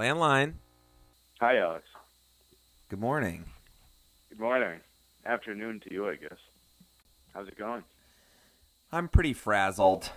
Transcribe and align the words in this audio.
Landline. 0.00 0.54
Hi, 1.40 1.58
Alex. 1.58 1.84
Good 2.88 3.00
morning. 3.00 3.44
Good 4.30 4.40
morning. 4.40 4.80
Afternoon 5.26 5.80
to 5.80 5.92
you, 5.92 6.08
I 6.08 6.14
guess. 6.14 6.38
How's 7.34 7.48
it 7.48 7.58
going? 7.58 7.84
I'm 8.90 9.08
pretty 9.08 9.34
frazzled. 9.34 10.10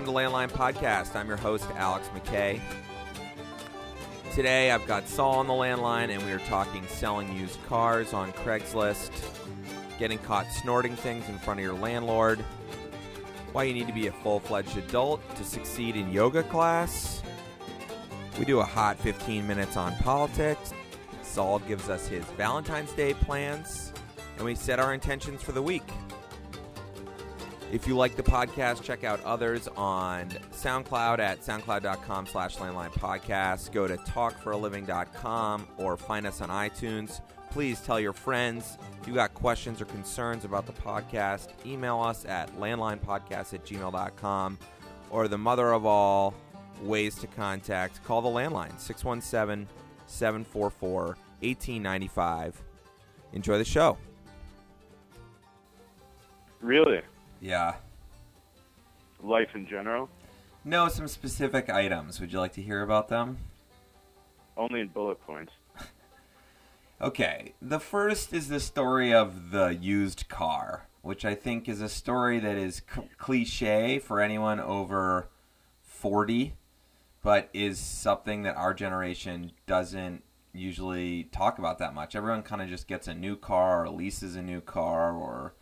Welcome 0.00 0.14
to 0.14 0.18
Landline 0.18 0.50
Podcast. 0.50 1.14
I'm 1.14 1.28
your 1.28 1.36
host, 1.36 1.66
Alex 1.74 2.08
McKay. 2.14 2.58
Today 4.32 4.70
I've 4.70 4.86
got 4.86 5.06
Saul 5.06 5.40
on 5.40 5.46
the 5.46 5.52
landline, 5.52 6.08
and 6.08 6.24
we 6.24 6.32
are 6.32 6.38
talking 6.38 6.86
selling 6.86 7.36
used 7.36 7.62
cars 7.66 8.14
on 8.14 8.32
Craigslist, 8.32 9.10
getting 9.98 10.16
caught 10.20 10.50
snorting 10.52 10.96
things 10.96 11.28
in 11.28 11.36
front 11.36 11.60
of 11.60 11.64
your 11.64 11.74
landlord, 11.74 12.38
why 13.52 13.64
you 13.64 13.74
need 13.74 13.88
to 13.88 13.92
be 13.92 14.06
a 14.06 14.12
full 14.12 14.40
fledged 14.40 14.78
adult 14.78 15.20
to 15.36 15.44
succeed 15.44 15.96
in 15.96 16.10
yoga 16.10 16.44
class. 16.44 17.22
We 18.38 18.46
do 18.46 18.60
a 18.60 18.64
hot 18.64 18.96
15 19.00 19.46
minutes 19.46 19.76
on 19.76 19.94
politics. 19.96 20.72
Saul 21.20 21.58
gives 21.58 21.90
us 21.90 22.06
his 22.06 22.24
Valentine's 22.38 22.92
Day 22.94 23.12
plans, 23.12 23.92
and 24.36 24.46
we 24.46 24.54
set 24.54 24.80
our 24.80 24.94
intentions 24.94 25.42
for 25.42 25.52
the 25.52 25.62
week. 25.62 25.84
If 27.72 27.86
you 27.86 27.96
like 27.96 28.16
the 28.16 28.22
podcast, 28.22 28.82
check 28.82 29.04
out 29.04 29.22
others 29.24 29.68
on 29.76 30.28
SoundCloud 30.52 31.20
at 31.20 31.40
soundcloud.com 31.40 32.26
slash 32.26 32.56
landline 32.56 32.90
podcast. 32.92 33.70
Go 33.70 33.86
to 33.86 33.96
talkforaliving.com 33.96 35.68
or 35.76 35.96
find 35.96 36.26
us 36.26 36.40
on 36.40 36.48
iTunes. 36.48 37.20
Please 37.50 37.80
tell 37.80 38.00
your 38.00 38.12
friends. 38.12 38.76
If 39.00 39.06
you 39.06 39.14
got 39.14 39.34
questions 39.34 39.80
or 39.80 39.84
concerns 39.84 40.44
about 40.44 40.66
the 40.66 40.72
podcast, 40.72 41.48
email 41.64 42.00
us 42.00 42.24
at 42.24 42.52
landlinepodcast 42.58 43.54
at 43.54 43.64
gmail.com 43.64 44.58
or 45.10 45.28
the 45.28 45.38
mother 45.38 45.72
of 45.72 45.86
all 45.86 46.34
ways 46.82 47.14
to 47.16 47.26
contact, 47.28 48.02
call 48.04 48.20
the 48.20 48.28
landline 48.28 48.78
617 48.80 49.68
744 50.06 51.00
1895. 51.40 52.62
Enjoy 53.32 53.58
the 53.58 53.64
show. 53.64 53.96
Really? 56.60 57.00
Yeah. 57.40 57.74
Life 59.22 59.50
in 59.54 59.66
general? 59.66 60.08
No, 60.64 60.88
some 60.88 61.08
specific 61.08 61.70
items. 61.70 62.20
Would 62.20 62.32
you 62.32 62.38
like 62.38 62.52
to 62.54 62.62
hear 62.62 62.82
about 62.82 63.08
them? 63.08 63.38
Only 64.56 64.80
in 64.80 64.88
bullet 64.88 65.20
points. 65.22 65.52
Okay, 67.02 67.54
the 67.62 67.80
first 67.80 68.34
is 68.34 68.48
the 68.48 68.60
story 68.60 69.10
of 69.10 69.52
the 69.52 69.68
used 69.68 70.28
car, 70.28 70.86
which 71.00 71.24
I 71.24 71.34
think 71.34 71.66
is 71.66 71.80
a 71.80 71.88
story 71.88 72.38
that 72.40 72.58
is 72.58 72.82
c- 72.94 73.08
cliche 73.16 73.98
for 73.98 74.20
anyone 74.20 74.60
over 74.60 75.30
40, 75.82 76.52
but 77.22 77.48
is 77.54 77.78
something 77.78 78.42
that 78.42 78.54
our 78.54 78.74
generation 78.74 79.52
doesn't 79.66 80.22
usually 80.52 81.24
talk 81.24 81.58
about 81.58 81.78
that 81.78 81.94
much. 81.94 82.14
Everyone 82.14 82.42
kind 82.42 82.60
of 82.60 82.68
just 82.68 82.86
gets 82.86 83.08
a 83.08 83.14
new 83.14 83.34
car 83.34 83.86
or 83.86 83.88
leases 83.88 84.36
a 84.36 84.42
new 84.42 84.60
car 84.60 85.14
or 85.14 85.54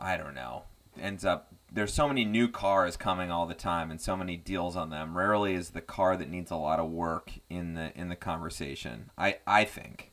I 0.00 0.16
don't 0.16 0.34
know. 0.34 0.62
Ends 1.00 1.24
up 1.24 1.52
there's 1.72 1.92
so 1.92 2.08
many 2.08 2.24
new 2.24 2.48
cars 2.48 2.96
coming 2.96 3.30
all 3.30 3.46
the 3.46 3.54
time 3.54 3.90
and 3.90 4.00
so 4.00 4.16
many 4.16 4.36
deals 4.36 4.76
on 4.76 4.90
them. 4.90 5.16
Rarely 5.16 5.54
is 5.54 5.70
the 5.70 5.80
car 5.80 6.16
that 6.16 6.30
needs 6.30 6.50
a 6.50 6.56
lot 6.56 6.80
of 6.80 6.90
work 6.90 7.32
in 7.50 7.74
the 7.74 7.92
in 7.94 8.08
the 8.08 8.16
conversation. 8.16 9.10
I 9.18 9.38
I 9.46 9.64
think. 9.64 10.12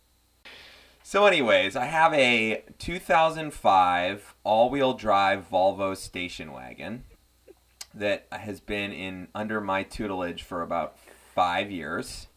So, 1.06 1.26
anyways, 1.26 1.76
I 1.76 1.86
have 1.86 2.14
a 2.14 2.64
2005 2.80 4.36
all-wheel 4.46 4.94
drive 4.94 5.46
Volvo 5.52 5.98
station 5.98 6.54
wagon 6.54 7.04
that 7.94 8.26
has 8.32 8.62
been 8.62 8.94
in 8.94 9.28
under 9.36 9.60
my 9.60 9.84
tutelage 9.84 10.44
for 10.44 10.62
about 10.62 10.98
five 11.36 11.70
years. 11.70 12.28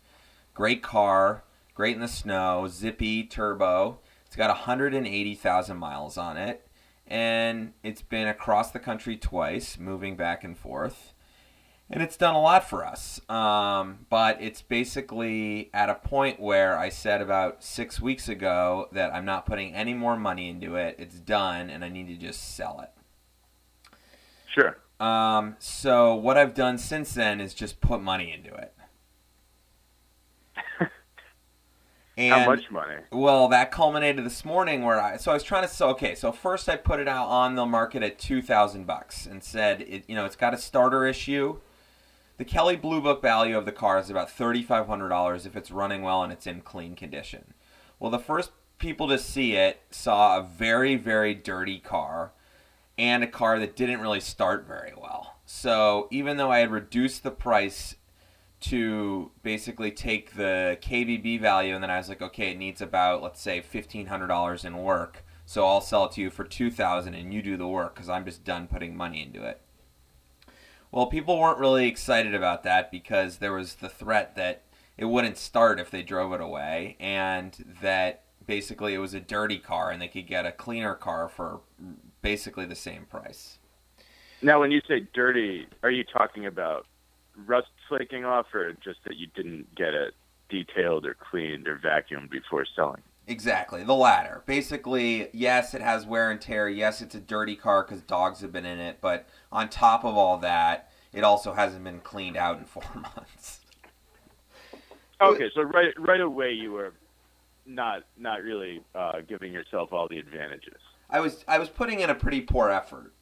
Great 0.53 0.83
car, 0.83 1.45
great 1.75 1.95
in 1.95 2.01
the 2.01 2.09
snow, 2.09 2.67
zippy 2.69 3.23
turbo. 3.23 4.01
It's 4.27 4.37
got 4.37 4.51
180,000 4.51 5.77
miles 5.77 6.19
on 6.19 6.37
it, 6.37 6.66
and 7.07 7.73
it's 7.83 8.03
been 8.03 8.29
across 8.29 8.71
the 8.71 8.79
country 8.79 9.17
twice, 9.17 9.79
moving 9.79 10.17
back 10.17 10.45
and 10.45 10.57
forth 10.57 11.15
and 11.89 12.03
it's 12.03 12.17
done 12.17 12.35
a 12.35 12.41
lot 12.41 12.69
for 12.69 12.85
us. 12.85 13.21
Um, 13.29 14.07
but 14.11 14.39
it's 14.41 14.63
basically 14.63 15.71
at 15.73 15.89
a 15.89 15.95
point 15.95 16.41
where 16.41 16.79
I 16.79 16.89
said 16.89 17.21
about 17.21 17.63
six 17.63 18.01
weeks 18.01 18.29
ago 18.29 18.89
that 18.93 19.15
I'm 19.15 19.25
not 19.25 19.47
putting 19.47 19.75
any 19.75 19.95
more 19.95 20.17
money 20.17 20.49
into 20.49 20.75
it. 20.77 20.97
It's 20.99 21.21
done, 21.21 21.71
and 21.71 21.85
I 21.85 21.89
need 21.89 22.09
to 22.09 22.17
just 22.17 22.57
sell 22.57 22.81
it. 22.81 22.91
Sure. 24.53 24.79
Um, 24.99 25.57
so 25.59 26.15
what 26.15 26.37
I've 26.37 26.55
done 26.55 26.79
since 26.79 27.15
then 27.15 27.41
is 27.41 27.55
just 27.55 27.81
put 27.81 28.01
money 28.01 28.33
into 28.33 28.55
it. 28.55 28.73
And, 32.19 32.33
How 32.33 32.47
much 32.47 32.71
money? 32.71 32.97
Well, 33.13 33.49
that 33.49 33.71
culminated 33.71 34.25
this 34.25 34.43
morning 34.43 34.85
where 34.85 35.01
I 35.01 35.19
so 35.19 35.31
I 35.31 35.35
was 35.35 35.43
trying 35.43 35.63
to 35.63 35.69
so 35.69 35.91
okay, 35.91 36.15
so 36.15 36.33
first 36.33 36.69
I 36.69 36.77
put 36.77 36.99
it 36.99 37.09
out 37.09 37.29
on 37.29 37.57
the 37.57 37.67
market 37.67 38.03
at 38.03 38.19
2000 38.19 38.87
bucks 38.87 39.27
and 39.27 39.45
said 39.45 39.83
it 39.83 40.05
you 40.09 40.15
know, 40.15 40.25
it's 40.25 40.37
got 40.37 40.55
a 40.55 40.59
starter 40.59 41.05
issue. 41.07 41.59
The 42.39 42.45
Kelley 42.45 42.77
Blue 42.77 43.01
Book 43.01 43.21
value 43.21 43.57
of 43.57 43.67
the 43.67 43.73
car 43.73 43.99
is 43.99 44.11
about 44.11 44.29
$3500 44.29 45.47
if 45.47 45.57
it's 45.57 45.71
running 45.71 46.03
well 46.03 46.23
and 46.23 46.33
it's 46.33 46.47
in 46.47 46.63
clean 46.63 46.97
condition. 46.97 47.55
Well, 47.99 48.11
the 48.11 48.19
first 48.19 48.51
people 48.79 49.09
to 49.09 49.19
see 49.19 49.55
it 49.55 49.83
saw 49.91 50.39
a 50.39 50.43
very 50.43 50.97
very 50.97 51.35
dirty 51.35 51.79
car 51.79 52.33
and 52.97 53.23
a 53.23 53.27
car 53.27 53.59
that 53.59 53.77
didn't 53.77 54.01
really 54.01 54.21
start 54.21 54.67
very 54.67 54.95
well. 54.97 55.37
So, 55.45 56.09
even 56.11 56.39
though 56.39 56.51
I 56.51 56.59
had 56.59 56.73
reduced 56.73 57.23
the 57.23 57.31
price 57.31 57.97
to 58.71 59.31
basically 59.43 59.91
take 59.91 60.35
the 60.35 60.79
KBB 60.81 61.41
value, 61.41 61.75
and 61.75 61.83
then 61.83 61.91
I 61.91 61.99
was 61.99 62.09
like, 62.09 62.23
okay, 62.23 62.51
it 62.51 62.59
needs 62.59 62.81
about 62.81 63.23
let's 63.23 63.41
say 63.41 63.61
fifteen 63.61 64.07
hundred 64.07 64.29
dollars 64.29 64.65
in 64.65 64.79
work, 64.79 65.25
so 65.45 65.65
I'll 65.65 65.81
sell 65.81 66.07
it 66.07 66.13
to 66.13 66.21
you 66.21 66.31
for 66.31 66.45
two 66.45 66.71
thousand, 66.71 67.15
and 67.15 67.33
you 67.33 67.43
do 67.43 67.57
the 67.57 67.69
work 67.69 67.95
because 67.95 68.09
I'm 68.09 68.25
just 68.25 68.45
done 68.45 68.67
putting 68.67 68.97
money 68.97 69.23
into 69.23 69.45
it. 69.47 69.61
Well, 70.91 71.07
people 71.07 71.39
weren't 71.39 71.59
really 71.59 71.87
excited 71.87 72.35
about 72.35 72.63
that 72.65 72.91
because 72.91 73.39
there 73.39 73.53
was 73.53 73.75
the 73.75 73.89
threat 73.89 74.35
that 74.37 74.63
it 74.97 75.05
wouldn't 75.05 75.37
start 75.37 75.79
if 75.79 75.91
they 75.91 76.03
drove 76.03 76.33
it 76.33 76.41
away, 76.41 76.97
and 76.99 77.77
that 77.83 78.25
basically 78.47 78.95
it 78.95 78.99
was 78.99 79.15
a 79.15 79.21
dirty 79.21 79.59
car, 79.59 79.91
and 79.91 80.01
they 80.01 80.09
could 80.09 80.27
get 80.27 80.47
a 80.47 80.53
cleaner 80.53 80.95
car 80.95 81.29
for 81.29 81.61
basically 82.23 82.67
the 82.67 82.75
same 82.75 83.05
price. 83.05 83.59
Now, 84.43 84.61
when 84.61 84.71
you 84.71 84.81
say 84.89 85.07
dirty, 85.15 85.67
are 85.83 85.91
you 85.91 86.05
talking 86.05 86.47
about 86.47 86.87
rust 87.47 87.69
flaking 87.89 88.25
off, 88.25 88.47
or 88.55 88.73
just 88.85 89.01
that 89.05 89.17
you 89.17 89.27
didn't 89.35 89.75
get 89.75 89.95
it 89.95 90.15
detailed 90.49 91.07
or 91.07 91.15
cleaned 91.15 91.69
or 91.69 91.77
vacuumed 91.77 92.31
before 92.31 92.67
selling? 92.75 93.03
Exactly, 93.29 93.83
the 93.83 93.95
latter. 93.95 94.43
Basically, 94.47 95.29
yes, 95.33 95.75
it 95.75 95.83
has 95.83 96.07
wear 96.07 96.31
and 96.31 96.41
tear. 96.41 96.69
Yes, 96.69 97.03
it's 97.03 97.15
a 97.15 97.21
dirty 97.21 97.57
car 97.57 97.83
because 97.83 98.03
dogs 98.03 98.41
have 98.41 98.53
been 98.53 98.67
in 98.67 98.79
it. 98.79 98.99
But 99.01 99.27
on 99.51 99.69
top 99.69 100.05
of 100.05 100.17
all 100.17 100.39
that, 100.39 100.93
it 101.13 101.25
also 101.25 101.53
hasn't 101.53 101.83
been 101.83 102.01
cleaned 102.01 102.37
out 102.37 102.59
in 102.59 102.65
four 102.67 102.85
months. 102.95 103.61
Okay, 105.21 105.51
so 105.55 105.63
right 105.63 105.95
right 105.99 106.21
away 106.21 106.53
you 106.53 106.73
were 106.73 106.93
not 107.65 108.05
not 108.19 108.43
really 108.43 108.83
uh, 108.95 109.21
giving 109.27 109.53
yourself 109.53 109.93
all 109.93 110.09
the 110.09 110.19
advantages. 110.19 110.79
I 111.11 111.21
was 111.21 111.45
I 111.49 111.59
was 111.59 111.69
putting 111.69 112.01
in 112.01 112.11
a 112.11 112.15
pretty 112.15 112.43
poor 112.43 112.71
effort. 112.71 113.13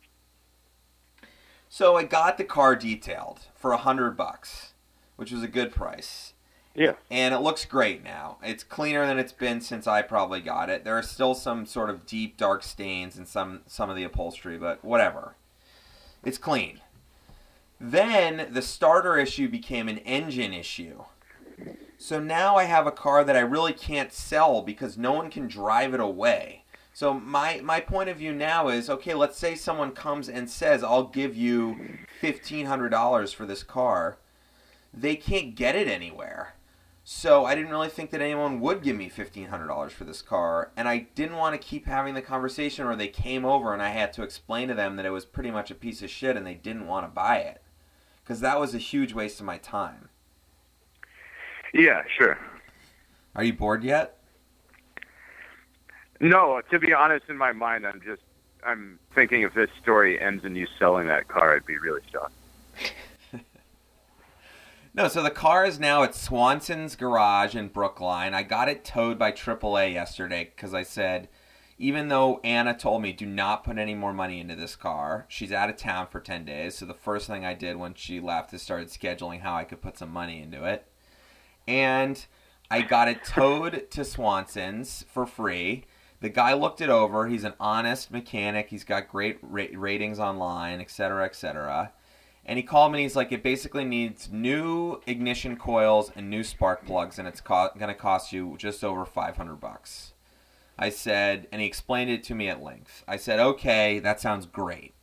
So 1.76 1.96
I 1.96 2.04
got 2.04 2.38
the 2.38 2.44
car 2.44 2.76
detailed 2.76 3.48
for 3.56 3.72
a 3.72 3.78
hundred 3.78 4.16
bucks, 4.16 4.74
which 5.16 5.32
was 5.32 5.42
a 5.42 5.48
good 5.48 5.72
price. 5.72 6.34
Yeah. 6.72 6.92
And 7.10 7.34
it 7.34 7.40
looks 7.40 7.64
great 7.64 8.04
now. 8.04 8.38
It's 8.44 8.62
cleaner 8.62 9.04
than 9.04 9.18
it's 9.18 9.32
been 9.32 9.60
since 9.60 9.88
I 9.88 10.02
probably 10.02 10.40
got 10.40 10.70
it. 10.70 10.84
There 10.84 10.96
are 10.96 11.02
still 11.02 11.34
some 11.34 11.66
sort 11.66 11.90
of 11.90 12.06
deep 12.06 12.36
dark 12.36 12.62
stains 12.62 13.18
in 13.18 13.26
some 13.26 13.62
some 13.66 13.90
of 13.90 13.96
the 13.96 14.04
upholstery, 14.04 14.56
but 14.56 14.84
whatever. 14.84 15.34
It's 16.24 16.38
clean. 16.38 16.80
Then 17.80 18.50
the 18.52 18.62
starter 18.62 19.18
issue 19.18 19.48
became 19.48 19.88
an 19.88 19.98
engine 19.98 20.54
issue. 20.54 21.02
So 21.98 22.20
now 22.20 22.54
I 22.54 22.64
have 22.64 22.86
a 22.86 22.92
car 22.92 23.24
that 23.24 23.34
I 23.34 23.40
really 23.40 23.72
can't 23.72 24.12
sell 24.12 24.62
because 24.62 24.96
no 24.96 25.10
one 25.10 25.28
can 25.28 25.48
drive 25.48 25.92
it 25.92 25.98
away. 25.98 26.62
So 26.94 27.12
my 27.12 27.60
my 27.60 27.80
point 27.80 28.08
of 28.08 28.18
view 28.18 28.32
now 28.32 28.68
is 28.68 28.88
okay. 28.88 29.14
Let's 29.14 29.36
say 29.36 29.56
someone 29.56 29.90
comes 29.90 30.28
and 30.28 30.48
says, 30.48 30.84
"I'll 30.84 31.08
give 31.08 31.36
you 31.36 31.98
fifteen 32.20 32.66
hundred 32.66 32.90
dollars 32.90 33.32
for 33.32 33.44
this 33.44 33.64
car." 33.64 34.16
They 34.96 35.16
can't 35.16 35.56
get 35.56 35.74
it 35.74 35.88
anywhere. 35.88 36.54
So 37.02 37.44
I 37.44 37.56
didn't 37.56 37.72
really 37.72 37.88
think 37.88 38.10
that 38.10 38.22
anyone 38.22 38.60
would 38.60 38.80
give 38.80 38.96
me 38.96 39.08
fifteen 39.08 39.48
hundred 39.48 39.66
dollars 39.66 39.92
for 39.92 40.04
this 40.04 40.22
car, 40.22 40.70
and 40.76 40.88
I 40.88 41.08
didn't 41.16 41.36
want 41.36 41.60
to 41.60 41.68
keep 41.68 41.86
having 41.86 42.14
the 42.14 42.22
conversation 42.22 42.86
where 42.86 42.94
they 42.94 43.08
came 43.08 43.44
over 43.44 43.72
and 43.72 43.82
I 43.82 43.88
had 43.88 44.12
to 44.12 44.22
explain 44.22 44.68
to 44.68 44.74
them 44.74 44.94
that 44.94 45.04
it 45.04 45.10
was 45.10 45.24
pretty 45.24 45.50
much 45.50 45.72
a 45.72 45.74
piece 45.74 46.00
of 46.00 46.10
shit 46.10 46.36
and 46.36 46.46
they 46.46 46.54
didn't 46.54 46.86
want 46.86 47.06
to 47.06 47.12
buy 47.12 47.38
it 47.38 47.60
because 48.22 48.38
that 48.40 48.60
was 48.60 48.72
a 48.72 48.78
huge 48.78 49.12
waste 49.12 49.40
of 49.40 49.46
my 49.46 49.58
time. 49.58 50.10
Yeah, 51.74 52.02
sure. 52.16 52.38
Are 53.34 53.42
you 53.42 53.52
bored 53.52 53.82
yet? 53.82 54.16
No, 56.20 56.60
to 56.70 56.78
be 56.78 56.92
honest, 56.92 57.26
in 57.28 57.36
my 57.36 57.52
mind, 57.52 57.86
I'm 57.86 58.00
just 58.04 58.22
I'm 58.64 58.98
thinking 59.14 59.42
if 59.42 59.54
this 59.54 59.70
story 59.82 60.20
ends 60.20 60.44
in 60.44 60.56
you 60.56 60.66
selling 60.78 61.06
that 61.08 61.28
car, 61.28 61.54
I'd 61.54 61.66
be 61.66 61.78
really 61.78 62.02
shocked. 62.10 62.34
No, 64.96 65.08
so 65.08 65.24
the 65.24 65.30
car 65.30 65.66
is 65.66 65.80
now 65.80 66.04
at 66.04 66.14
Swanson's 66.14 66.94
garage 66.94 67.56
in 67.56 67.66
Brookline. 67.66 68.32
I 68.32 68.44
got 68.44 68.68
it 68.68 68.84
towed 68.84 69.18
by 69.18 69.32
AAA 69.32 69.92
yesterday 69.92 70.52
because 70.54 70.72
I 70.72 70.84
said, 70.84 71.28
even 71.78 72.06
though 72.06 72.40
Anna 72.44 72.76
told 72.78 73.02
me 73.02 73.12
do 73.12 73.26
not 73.26 73.64
put 73.64 73.76
any 73.76 73.96
more 73.96 74.12
money 74.12 74.38
into 74.38 74.54
this 74.54 74.76
car, 74.76 75.26
she's 75.28 75.50
out 75.50 75.68
of 75.68 75.76
town 75.76 76.06
for 76.06 76.20
10 76.20 76.44
days. 76.44 76.76
So 76.76 76.86
the 76.86 76.94
first 76.94 77.26
thing 77.26 77.44
I 77.44 77.54
did 77.54 77.76
when 77.76 77.94
she 77.94 78.20
left 78.20 78.54
is 78.54 78.62
started 78.62 78.86
scheduling 78.86 79.40
how 79.40 79.56
I 79.56 79.64
could 79.64 79.82
put 79.82 79.98
some 79.98 80.12
money 80.12 80.40
into 80.40 80.64
it. 80.64 80.86
And 81.66 82.24
I 82.70 82.82
got 82.82 83.08
it 83.08 83.24
towed 83.24 83.90
to 83.90 84.04
Swanson's 84.04 85.04
for 85.08 85.26
free. 85.26 85.86
The 86.24 86.30
guy 86.30 86.54
looked 86.54 86.80
it 86.80 86.88
over. 86.88 87.28
He's 87.28 87.44
an 87.44 87.54
honest 87.60 88.10
mechanic. 88.10 88.70
He's 88.70 88.84
got 88.84 89.08
great 89.08 89.38
ra- 89.42 89.66
ratings 89.74 90.18
online, 90.18 90.80
etc., 90.80 91.24
etc 91.24 91.92
and 92.46 92.58
he 92.58 92.62
called 92.62 92.92
me 92.92 92.98
and 92.98 93.02
he's 93.04 93.16
like, 93.16 93.32
it 93.32 93.42
basically 93.42 93.84
needs 93.84 94.30
new 94.30 95.00
ignition 95.06 95.56
coils 95.56 96.10
and 96.14 96.28
new 96.28 96.44
spark 96.44 96.84
plugs, 96.84 97.18
and 97.18 97.26
it's 97.26 97.40
co- 97.40 97.70
going 97.78 97.88
to 97.88 97.94
cost 97.94 98.32
you 98.32 98.56
just 98.58 98.84
over 98.84 99.04
500 99.06 99.56
bucks. 99.56 100.12
I 100.78 100.90
said, 100.90 101.46
and 101.52 101.60
he 101.60 101.66
explained 101.66 102.10
it 102.10 102.24
to 102.24 102.34
me 102.34 102.48
at 102.48 102.62
length. 102.62 103.04
I 103.08 103.16
said, 103.16 103.38
okay, 103.38 103.98
that 104.00 104.20
sounds 104.20 104.46
great. 104.46 104.93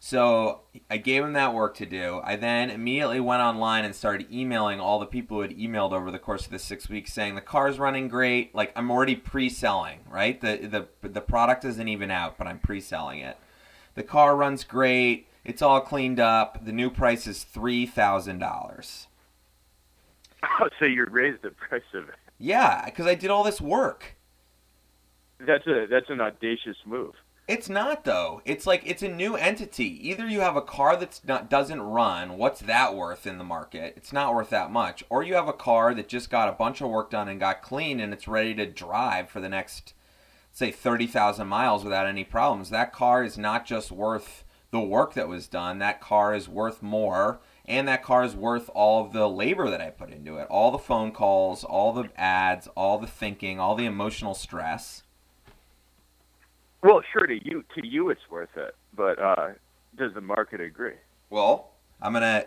So 0.00 0.60
I 0.88 0.96
gave 0.96 1.24
him 1.24 1.32
that 1.32 1.54
work 1.54 1.76
to 1.78 1.86
do. 1.86 2.20
I 2.22 2.36
then 2.36 2.70
immediately 2.70 3.18
went 3.18 3.42
online 3.42 3.84
and 3.84 3.94
started 3.94 4.32
emailing 4.32 4.78
all 4.78 5.00
the 5.00 5.06
people 5.06 5.38
who 5.38 5.42
had 5.42 5.56
emailed 5.56 5.92
over 5.92 6.10
the 6.10 6.20
course 6.20 6.44
of 6.44 6.52
the 6.52 6.58
six 6.58 6.88
weeks, 6.88 7.12
saying 7.12 7.34
the 7.34 7.40
car's 7.40 7.78
running 7.78 8.08
great. 8.08 8.54
Like 8.54 8.72
I'm 8.76 8.90
already 8.90 9.16
pre-selling, 9.16 10.00
right? 10.08 10.40
The 10.40 10.88
the 11.02 11.08
the 11.08 11.20
product 11.20 11.64
isn't 11.64 11.88
even 11.88 12.10
out, 12.10 12.38
but 12.38 12.46
I'm 12.46 12.60
pre-selling 12.60 13.20
it. 13.20 13.36
The 13.94 14.04
car 14.04 14.36
runs 14.36 14.62
great 14.62 15.28
it's 15.48 15.62
all 15.62 15.80
cleaned 15.80 16.20
up. 16.20 16.64
The 16.64 16.72
new 16.72 16.90
price 16.90 17.26
is 17.26 17.42
three 17.42 17.86
thousand 17.86 18.38
dollars. 18.38 19.06
Oh, 20.42 20.68
so 20.78 20.84
you 20.84 21.06
raised 21.10 21.42
the 21.42 21.50
price 21.50 21.82
of 21.94 22.10
it? 22.10 22.14
Yeah, 22.38 22.84
because 22.84 23.06
I 23.06 23.14
did 23.14 23.30
all 23.30 23.42
this 23.42 23.60
work. 23.60 24.16
That's 25.40 25.66
a 25.66 25.86
that's 25.88 26.10
an 26.10 26.20
audacious 26.20 26.76
move. 26.84 27.14
It's 27.48 27.70
not 27.70 28.04
though. 28.04 28.42
It's 28.44 28.66
like 28.66 28.82
it's 28.84 29.02
a 29.02 29.08
new 29.08 29.34
entity. 29.34 30.06
Either 30.10 30.28
you 30.28 30.40
have 30.40 30.56
a 30.56 30.60
car 30.60 30.96
that's 30.96 31.24
not 31.24 31.48
doesn't 31.48 31.80
run. 31.80 32.36
What's 32.36 32.60
that 32.60 32.94
worth 32.94 33.26
in 33.26 33.38
the 33.38 33.44
market? 33.44 33.94
It's 33.96 34.12
not 34.12 34.34
worth 34.34 34.50
that 34.50 34.70
much. 34.70 35.02
Or 35.08 35.22
you 35.22 35.32
have 35.32 35.48
a 35.48 35.54
car 35.54 35.94
that 35.94 36.08
just 36.08 36.28
got 36.28 36.50
a 36.50 36.52
bunch 36.52 36.82
of 36.82 36.90
work 36.90 37.10
done 37.10 37.26
and 37.26 37.40
got 37.40 37.62
clean 37.62 38.00
and 38.00 38.12
it's 38.12 38.28
ready 38.28 38.54
to 38.56 38.66
drive 38.66 39.30
for 39.30 39.40
the 39.40 39.48
next 39.48 39.94
say 40.52 40.70
30,000 40.70 41.48
miles 41.48 41.84
without 41.84 42.06
any 42.06 42.22
problems. 42.22 42.68
That 42.68 42.92
car 42.92 43.24
is 43.24 43.38
not 43.38 43.64
just 43.64 43.90
worth 43.90 44.44
the 44.70 44.80
work 44.80 45.14
that 45.14 45.28
was 45.28 45.46
done, 45.46 45.78
that 45.78 46.02
car 46.02 46.34
is 46.34 46.50
worth 46.50 46.82
more. 46.82 47.40
And 47.64 47.88
that 47.88 48.02
car 48.02 48.24
is 48.24 48.34
worth 48.34 48.68
all 48.74 49.04
of 49.04 49.12
the 49.12 49.28
labor 49.28 49.70
that 49.70 49.80
I 49.80 49.88
put 49.90 50.10
into 50.10 50.36
it. 50.36 50.46
All 50.50 50.70
the 50.70 50.78
phone 50.78 51.12
calls, 51.12 51.64
all 51.64 51.92
the 51.92 52.10
ads, 52.16 52.66
all 52.76 52.98
the 52.98 53.06
thinking, 53.06 53.58
all 53.58 53.74
the 53.74 53.86
emotional 53.86 54.34
stress. 54.34 55.02
Well, 56.82 57.02
sure 57.12 57.26
to 57.26 57.34
you 57.44 57.64
to 57.74 57.86
you 57.86 58.10
it's 58.10 58.20
worth 58.30 58.56
it, 58.56 58.74
but 58.94 59.18
uh, 59.18 59.48
does 59.96 60.14
the 60.14 60.20
market 60.20 60.60
agree? 60.60 60.94
Well, 61.30 61.70
I'm 62.00 62.12
gonna 62.12 62.46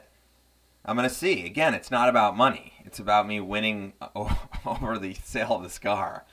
I'm 0.85 0.95
gonna 0.95 1.09
see. 1.09 1.45
Again, 1.45 1.73
it's 1.73 1.91
not 1.91 2.09
about 2.09 2.37
money. 2.37 2.73
It's 2.85 2.99
about 2.99 3.27
me 3.27 3.39
winning 3.39 3.93
over 4.65 4.97
the 4.97 5.13
sale 5.15 5.55
of 5.55 5.63
this 5.63 5.79
car. 5.79 6.25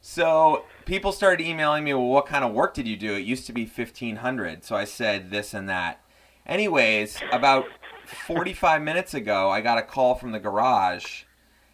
So 0.00 0.64
people 0.84 1.10
started 1.10 1.44
emailing 1.44 1.82
me, 1.82 1.92
well, 1.92 2.06
what 2.06 2.26
kind 2.26 2.44
of 2.44 2.52
work 2.52 2.74
did 2.74 2.86
you 2.86 2.96
do? 2.96 3.14
It 3.14 3.24
used 3.24 3.44
to 3.46 3.52
be 3.52 3.64
1500 3.64 4.62
So 4.62 4.76
I 4.76 4.84
said 4.84 5.30
this 5.30 5.52
and 5.52 5.68
that. 5.68 6.00
Anyways, 6.46 7.18
about 7.32 7.64
45 8.06 8.82
minutes 8.82 9.14
ago, 9.14 9.50
I 9.50 9.60
got 9.60 9.78
a 9.78 9.82
call 9.82 10.14
from 10.14 10.30
the 10.30 10.38
garage, 10.38 11.24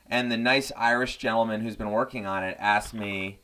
and 0.09 0.33
the 0.33 0.39
nice 0.39 0.73
Irish 0.79 1.19
gentleman 1.19 1.61
who's 1.61 1.77
been 1.77 1.91
working 1.91 2.25
on 2.25 2.43
it 2.43 2.57
asked 2.59 2.95
me, 2.95 3.41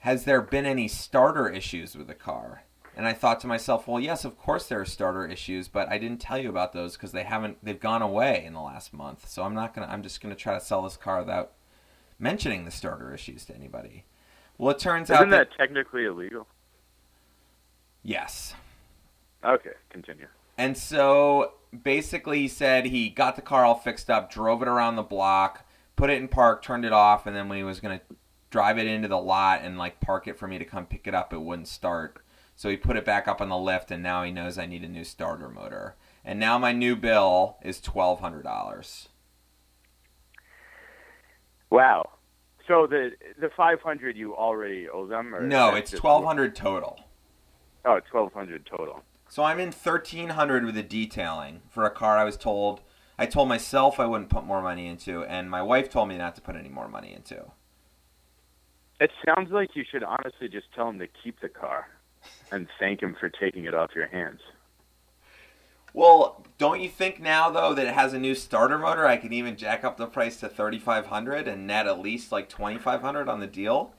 Has 0.00 0.24
there 0.24 0.40
been 0.40 0.66
any 0.66 0.88
starter 0.88 1.48
issues 1.48 1.94
with 1.94 2.06
the 2.06 2.14
car? 2.14 2.64
And 2.96 3.06
I 3.06 3.12
thought 3.12 3.40
to 3.40 3.46
myself, 3.46 3.86
well, 3.86 4.00
yes, 4.00 4.24
of 4.24 4.38
course 4.38 4.66
there 4.66 4.80
are 4.80 4.86
starter 4.86 5.26
issues, 5.26 5.68
but 5.68 5.88
I 5.88 5.98
didn't 5.98 6.20
tell 6.20 6.38
you 6.38 6.48
about 6.48 6.72
those 6.72 6.94
because 6.94 7.12
they 7.12 7.22
haven't, 7.22 7.58
they've 7.62 7.78
gone 7.78 8.02
away 8.02 8.44
in 8.44 8.52
the 8.52 8.60
last 8.60 8.92
month. 8.92 9.28
So 9.28 9.42
I'm 9.42 9.54
not 9.54 9.74
going 9.74 9.86
to, 9.86 9.92
I'm 9.92 10.02
just 10.02 10.20
going 10.20 10.34
to 10.34 10.40
try 10.40 10.54
to 10.54 10.64
sell 10.64 10.82
this 10.82 10.96
car 10.96 11.20
without 11.20 11.52
mentioning 12.18 12.64
the 12.64 12.70
starter 12.70 13.14
issues 13.14 13.44
to 13.46 13.54
anybody. 13.54 14.04
Well, 14.58 14.70
it 14.70 14.78
turns 14.78 15.10
out 15.10 15.22
Isn't 15.22 15.32
out 15.32 15.38
that, 15.38 15.50
that 15.50 15.56
technically 15.56 16.04
illegal? 16.04 16.46
Yes. 18.02 18.54
Okay, 19.44 19.72
continue. 19.90 20.26
And 20.58 20.76
so 20.76 21.52
basically, 21.82 22.40
he 22.40 22.48
said 22.48 22.86
he 22.86 23.08
got 23.10 23.36
the 23.36 23.42
car 23.42 23.64
all 23.64 23.76
fixed 23.76 24.10
up, 24.10 24.30
drove 24.30 24.62
it 24.62 24.68
around 24.68 24.96
the 24.96 25.02
block, 25.02 25.66
put 25.96 26.10
it 26.10 26.18
in 26.20 26.28
park, 26.28 26.62
turned 26.62 26.84
it 26.84 26.92
off, 26.92 27.26
and 27.26 27.36
then 27.36 27.48
when 27.48 27.58
he 27.58 27.64
was 27.64 27.80
going 27.80 27.98
to 27.98 28.04
drive 28.50 28.78
it 28.78 28.86
into 28.86 29.08
the 29.08 29.18
lot 29.18 29.62
and 29.62 29.78
like 29.78 30.00
park 30.00 30.28
it 30.28 30.38
for 30.38 30.46
me 30.46 30.58
to 30.58 30.64
come 30.64 30.86
pick 30.86 31.06
it 31.06 31.14
up, 31.14 31.32
it 31.32 31.40
wouldn't 31.40 31.68
start. 31.68 32.18
So 32.56 32.68
he 32.68 32.76
put 32.76 32.96
it 32.96 33.06
back 33.06 33.26
up 33.26 33.40
on 33.40 33.48
the 33.48 33.56
lift, 33.56 33.90
and 33.90 34.02
now 34.02 34.22
he 34.22 34.30
knows 34.30 34.58
I 34.58 34.66
need 34.66 34.84
a 34.84 34.88
new 34.88 35.04
starter 35.04 35.48
motor. 35.48 35.96
And 36.24 36.38
now 36.38 36.58
my 36.58 36.72
new 36.72 36.94
bill 36.94 37.56
is 37.62 37.80
twelve 37.80 38.20
hundred 38.20 38.42
dollars. 38.42 39.08
Wow. 41.70 42.10
So 42.68 42.86
the 42.86 43.12
the 43.40 43.48
five 43.56 43.80
hundred 43.80 44.16
you 44.16 44.36
already 44.36 44.88
owe 44.88 45.06
them, 45.06 45.34
or 45.34 45.40
no? 45.46 45.74
It's 45.74 45.90
twelve 45.90 46.24
hundred 46.24 46.54
total. 46.54 47.00
Oh, 47.86 48.00
twelve 48.10 48.34
hundred 48.34 48.66
total. 48.66 49.02
So 49.28 49.42
I'm 49.42 49.58
in 49.58 49.72
thirteen 49.72 50.30
hundred 50.30 50.66
with 50.66 50.74
the 50.74 50.82
detailing 50.82 51.62
for 51.70 51.84
a 51.84 51.90
car 51.90 52.18
I 52.18 52.24
was 52.24 52.36
told 52.36 52.82
I 53.18 53.26
told 53.26 53.48
myself 53.48 53.98
I 53.98 54.06
wouldn't 54.06 54.30
put 54.30 54.44
more 54.44 54.60
money 54.60 54.86
into, 54.86 55.24
and 55.24 55.50
my 55.50 55.62
wife 55.62 55.88
told 55.88 56.08
me 56.08 56.18
not 56.18 56.34
to 56.34 56.40
put 56.40 56.56
any 56.56 56.68
more 56.68 56.88
money 56.88 57.14
into. 57.14 57.52
It 59.00 59.10
sounds 59.24 59.50
like 59.50 59.74
you 59.74 59.84
should 59.90 60.04
honestly 60.04 60.48
just 60.48 60.66
tell 60.74 60.90
him 60.90 60.98
to 60.98 61.08
keep 61.24 61.40
the 61.40 61.48
car 61.48 61.88
and 62.52 62.68
thank 62.78 63.02
him 63.02 63.16
for 63.18 63.30
taking 63.30 63.64
it 63.64 63.74
off 63.74 63.90
your 63.94 64.08
hands. 64.08 64.40
Well, 65.94 66.44
don't 66.58 66.80
you 66.80 66.88
think 66.90 67.18
now 67.18 67.50
though 67.50 67.74
that 67.74 67.86
it 67.86 67.94
has 67.94 68.12
a 68.12 68.18
new 68.18 68.34
starter 68.34 68.78
motor, 68.78 69.06
I 69.06 69.16
can 69.16 69.32
even 69.32 69.56
jack 69.56 69.84
up 69.84 69.96
the 69.96 70.06
price 70.06 70.36
to 70.40 70.48
thirty 70.48 70.78
five 70.78 71.06
hundred 71.06 71.48
and 71.48 71.66
net 71.66 71.86
at 71.86 71.98
least 71.98 72.30
like 72.30 72.48
twenty 72.48 72.78
five 72.78 73.00
hundred 73.00 73.28
on 73.28 73.40
the 73.40 73.46
deal? 73.46 73.92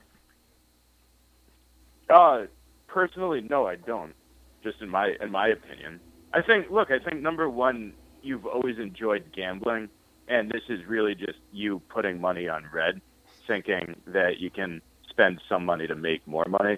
Uh, 2.10 2.44
personally, 2.88 3.42
no, 3.42 3.66
I 3.66 3.76
don't. 3.76 4.14
Just 4.64 4.82
in 4.82 4.90
my 4.90 5.16
in 5.20 5.32
my 5.32 5.48
opinion, 5.48 6.00
I 6.32 6.44
think. 6.44 6.70
Look, 6.70 6.92
I 6.92 7.00
think 7.00 7.22
number 7.22 7.50
one, 7.50 7.94
you've 8.22 8.46
always 8.46 8.78
enjoyed 8.78 9.32
gambling, 9.36 9.90
and 10.28 10.50
this 10.50 10.62
is 10.70 10.86
really 10.88 11.16
just 11.16 11.40
you 11.52 11.82
putting 11.90 12.22
money 12.22 12.48
on 12.48 12.66
red, 12.72 13.02
thinking 13.48 13.96
that 14.06 14.40
you 14.40 14.52
can 14.52 14.82
spend 15.12 15.40
some 15.48 15.66
money 15.66 15.86
to 15.88 15.96
make 15.96 16.26
more 16.28 16.46
money. 16.46 16.78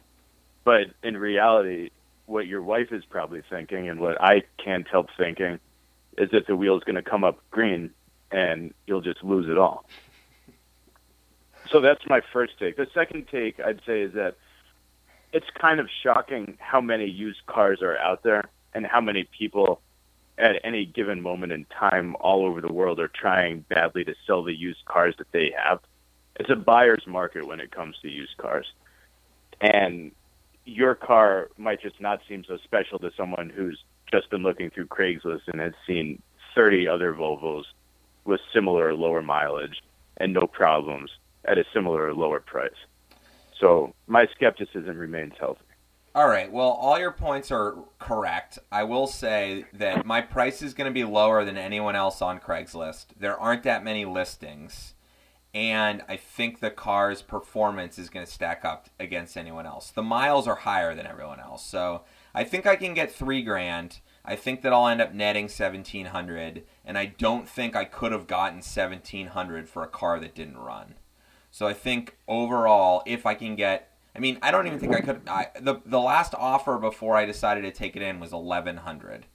But 0.66 0.88
in 1.04 1.18
reality, 1.18 1.90
what 2.26 2.48
your 2.48 2.62
wife 2.62 2.92
is 2.92 3.04
probably 3.06 3.42
thinking 3.50 3.90
and 3.90 4.00
what 4.00 4.22
I 4.22 4.44
can't 4.64 4.88
help 4.88 5.08
thinking 5.18 5.60
is 6.18 6.30
that 6.32 6.48
the 6.48 6.56
wheel's 6.56 6.84
going 6.84 6.96
to 6.96 7.02
come 7.02 7.24
up 7.24 7.40
green 7.52 7.92
and 8.32 8.74
you'll 8.88 9.02
just 9.02 9.24
lose 9.24 9.50
it 9.50 9.58
all. 9.58 9.86
So 11.70 11.80
that's 11.80 12.04
my 12.08 12.22
first 12.34 12.54
take. 12.60 12.78
The 12.78 12.88
second 12.94 13.28
take 13.32 13.60
I'd 13.60 13.82
say 13.86 14.02
is 14.02 14.14
that 14.14 14.36
it's 15.32 15.48
kind 15.60 15.80
of 15.80 15.88
shocking 16.04 16.58
how 16.60 16.82
many 16.82 17.06
used 17.06 17.46
cars 17.48 17.82
are 17.82 17.98
out 17.98 18.24
there 18.24 18.50
and 18.74 18.86
how 18.86 19.02
many 19.02 19.24
people 19.38 19.82
at 20.38 20.56
any 20.64 20.86
given 20.86 21.22
moment 21.22 21.52
in 21.52 21.66
time 21.66 22.16
all 22.20 22.46
over 22.46 22.62
the 22.62 22.72
world 22.72 23.00
are 23.00 23.08
trying 23.08 23.66
badly 23.70 24.04
to 24.04 24.16
sell 24.26 24.44
the 24.44 24.54
used 24.54 24.84
cars 24.86 25.16
that 25.18 25.32
they 25.32 25.54
have. 25.58 25.80
It's 26.38 26.50
a 26.50 26.56
buyer's 26.56 27.06
market 27.08 27.46
when 27.46 27.60
it 27.60 27.72
comes 27.72 27.96
to 28.02 28.10
used 28.10 28.38
cars. 28.38 28.66
And 29.62 30.12
your 30.66 30.96
car 30.96 31.50
might 31.58 31.82
just 31.82 32.00
not 32.02 32.22
seem 32.28 32.44
so 32.48 32.58
special 32.64 33.00
to 33.00 33.12
someone 33.16 33.50
who's 33.50 33.80
just 34.12 34.30
been 34.30 34.44
looking 34.44 34.70
through 34.70 34.88
Craigslist 34.88 35.42
and 35.48 35.62
has 35.62 35.74
seen 35.86 36.22
30 36.56 36.88
other 36.88 37.14
Volvos 37.14 37.64
with 38.26 38.40
similar 38.54 38.94
lower 38.94 39.22
mileage 39.22 39.82
and 40.18 40.34
no 40.34 40.48
problems 40.48 41.12
at 41.46 41.58
a 41.58 41.66
similar 41.74 42.08
or 42.08 42.14
lower 42.14 42.40
price. 42.40 42.72
So 43.60 43.94
my 44.08 44.28
skepticism 44.36 44.98
remains 44.98 45.34
healthy. 45.40 45.62
All 46.16 46.28
right. 46.28 46.52
Well, 46.52 46.70
all 46.70 47.00
your 47.00 47.12
points 47.12 47.50
are 47.50 47.76
correct. 47.98 48.60
I 48.72 48.84
will 48.84 49.08
say 49.08 49.66
that 49.74 50.06
my 50.06 50.22
price 50.22 50.62
is 50.62 50.76
going 50.76 50.90
to 50.90 50.94
be 50.94 51.04
lower 51.04 51.44
than 51.44 51.58
anyone 51.58 51.96
else 51.96 52.22
on 52.22 52.40
Craigslist. 52.40 53.08
There 53.20 53.38
aren't 53.38 53.64
that 53.64 53.84
many 53.84 54.06
listings 54.06 54.93
and 55.54 56.02
I 56.10 56.18
think 56.18 56.60
the 56.60 56.72
car's 56.72 57.22
performance 57.22 58.00
is 58.00 58.10
going 58.10 58.26
to 58.26 58.32
stack 58.32 58.66
up 58.66 58.90
against 59.00 59.38
anyone 59.38 59.66
else. 59.66 59.92
The 59.92 60.02
miles 60.02 60.48
are 60.48 60.56
higher 60.56 60.96
than 60.96 61.06
everyone 61.06 61.40
else, 61.40 61.64
so 61.66 62.04
I 62.34 62.44
think 62.44 62.66
I 62.66 62.76
can 62.76 62.94
get 62.94 63.12
three 63.12 63.44
grand. 63.44 64.00
I 64.26 64.36
think 64.36 64.62
that 64.62 64.74
I'll 64.74 64.88
end 64.88 65.02
up 65.02 65.14
netting 65.14 65.46
1700 65.46 66.64
and 66.86 66.98
I 66.98 67.06
don't 67.06 67.48
think 67.48 67.76
I 67.76 67.86
could 67.86 68.12
have 68.12 68.26
gotten 68.26 68.58
1700 68.58 69.68
for 69.68 69.84
a 69.84 69.88
car 69.88 70.20
that 70.20 70.34
didn't 70.34 70.58
run. 70.58 70.96
So 71.52 71.68
I 71.68 71.74
think 71.74 72.18
overall 72.28 73.04
if 73.06 73.26
I 73.26 73.36
can 73.36 73.56
get 73.56 73.90
I 74.16 74.20
mean, 74.20 74.38
I 74.44 74.52
don't 74.52 74.68
even 74.68 74.80
think 74.80 74.96
I 74.96 75.02
could 75.02 75.22
I, 75.28 75.48
the 75.60 75.82
the 75.86 76.00
last 76.00 76.34
offer 76.36 76.78
before 76.78 77.16
I 77.16 77.26
decided 77.26 77.62
to 77.62 77.72
take 77.72 77.96
it 77.96 78.02
in 78.02 78.20
was 78.20 78.32
1100. 78.32 79.26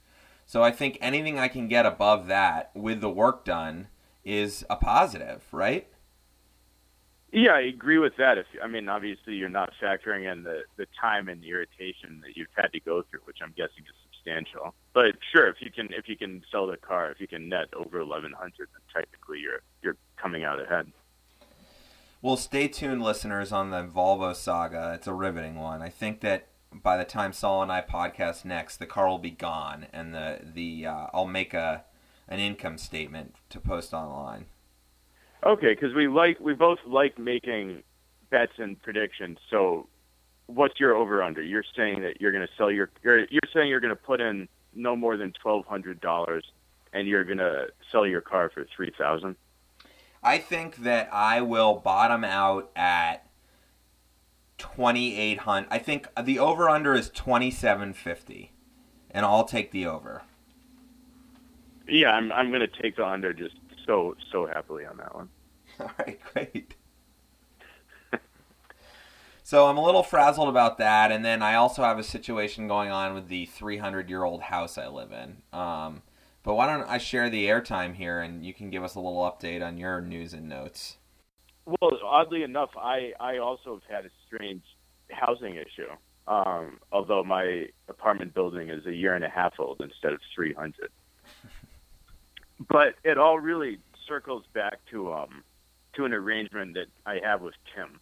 So 0.45 0.63
I 0.63 0.71
think 0.71 0.97
anything 0.99 1.37
I 1.37 1.47
can 1.47 1.67
get 1.67 1.85
above 1.85 2.27
that 2.27 2.71
with 2.73 3.01
the 3.01 3.09
work 3.09 3.45
done 3.45 3.87
is 4.25 4.65
a 4.69 4.75
positive, 4.75 5.43
right? 5.51 5.87
Yeah, 7.31 7.51
I 7.51 7.61
agree 7.61 7.99
with 7.99 8.15
that. 8.17 8.37
If 8.37 8.47
I 8.63 8.67
mean, 8.67 8.89
obviously, 8.89 9.35
you're 9.35 9.49
not 9.49 9.71
factoring 9.81 10.31
in 10.31 10.43
the 10.43 10.63
the 10.77 10.87
time 10.99 11.29
and 11.29 11.41
the 11.41 11.49
irritation 11.49 12.21
that 12.21 12.35
you've 12.35 12.47
had 12.55 12.71
to 12.73 12.79
go 12.79 13.03
through, 13.03 13.21
which 13.25 13.37
I'm 13.41 13.53
guessing 13.55 13.83
is 13.87 13.95
substantial. 14.03 14.73
But 14.93 15.15
sure, 15.31 15.47
if 15.47 15.57
you 15.59 15.71
can 15.71 15.89
if 15.93 16.09
you 16.09 16.17
can 16.17 16.43
sell 16.51 16.65
the 16.65 16.77
car, 16.77 17.11
if 17.11 17.19
you 17.19 17.27
can 17.27 17.47
net 17.47 17.67
over 17.73 18.03
1100, 18.03 18.33
then 18.57 18.81
technically 18.93 19.39
you're 19.39 19.61
you're 19.83 19.97
coming 20.17 20.43
out 20.43 20.59
ahead. 20.59 20.91
Well, 22.21 22.35
stay 22.35 22.67
tuned, 22.67 23.01
listeners, 23.01 23.51
on 23.51 23.69
the 23.69 23.83
Volvo 23.83 24.35
saga. 24.35 24.93
It's 24.95 25.07
a 25.07 25.13
riveting 25.13 25.55
one. 25.55 25.81
I 25.81 25.89
think 25.89 26.19
that 26.21 26.47
by 26.73 26.97
the 26.97 27.05
time 27.05 27.31
Saul 27.31 27.61
and 27.63 27.71
I 27.71 27.81
podcast 27.81 28.43
next, 28.43 28.77
the 28.77 28.85
car 28.85 29.07
will 29.07 29.19
be 29.19 29.31
gone, 29.31 29.87
and 29.93 30.13
the 30.13 30.39
the 30.43 30.87
uh, 30.87 31.07
I'll 31.13 31.27
make 31.27 31.53
a 31.53 31.85
an 32.27 32.39
income 32.39 32.77
statement 32.77 33.35
to 33.49 33.59
post 33.59 33.93
online. 33.93 34.45
Okay, 35.45 35.73
because 35.73 35.93
we 35.93 36.07
like 36.07 36.39
we 36.39 36.53
both 36.53 36.79
like 36.85 37.17
making 37.17 37.83
bets 38.29 38.53
and 38.57 38.81
predictions. 38.81 39.37
So, 39.49 39.87
what's 40.47 40.79
your 40.79 40.95
over 40.95 41.23
under? 41.23 41.41
You're 41.41 41.63
saying 41.75 42.01
that 42.01 42.19
you're 42.19 42.31
going 42.31 42.45
to 42.45 42.53
sell 42.57 42.69
your 42.69 42.89
you're, 43.03 43.19
you're 43.29 43.41
saying 43.53 43.69
you're 43.69 43.79
going 43.79 43.95
to 43.95 43.95
put 43.95 44.19
in 44.19 44.49
no 44.75 44.95
more 44.95 45.15
than 45.15 45.31
twelve 45.41 45.65
hundred 45.65 46.01
dollars, 46.01 46.43
and 46.91 47.07
you're 47.07 47.23
going 47.23 47.37
to 47.37 47.67
sell 47.91 48.05
your 48.05 48.21
car 48.21 48.49
for 48.53 48.65
three 48.75 48.91
thousand. 48.97 49.37
I 50.21 50.37
think 50.39 50.77
that 50.77 51.09
I 51.13 51.39
will 51.41 51.75
bottom 51.75 52.25
out 52.25 52.69
at 52.75 53.25
twenty 54.57 55.17
eight 55.17 55.39
hundred. 55.39 55.69
I 55.71 55.77
think 55.77 56.07
the 56.21 56.37
over 56.37 56.69
under 56.69 56.95
is 56.95 57.09
twenty 57.09 57.49
seven 57.49 57.93
fifty, 57.93 58.51
and 59.09 59.25
I'll 59.25 59.45
take 59.45 59.71
the 59.71 59.85
over. 59.85 60.23
Yeah, 61.87 62.11
I'm 62.11 62.29
I'm 62.33 62.49
going 62.49 62.59
to 62.59 62.81
take 62.81 62.97
the 62.97 63.05
under 63.05 63.31
just 63.31 63.55
so 63.89 64.15
so 64.31 64.45
happily 64.45 64.85
on 64.85 64.97
that 64.97 65.15
one. 65.15 65.29
All 65.79 65.91
right, 65.97 66.19
great. 66.33 66.75
so 69.43 69.65
I'm 69.65 69.77
a 69.77 69.83
little 69.83 70.03
frazzled 70.03 70.47
about 70.47 70.77
that, 70.77 71.11
and 71.11 71.25
then 71.25 71.41
I 71.41 71.55
also 71.55 71.83
have 71.83 71.97
a 71.97 72.03
situation 72.03 72.67
going 72.67 72.91
on 72.91 73.15
with 73.15 73.27
the 73.27 73.47
300 73.47 74.09
year 74.09 74.23
old 74.23 74.43
house 74.43 74.77
I 74.77 74.87
live 74.87 75.11
in. 75.11 75.41
Um, 75.57 76.03
but 76.43 76.53
why 76.53 76.67
don't 76.67 76.87
I 76.87 76.99
share 76.99 77.29
the 77.29 77.47
airtime 77.47 77.95
here, 77.95 78.19
and 78.19 78.45
you 78.45 78.53
can 78.53 78.69
give 78.69 78.83
us 78.83 78.95
a 78.95 78.99
little 78.99 79.21
update 79.23 79.65
on 79.65 79.77
your 79.77 80.01
news 80.01 80.33
and 80.33 80.47
notes. 80.47 80.97
Well, 81.65 81.91
oddly 82.05 82.43
enough, 82.43 82.69
I 82.77 83.13
I 83.19 83.37
also 83.37 83.81
have 83.81 83.95
had 83.97 84.05
a 84.05 84.11
strange 84.27 84.63
housing 85.09 85.55
issue. 85.55 85.89
Um, 86.27 86.79
although 86.91 87.23
my 87.23 87.65
apartment 87.87 88.35
building 88.35 88.69
is 88.69 88.85
a 88.85 88.93
year 88.93 89.15
and 89.15 89.25
a 89.25 89.29
half 89.29 89.53
old 89.57 89.81
instead 89.81 90.13
of 90.13 90.19
300 90.35 90.91
but 92.67 92.95
it 93.03 93.17
all 93.17 93.39
really 93.39 93.79
circles 94.07 94.43
back 94.53 94.79
to 94.91 95.13
um 95.13 95.43
to 95.95 96.05
an 96.05 96.13
arrangement 96.13 96.75
that 96.75 96.87
I 97.05 97.19
have 97.23 97.41
with 97.41 97.55
Tim, 97.75 97.99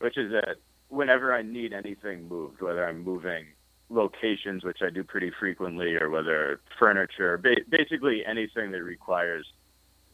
which 0.00 0.18
is 0.18 0.32
that 0.32 0.56
whenever 0.88 1.32
I 1.32 1.42
need 1.42 1.72
anything 1.72 2.28
moved, 2.28 2.60
whether 2.60 2.86
I'm 2.86 3.02
moving 3.02 3.46
locations, 3.88 4.64
which 4.64 4.78
I 4.82 4.90
do 4.90 5.04
pretty 5.04 5.30
frequently, 5.38 5.94
or 5.96 6.10
whether 6.10 6.60
furniture, 6.78 7.38
ba- 7.38 7.64
basically 7.68 8.24
anything 8.24 8.72
that 8.72 8.82
requires 8.82 9.46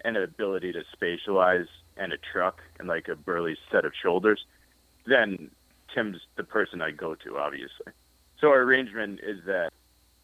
an 0.05 0.17
ability 0.17 0.73
to 0.73 0.83
spatialize 0.95 1.67
and 1.97 2.13
a 2.13 2.19
truck 2.33 2.61
and 2.79 2.89
like 2.89 3.09
a 3.09 3.17
burly 3.17 3.57
set 3.71 3.85
of 3.85 3.93
shoulders, 4.01 4.45
then 5.07 5.51
Tim's 5.95 6.19
the 6.37 6.45
person 6.45 6.83
I 6.83 6.91
go 6.91 7.15
to, 7.15 7.39
obviously. 7.39 7.93
So 8.41 8.49
our 8.49 8.61
arrangement 8.61 9.21
is 9.23 9.39
that 9.47 9.73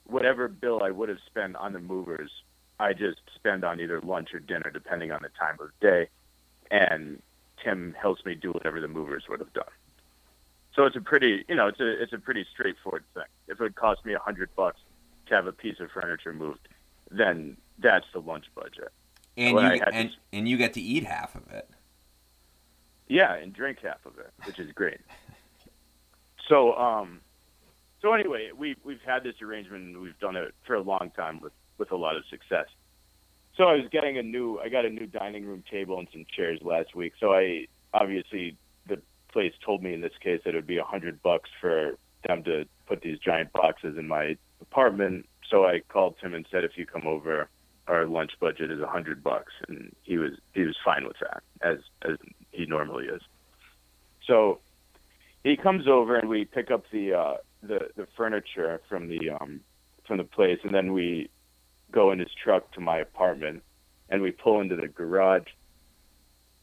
whatever 0.04 0.49
bill 0.49 0.82
I 0.82 0.90
would 0.90 1.08
have 1.08 1.18
spent 1.26 1.56
on 1.56 1.73
the 1.73 1.80
movers 1.80 2.30
I 2.78 2.92
just 2.92 3.20
spend 3.34 3.64
on 3.64 3.80
either 3.80 4.00
lunch 4.00 4.34
or 4.34 4.40
dinner, 4.40 4.70
depending 4.72 5.12
on 5.12 5.20
the 5.22 5.28
time 5.28 5.56
of 5.60 5.70
day. 5.80 6.08
And 6.70 7.22
Tim 7.62 7.94
helps 8.00 8.24
me 8.24 8.34
do 8.34 8.52
whatever 8.52 8.80
the 8.80 8.88
movers 8.88 9.24
would 9.28 9.40
have 9.40 9.52
done. 9.52 9.64
So 10.74 10.84
it's 10.84 10.96
a 10.96 11.00
pretty, 11.00 11.44
you 11.48 11.54
know, 11.54 11.68
it's 11.68 11.80
a 11.80 12.02
it's 12.02 12.12
a 12.12 12.18
pretty 12.18 12.44
straightforward 12.52 13.04
thing. 13.14 13.24
If 13.46 13.60
it 13.60 13.76
cost 13.76 14.04
me 14.04 14.14
a 14.14 14.18
hundred 14.18 14.50
bucks 14.56 14.80
to 15.26 15.34
have 15.34 15.46
a 15.46 15.52
piece 15.52 15.78
of 15.78 15.90
furniture 15.90 16.32
moved, 16.32 16.68
then 17.10 17.56
that's 17.78 18.06
the 18.12 18.20
lunch 18.20 18.46
budget. 18.54 18.92
And 19.36 19.56
you 19.56 19.82
and, 19.92 20.10
to, 20.10 20.16
and 20.32 20.48
you 20.48 20.56
get 20.56 20.74
to 20.74 20.80
eat 20.80 21.04
half 21.04 21.34
of 21.36 21.48
it. 21.52 21.68
Yeah, 23.08 23.34
and 23.34 23.52
drink 23.52 23.78
half 23.82 24.04
of 24.06 24.18
it, 24.18 24.32
which 24.44 24.58
is 24.58 24.72
great. 24.72 24.98
so, 26.48 26.74
um, 26.74 27.20
so 28.02 28.12
anyway, 28.12 28.50
we 28.56 28.76
we've 28.84 29.02
had 29.06 29.22
this 29.22 29.40
arrangement 29.42 29.84
and 29.84 30.00
we've 30.00 30.18
done 30.18 30.36
it 30.36 30.54
for 30.66 30.74
a 30.74 30.82
long 30.82 31.12
time 31.16 31.40
with 31.40 31.52
with 31.78 31.92
a 31.92 31.96
lot 31.96 32.16
of 32.16 32.24
success. 32.30 32.66
So 33.56 33.64
I 33.64 33.74
was 33.74 33.84
getting 33.90 34.18
a 34.18 34.22
new, 34.22 34.58
I 34.58 34.68
got 34.68 34.84
a 34.84 34.90
new 34.90 35.06
dining 35.06 35.46
room 35.46 35.62
table 35.70 35.98
and 35.98 36.08
some 36.12 36.24
chairs 36.34 36.60
last 36.62 36.94
week. 36.94 37.12
So 37.20 37.32
I 37.32 37.66
obviously 37.92 38.56
the 38.88 39.00
place 39.32 39.52
told 39.64 39.82
me 39.82 39.94
in 39.94 40.00
this 40.00 40.12
case 40.20 40.40
that 40.44 40.50
it 40.50 40.56
would 40.56 40.66
be 40.66 40.78
a 40.78 40.84
hundred 40.84 41.22
bucks 41.22 41.50
for 41.60 41.96
them 42.26 42.42
to 42.44 42.64
put 42.86 43.02
these 43.02 43.18
giant 43.18 43.52
boxes 43.52 43.96
in 43.96 44.08
my 44.08 44.36
apartment. 44.60 45.26
So 45.48 45.64
I 45.64 45.80
called 45.88 46.16
Tim 46.20 46.34
and 46.34 46.46
said, 46.50 46.64
if 46.64 46.72
you 46.76 46.86
come 46.86 47.06
over, 47.06 47.48
our 47.86 48.06
lunch 48.06 48.32
budget 48.40 48.70
is 48.70 48.80
a 48.80 48.86
hundred 48.86 49.22
bucks, 49.22 49.52
and 49.68 49.94
he 50.02 50.16
was 50.16 50.32
he 50.54 50.62
was 50.62 50.76
fine 50.84 51.06
with 51.06 51.16
that, 51.20 51.42
as 51.60 51.78
as 52.02 52.16
he 52.50 52.66
normally 52.66 53.06
is. 53.06 53.20
So 54.26 54.60
he 55.42 55.56
comes 55.56 55.86
over 55.86 56.16
and 56.16 56.28
we 56.28 56.46
pick 56.46 56.70
up 56.70 56.84
the 56.90 57.12
uh, 57.12 57.34
the 57.62 57.90
the 57.96 58.06
furniture 58.16 58.80
from 58.88 59.08
the 59.08 59.30
um, 59.38 59.60
from 60.06 60.18
the 60.18 60.24
place, 60.24 60.58
and 60.64 60.74
then 60.74 60.92
we 60.92 61.28
go 61.94 62.10
in 62.12 62.18
his 62.18 62.28
truck 62.42 62.72
to 62.72 62.80
my 62.80 62.98
apartment, 62.98 63.62
and 64.08 64.20
we 64.20 64.32
pull 64.32 64.60
into 64.60 64.76
the 64.76 64.88
garage, 64.88 65.46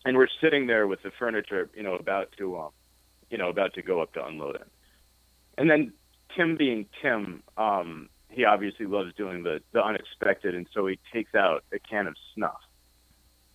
and 0.05 0.17
we're 0.17 0.27
sitting 0.41 0.67
there 0.67 0.87
with 0.87 1.01
the 1.03 1.11
furniture, 1.17 1.69
you 1.73 1.83
know, 1.83 1.95
about 1.95 2.33
to, 2.37 2.59
um, 2.59 2.69
you 3.29 3.37
know, 3.37 3.49
about 3.49 3.73
to 3.75 3.81
go 3.81 4.01
up 4.01 4.13
to 4.13 4.25
unload 4.25 4.55
it. 4.55 4.67
And 5.57 5.69
then 5.69 5.93
Tim, 6.35 6.57
being 6.57 6.85
Tim, 7.01 7.43
um, 7.57 8.09
he 8.29 8.45
obviously 8.45 8.85
loves 8.85 9.13
doing 9.15 9.43
the 9.43 9.61
the 9.71 9.83
unexpected, 9.83 10.55
and 10.55 10.67
so 10.73 10.87
he 10.87 10.99
takes 11.13 11.35
out 11.35 11.63
a 11.73 11.79
can 11.79 12.07
of 12.07 12.15
snuff. 12.33 12.61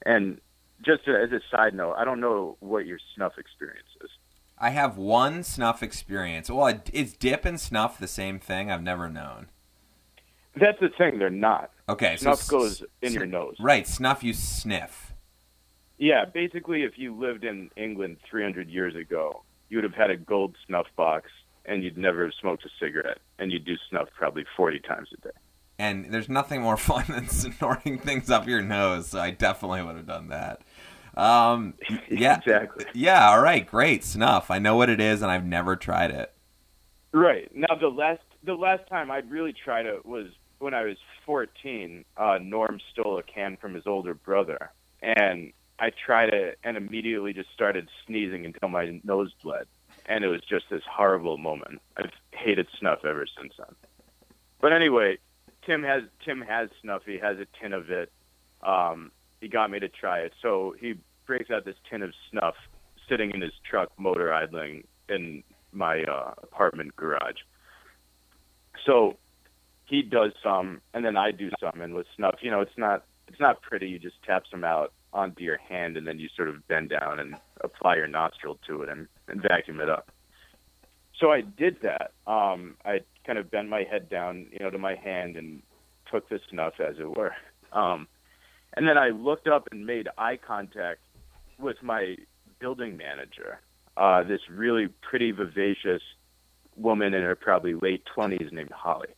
And 0.05 0.41
just 0.85 1.09
as 1.09 1.33
a 1.33 1.41
side 1.51 1.75
note, 1.75 1.95
I 1.97 2.05
don't 2.05 2.21
know 2.21 2.57
what 2.61 2.87
your 2.87 2.99
snuff 3.15 3.33
experience 3.39 3.89
is. 4.03 4.11
I 4.59 4.71
have 4.71 4.97
one 4.97 5.43
snuff 5.43 5.83
experience. 5.83 6.51
Well, 6.51 6.81
is 6.93 7.15
dip 7.15 7.45
and 7.45 7.61
snuff 7.61 7.99
the 7.99 8.09
same 8.09 8.39
thing? 8.39 8.71
I've 8.71 8.83
never 8.83 9.09
known. 9.09 9.49
That's 10.59 10.81
the 10.81 10.89
thing; 10.89 11.19
they're 11.19 11.31
not. 11.31 11.71
Okay, 11.89 12.17
snuff 12.17 12.43
so 12.43 12.59
goes 12.59 12.83
in 13.03 13.13
your 13.13 13.27
nose. 13.27 13.57
Right, 13.61 13.87
snuff 13.87 14.25
you 14.25 14.33
sniff. 14.33 15.15
Yeah, 15.99 16.25
basically, 16.25 16.83
if 16.83 16.99
you 16.99 17.15
lived 17.15 17.45
in 17.45 17.71
England 17.77 18.19
300 18.29 18.69
years 18.69 18.95
ago, 18.95 19.43
you 19.69 19.79
would 19.79 19.85
have 19.85 19.95
had 19.95 20.11
a 20.11 20.17
gold 20.17 20.57
snuff 20.67 20.87
box, 20.97 21.31
and 21.65 21.83
you'd 21.83 21.97
never 21.97 22.25
have 22.25 22.35
smoked 22.41 22.65
a 22.65 22.69
cigarette, 22.81 23.19
and 23.39 23.51
you'd 23.51 23.65
do 23.65 23.77
snuff 23.89 24.09
probably 24.17 24.45
40 24.57 24.81
times 24.81 25.09
a 25.17 25.21
day. 25.21 25.35
And 25.79 26.13
there's 26.13 26.29
nothing 26.29 26.63
more 26.63 26.77
fun 26.77 27.05
than 27.09 27.29
snorting 27.29 27.99
things 27.99 28.31
up 28.31 28.47
your 28.47 28.63
nose, 28.63 29.09
so 29.09 29.21
I 29.21 29.31
definitely 29.31 29.83
would 29.83 29.97
have 29.97 30.07
done 30.07 30.29
that. 30.29 30.63
Um, 31.17 31.75
yeah, 32.11 32.39
exactly. 32.39 32.85
Yeah, 32.93 33.31
all 33.31 33.41
right, 33.41 33.67
great 33.67 34.05
snuff. 34.05 34.51
I 34.51 34.59
know 34.59 34.77
what 34.77 34.91
it 34.91 35.01
is, 35.01 35.23
and 35.23 35.31
I've 35.31 35.47
never 35.47 35.77
tried 35.77 36.11
it. 36.11 36.33
Right 37.13 37.51
now, 37.55 37.75
the 37.81 37.89
last 37.89 38.21
the 38.43 38.55
last 38.55 38.87
time 38.89 39.11
I'd 39.11 39.31
really 39.31 39.53
tried 39.53 39.87
it 39.87 40.05
was 40.05 40.27
when 40.59 40.75
I 40.75 40.85
was 40.85 40.97
14, 41.25 42.05
uh, 42.17 42.39
Norm 42.43 42.81
stole 42.93 43.19
a 43.19 43.23
can 43.23 43.57
from 43.57 43.75
his 43.75 43.87
older 43.87 44.15
brother, 44.15 44.71
and 45.03 45.53
I 45.79 45.91
tried 45.91 46.31
it 46.31 46.59
and 46.65 46.77
immediately 46.77 47.33
just 47.33 47.53
started 47.53 47.89
sneezing 48.07 48.47
until 48.47 48.69
my 48.69 49.01
nose 49.05 49.33
bled, 49.43 49.67
and 50.07 50.25
it 50.25 50.29
was 50.29 50.41
just 50.49 50.67
this 50.71 50.83
horrible 50.91 51.37
moment. 51.37 51.81
I've 51.97 52.11
hated 52.33 52.67
snuff 52.79 53.05
ever 53.05 53.27
since 53.39 53.53
then. 53.59 53.75
But 54.61 54.73
anyway, 54.73 55.19
Tim 55.65 55.83
has 55.83 56.05
Tim 56.25 56.41
has 56.41 56.71
snuff. 56.81 57.03
He 57.05 57.19
has 57.19 57.39
a 57.39 57.47
tin 57.61 57.73
of 57.73 57.91
it. 57.91 58.11
Um, 58.63 59.13
he 59.41 59.49
got 59.49 59.71
me 59.71 59.79
to 59.81 59.89
try 59.89 60.21
it, 60.21 60.33
so 60.41 60.75
he 60.81 60.95
breaks 61.27 61.51
out 61.51 61.65
this 61.65 61.77
tin 61.91 62.03
of 62.03 62.13
snuff 62.31 62.55
sitting 63.09 63.33
in 63.33 63.41
his 63.41 63.53
truck, 63.69 63.91
motor 63.99 64.33
idling 64.33 64.85
in 65.09 65.43
my 65.73 66.03
uh, 66.05 66.33
apartment 66.43 66.97
garage. 66.97 67.37
So 68.85 69.19
he 69.87 70.03
does 70.03 70.33
some, 70.43 70.81
and 70.93 71.05
then 71.05 71.17
I 71.17 71.31
do 71.31 71.51
some. 71.61 71.81
And 71.81 71.95
with 71.95 72.07
snuff, 72.17 72.37
you 72.43 72.51
know, 72.51 72.61
it's 72.61 72.77
not 72.77 73.05
it's 73.29 73.41
not 73.41 73.63
pretty. 73.63 73.89
You 73.89 73.99
just 73.99 74.23
tap 74.25 74.45
some 74.51 74.65
out 74.65 74.93
onto 75.13 75.43
your 75.43 75.59
hand, 75.59 75.97
and 75.97 76.07
then 76.07 76.19
you 76.19 76.29
sort 76.37 76.49
of 76.49 76.67
bend 76.69 76.91
down 76.91 77.19
and 77.19 77.37
apply 77.63 77.97
your 77.97 78.07
nostril 78.07 78.59
to 78.67 78.83
it 78.83 78.89
and, 78.89 79.07
and 79.29 79.43
vacuum 79.43 79.81
it 79.81 79.89
up. 79.89 80.11
so 81.19 81.33
I 81.33 81.41
did 81.41 81.81
that. 81.83 82.13
Um, 82.31 82.77
I 82.85 83.01
kind 83.25 83.39
of 83.39 83.51
bent 83.51 83.69
my 83.69 83.83
head 83.83 84.09
down, 84.09 84.47
you 84.53 84.59
know, 84.61 84.71
to 84.71 84.79
my 84.79 84.95
hand 84.95 85.37
and 85.37 85.63
took 86.11 86.29
the 86.29 86.39
snuff, 86.51 86.75
as 86.79 86.97
it 86.99 87.17
were. 87.17 87.35
Um, 87.73 88.07
and 88.75 88.87
then 88.87 88.99
I 88.99 89.09
looked 89.09 89.49
up 89.49 89.69
and 89.73 89.87
made 89.87 90.09
eye 90.19 90.37
contact 90.37 91.01
with 91.59 91.83
my 91.83 92.17
building 92.59 92.97
manager, 92.97 93.61
uh, 93.97 94.23
this 94.23 94.41
really 94.51 94.89
pretty, 95.09 95.31
vivacious 95.31 96.03
woman 96.77 97.15
in 97.15 97.23
her 97.23 97.35
probably 97.35 97.75
late 97.75 98.03
20s 98.17 98.53
named 98.53 98.71
Holly. 98.71 99.09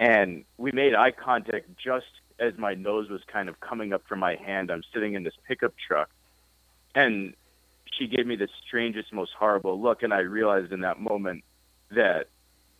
And 0.00 0.46
we 0.56 0.72
made 0.72 0.94
eye 0.94 1.10
contact 1.10 1.68
just 1.76 2.06
as 2.38 2.54
my 2.56 2.72
nose 2.72 3.10
was 3.10 3.20
kind 3.30 3.50
of 3.50 3.60
coming 3.60 3.92
up 3.92 4.02
from 4.08 4.18
my 4.18 4.34
hand. 4.34 4.70
I'm 4.70 4.82
sitting 4.94 5.12
in 5.12 5.24
this 5.24 5.34
pickup 5.46 5.74
truck. 5.86 6.08
And 6.94 7.34
she 7.92 8.06
gave 8.06 8.26
me 8.26 8.34
the 8.34 8.48
strangest, 8.66 9.12
most 9.12 9.32
horrible 9.38 9.78
look. 9.78 10.02
And 10.02 10.14
I 10.14 10.20
realized 10.20 10.72
in 10.72 10.80
that 10.80 10.98
moment 10.98 11.44
that 11.90 12.28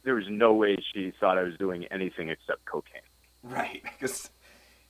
there 0.02 0.14
was 0.14 0.24
no 0.30 0.54
way 0.54 0.78
she 0.94 1.12
thought 1.20 1.36
I 1.36 1.42
was 1.42 1.58
doing 1.58 1.84
anything 1.90 2.30
except 2.30 2.64
cocaine. 2.64 3.02
Right. 3.42 3.82
Because 3.98 4.30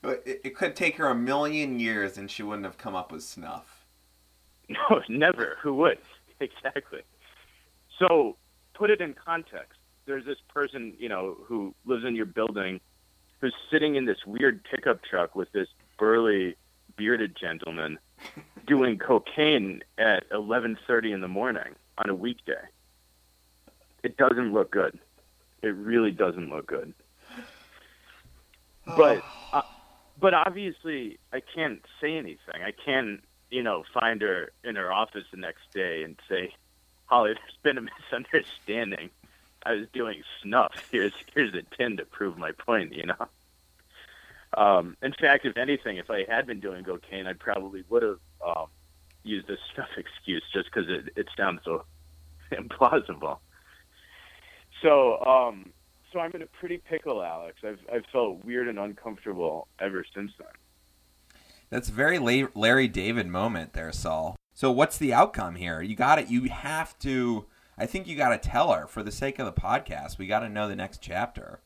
it, 0.04 0.40
it 0.44 0.56
could 0.56 0.76
take 0.76 0.98
her 0.98 1.08
a 1.08 1.14
million 1.16 1.80
years 1.80 2.16
and 2.16 2.30
she 2.30 2.44
wouldn't 2.44 2.64
have 2.64 2.78
come 2.78 2.94
up 2.94 3.10
with 3.10 3.24
snuff. 3.24 3.84
No, 4.68 5.00
never. 5.08 5.56
Who 5.62 5.74
would? 5.74 5.98
Exactly. 6.40 7.00
So 7.98 8.36
put 8.72 8.88
it 8.88 9.02
in 9.02 9.12
context. 9.12 9.79
There's 10.06 10.24
this 10.24 10.38
person, 10.52 10.94
you 10.98 11.08
know, 11.08 11.36
who 11.44 11.74
lives 11.84 12.04
in 12.04 12.14
your 12.14 12.26
building 12.26 12.80
who's 13.40 13.54
sitting 13.70 13.94
in 13.94 14.04
this 14.04 14.18
weird 14.26 14.62
pickup 14.64 15.02
truck 15.02 15.34
with 15.34 15.50
this 15.52 15.68
burly 15.98 16.56
bearded 16.96 17.36
gentleman 17.40 17.98
doing 18.66 18.98
cocaine 18.98 19.82
at 19.98 20.28
11:30 20.30 21.12
in 21.12 21.20
the 21.20 21.28
morning 21.28 21.74
on 21.98 22.10
a 22.10 22.14
weekday. 22.14 22.62
It 24.02 24.16
doesn't 24.16 24.52
look 24.52 24.70
good. 24.70 24.98
It 25.62 25.74
really 25.74 26.10
doesn't 26.10 26.50
look 26.50 26.66
good. 26.66 26.94
But 28.96 29.22
uh, 29.52 29.62
but 30.18 30.34
obviously 30.34 31.18
I 31.32 31.40
can't 31.40 31.80
say 32.00 32.16
anything. 32.16 32.62
I 32.64 32.72
can't 32.72 33.22
you 33.50 33.62
know, 33.62 33.84
find 33.92 34.22
her 34.22 34.52
in 34.64 34.76
her 34.76 34.92
office 34.92 35.24
the 35.30 35.36
next 35.36 35.70
day 35.74 36.02
and 36.02 36.16
say, 36.28 36.54
Holly, 37.06 37.34
there's 37.34 37.58
been 37.62 37.78
a 37.78 37.82
misunderstanding. 37.82 39.10
I 39.64 39.74
was 39.74 39.86
doing 39.92 40.22
snuff. 40.42 40.72
Here's 40.90 41.12
here's 41.34 41.54
a 41.54 41.62
tin 41.76 41.96
to 41.98 42.04
prove 42.04 42.38
my 42.38 42.52
point, 42.52 42.94
you 42.94 43.06
know. 43.06 43.28
Um, 44.56 44.96
in 45.02 45.12
fact, 45.12 45.44
if 45.44 45.56
anything, 45.56 45.98
if 45.98 46.10
I 46.10 46.24
had 46.28 46.46
been 46.46 46.60
doing 46.60 46.82
cocaine, 46.84 47.26
I 47.26 47.34
probably 47.34 47.84
would 47.88 48.02
have 48.02 48.18
um, 48.44 48.66
used 49.22 49.46
this 49.46 49.60
snuff 49.74 49.90
excuse 49.96 50.42
just 50.52 50.66
because 50.72 50.88
it, 50.88 51.12
it 51.16 51.26
sounds 51.36 51.60
so 51.64 51.84
implausible. 52.52 53.38
So, 54.82 55.20
um, 55.24 55.72
so 56.12 56.18
I'm 56.18 56.32
in 56.32 56.42
a 56.42 56.46
pretty 56.46 56.78
pickle, 56.78 57.22
Alex. 57.22 57.58
I've 57.64 57.80
I've 57.92 58.06
felt 58.12 58.44
weird 58.44 58.68
and 58.68 58.78
uncomfortable 58.78 59.68
ever 59.78 60.04
since 60.14 60.32
then. 60.38 60.48
That's 61.68 61.88
a 61.88 61.92
very 61.92 62.18
Larry 62.18 62.88
David 62.88 63.28
moment 63.28 63.74
there, 63.74 63.92
Saul. 63.92 64.36
So 64.54 64.72
what's 64.72 64.98
the 64.98 65.14
outcome 65.14 65.54
here? 65.54 65.80
You 65.80 65.94
got 65.94 66.18
it. 66.18 66.28
You 66.28 66.44
have 66.44 66.98
to. 67.00 67.46
I 67.80 67.86
think 67.86 68.06
you 68.06 68.14
got 68.14 68.28
to 68.28 68.48
tell 68.48 68.72
her 68.72 68.86
for 68.86 69.02
the 69.02 69.10
sake 69.10 69.38
of 69.38 69.46
the 69.46 69.58
podcast. 69.58 70.18
We 70.18 70.26
got 70.26 70.40
to 70.40 70.50
know 70.50 70.68
the 70.68 70.76
next 70.76 71.00
chapter. 71.00 71.60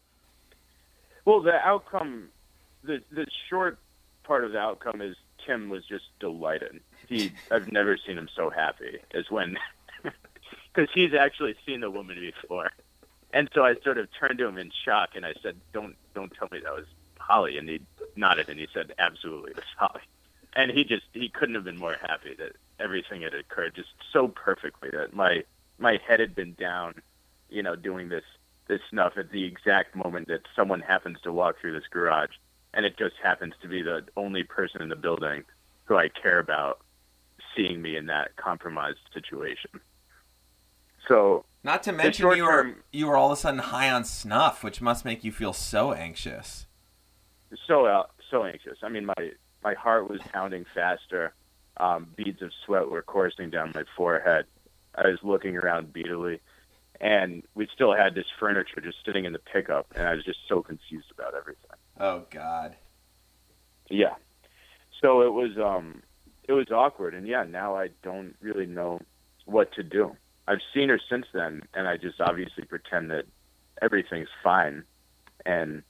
Well, 1.25 1.43
the 1.43 1.55
outcome, 1.55 2.29
the 2.85 3.03
the 3.11 3.27
short 3.51 3.79
part 4.23 4.45
of 4.45 4.53
the 4.53 4.59
outcome 4.59 5.01
is 5.01 5.17
Tim 5.45 5.69
was 5.69 5.85
just 5.85 6.05
delighted. 6.21 6.81
He, 7.09 7.33
I've 7.51 7.73
never 7.73 7.99
seen 8.07 8.17
him 8.17 8.29
so 8.37 8.49
happy 8.49 8.99
as 9.13 9.29
when, 9.29 9.59
because 10.73 10.89
he's 10.95 11.15
actually 11.15 11.57
seen 11.67 11.81
the 11.81 11.91
woman 11.91 12.17
before, 12.21 12.71
and 13.33 13.51
so 13.53 13.65
I 13.65 13.75
sort 13.83 13.99
of 13.99 14.07
turned 14.17 14.39
to 14.39 14.47
him 14.47 14.57
in 14.57 14.71
shock 14.85 15.17
and 15.17 15.27
I 15.27 15.35
said, 15.43 15.57
"Don't 15.73 15.97
don't 16.15 16.33
tell 16.33 16.47
me 16.53 16.61
that 16.63 16.73
was 16.73 16.87
Holly," 17.19 17.59
and 17.59 17.69
he 17.69 17.81
nodded 18.15 18.49
and 18.49 18.61
he 18.61 18.69
said, 18.73 18.95
"Absolutely, 19.01 19.51
it's 19.57 19.67
Holly." 19.77 20.03
And 20.55 20.71
he 20.71 20.85
just 20.85 21.07
he 21.13 21.29
couldn't 21.29 21.57
have 21.57 21.65
been 21.65 21.77
more 21.77 21.97
happy 22.01 22.37
that 22.39 22.53
everything 22.79 23.23
had 23.23 23.35
occurred 23.35 23.75
just 23.75 23.89
so 24.13 24.29
perfectly 24.29 24.91
that 24.91 25.13
my 25.13 25.43
my 25.79 25.99
head 26.07 26.21
had 26.21 26.35
been 26.35 26.55
down, 26.55 26.95
you 27.49 27.63
know, 27.63 27.77
doing 27.77 28.09
this 28.09 28.25
this 28.67 28.81
snuff 28.91 29.13
at 29.19 29.31
the 29.31 29.45
exact 29.45 29.95
moment 29.95 30.29
that 30.29 30.41
someone 30.57 30.81
happens 30.81 31.19
to 31.23 31.31
walk 31.31 31.61
through 31.61 31.73
this 31.73 31.87
garage, 31.91 32.31
and 32.73 32.87
it 32.87 32.97
just 32.97 33.15
happens 33.23 33.53
to 33.61 33.69
be 33.69 33.83
the 33.83 34.03
only 34.17 34.43
person 34.43 34.81
in 34.81 34.89
the 34.89 34.97
building 34.97 35.45
who 35.85 35.97
I 35.97 36.09
care 36.09 36.39
about 36.39 36.81
seeing 37.55 37.83
me 37.83 37.97
in 37.97 38.07
that 38.07 38.37
compromised 38.37 39.01
situation. 39.13 39.71
So, 41.07 41.45
not 41.63 41.83
to 41.83 41.93
mention 41.93 42.31
you 42.37 42.45
were 42.45 42.77
you 42.93 43.07
were 43.07 43.17
all 43.17 43.31
of 43.31 43.39
a 43.39 43.41
sudden 43.41 43.61
high 43.61 43.91
on 43.91 44.05
snuff, 44.05 44.65
which 44.65 44.81
must 44.81 45.05
make 45.05 45.25
you 45.25 45.33
feel 45.33 45.53
so 45.53 45.93
anxious 45.93 46.67
so 47.67 47.87
uh, 47.87 48.05
so 48.31 48.45
anxious. 48.45 48.79
I 48.83 48.89
mean, 48.89 49.07
my 49.07 49.31
my 49.63 49.75
heart 49.75 50.09
was 50.09 50.21
pounding 50.33 50.65
faster. 50.75 51.35
Um, 51.77 52.07
beads 52.17 52.41
of 52.43 52.53
sweat 52.65 52.89
were 52.89 53.03
coursing 53.03 53.51
down 53.51 53.73
my 53.75 53.85
forehead. 53.97 54.47
I 54.97 55.09
was 55.09 55.19
looking 55.23 55.57
around 55.57 55.93
beatily, 55.93 56.41
and 57.01 57.43
we 57.55 57.69
still 57.75 57.95
had 57.95 58.15
this 58.15 58.27
furniture 58.39 58.81
just 58.81 58.99
sitting 59.05 59.25
in 59.25 59.33
the 59.33 59.39
pickup, 59.39 59.87
and 59.95 60.07
I 60.07 60.15
was 60.15 60.25
just 60.25 60.39
so 60.49 60.63
confused 60.63 61.11
about 61.17 61.35
everything. 61.35 61.71
Oh 61.99 62.25
God. 62.31 62.77
Yeah. 63.91 64.15
So 65.01 65.23
it 65.23 65.33
was 65.33 65.59
um 65.59 66.03
it 66.49 66.53
was 66.53 66.71
awkward, 66.71 67.15
and 67.15 67.27
yeah, 67.27 67.45
now 67.45 67.77
I 67.77 67.89
don't 68.03 68.37
really 68.41 68.67
know 68.67 69.01
what 69.47 69.73
to 69.75 69.83
do. 69.83 70.17
I've 70.47 70.61
seen 70.75 70.89
her 70.91 71.01
since 71.11 71.27
then, 71.33 71.63
and 71.75 71.89
I 71.89 71.97
just 71.97 72.21
obviously 72.21 72.65
pretend 72.65 73.11
that 73.11 73.25
everything's 73.81 74.29
fine, 74.43 74.85
and 75.45 75.83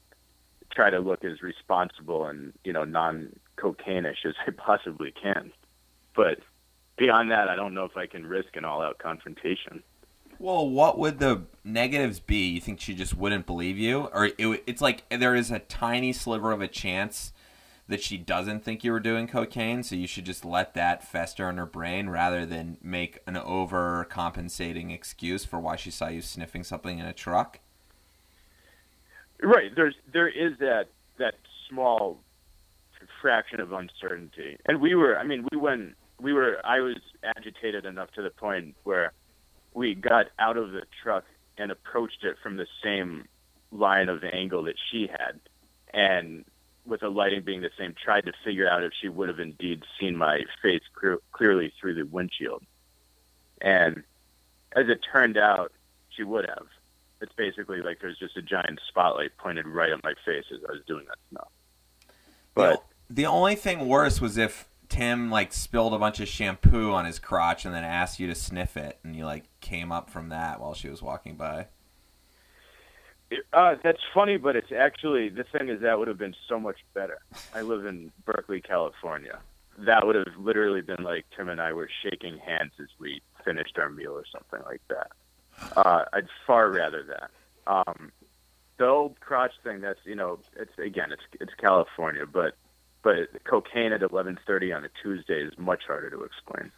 try 0.75 0.91
to 0.91 0.99
look 0.99 1.25
as 1.25 1.43
responsible 1.43 2.27
and 2.27 2.53
you 2.65 2.73
know 2.73 2.85
non 2.85 3.37
cocaine-ish 3.57 4.25
as 4.27 4.35
I 4.47 4.51
possibly 4.51 5.13
can. 5.13 5.53
But 6.15 6.39
beyond 6.97 7.31
that, 7.31 7.49
I 7.49 7.57
don't 7.57 7.75
know 7.75 7.85
if 7.85 7.97
I 7.97 8.07
can 8.07 8.27
risk 8.27 8.57
an 8.57 8.65
all-out 8.65 8.99
confrontation. 8.99 9.83
Well, 10.39 10.69
what 10.69 10.99
would 10.99 11.19
the 11.21 11.43
negatives 11.63 12.21
be? 12.21 12.49
You 12.49 12.61
think 12.61 12.81
she 12.81 12.95
just 12.95 13.17
wouldn't 13.17 13.47
believe 13.47 13.79
you, 13.79 14.09
or 14.13 14.27
it, 14.27 14.65
it's 14.67 14.83
like 14.83 15.05
there 15.09 15.35
is 15.35 15.51
a 15.51 15.61
tiny 15.61 16.13
sliver 16.13 16.53
of 16.53 16.61
a 16.61 16.69
chance 16.69 17.33
that 17.87 18.03
she 18.03 18.17
doesn't 18.17 18.65
think 18.65 18.83
you 18.83 18.91
were 18.93 19.01
doing 19.01 19.27
cocaine, 19.27 19.83
so 19.83 19.95
you 19.95 20.07
should 20.07 20.25
just 20.25 20.45
let 20.45 20.75
that 20.75 21.07
fester 21.07 21.49
in 21.51 21.59
her 21.59 21.67
brain 21.67 22.09
rather 22.09 22.47
than 22.47 22.79
make 22.83 23.19
an 23.27 23.35
overcompensating 23.35 24.93
excuse 24.93 25.45
for 25.45 25.61
why 25.61 25.77
she 25.77 25.91
saw 25.91 26.09
you 26.09 26.23
sniffing 26.23 26.65
something 26.65 26.99
in 26.99 27.07
a 27.07 27.13
truck. 27.13 27.61
Right. 29.43 29.75
There's 29.75 29.95
there 30.13 30.29
is 30.29 30.59
that 30.59 30.87
that 31.19 31.35
small 31.69 32.19
fraction 33.21 33.61
of 33.61 33.73
uncertainty, 33.73 34.57
and 34.67 34.81
we 34.81 34.95
were. 34.95 35.19
I 35.19 35.25
mean, 35.25 35.47
we 35.53 35.59
went. 35.59 35.95
We 36.21 36.33
were. 36.33 36.61
I 36.65 36.81
was 36.81 36.97
agitated 37.23 37.85
enough 37.85 38.11
to 38.13 38.23
the 38.23 38.31
point 38.31 38.77
where 38.85 39.13
we 39.75 39.95
got 39.95 40.27
out 40.39 40.57
of 40.57 40.73
the 40.73 40.83
truck 41.03 41.25
and 41.59 41.71
approached 41.71 42.25
it 42.25 42.37
from 42.43 42.57
the 42.57 42.67
same 42.83 43.27
line 43.71 44.09
of 44.09 44.23
angle 44.25 44.65
that 44.65 44.77
she 44.91 45.09
had, 45.09 45.41
and 45.93 46.45
with 46.87 47.01
the 47.01 47.09
lighting 47.09 47.43
being 47.43 47.63
the 47.63 47.71
same, 47.79 47.95
tried 47.95 48.27
to 48.27 48.33
figure 48.45 48.69
out 48.69 48.85
if 48.85 48.93
she 49.01 49.09
would 49.09 49.29
have 49.29 49.41
indeed 49.41 49.83
seen 49.99 50.17
my 50.17 50.43
face 50.63 50.83
clear, 50.95 51.19
clearly 51.33 51.73
through 51.81 51.95
the 51.95 52.05
windshield. 52.05 52.63
And 53.61 54.03
as 54.77 54.89
it 54.89 55.01
turned 55.11 55.39
out, 55.39 55.73
she 56.11 56.23
would 56.23 56.47
have 56.47 56.67
it's 57.25 57.33
basically 57.33 57.81
like 57.81 58.01
there's 58.01 58.19
just 58.19 58.37
a 58.37 58.43
giant 58.43 58.81
spotlight 58.87 59.37
pointed 59.39 59.67
right 59.67 59.91
at 59.91 60.03
my 60.05 60.13
face 60.25 60.45
as 60.53 60.61
I 60.69 60.73
was 60.73 60.83
doing 60.87 61.07
that 61.07 61.17
stuff. 61.33 61.49
But 62.55 62.85
the, 63.09 63.15
the 63.15 63.27
only 63.27 63.55
thing 63.55 63.89
worse 63.89 64.21
was 64.21 64.37
if 64.37 64.69
Tim 64.89 65.31
like 65.31 65.53
spilled 65.53 65.95
a 65.95 65.99
bunch 65.99 66.21
of 66.21 66.29
shampoo 66.29 66.93
on 66.93 67.05
his 67.05 67.19
crotch 67.19 67.65
and 67.65 67.75
then 67.75 67.85
asked 67.85 68.21
you 68.21 68.27
to 68.29 68.35
sniff 68.35 68.77
it, 68.77 68.99
and 69.03 69.17
you 69.17 69.25
like 69.25 69.45
came 69.61 69.93
up 69.93 70.11
from 70.11 70.29
that 70.29 70.61
while 70.61 70.75
she 70.75 70.89
was 70.89 71.03
walking 71.03 71.37
by. 71.37 71.67
Uh, 73.53 73.75
that's 73.83 74.01
funny, 74.13 74.37
but 74.37 74.55
it's 74.55 74.71
actually 74.71 75.29
the 75.29 75.45
thing 75.45 75.69
is 75.69 75.81
that 75.81 75.99
would 75.99 76.09
have 76.09 76.19
been 76.19 76.37
so 76.49 76.61
much 76.61 76.77
better. 76.93 77.19
I 77.55 77.63
live 77.63 77.87
in 77.87 78.13
Berkeley, 78.25 78.61
California. 78.61 79.39
That 79.79 80.07
would 80.07 80.15
have 80.15 80.37
literally 80.39 80.83
been 80.83 81.03
like 81.03 81.25
Tim 81.37 81.49
and 81.49 81.61
I 81.61 81.73
were 81.73 81.89
shaking 82.03 82.39
hands 82.39 82.73
as 82.81 82.89
we 82.99 83.23
finished 83.45 83.77
our 83.79 83.91
meal 83.91 84.13
or 84.13 84.25
something 84.31 84.61
like 84.65 84.83
that. 84.89 85.11
Uh, 85.77 86.05
I'd 86.13 86.29
far 86.47 86.71
rather 86.71 87.03
that. 87.05 87.31
Um, 87.67 88.13
the 88.77 88.87
old 88.87 89.19
crotch 89.21 89.53
thing. 89.63 89.81
That's 89.81 90.01
you 90.05 90.15
know, 90.15 90.39
it's 90.57 90.77
again, 90.79 91.13
it's 91.13 91.23
it's 91.41 91.55
California, 91.55 92.27
but 92.27 92.57
but 93.05 93.45
cocaine 93.45 93.93
at 93.93 94.03
eleven 94.03 94.37
thirty 94.47 94.73
on 94.73 94.85
a 94.85 94.89
Tuesday 95.03 95.43
is 95.43 95.53
much 95.57 95.83
harder 95.87 96.11
to 96.11 96.25
explain. 96.25 96.73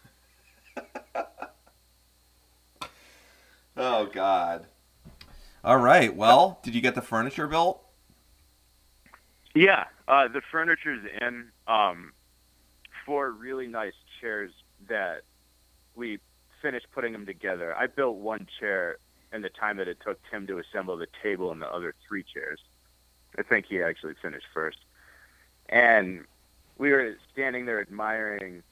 oh 3.76 4.06
God. 4.06 4.66
All 5.64 5.78
right. 5.78 6.14
Well, 6.14 6.58
did 6.62 6.74
you 6.74 6.82
get 6.82 6.94
the 6.94 7.02
furniture 7.02 7.46
built? 7.46 7.80
Yeah, 9.54 9.84
uh, 10.06 10.28
the 10.28 10.42
furniture's 10.52 11.06
in. 11.20 11.48
Um, 11.66 12.12
four 13.06 13.30
really 13.30 13.68
nice 13.68 13.94
chairs 14.20 14.50
that 14.88 15.22
we 15.94 16.18
finished 16.60 16.86
putting 16.92 17.12
them 17.12 17.24
together. 17.24 17.74
I 17.74 17.86
built 17.86 18.16
one 18.16 18.46
chair 18.58 18.98
in 19.32 19.42
the 19.42 19.48
time 19.48 19.76
that 19.76 19.88
it 19.88 19.98
took 20.04 20.18
Tim 20.30 20.46
to 20.48 20.58
assemble 20.58 20.96
the 20.96 21.06
table 21.22 21.52
and 21.52 21.62
the 21.62 21.72
other 21.72 21.94
three 22.06 22.24
chairs. 22.24 22.60
I 23.38 23.42
think 23.42 23.66
he 23.66 23.80
actually 23.80 24.14
finished 24.20 24.46
first. 24.52 24.78
And 25.68 26.24
we 26.78 26.90
were 26.92 27.16
standing 27.32 27.66
there 27.66 27.80
admiring 27.80 28.62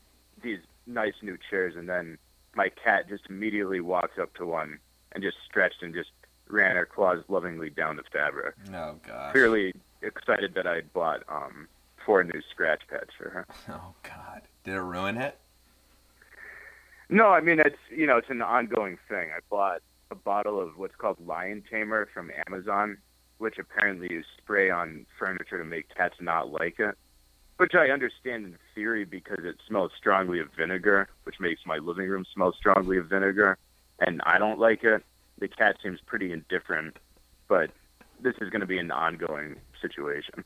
these 0.43 0.61
nice 0.87 1.15
new 1.23 1.39
chairs, 1.51 1.75
and 1.77 1.89
then 1.89 2.19
my 2.55 2.69
cat 2.69 3.09
just 3.09 3.25
immediately 3.29 3.81
walked 3.81 4.19
up 4.19 4.35
to 4.35 4.47
one 4.47 4.79
and 5.13 5.23
just 5.23 5.37
stretched 5.45 5.83
and 5.83 5.95
just 5.95 6.11
ran 6.49 6.77
her 6.77 6.87
claws 6.87 7.23
lovingly 7.29 7.71
down 7.71 7.97
the 7.97 8.03
fabric. 8.13 8.55
Oh 8.73 8.97
gosh. 9.07 9.33
Clearly 9.33 9.75
excited 10.03 10.55
that 10.55 10.67
I 10.67 10.83
bought 10.83 11.23
um, 11.29 11.69
four 12.05 12.23
new 12.23 12.43
scratch 12.51 12.83
pads 12.89 13.11
for 13.17 13.31
her. 13.31 13.47
Oh 13.69 13.95
god. 14.03 14.43
Did 14.63 14.75
it 14.75 14.81
ruin 14.81 15.17
it? 15.17 15.39
No, 17.09 17.29
I 17.29 17.41
mean 17.41 17.61
it's 17.61 17.79
you 17.91 18.07
know 18.07 18.17
it's 18.19 18.31
an 18.31 18.43
ongoing 18.43 18.99
thing. 19.09 19.31
I 19.35 19.41
bought 19.51 19.83
a 20.11 20.15
bottle 20.15 20.61
of 20.61 20.77
what's 20.79 20.95
called 20.97 21.17
Lion 21.27 21.63
Tamer 21.71 22.09
from 22.13 22.31
Amazon, 22.47 22.99
which 23.39 23.59
apparently 23.59 24.09
you 24.11 24.23
spray 24.39 24.71
on 24.71 25.07
furniture 25.19 25.59
to 25.59 25.65
make 25.65 25.95
cats 25.95 26.17
not 26.21 26.51
like 26.51 26.79
it. 26.79 26.97
Which 27.57 27.75
I 27.75 27.91
understand 27.91 28.47
in 28.47 28.59
theory 28.75 29.05
because 29.05 29.45
it 29.45 29.57
smells 29.67 29.93
strongly 29.97 30.41
of 30.41 30.49
vinegar, 30.57 31.09
which 31.23 31.39
makes 31.39 31.61
my 31.65 31.79
living 31.79 32.09
room 32.09 32.25
smell 32.35 32.53
strongly 32.53 32.99
of 32.99 33.07
vinegar, 33.07 33.59
and 34.01 34.21
I 34.27 34.39
don't 34.39 34.59
like 34.59 34.83
it. 34.83 35.05
The 35.39 35.49
cat 35.49 35.77
seems 35.83 36.01
pretty 36.05 36.33
indifferent, 36.33 36.97
but 37.49 37.71
this 38.21 38.35
is 38.41 38.51
going 38.51 38.61
to 38.61 38.67
be 38.67 38.79
an 38.79 38.91
ongoing 38.91 39.57
situation. 39.81 40.45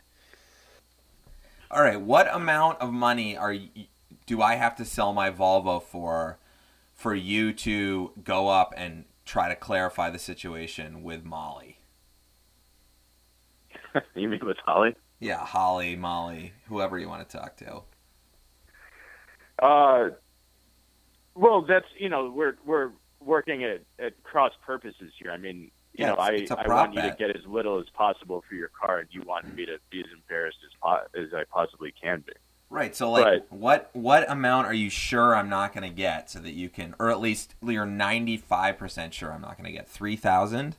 All 1.70 1.82
right, 1.82 2.00
what 2.00 2.34
amount 2.34 2.80
of 2.80 2.92
money 2.92 3.36
are 3.36 3.54
do 4.26 4.42
I 4.42 4.56
have 4.56 4.76
to 4.76 4.84
sell 4.84 5.12
my 5.12 5.30
Volvo 5.30 5.82
for 5.82 6.38
for 6.94 7.14
you 7.14 7.52
to 7.52 8.12
go 8.24 8.48
up 8.48 8.74
and 8.76 9.04
try 9.24 9.48
to 9.48 9.54
clarify 9.54 10.10
the 10.10 10.18
situation 10.18 11.02
with 11.02 11.24
Molly? 11.24 11.77
you 14.14 14.28
mean 14.28 14.40
with 14.44 14.56
Holly? 14.64 14.94
Yeah, 15.20 15.38
Holly, 15.44 15.96
Molly, 15.96 16.52
whoever 16.68 16.98
you 16.98 17.08
want 17.08 17.28
to 17.28 17.36
talk 17.36 17.56
to. 17.56 17.82
Uh, 19.60 20.10
well, 21.34 21.62
that's 21.62 21.86
you 21.98 22.08
know 22.08 22.30
we're 22.30 22.56
we're 22.64 22.90
working 23.20 23.64
at 23.64 23.82
at 23.98 24.22
cross 24.22 24.52
purposes 24.64 25.12
here. 25.20 25.32
I 25.32 25.36
mean, 25.36 25.70
you 25.94 26.04
Yeah, 26.04 26.08
know, 26.10 26.14
I 26.16 26.28
it's- 26.28 26.42
it's 26.42 26.50
a 26.52 26.58
I 26.60 26.68
want 26.68 26.94
you 26.94 27.02
to 27.02 27.16
get 27.18 27.30
as 27.36 27.44
little 27.46 27.78
as 27.80 27.88
possible 27.90 28.44
for 28.48 28.54
your 28.54 28.68
car, 28.68 28.98
and 29.00 29.08
you 29.10 29.22
want 29.22 29.52
me 29.54 29.66
to 29.66 29.78
be 29.90 30.00
as 30.00 30.06
embarrassed 30.12 30.58
as 30.64 30.72
po- 30.80 31.20
as 31.20 31.34
I 31.34 31.44
possibly 31.44 31.92
can 32.00 32.20
be. 32.26 32.32
Right. 32.70 32.94
So 32.94 33.10
like 33.10 33.24
Right. 33.24 33.52
what 33.52 33.90
what 33.94 34.30
amount 34.30 34.66
are 34.66 34.74
you 34.74 34.90
sure 34.90 35.34
I'm 35.34 35.48
not 35.48 35.72
going 35.72 35.88
to 35.88 35.94
get 35.94 36.28
so 36.30 36.38
that 36.40 36.52
you 36.52 36.68
can 36.68 36.94
or 37.00 37.10
at 37.10 37.18
least 37.18 37.54
you're 37.62 37.86
95% 37.86 39.12
sure 39.14 39.32
I'm 39.32 39.40
not 39.40 39.56
going 39.56 39.64
to 39.64 39.72
get 39.72 39.88
3000? 39.88 40.76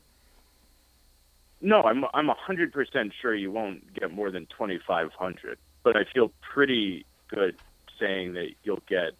No, 1.60 1.82
I'm 1.82 2.04
I'm 2.14 2.28
100% 2.28 3.12
sure 3.20 3.34
you 3.34 3.52
won't 3.52 3.92
get 3.94 4.10
more 4.10 4.30
than 4.30 4.46
2500, 4.46 5.58
but 5.82 5.96
I 5.96 6.04
feel 6.12 6.32
pretty 6.40 7.04
good 7.28 7.56
saying 7.98 8.32
that 8.34 8.52
you'll 8.62 8.82
get 8.88 9.12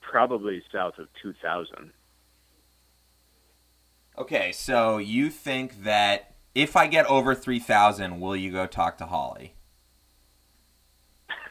probably 0.00 0.62
south 0.70 0.98
of 0.98 1.08
2000. 1.20 1.90
Okay, 4.16 4.52
so 4.52 4.98
you 4.98 5.28
think 5.30 5.82
that 5.82 6.34
if 6.54 6.76
I 6.76 6.86
get 6.86 7.06
over 7.06 7.34
3000, 7.34 8.20
will 8.20 8.36
you 8.36 8.52
go 8.52 8.66
talk 8.66 8.98
to 8.98 9.06
Holly? 9.06 9.54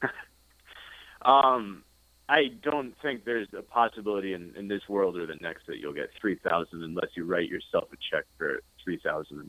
um 1.24 1.84
I 2.30 2.52
don't 2.62 2.96
think 3.02 3.26
there's 3.26 3.50
a 3.58 3.62
possibility 3.62 4.34
in, 4.34 4.54
in 4.56 4.70
this 4.70 4.88
world 4.88 5.18
or 5.18 5.28
the 5.28 5.36
next 5.42 5.68
that 5.68 5.80
you'll 5.80 5.94
get 5.94 6.10
3000 6.22 6.82
unless 6.82 7.10
you 7.16 7.26
write 7.26 7.50
yourself 7.50 7.90
a 7.92 7.98
check 8.10 8.24
for 8.38 8.62
$3,001. 8.88 9.44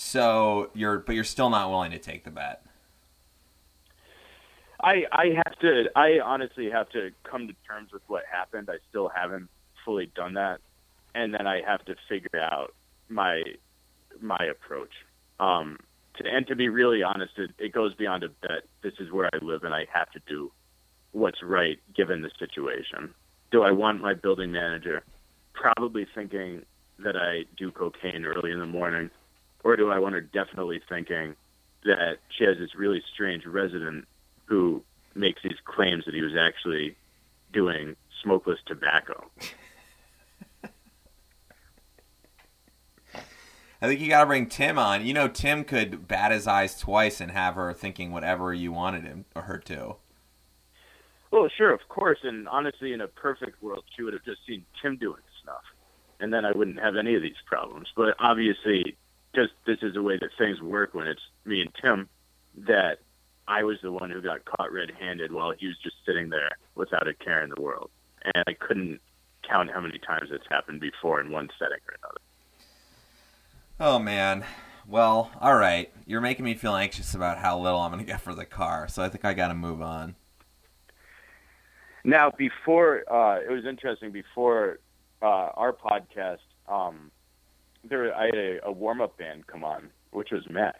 So 0.00 0.70
you're 0.74 1.00
but 1.00 1.16
you're 1.16 1.24
still 1.24 1.50
not 1.50 1.70
willing 1.70 1.90
to 1.90 1.98
take 1.98 2.22
the 2.22 2.30
bet. 2.30 2.62
I 4.80 5.02
I 5.10 5.32
have 5.34 5.58
to 5.58 5.86
I 5.96 6.20
honestly 6.24 6.70
have 6.70 6.88
to 6.90 7.10
come 7.28 7.48
to 7.48 7.54
terms 7.66 7.90
with 7.92 8.02
what 8.06 8.22
happened. 8.30 8.70
I 8.70 8.76
still 8.88 9.08
haven't 9.08 9.48
fully 9.84 10.06
done 10.14 10.34
that, 10.34 10.60
and 11.16 11.34
then 11.34 11.48
I 11.48 11.62
have 11.66 11.84
to 11.86 11.96
figure 12.08 12.40
out 12.40 12.74
my 13.08 13.42
my 14.20 14.38
approach. 14.48 14.92
Um, 15.40 15.78
to, 16.14 16.24
and 16.24 16.46
to 16.46 16.54
be 16.54 16.68
really 16.68 17.02
honest, 17.02 17.32
it, 17.36 17.50
it 17.58 17.72
goes 17.72 17.92
beyond 17.94 18.22
a 18.22 18.28
bet. 18.28 18.62
This 18.84 18.94
is 19.00 19.10
where 19.10 19.28
I 19.34 19.44
live, 19.44 19.64
and 19.64 19.74
I 19.74 19.86
have 19.92 20.12
to 20.12 20.20
do 20.28 20.52
what's 21.10 21.42
right 21.42 21.80
given 21.96 22.22
the 22.22 22.30
situation. 22.38 23.12
Do 23.50 23.64
I 23.64 23.72
want 23.72 24.00
my 24.00 24.14
building 24.14 24.52
manager 24.52 25.02
probably 25.54 26.06
thinking 26.14 26.64
that 27.00 27.16
I 27.16 27.46
do 27.56 27.72
cocaine 27.72 28.24
early 28.24 28.52
in 28.52 28.60
the 28.60 28.66
morning, 28.66 29.10
or 29.68 29.76
do 29.76 29.90
I 29.90 29.98
want 29.98 30.14
her 30.14 30.22
definitely 30.22 30.80
thinking 30.88 31.36
that 31.84 32.16
she 32.30 32.44
has 32.44 32.56
this 32.58 32.74
really 32.74 33.02
strange 33.12 33.44
resident 33.44 34.06
who 34.46 34.82
makes 35.14 35.42
these 35.42 35.58
claims 35.64 36.06
that 36.06 36.14
he 36.14 36.22
was 36.22 36.32
actually 36.38 36.96
doing 37.52 37.94
smokeless 38.22 38.58
tobacco. 38.64 39.30
I 43.80 43.86
think 43.86 44.00
you 44.00 44.08
got 44.08 44.20
to 44.20 44.26
bring 44.26 44.46
Tim 44.46 44.78
on. 44.78 45.04
You 45.04 45.12
know 45.12 45.28
Tim 45.28 45.64
could 45.64 46.08
bat 46.08 46.32
his 46.32 46.46
eyes 46.46 46.78
twice 46.78 47.20
and 47.20 47.30
have 47.30 47.54
her 47.54 47.74
thinking 47.74 48.10
whatever 48.10 48.54
you 48.54 48.72
wanted 48.72 49.04
him 49.04 49.26
or 49.36 49.42
her 49.42 49.58
to. 49.58 49.96
Well, 51.30 51.46
sure, 51.54 51.74
of 51.74 51.80
course, 51.90 52.20
and 52.22 52.48
honestly, 52.48 52.94
in 52.94 53.02
a 53.02 53.08
perfect 53.08 53.62
world, 53.62 53.84
she 53.94 54.02
would 54.02 54.14
have 54.14 54.24
just 54.24 54.38
seen 54.46 54.64
Tim 54.80 54.96
doing 54.96 55.20
stuff, 55.42 55.62
and 56.20 56.32
then 56.32 56.46
I 56.46 56.52
wouldn't 56.52 56.80
have 56.80 56.96
any 56.96 57.14
of 57.14 57.22
these 57.22 57.36
problems. 57.46 57.88
But 57.94 58.16
obviously, 58.18 58.96
just 59.34 59.52
this 59.66 59.78
is 59.82 59.94
the 59.94 60.02
way 60.02 60.18
that 60.18 60.30
things 60.38 60.60
work 60.60 60.94
when 60.94 61.06
it's 61.06 61.22
me 61.44 61.60
and 61.60 61.70
Tim. 61.80 62.08
That 62.66 62.98
I 63.46 63.62
was 63.62 63.78
the 63.82 63.92
one 63.92 64.10
who 64.10 64.20
got 64.20 64.44
caught 64.44 64.72
red-handed 64.72 65.32
while 65.32 65.52
he 65.56 65.66
was 65.66 65.76
just 65.82 65.96
sitting 66.04 66.28
there 66.28 66.50
without 66.74 67.06
a 67.06 67.14
care 67.14 67.42
in 67.42 67.50
the 67.54 67.60
world, 67.60 67.90
and 68.24 68.44
I 68.46 68.54
couldn't 68.54 69.00
count 69.48 69.70
how 69.70 69.80
many 69.80 69.98
times 69.98 70.30
it's 70.32 70.46
happened 70.48 70.80
before 70.80 71.20
in 71.20 71.30
one 71.30 71.48
setting 71.58 71.78
or 71.88 71.96
another. 72.02 72.20
Oh 73.80 73.98
man. 73.98 74.44
Well, 74.86 75.30
all 75.38 75.54
right. 75.54 75.92
You're 76.06 76.22
making 76.22 76.46
me 76.46 76.54
feel 76.54 76.74
anxious 76.74 77.14
about 77.14 77.38
how 77.38 77.58
little 77.58 77.78
I'm 77.78 77.92
going 77.92 78.04
to 78.04 78.10
get 78.10 78.22
for 78.22 78.34
the 78.34 78.46
car, 78.46 78.88
so 78.88 79.02
I 79.02 79.10
think 79.10 79.22
I 79.24 79.34
got 79.34 79.48
to 79.48 79.54
move 79.54 79.82
on. 79.82 80.16
Now, 82.04 82.30
before 82.30 83.04
uh, 83.12 83.40
it 83.40 83.50
was 83.50 83.66
interesting. 83.66 84.12
Before 84.12 84.78
uh, 85.20 85.50
our 85.54 85.74
podcast, 85.74 86.38
um, 86.66 87.10
there 87.88 88.14
I 88.14 88.26
had 88.26 88.34
a, 88.34 88.66
a 88.66 88.72
warm 88.72 89.00
up 89.00 89.18
band 89.18 89.46
come 89.46 89.64
on, 89.64 89.90
which 90.10 90.30
was 90.30 90.42
Max. 90.48 90.78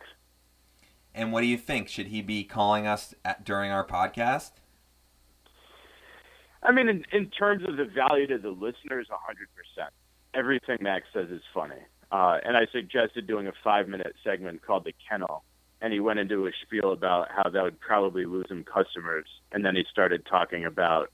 And 1.15 1.33
what 1.33 1.41
do 1.41 1.47
you 1.47 1.59
think? 1.59 1.89
Should 1.89 2.09
he 2.09 2.23
be 2.23 2.45
calling 2.45 2.87
us 2.87 3.15
at, 3.25 3.45
during 3.45 3.71
our 3.71 3.87
podcast? 3.87 4.53
I 6.63 6.73
mean, 6.73 6.89
in, 6.89 7.05
in 7.13 7.31
terms 7.31 7.65
of 7.69 7.77
the 7.77 7.85
value 7.85 8.27
to 8.29 8.39
the 8.39 8.51
listeners, 8.51 9.09
a 9.11 9.17
hundred 9.17 9.49
percent. 9.55 9.93
Everything 10.35 10.79
Max 10.81 11.07
says 11.13 11.31
is 11.31 11.41
funny, 11.55 11.81
uh, 12.13 12.39
and 12.45 12.57
I 12.57 12.67
suggested 12.71 13.27
doing 13.27 13.47
a 13.47 13.53
five 13.65 13.89
minute 13.89 14.15
segment 14.23 14.63
called 14.63 14.85
the 14.85 14.95
Kennel, 15.09 15.43
and 15.81 15.93
he 15.93 16.01
went 16.01 16.19
into 16.19 16.47
a 16.47 16.51
spiel 16.63 16.93
about 16.93 17.29
how 17.31 17.49
that 17.49 17.63
would 17.63 17.81
probably 17.81 18.27
lose 18.27 18.47
him 18.51 18.65
customers, 18.65 19.27
and 19.53 19.65
then 19.65 19.75
he 19.75 19.85
started 19.91 20.27
talking 20.27 20.65
about 20.65 21.11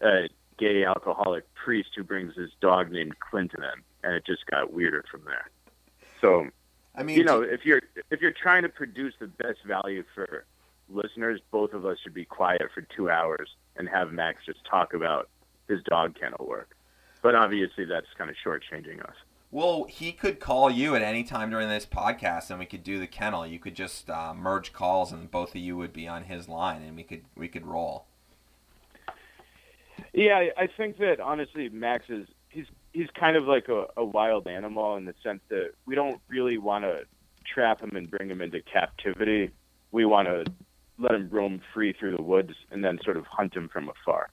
a 0.00 0.28
gay 0.58 0.84
alcoholic 0.84 1.52
priest 1.54 1.90
who 1.96 2.04
brings 2.04 2.34
his 2.36 2.50
dog 2.60 2.90
named 2.92 3.18
Clinton 3.18 3.62
in, 3.62 3.82
and 4.06 4.14
it 4.14 4.24
just 4.24 4.46
got 4.46 4.72
weirder 4.72 5.04
from 5.10 5.22
there. 5.26 5.50
So 6.20 6.46
I 6.94 7.02
mean, 7.02 7.18
you 7.18 7.24
know, 7.24 7.42
if 7.42 7.64
you're 7.66 7.82
if 8.10 8.20
you're 8.20 8.32
trying 8.32 8.62
to 8.62 8.68
produce 8.68 9.14
the 9.20 9.26
best 9.26 9.58
value 9.66 10.04
for 10.14 10.44
listeners, 10.88 11.40
both 11.50 11.72
of 11.74 11.84
us 11.84 11.98
should 12.02 12.14
be 12.14 12.24
quiet 12.24 12.62
for 12.72 12.82
two 12.82 13.10
hours 13.10 13.50
and 13.76 13.88
have 13.88 14.12
Max 14.12 14.38
just 14.46 14.64
talk 14.64 14.94
about 14.94 15.28
his 15.68 15.82
dog 15.82 16.14
kennel 16.18 16.46
work. 16.48 16.76
But 17.22 17.34
obviously, 17.34 17.84
that's 17.84 18.06
kind 18.16 18.30
of 18.30 18.36
shortchanging 18.44 19.02
us. 19.02 19.16
well, 19.50 19.84
he 19.84 20.12
could 20.12 20.38
call 20.38 20.70
you 20.70 20.94
at 20.94 21.02
any 21.02 21.24
time 21.24 21.50
during 21.50 21.68
this 21.68 21.84
podcast, 21.86 22.50
and 22.50 22.58
we 22.58 22.66
could 22.66 22.84
do 22.84 22.98
the 23.00 23.06
kennel. 23.06 23.46
You 23.46 23.58
could 23.58 23.74
just 23.74 24.08
uh, 24.08 24.32
merge 24.34 24.72
calls, 24.72 25.12
and 25.12 25.28
both 25.30 25.50
of 25.50 25.60
you 25.60 25.76
would 25.76 25.92
be 25.92 26.06
on 26.06 26.24
his 26.24 26.48
line, 26.48 26.82
and 26.82 26.94
we 26.96 27.02
could 27.02 27.22
we 27.36 27.48
could 27.48 27.66
roll. 27.66 28.04
Yeah, 30.12 30.36
I- 30.38 30.62
I 30.62 30.66
think 30.68 30.98
that 30.98 31.20
honestly, 31.20 31.68
Max 31.68 32.04
is 32.08 32.26
he's 32.96 33.10
kind 33.10 33.36
of 33.36 33.44
like 33.44 33.68
a, 33.68 33.84
a 33.98 34.04
wild 34.04 34.46
animal 34.46 34.96
in 34.96 35.04
the 35.04 35.14
sense 35.22 35.42
that 35.50 35.72
we 35.84 35.94
don't 35.94 36.18
really 36.28 36.56
want 36.56 36.84
to 36.84 37.02
trap 37.44 37.82
him 37.82 37.94
and 37.94 38.10
bring 38.10 38.30
him 38.30 38.40
into 38.40 38.60
captivity. 38.62 39.50
We 39.92 40.06
want 40.06 40.28
to 40.28 40.50
let 40.98 41.12
him 41.12 41.28
roam 41.30 41.60
free 41.74 41.92
through 41.92 42.16
the 42.16 42.22
woods 42.22 42.54
and 42.70 42.82
then 42.82 42.98
sort 43.04 43.18
of 43.18 43.26
hunt 43.26 43.54
him 43.54 43.68
from 43.68 43.90
afar. 43.90 44.30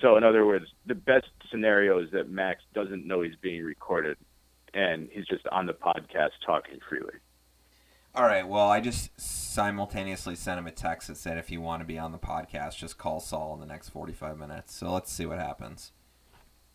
So, 0.00 0.16
in 0.16 0.24
other 0.24 0.44
words, 0.44 0.66
the 0.86 0.96
best 0.96 1.28
scenario 1.48 2.00
is 2.00 2.10
that 2.10 2.28
Max 2.28 2.62
doesn't 2.74 3.06
know 3.06 3.22
he's 3.22 3.36
being 3.40 3.62
recorded 3.62 4.16
and 4.74 5.08
he's 5.12 5.26
just 5.26 5.46
on 5.52 5.66
the 5.66 5.72
podcast 5.72 6.30
talking 6.44 6.80
freely. 6.88 7.14
All 8.12 8.24
right. 8.24 8.46
Well, 8.46 8.68
I 8.68 8.80
just 8.80 9.20
simultaneously 9.20 10.34
sent 10.34 10.58
him 10.58 10.66
a 10.66 10.72
text 10.72 11.06
that 11.06 11.16
said 11.16 11.38
if 11.38 11.48
you 11.48 11.60
want 11.60 11.80
to 11.80 11.86
be 11.86 11.98
on 11.98 12.10
the 12.10 12.18
podcast, 12.18 12.76
just 12.76 12.98
call 12.98 13.20
Saul 13.20 13.54
in 13.54 13.60
the 13.60 13.66
next 13.66 13.90
45 13.90 14.36
minutes. 14.36 14.74
So 14.74 14.92
let's 14.92 15.12
see 15.12 15.26
what 15.26 15.38
happens. 15.38 15.92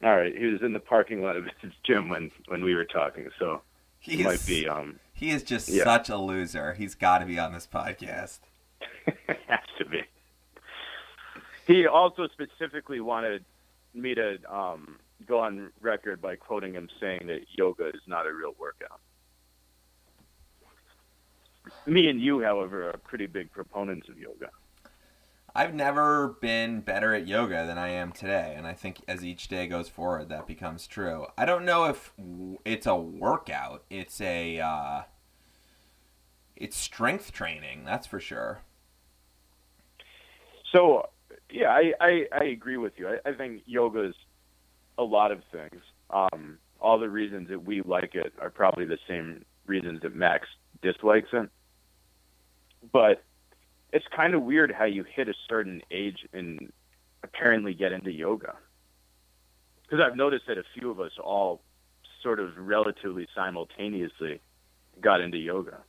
All 0.04 0.16
right, 0.16 0.36
he 0.36 0.46
was 0.46 0.62
in 0.62 0.72
the 0.74 0.80
parking 0.80 1.22
lot 1.22 1.36
of 1.36 1.46
his 1.62 1.72
gym 1.84 2.08
when 2.10 2.32
when 2.48 2.64
we 2.64 2.74
were 2.76 2.86
talking, 2.86 3.30
so 3.38 3.62
He 4.00 4.24
might 4.24 4.46
be. 4.46 4.68
Um, 4.68 5.00
he 5.14 5.32
is 5.32 5.44
just 5.44 5.68
Yeah. 5.68 5.84
such 5.84 6.08
a 6.10 6.16
loser. 6.18 6.74
He's 6.74 6.96
got 6.96 7.20
to 7.20 7.26
be 7.26 7.38
on 7.38 7.52
this 7.52 7.68
podcast. 7.68 8.40
has 9.28 9.60
to 9.78 9.86
be. 9.86 10.02
He 11.68 11.86
also 11.86 12.28
specifically 12.30 13.02
wanted 13.02 13.44
me 13.94 14.16
to 14.16 14.38
um, 14.54 14.98
go 15.28 15.40
on 15.40 15.72
record 15.82 16.22
by 16.22 16.38
quoting 16.38 16.74
him 16.74 16.88
saying 17.02 17.28
that 17.28 17.42
yoga 17.58 17.90
is 17.90 18.02
not 18.08 18.26
a 18.26 18.34
real 18.34 18.56
workout. 18.58 19.02
Me 21.86 22.08
and 22.10 22.22
you, 22.22 22.42
however, 22.42 22.90
are 22.90 22.98
pretty 23.00 23.26
big 23.28 23.52
proponents 23.52 24.08
of 24.10 24.18
yoga. 24.18 24.50
I've 25.60 25.76
never 25.76 26.38
been 26.40 26.80
better 26.80 27.14
at 27.14 27.28
yoga 27.28 27.68
than 27.68 27.78
I 27.78 27.90
am 27.90 28.14
today, 28.14 28.54
and 28.56 28.66
I 28.66 28.72
think 28.72 29.02
as 29.10 29.26
each 29.26 29.50
day 29.50 29.68
goes 29.68 29.90
forward, 29.90 30.30
that 30.30 30.48
becomes 30.48 30.88
true. 30.88 31.26
I 31.38 31.44
don't 31.44 31.66
know 31.66 31.84
if 31.84 32.14
it's 32.64 32.88
a 32.88 32.96
workout; 32.96 33.84
it's 33.90 34.22
a 34.22 34.62
uh, 34.62 35.02
it's 36.56 36.78
strength 36.78 37.34
training. 37.34 37.84
That's 37.84 38.08
for 38.08 38.22
sure. 38.22 38.62
So, 40.72 41.10
yeah, 41.52 41.72
I, 41.72 41.92
I, 42.00 42.26
I 42.32 42.44
agree 42.46 42.78
with 42.78 42.94
you. 42.96 43.10
I, 43.10 43.30
I 43.30 43.34
think 43.34 43.64
yoga 43.66 44.06
is 44.06 44.16
a 44.98 45.04
lot 45.04 45.34
of 45.34 45.42
things. 45.52 45.82
Um, 46.10 46.58
all 46.80 47.00
the 47.00 47.10
reasons 47.10 47.50
that 47.50 47.66
we 47.66 47.82
like 47.82 48.16
it 48.16 48.32
are 48.40 48.50
probably 48.50 48.86
the 48.86 49.00
same 49.10 49.44
reasons 49.66 50.04
that 50.04 50.16
Max 50.16 50.48
dislikes 50.82 51.28
it. 51.34 51.50
But 52.94 53.26
it's 53.92 54.06
kind 54.16 54.34
of 54.34 54.44
weird 54.44 54.72
how 54.72 54.86
you 54.86 55.04
hit 55.04 55.28
a 55.28 55.34
certain 55.48 55.82
age 55.92 56.28
and 56.34 56.72
apparently 57.24 57.74
get 57.74 57.92
into 57.92 58.12
yoga. 58.12 58.56
Because 59.84 60.04
I've 60.06 60.16
noticed 60.16 60.46
that 60.48 60.58
a 60.58 60.64
few 60.78 60.92
of 60.92 61.00
us 61.00 61.12
all 61.24 61.62
sort 62.22 62.40
of 62.40 62.58
relatively 62.58 63.28
simultaneously 63.34 64.42
got 65.02 65.22
into 65.22 65.38
yoga. 65.38 65.80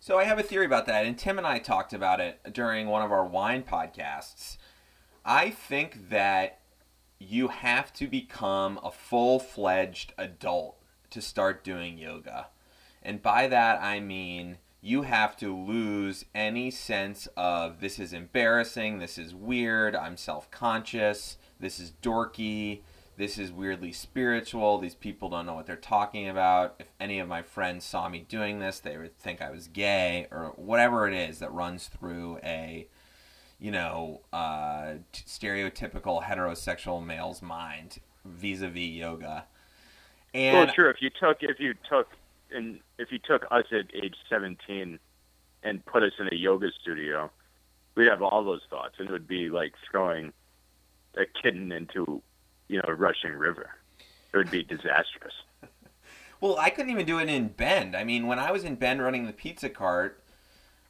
So 0.00 0.18
I 0.18 0.24
have 0.24 0.38
a 0.38 0.42
theory 0.42 0.64
about 0.64 0.86
that, 0.86 1.04
and 1.04 1.18
Tim 1.18 1.38
and 1.38 1.46
I 1.46 1.58
talked 1.58 1.92
about 1.92 2.20
it 2.20 2.40
during 2.52 2.86
one 2.86 3.02
of 3.02 3.10
our 3.10 3.24
wine 3.24 3.64
podcasts. 3.64 4.56
I 5.24 5.50
think 5.50 6.08
that 6.08 6.60
you 7.18 7.48
have 7.48 7.92
to 7.94 8.06
become 8.06 8.78
a 8.82 8.92
full 8.92 9.40
fledged 9.40 10.14
adult 10.16 10.76
to 11.10 11.20
start 11.20 11.64
doing 11.64 11.98
yoga. 11.98 12.46
And 13.02 13.20
by 13.20 13.48
that, 13.48 13.82
I 13.82 14.00
mean 14.00 14.58
you 14.80 15.02
have 15.02 15.36
to 15.38 15.54
lose 15.54 16.24
any 16.34 16.70
sense 16.70 17.28
of 17.36 17.80
this 17.80 17.98
is 17.98 18.12
embarrassing, 18.12 18.98
this 18.98 19.18
is 19.18 19.34
weird, 19.34 19.96
I'm 19.96 20.16
self 20.16 20.50
conscious, 20.50 21.36
this 21.58 21.80
is 21.80 21.92
dorky, 22.02 22.80
this 23.16 23.38
is 23.38 23.50
weirdly 23.50 23.92
spiritual, 23.92 24.78
these 24.78 24.94
people 24.94 25.28
don't 25.28 25.46
know 25.46 25.54
what 25.54 25.66
they're 25.66 25.76
talking 25.76 26.28
about. 26.28 26.76
If 26.78 26.86
any 27.00 27.18
of 27.18 27.28
my 27.28 27.42
friends 27.42 27.84
saw 27.84 28.08
me 28.08 28.24
doing 28.28 28.60
this, 28.60 28.78
they 28.78 28.96
would 28.96 29.16
think 29.18 29.42
I 29.42 29.50
was 29.50 29.66
gay, 29.66 30.26
or 30.30 30.52
whatever 30.56 31.08
it 31.08 31.14
is 31.14 31.40
that 31.40 31.52
runs 31.52 31.88
through 31.88 32.38
a 32.44 32.86
you 33.58 33.70
know, 33.70 34.20
uh, 34.32 34.94
t- 35.12 35.24
stereotypical 35.26 36.22
heterosexual 36.22 37.04
male's 37.04 37.42
mind 37.42 37.98
vis-a-vis 38.24 38.82
yoga. 38.82 39.46
And 40.32 40.56
well, 40.56 40.74
sure. 40.74 40.90
If 40.90 41.00
you 41.00 41.10
took 41.10 41.38
if 41.40 41.58
you 41.58 41.74
took 41.88 42.08
and 42.54 42.80
if 42.98 43.12
you 43.12 43.18
took 43.18 43.44
us 43.50 43.64
at 43.72 43.94
age 43.94 44.16
seventeen 44.28 44.98
and 45.62 45.84
put 45.86 46.02
us 46.02 46.12
in 46.18 46.28
a 46.32 46.36
yoga 46.36 46.68
studio, 46.80 47.30
we'd 47.94 48.08
have 48.08 48.22
all 48.22 48.44
those 48.44 48.62
thoughts, 48.70 48.94
and 48.98 49.08
it 49.08 49.12
would 49.12 49.28
be 49.28 49.50
like 49.50 49.74
throwing 49.90 50.32
a 51.16 51.24
kitten 51.42 51.72
into 51.72 52.22
you 52.68 52.76
know 52.76 52.84
a 52.86 52.94
rushing 52.94 53.32
river. 53.32 53.70
It 54.32 54.36
would 54.36 54.50
be 54.50 54.62
disastrous. 54.62 55.34
Well, 56.40 56.56
I 56.56 56.70
couldn't 56.70 56.92
even 56.92 57.04
do 57.04 57.18
it 57.18 57.28
in 57.28 57.48
Bend. 57.48 57.96
I 57.96 58.04
mean, 58.04 58.28
when 58.28 58.38
I 58.38 58.52
was 58.52 58.62
in 58.62 58.76
Bend 58.76 59.02
running 59.02 59.26
the 59.26 59.32
pizza 59.32 59.68
cart, 59.68 60.22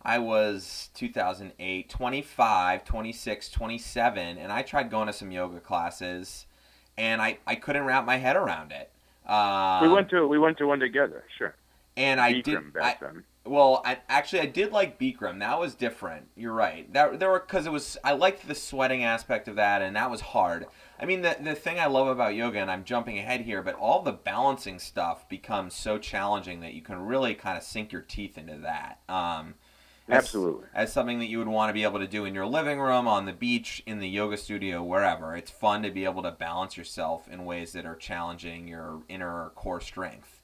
I 0.03 0.19
was 0.19 0.91
2008, 0.93 1.89
25, 1.89 2.85
26, 2.85 3.49
27, 3.49 4.39
and 4.39 4.53
I 4.53 4.61
tried 4.61 4.91
going 4.91 5.07
to 5.07 5.13
some 5.15 5.33
yoga 5.33 5.59
classes, 5.61 6.45
and 6.99 7.23
I, 7.23 7.39
I 7.47 7.55
couldn't 7.55 7.85
wrap 7.85 8.05
my 8.05 8.17
head 8.17 8.37
around 8.37 8.73
it. 8.73 8.93
Um, 9.29 9.83
we 9.83 9.89
went 9.89 10.09
to 10.11 10.27
we 10.27 10.39
went 10.39 10.59
to 10.59 10.67
one 10.67 10.81
together. 10.81 11.25
Sure. 11.37 11.55
and 11.97 12.21
I 12.21 12.41
did. 12.41 12.59
I, 12.81 12.97
then. 13.01 13.25
well, 13.45 13.83
I, 13.85 13.99
actually, 14.09 14.41
I 14.41 14.47
did 14.47 14.73
like 14.73 14.99
Bikram. 14.99 15.41
That 15.41 15.59
was 15.59 15.75
different. 15.75 16.29
You're 16.37 16.55
right. 16.55 16.91
That 16.93 17.19
there 17.19 17.31
were 17.31 17.41
because 17.41 17.67
it 17.67 17.73
was. 17.73 17.99
I 18.03 18.13
liked 18.13 18.47
the 18.47 18.55
sweating 18.55 19.05
aspect 19.05 19.49
of 19.49 19.57
that, 19.57 19.83
and 19.83 19.97
that 19.97 20.11
was 20.11 20.21
hard. 20.21 20.67
I 20.99 21.05
mean, 21.05 21.23
the 21.23 21.37
the 21.41 21.55
thing 21.55 21.79
I 21.79 21.87
love 21.87 22.07
about 22.07 22.35
yoga, 22.35 22.59
and 22.59 22.71
I'm 22.71 22.85
jumping 22.85 23.19
ahead 23.19 23.43
here, 23.43 23.63
but 23.63 23.75
all 23.75 24.03
the 24.03 24.13
balancing 24.13 24.79
stuff 24.79 25.29
becomes 25.29 25.75
so 25.75 25.99
challenging 25.99 26.61
that 26.61 26.75
you 26.75 26.83
can 26.83 27.05
really 27.05 27.35
kind 27.35 27.59
of 27.59 27.65
sink 27.65 27.93
your 27.93 28.03
teeth 28.03 28.39
into 28.39 28.57
that. 28.59 29.01
Um, 29.09 29.55
as- 30.09 30.25
Absolutely. 30.25 30.67
as 30.75 30.93
something 30.93 31.19
that 31.19 31.27
you 31.27 31.39
would 31.39 31.49
want 31.49 31.71
to 31.71 31.75
be 31.75 31.83
able 31.83 31.99
to 31.99 32.07
do 32.07 32.25
in 32.25 32.35
your 32.35 32.47
living 32.47 32.81
room, 32.81 33.07
on 33.07 33.27
the 33.27 33.33
beach, 33.33 33.83
in 33.87 33.99
the 33.99 34.09
yoga 34.09 34.37
studio, 34.37 34.83
wherever. 34.83 35.37
It's 35.37 35.51
fun 35.51 35.83
to 35.83 35.91
be 35.91 36.05
able 36.05 36.23
to 36.23 36.31
balance 36.31 36.77
yourself 36.77 37.29
in 37.29 37.45
ways 37.45 37.73
that 37.73 37.85
are 37.87 37.97
challenging 37.97 38.69
your 38.69 39.03
inner 39.09 39.51
core 39.55 39.81
strength. 39.81 40.43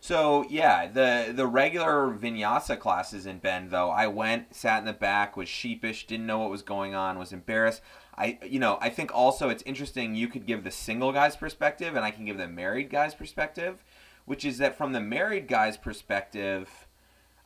So 0.00 0.44
yeah, 0.50 0.88
the 0.88 1.32
the 1.32 1.46
regular 1.46 2.12
vinyasa 2.12 2.76
classes 2.76 3.24
in 3.24 3.38
Bend 3.38 3.70
though, 3.70 3.90
I 3.90 4.08
went, 4.08 4.52
sat 4.52 4.80
in 4.80 4.84
the 4.84 4.92
back, 4.92 5.36
was 5.36 5.48
sheepish, 5.48 6.08
didn't 6.08 6.26
know 6.26 6.40
what 6.40 6.50
was 6.50 6.62
going 6.62 6.94
on, 6.94 7.20
was 7.20 7.32
embarrassed. 7.32 7.82
I 8.18 8.38
you 8.44 8.58
know, 8.58 8.78
I 8.80 8.88
think 8.88 9.14
also 9.14 9.48
it's 9.48 9.62
interesting 9.62 10.16
you 10.16 10.26
could 10.26 10.44
give 10.44 10.64
the 10.64 10.72
single 10.72 11.12
guy's 11.12 11.36
perspective 11.36 11.94
and 11.94 12.04
I 12.04 12.10
can 12.10 12.24
give 12.24 12.36
the 12.36 12.48
married 12.48 12.90
guy's 12.90 13.14
perspective, 13.14 13.84
which 14.24 14.44
is 14.44 14.58
that 14.58 14.76
from 14.76 14.92
the 14.92 15.00
married 15.00 15.46
guy's 15.46 15.76
perspective, 15.76 16.81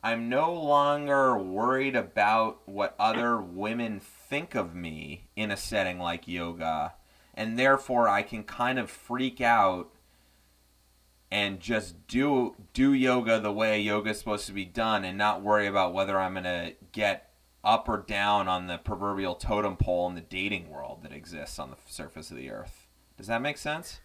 I'm 0.07 0.29
no 0.29 0.53
longer 0.53 1.37
worried 1.37 1.97
about 1.97 2.61
what 2.65 2.95
other 2.97 3.41
women 3.41 3.99
think 3.99 4.55
of 4.55 4.73
me 4.73 5.27
in 5.35 5.51
a 5.51 5.57
setting 5.57 5.99
like 5.99 6.29
yoga, 6.29 6.93
and 7.33 7.59
therefore 7.59 8.07
I 8.07 8.21
can 8.21 8.45
kind 8.45 8.79
of 8.79 8.89
freak 8.89 9.41
out 9.41 9.89
and 11.29 11.59
just 11.59 12.07
do 12.07 12.55
do 12.71 12.93
yoga 12.93 13.41
the 13.41 13.51
way 13.51 13.81
yoga 13.81 14.11
is 14.11 14.19
supposed 14.19 14.47
to 14.47 14.53
be 14.53 14.63
done 14.63 15.03
and 15.03 15.17
not 15.17 15.41
worry 15.41 15.67
about 15.67 15.93
whether 15.93 16.17
I'm 16.17 16.35
going 16.35 16.45
to 16.45 16.75
get 16.93 17.33
up 17.61 17.89
or 17.89 17.97
down 17.97 18.47
on 18.47 18.67
the 18.67 18.77
proverbial 18.77 19.35
totem 19.35 19.75
pole 19.75 20.07
in 20.07 20.15
the 20.15 20.21
dating 20.21 20.69
world 20.69 21.03
that 21.03 21.11
exists 21.11 21.59
on 21.59 21.69
the 21.69 21.77
surface 21.85 22.31
of 22.31 22.37
the 22.37 22.49
earth. 22.49 22.87
Does 23.17 23.27
that 23.27 23.41
make 23.41 23.57
sense? 23.57 23.99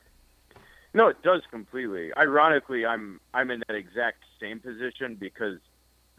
No, 0.95 1.07
it 1.07 1.23
does 1.23 1.43
completely. 1.53 2.11
Ironically, 2.17 2.85
I'm 2.85 3.21
I'm 3.33 3.53
in 3.53 3.63
that 3.69 3.77
exact 3.77 4.25
same 4.41 4.59
position 4.59 5.15
because 5.15 5.59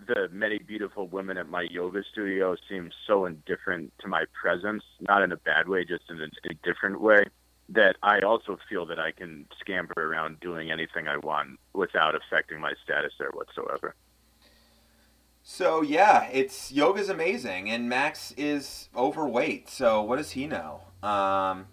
the 0.07 0.29
many 0.31 0.59
beautiful 0.59 1.07
women 1.07 1.37
at 1.37 1.49
my 1.49 1.61
yoga 1.63 2.03
studio 2.11 2.55
seem 2.69 2.91
so 3.07 3.25
indifferent 3.25 3.93
to 3.99 4.07
my 4.07 4.25
presence, 4.39 4.83
not 5.01 5.21
in 5.21 5.31
a 5.31 5.37
bad 5.37 5.67
way, 5.67 5.85
just 5.85 6.03
in 6.09 6.19
a, 6.21 6.27
a 6.49 6.53
different 6.63 7.01
way, 7.01 7.23
that 7.69 7.95
I 8.03 8.19
also 8.19 8.57
feel 8.69 8.85
that 8.87 8.99
I 8.99 9.11
can 9.11 9.47
scamper 9.59 10.11
around 10.11 10.39
doing 10.39 10.71
anything 10.71 11.07
I 11.07 11.17
want 11.17 11.59
without 11.73 12.15
affecting 12.15 12.59
my 12.59 12.73
status 12.83 13.13
there 13.17 13.31
whatsoever. 13.31 13.95
So 15.41 15.81
yeah, 15.81 16.29
it's 16.31 16.71
yoga's 16.71 17.09
amazing, 17.09 17.69
and 17.69 17.89
Max 17.89 18.31
is 18.37 18.89
overweight. 18.95 19.69
So 19.69 20.01
what 20.01 20.17
does 20.17 20.31
he 20.31 20.47
know? 20.47 20.81
Um, 21.01 21.67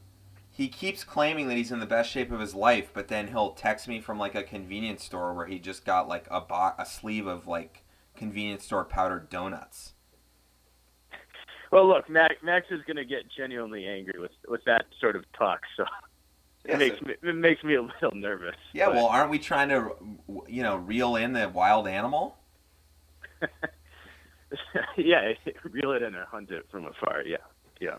he 0.51 0.69
keeps 0.69 1.05
claiming 1.05 1.47
that 1.49 1.57
he's 1.57 1.71
in 1.71 1.79
the 1.79 1.87
best 1.87 2.11
shape 2.11 2.33
of 2.33 2.40
his 2.40 2.55
life, 2.55 2.90
but 2.93 3.09
then 3.09 3.29
he'll 3.29 3.53
text 3.53 3.87
me 3.87 4.01
from 4.01 4.19
like 4.19 4.35
a 4.35 4.43
convenience 4.43 5.05
store 5.05 5.33
where 5.33 5.47
he 5.47 5.59
just 5.59 5.85
got 5.85 6.09
like 6.09 6.27
a 6.31 6.40
bo- 6.40 6.75
a 6.79 6.85
sleeve 6.85 7.27
of 7.27 7.47
like 7.47 7.85
convenience 8.21 8.65
store 8.65 8.85
powdered 8.85 9.29
donuts. 9.31 9.95
Well, 11.73 11.89
look, 11.89 12.09
Max, 12.09 12.35
Max 12.43 12.67
is 12.71 12.81
going 12.87 12.97
to 12.99 13.05
get 13.05 13.23
genuinely 13.37 13.87
angry 13.87 14.21
with 14.21 14.33
with 14.49 14.63
that 14.67 14.85
sort 15.01 15.17
of 15.17 15.25
talk, 15.33 15.61
so 15.77 15.85
Yeah, 16.67 16.75
it 16.75 16.79
makes 16.79 16.99
so- 16.99 17.07
me 17.07 17.15
it 17.23 17.35
makes 17.35 17.65
me 17.65 17.75
a 17.77 17.83
little 17.83 18.13
nervous. 18.15 18.57
yeah, 18.73 18.87
but- 18.87 18.95
well, 18.97 19.07
aren't 19.07 19.31
we 19.31 19.39
trying 19.39 19.69
to, 19.71 19.91
you 20.49 20.63
know, 20.63 20.77
reel 20.77 21.17
in 21.17 21.33
the 21.33 21.49
wild 21.49 21.89
animal? 21.89 22.37
yeah, 24.97 25.33
reel 25.65 25.93
it 25.93 26.03
in 26.03 26.15
and 26.15 26.27
hunt 26.27 26.51
it 26.51 26.67
from 26.71 26.87
afar. 26.87 27.23
Yeah, 27.25 27.37
yeah. 27.81 27.97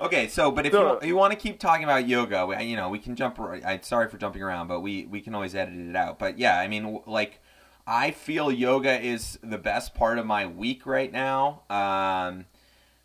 Okay, 0.00 0.26
so 0.26 0.50
but 0.50 0.66
if 0.66 0.72
So- 0.72 1.00
you, 1.02 1.08
you 1.08 1.16
want 1.16 1.32
to 1.32 1.38
keep 1.38 1.60
talking 1.60 1.84
about 1.84 2.08
yoga, 2.08 2.44
we, 2.46 2.60
you 2.64 2.76
know, 2.76 2.88
we 2.88 2.98
can 2.98 3.14
jump. 3.14 3.38
I'm 3.40 3.82
sorry 3.82 4.08
for 4.08 4.18
jumping 4.18 4.42
around, 4.42 4.66
but 4.68 4.80
we 4.80 5.06
we 5.06 5.20
can 5.20 5.34
always 5.34 5.54
edit 5.54 5.74
it 5.78 5.94
out. 5.96 6.18
But 6.18 6.38
yeah, 6.38 6.58
I 6.58 6.66
mean, 6.68 7.00
like, 7.06 7.40
I 7.86 8.12
feel 8.12 8.52
yoga 8.52 9.00
is 9.00 9.38
the 9.42 9.58
best 9.58 9.94
part 9.94 10.18
of 10.18 10.26
my 10.26 10.46
week 10.46 10.86
right 10.86 11.10
now, 11.10 11.62
um, 11.68 12.46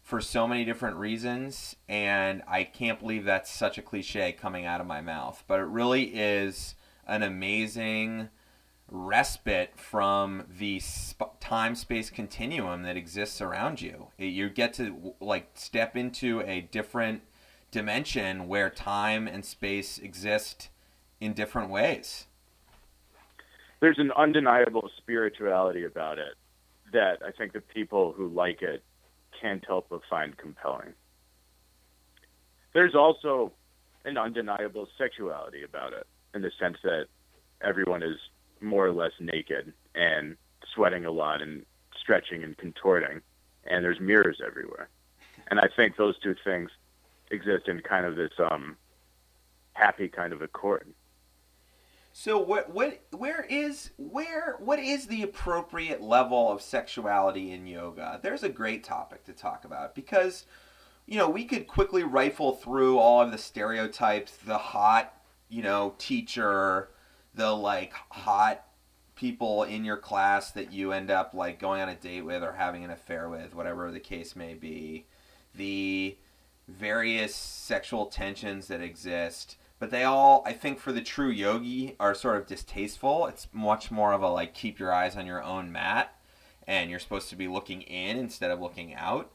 for 0.04 0.22
so 0.22 0.48
many 0.48 0.64
different 0.66 0.98
reasons, 0.98 1.76
and 1.90 2.44
I 2.48 2.64
can't 2.64 3.00
believe 3.00 3.26
that's 3.26 3.52
such 3.52 3.78
a 3.78 3.82
cliche 3.82 4.32
coming 4.32 4.66
out 4.66 4.80
of 4.80 4.88
my 4.88 5.02
mouth, 5.02 5.44
but 5.48 5.60
it 5.60 5.66
really 5.66 6.16
is 6.16 6.76
an 7.08 7.24
amazing 7.24 8.30
respite 8.90 9.72
from 9.76 10.44
the 10.48 10.80
sp- 10.80 11.36
time 11.42 11.76
space 11.76 12.10
continuum 12.10 12.84
that 12.84 12.96
exists 12.96 13.42
around 13.42 13.82
you. 13.82 14.08
You 14.18 14.50
get 14.50 14.74
to 14.76 15.16
like 15.20 15.50
step 15.56 15.98
into 15.98 16.42
a 16.42 16.62
different 16.62 17.24
dimension 17.72 18.48
where 18.48 18.70
time 18.70 19.28
and 19.28 19.44
space 19.44 19.98
exist 19.98 20.70
in 21.20 21.34
different 21.34 21.70
ways. 21.70 22.28
There's 23.80 24.00
an 24.00 24.12
undeniable 24.12 24.90
spirituality 24.98 25.84
about 25.84 26.18
it 26.18 26.34
that 26.94 27.22
I 27.26 27.32
think 27.32 27.54
the 27.54 27.62
people 27.62 28.14
who 28.14 28.28
like 28.28 28.62
it 28.62 28.84
can't 29.40 29.64
help 29.66 29.88
but 29.90 30.02
find 30.10 30.36
compelling. 30.38 30.94
There's 32.74 32.96
also 32.96 33.52
an 34.06 34.18
undeniable 34.18 34.88
sexuality 34.98 35.64
about 35.64 35.94
it 35.94 36.08
in 36.34 36.42
the 36.42 36.52
sense 36.60 36.78
that 36.84 37.08
everyone 37.62 38.04
is 38.04 38.18
more 38.62 38.86
or 38.86 38.92
less 38.92 39.12
naked 39.20 39.74
and 39.96 40.38
sweating 40.74 41.06
a 41.06 41.12
lot 41.12 41.42
and 41.42 41.66
stretching 42.00 42.44
and 42.44 42.58
contorting, 42.58 43.22
and 43.66 43.84
there's 43.84 44.00
mirrors 44.00 44.40
everywhere. 44.46 44.90
And 45.50 45.60
I 45.60 45.68
think 45.76 45.98
those 45.98 46.18
two 46.20 46.36
things 46.44 46.70
exist 47.32 47.68
in 47.68 47.82
kind 47.82 48.06
of 48.06 48.16
this 48.16 48.32
um, 48.40 48.78
happy 49.74 50.08
kind 50.08 50.34
of 50.34 50.42
accord. 50.42 50.88
So 52.20 52.40
what 52.40 52.74
what 52.74 53.00
where 53.12 53.46
is 53.48 53.92
where 53.96 54.56
what 54.58 54.80
is 54.80 55.06
the 55.06 55.22
appropriate 55.22 56.02
level 56.02 56.52
of 56.52 56.64
sexuality 56.64 57.52
in 57.52 57.68
yoga? 57.68 58.20
There's 58.24 58.42
a 58.42 58.50
great 58.50 58.84
topic 58.84 59.24
to 59.26 59.34
talk 59.34 59.66
about 59.66 59.94
because 59.94 60.48
you 61.06 61.16
know, 61.16 61.30
we 61.30 61.46
could 61.46 61.68
quickly 61.68 62.02
rifle 62.02 62.54
through 62.54 62.98
all 62.98 63.22
of 63.22 63.32
the 63.32 63.38
stereotypes, 63.38 64.36
the 64.36 64.58
hot, 64.58 65.14
you 65.48 65.62
know, 65.62 65.94
teacher, 66.00 66.90
the 67.36 67.52
like 67.52 67.94
hot 68.10 68.64
people 69.16 69.62
in 69.62 69.86
your 69.86 69.98
class 69.98 70.50
that 70.50 70.74
you 70.74 70.94
end 70.94 71.12
up 71.12 71.36
like 71.36 71.60
going 71.60 71.82
on 71.82 71.90
a 71.90 71.96
date 71.96 72.26
with 72.26 72.42
or 72.42 72.54
having 72.54 72.84
an 72.84 72.90
affair 72.90 73.30
with, 73.30 73.54
whatever 73.54 73.92
the 73.92 74.00
case 74.00 74.36
may 74.36 74.56
be, 74.56 75.06
the 75.54 76.18
various 76.68 77.36
sexual 77.36 78.08
tensions 78.08 78.70
that 78.70 78.82
exist. 78.82 79.56
But 79.80 79.92
they 79.92 80.04
all, 80.04 80.44
I 80.46 80.54
think, 80.54 80.80
for 80.80 80.92
the 80.92 81.02
true 81.02 81.30
yogi, 81.30 81.96
are 82.00 82.16
sort 82.16 82.38
of 82.38 82.48
distasteful. 82.48 83.28
It's 83.28 83.48
much 83.54 83.92
more 83.92 84.14
of 84.14 84.24
a 84.24 84.30
like 84.30 84.54
keep 84.54 84.80
your 84.80 84.92
eyes 84.92 85.16
on 85.16 85.28
your 85.28 85.44
own 85.44 85.72
mat, 85.72 86.16
and 86.66 86.90
you're 86.90 87.00
supposed 87.00 87.30
to 87.30 87.36
be 87.36 87.48
looking 87.48 87.82
in 87.84 88.18
instead 88.18 88.50
of 88.50 88.60
looking 88.60 88.96
out. 88.96 89.32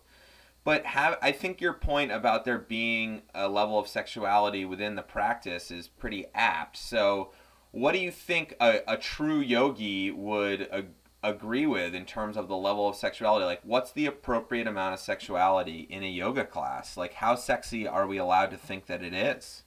But 0.64 0.86
have 0.86 1.18
I 1.22 1.32
think 1.32 1.60
your 1.60 1.72
point 1.72 2.12
about 2.12 2.44
there 2.44 2.58
being 2.58 3.22
a 3.34 3.48
level 3.48 3.78
of 3.78 3.88
sexuality 3.88 4.64
within 4.64 4.94
the 4.94 5.02
practice 5.02 5.70
is 5.70 5.88
pretty 5.88 6.26
apt. 6.34 6.76
So, 6.76 7.32
what 7.70 7.92
do 7.92 7.98
you 7.98 8.10
think 8.10 8.54
a, 8.60 8.80
a 8.86 8.96
true 8.96 9.40
yogi 9.40 10.10
would 10.10 10.68
ag- 10.72 10.90
agree 11.22 11.66
with 11.66 11.94
in 11.94 12.04
terms 12.04 12.36
of 12.36 12.48
the 12.48 12.56
level 12.56 12.88
of 12.88 12.96
sexuality? 12.96 13.44
Like, 13.44 13.62
what's 13.64 13.92
the 13.92 14.06
appropriate 14.06 14.66
amount 14.66 14.94
of 14.94 15.00
sexuality 15.00 15.86
in 15.90 16.02
a 16.04 16.10
yoga 16.10 16.44
class? 16.44 16.96
Like, 16.96 17.14
how 17.14 17.34
sexy 17.34 17.86
are 17.86 18.06
we 18.06 18.18
allowed 18.18 18.50
to 18.50 18.56
think 18.56 18.86
that 18.86 19.02
it 19.02 19.14
is? 19.14 19.64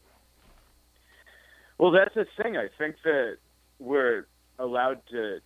Well, 1.77 1.91
that's 1.91 2.15
the 2.15 2.25
thing. 2.41 2.57
I 2.57 2.67
think 2.77 2.95
that 3.03 3.37
we're 3.79 4.27
allowed 4.57 5.01
to 5.11 5.39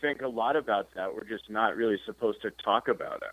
think 0.00 0.20
a 0.22 0.28
lot 0.28 0.56
about 0.56 0.88
that. 0.94 1.14
We're 1.14 1.24
just 1.24 1.48
not 1.48 1.76
really 1.76 1.98
supposed 2.04 2.42
to 2.42 2.50
talk 2.50 2.88
about 2.88 3.22
it 3.22 3.32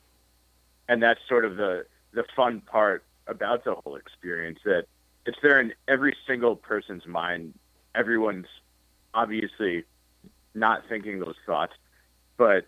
and 0.92 1.02
that's 1.02 1.22
sort 1.30 1.46
of 1.46 1.56
the 1.56 1.86
the 2.14 2.26
fun 2.36 2.62
part 2.62 3.04
about 3.28 3.64
the 3.64 3.74
whole 3.74 3.96
experience 3.96 4.60
that 4.66 4.86
it's 5.26 5.38
there 5.42 5.60
in 5.62 5.72
every 5.88 6.16
single 6.28 6.56
person's 6.58 7.08
mind. 7.08 7.54
Everyone's 7.96 8.48
obviously 9.14 9.86
not 10.54 10.82
thinking 10.90 11.20
those 11.20 11.36
thoughts, 11.46 11.72
but 12.36 12.68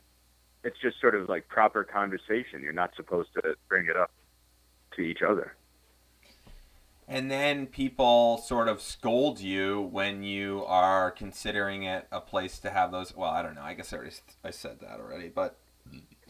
it's 0.64 0.80
just 0.82 1.02
sort 1.02 1.16
of 1.16 1.28
like 1.28 1.50
proper 1.50 1.84
conversation. 1.84 2.62
You're 2.62 2.72
not 2.72 2.92
supposed 2.96 3.30
to 3.34 3.56
bring 3.68 3.88
it 3.88 3.98
up 3.98 4.12
to 4.96 5.02
each 5.02 5.22
other. 5.22 5.54
And 7.08 7.30
then 7.30 7.68
people 7.68 8.38
sort 8.38 8.68
of 8.68 8.82
scold 8.82 9.40
you 9.40 9.82
when 9.82 10.24
you 10.24 10.64
are 10.66 11.12
considering 11.12 11.84
it 11.84 12.08
a 12.12 12.22
place 12.22 12.60
to 12.60 12.70
have 12.70 12.92
those. 12.92 13.16
Well, 13.16 13.30
I 13.30 13.42
don't 13.42 13.56
know. 13.56 13.62
I 13.62 13.74
guess 13.74 13.92
I 13.94 13.98
already 13.98 14.16
I 14.44 14.52
said 14.52 14.80
that 14.80 15.00
already, 15.00 15.30
but 15.30 15.58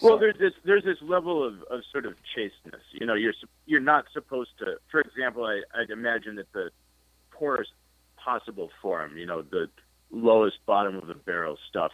well, 0.02 0.18
there's 0.18 0.38
this 0.40 0.54
there's 0.66 0.84
this 0.84 0.98
level 1.02 1.48
of, 1.48 1.62
of 1.70 1.82
sort 1.92 2.06
of 2.06 2.16
chasteness. 2.36 2.82
You 2.92 3.06
know, 3.06 3.14
you're 3.14 3.34
you're 3.66 3.80
not 3.80 4.06
supposed 4.12 4.52
to. 4.60 4.78
For 4.90 5.00
example, 5.00 5.46
I, 5.46 5.62
I'd 5.80 5.92
imagine 5.92 6.36
that 6.36 6.52
the 6.52 6.72
poorest 7.32 7.72
possible 8.18 8.70
form, 8.82 9.18
you 9.18 9.26
know, 9.26 9.42
the 9.42 9.68
lowest 10.12 10.58
bottom 10.66 10.96
of 10.96 11.08
the 11.08 11.14
barrel 11.14 11.58
stuff, 11.70 11.92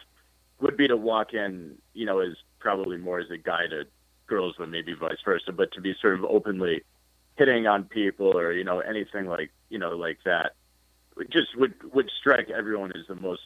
would 0.61 0.77
be 0.77 0.87
to 0.87 0.97
walk 0.97 1.33
in, 1.33 1.75
you 1.93 2.05
know, 2.05 2.19
as 2.19 2.35
probably 2.59 2.97
more 2.97 3.19
as 3.19 3.29
a 3.31 3.37
guy 3.37 3.67
to 3.67 3.83
girls 4.27 4.55
than 4.59 4.71
maybe 4.71 4.93
vice 4.93 5.17
versa, 5.25 5.51
but 5.51 5.71
to 5.73 5.81
be 5.81 5.93
sort 6.01 6.13
of 6.13 6.23
openly 6.23 6.83
hitting 7.39 7.65
on 7.65 7.85
people 7.85 8.37
or 8.37 8.51
you 8.51 8.65
know 8.65 8.79
anything 8.81 9.25
like 9.25 9.49
you 9.69 9.79
know 9.79 9.95
like 9.95 10.19
that, 10.25 10.53
just 11.31 11.57
would 11.57 11.73
would 11.93 12.11
strike 12.19 12.49
everyone 12.49 12.91
as 12.95 13.07
the 13.07 13.15
most 13.15 13.41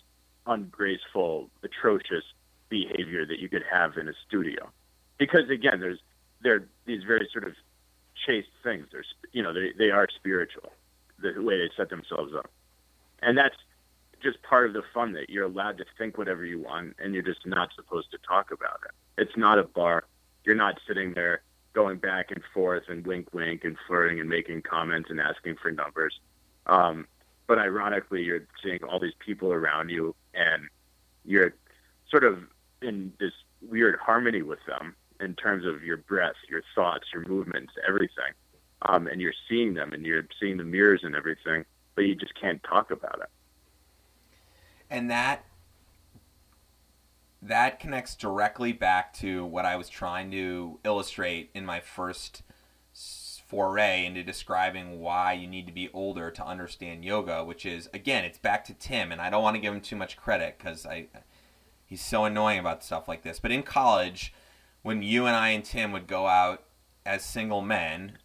ungraceful, 0.47 1.49
atrocious 1.63 2.25
behavior 2.69 3.25
that 3.25 3.39
you 3.39 3.47
could 3.47 3.63
have 3.71 3.97
in 3.97 4.09
a 4.09 4.13
studio, 4.27 4.67
because 5.17 5.49
again, 5.49 5.79
there's 5.79 5.99
there 6.41 6.55
are 6.55 6.67
these 6.85 7.03
very 7.03 7.29
sort 7.31 7.45
of 7.45 7.53
chaste 8.25 8.49
things. 8.63 8.87
There's 8.91 9.13
you 9.31 9.43
know 9.43 9.53
they 9.53 9.71
they 9.77 9.91
are 9.91 10.07
spiritual, 10.13 10.73
the 11.19 11.39
way 11.39 11.59
they 11.59 11.69
set 11.77 11.89
themselves 11.89 12.33
up, 12.35 12.49
and 13.21 13.37
that's 13.37 13.55
just 14.23 14.41
part 14.41 14.65
of 14.67 14.73
the 14.73 14.83
fun 14.93 15.13
that 15.13 15.29
you're 15.29 15.45
allowed 15.45 15.77
to 15.77 15.85
think 15.97 16.17
whatever 16.17 16.43
you 16.43 16.59
want, 16.59 16.95
and 16.97 17.13
you're 17.13 17.21
just 17.21 17.45
not 17.45 17.69
supposed 17.75 18.09
to 18.09 18.17
talk 18.27 18.51
about 18.51 18.79
it. 18.85 19.21
It's 19.21 19.37
not 19.37 19.59
a 19.59 19.63
bar. 19.63 20.05
You're 20.45 20.55
not 20.55 20.79
sitting 20.87 21.13
there 21.13 21.41
going 21.73 21.97
back 21.97 22.31
and 22.31 22.41
forth 22.53 22.83
and 22.87 23.05
wink, 23.05 23.33
wink, 23.33 23.63
and 23.63 23.77
flirting 23.87 24.19
and 24.19 24.29
making 24.29 24.61
comments 24.61 25.09
and 25.09 25.19
asking 25.19 25.55
for 25.61 25.71
numbers. 25.71 26.19
Um, 26.67 27.07
but 27.47 27.57
ironically, 27.57 28.23
you're 28.23 28.47
seeing 28.63 28.83
all 28.83 28.99
these 28.99 29.13
people 29.19 29.51
around 29.51 29.89
you, 29.89 30.15
and 30.33 30.63
you're 31.25 31.53
sort 32.09 32.23
of 32.23 32.39
in 32.81 33.11
this 33.19 33.31
weird 33.61 33.99
harmony 33.99 34.41
with 34.41 34.59
them 34.67 34.95
in 35.19 35.35
terms 35.35 35.65
of 35.65 35.83
your 35.83 35.97
breath, 35.97 36.35
your 36.49 36.61
thoughts, 36.75 37.05
your 37.13 37.27
movements, 37.27 37.73
everything. 37.87 38.33
Um, 38.83 39.07
and 39.07 39.21
you're 39.21 39.33
seeing 39.49 39.73
them 39.73 39.93
and 39.93 40.05
you're 40.05 40.27
seeing 40.39 40.57
the 40.57 40.63
mirrors 40.65 41.01
and 41.03 41.15
everything, 41.15 41.63
but 41.95 42.01
you 42.01 42.15
just 42.15 42.33
can't 42.39 42.61
talk 42.63 42.91
about 42.91 43.21
it. 43.21 43.29
And 44.89 45.09
that 45.09 45.45
that 47.43 47.79
connects 47.79 48.15
directly 48.15 48.71
back 48.71 49.13
to 49.15 49.45
what 49.45 49.65
I 49.65 49.75
was 49.75 49.89
trying 49.89 50.31
to 50.31 50.79
illustrate 50.83 51.49
in 51.53 51.65
my 51.65 51.79
first 51.79 52.43
foray 53.47 54.05
into 54.05 54.23
describing 54.23 54.99
why 54.99 55.33
you 55.33 55.47
need 55.47 55.67
to 55.67 55.73
be 55.73 55.89
older 55.93 56.31
to 56.31 56.45
understand 56.45 57.05
yoga, 57.05 57.43
which 57.43 57.65
is 57.65 57.89
again, 57.93 58.23
it's 58.25 58.37
back 58.37 58.65
to 58.65 58.73
Tim, 58.73 59.11
and 59.11 59.21
I 59.21 59.29
don't 59.29 59.43
want 59.43 59.55
to 59.55 59.61
give 59.61 59.73
him 59.73 59.81
too 59.81 59.95
much 59.95 60.17
credit 60.17 60.57
because 60.57 60.85
I 60.85 61.07
He's 61.93 62.03
so 62.03 62.25
annoying 62.25 62.57
about 62.57 62.83
stuff 62.83 63.07
like 63.07 63.21
this. 63.21 63.39
But 63.39 63.51
in 63.51 63.61
college, 63.61 64.33
when 64.81 65.03
you 65.03 65.27
and 65.27 65.35
I 65.35 65.49
and 65.49 65.63
Tim 65.63 65.91
would 65.91 66.07
go 66.07 66.25
out 66.25 66.63
as 67.05 67.23
single 67.23 67.61
men, 67.61 68.17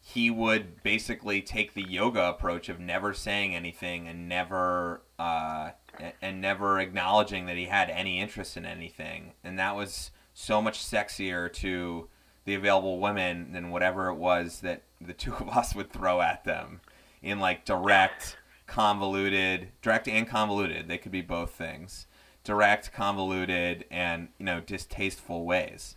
he 0.00 0.30
would 0.30 0.82
basically 0.82 1.42
take 1.42 1.74
the 1.74 1.82
yoga 1.82 2.22
approach 2.26 2.70
of 2.70 2.80
never 2.80 3.12
saying 3.12 3.54
anything 3.54 4.08
and 4.08 4.30
never 4.30 5.02
uh, 5.18 5.72
and 6.20 6.40
never 6.40 6.78
acknowledging 6.78 7.46
that 7.46 7.56
he 7.56 7.66
had 7.66 7.90
any 7.90 8.20
interest 8.20 8.56
in 8.56 8.64
anything, 8.64 9.32
and 9.44 9.58
that 9.58 9.76
was 9.76 10.10
so 10.34 10.60
much 10.60 10.84
sexier 10.84 11.52
to 11.52 12.08
the 12.44 12.54
available 12.54 13.00
women 13.00 13.52
than 13.52 13.70
whatever 13.70 14.08
it 14.08 14.16
was 14.16 14.60
that 14.60 14.82
the 15.00 15.12
two 15.14 15.34
of 15.34 15.48
us 15.48 15.74
would 15.74 15.90
throw 15.90 16.20
at 16.20 16.44
them 16.44 16.80
in 17.22 17.38
like 17.38 17.64
direct, 17.64 18.36
convoluted, 18.66 19.68
direct 19.82 20.08
and 20.08 20.28
convoluted. 20.28 20.88
They 20.88 20.98
could 20.98 21.12
be 21.12 21.22
both 21.22 21.50
things 21.50 22.06
direct, 22.46 22.92
convoluted, 22.92 23.84
and 23.90 24.28
you 24.38 24.46
know 24.46 24.60
distasteful 24.60 25.44
ways. 25.44 25.96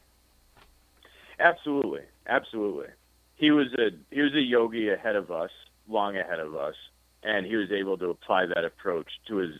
Absolutely, 1.39 2.01
absolutely. 2.27 2.88
He 3.35 3.51
was 3.51 3.67
a 3.75 3.91
he 4.12 4.21
was 4.21 4.33
a 4.33 4.41
yogi 4.41 4.89
ahead 4.89 5.15
of 5.15 5.31
us, 5.31 5.51
long 5.88 6.17
ahead 6.17 6.39
of 6.39 6.56
us, 6.56 6.75
and 7.23 7.45
he 7.45 7.56
was 7.56 7.71
able 7.71 7.97
to 8.00 8.10
apply 8.10 8.47
that 8.47 8.65
approach 8.65 9.08
to 9.27 9.37
his 9.37 9.52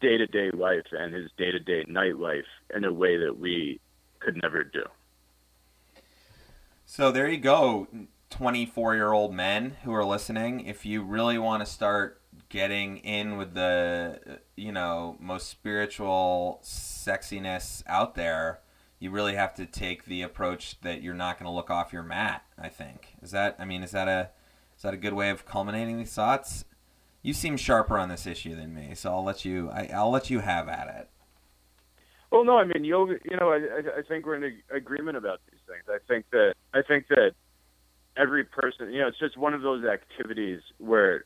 day 0.00 0.16
to 0.16 0.26
day 0.26 0.50
life 0.52 0.86
and 0.92 1.14
his 1.14 1.30
day 1.36 1.50
to 1.50 1.58
day 1.58 1.84
nightlife 1.84 2.42
in 2.74 2.84
a 2.84 2.92
way 2.92 3.16
that 3.16 3.38
we 3.38 3.80
could 4.20 4.40
never 4.42 4.64
do. 4.64 4.84
So 6.86 7.12
there 7.12 7.28
you 7.28 7.38
go, 7.38 7.86
24 8.30 8.94
year 8.94 9.12
old 9.12 9.34
men 9.34 9.76
who 9.84 9.92
are 9.92 10.04
listening. 10.04 10.60
If 10.60 10.86
you 10.86 11.02
really 11.02 11.38
want 11.38 11.64
to 11.64 11.70
start 11.70 12.18
getting 12.48 12.98
in 12.98 13.36
with 13.36 13.54
the 13.54 14.40
you 14.56 14.72
know 14.72 15.16
most 15.20 15.48
spiritual 15.48 16.60
sexiness 16.62 17.82
out 17.86 18.14
there 18.14 18.60
you 18.98 19.10
really 19.10 19.34
have 19.34 19.54
to 19.54 19.66
take 19.66 20.06
the 20.06 20.22
approach 20.22 20.80
that 20.80 21.02
you're 21.02 21.14
not 21.14 21.38
going 21.38 21.48
to 21.48 21.54
look 21.54 21.70
off 21.70 21.92
your 21.92 22.02
mat 22.02 22.44
i 22.58 22.68
think 22.68 23.16
is 23.22 23.32
that 23.32 23.54
i 23.58 23.64
mean 23.64 23.82
is 23.82 23.90
that 23.90 24.08
a 24.08 24.30
is 24.76 24.82
that 24.82 24.94
a 24.94 24.96
good 24.96 25.12
way 25.12 25.30
of 25.30 25.44
culminating 25.44 25.98
these 25.98 26.12
thoughts 26.12 26.64
you 27.28 27.34
seem 27.34 27.56
sharper 27.56 27.98
on 27.98 28.08
this 28.08 28.26
issue 28.26 28.54
than 28.54 28.74
me 28.74 28.94
so 28.94 29.12
i'll 29.12 29.24
let 29.24 29.44
you 29.44 29.70
I, 29.70 29.90
i'll 29.94 30.10
let 30.10 30.30
you 30.30 30.40
have 30.40 30.68
at 30.68 30.88
it 30.88 31.08
well 32.32 32.44
no 32.44 32.58
i 32.58 32.64
mean 32.64 32.84
yoga 32.84 33.16
you 33.24 33.36
know 33.36 33.52
i 33.52 33.98
i 33.98 34.02
think 34.08 34.26
we're 34.26 34.42
in 34.42 34.58
agreement 34.74 35.16
about 35.16 35.40
these 35.50 35.60
things 35.68 35.84
i 35.88 35.98
think 36.08 36.26
that 36.32 36.54
i 36.74 36.82
think 36.82 37.06
that 37.08 37.32
every 38.18 38.44
person, 38.44 38.92
you 38.92 39.00
know, 39.00 39.08
it's 39.08 39.18
just 39.18 39.36
one 39.36 39.54
of 39.54 39.62
those 39.62 39.84
activities 39.84 40.60
where 40.78 41.24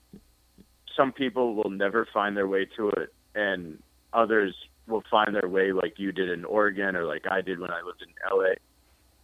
some 0.97 1.11
people 1.11 1.55
will 1.55 1.71
never 1.71 2.07
find 2.13 2.37
their 2.37 2.47
way 2.47 2.67
to 2.77 2.91
it, 2.91 3.13
and 3.35 3.83
others 4.13 4.55
will 4.87 5.03
find 5.11 5.35
their 5.35 5.49
way 5.49 5.73
like 5.73 5.95
you 5.97 6.13
did 6.13 6.29
in 6.29 6.45
Oregon 6.45 6.95
or 6.95 7.05
like 7.05 7.25
I 7.31 7.41
did 7.41 7.59
when 7.59 7.71
I 7.71 7.81
lived 7.83 8.03
in 8.03 8.13
LA, 8.31 8.55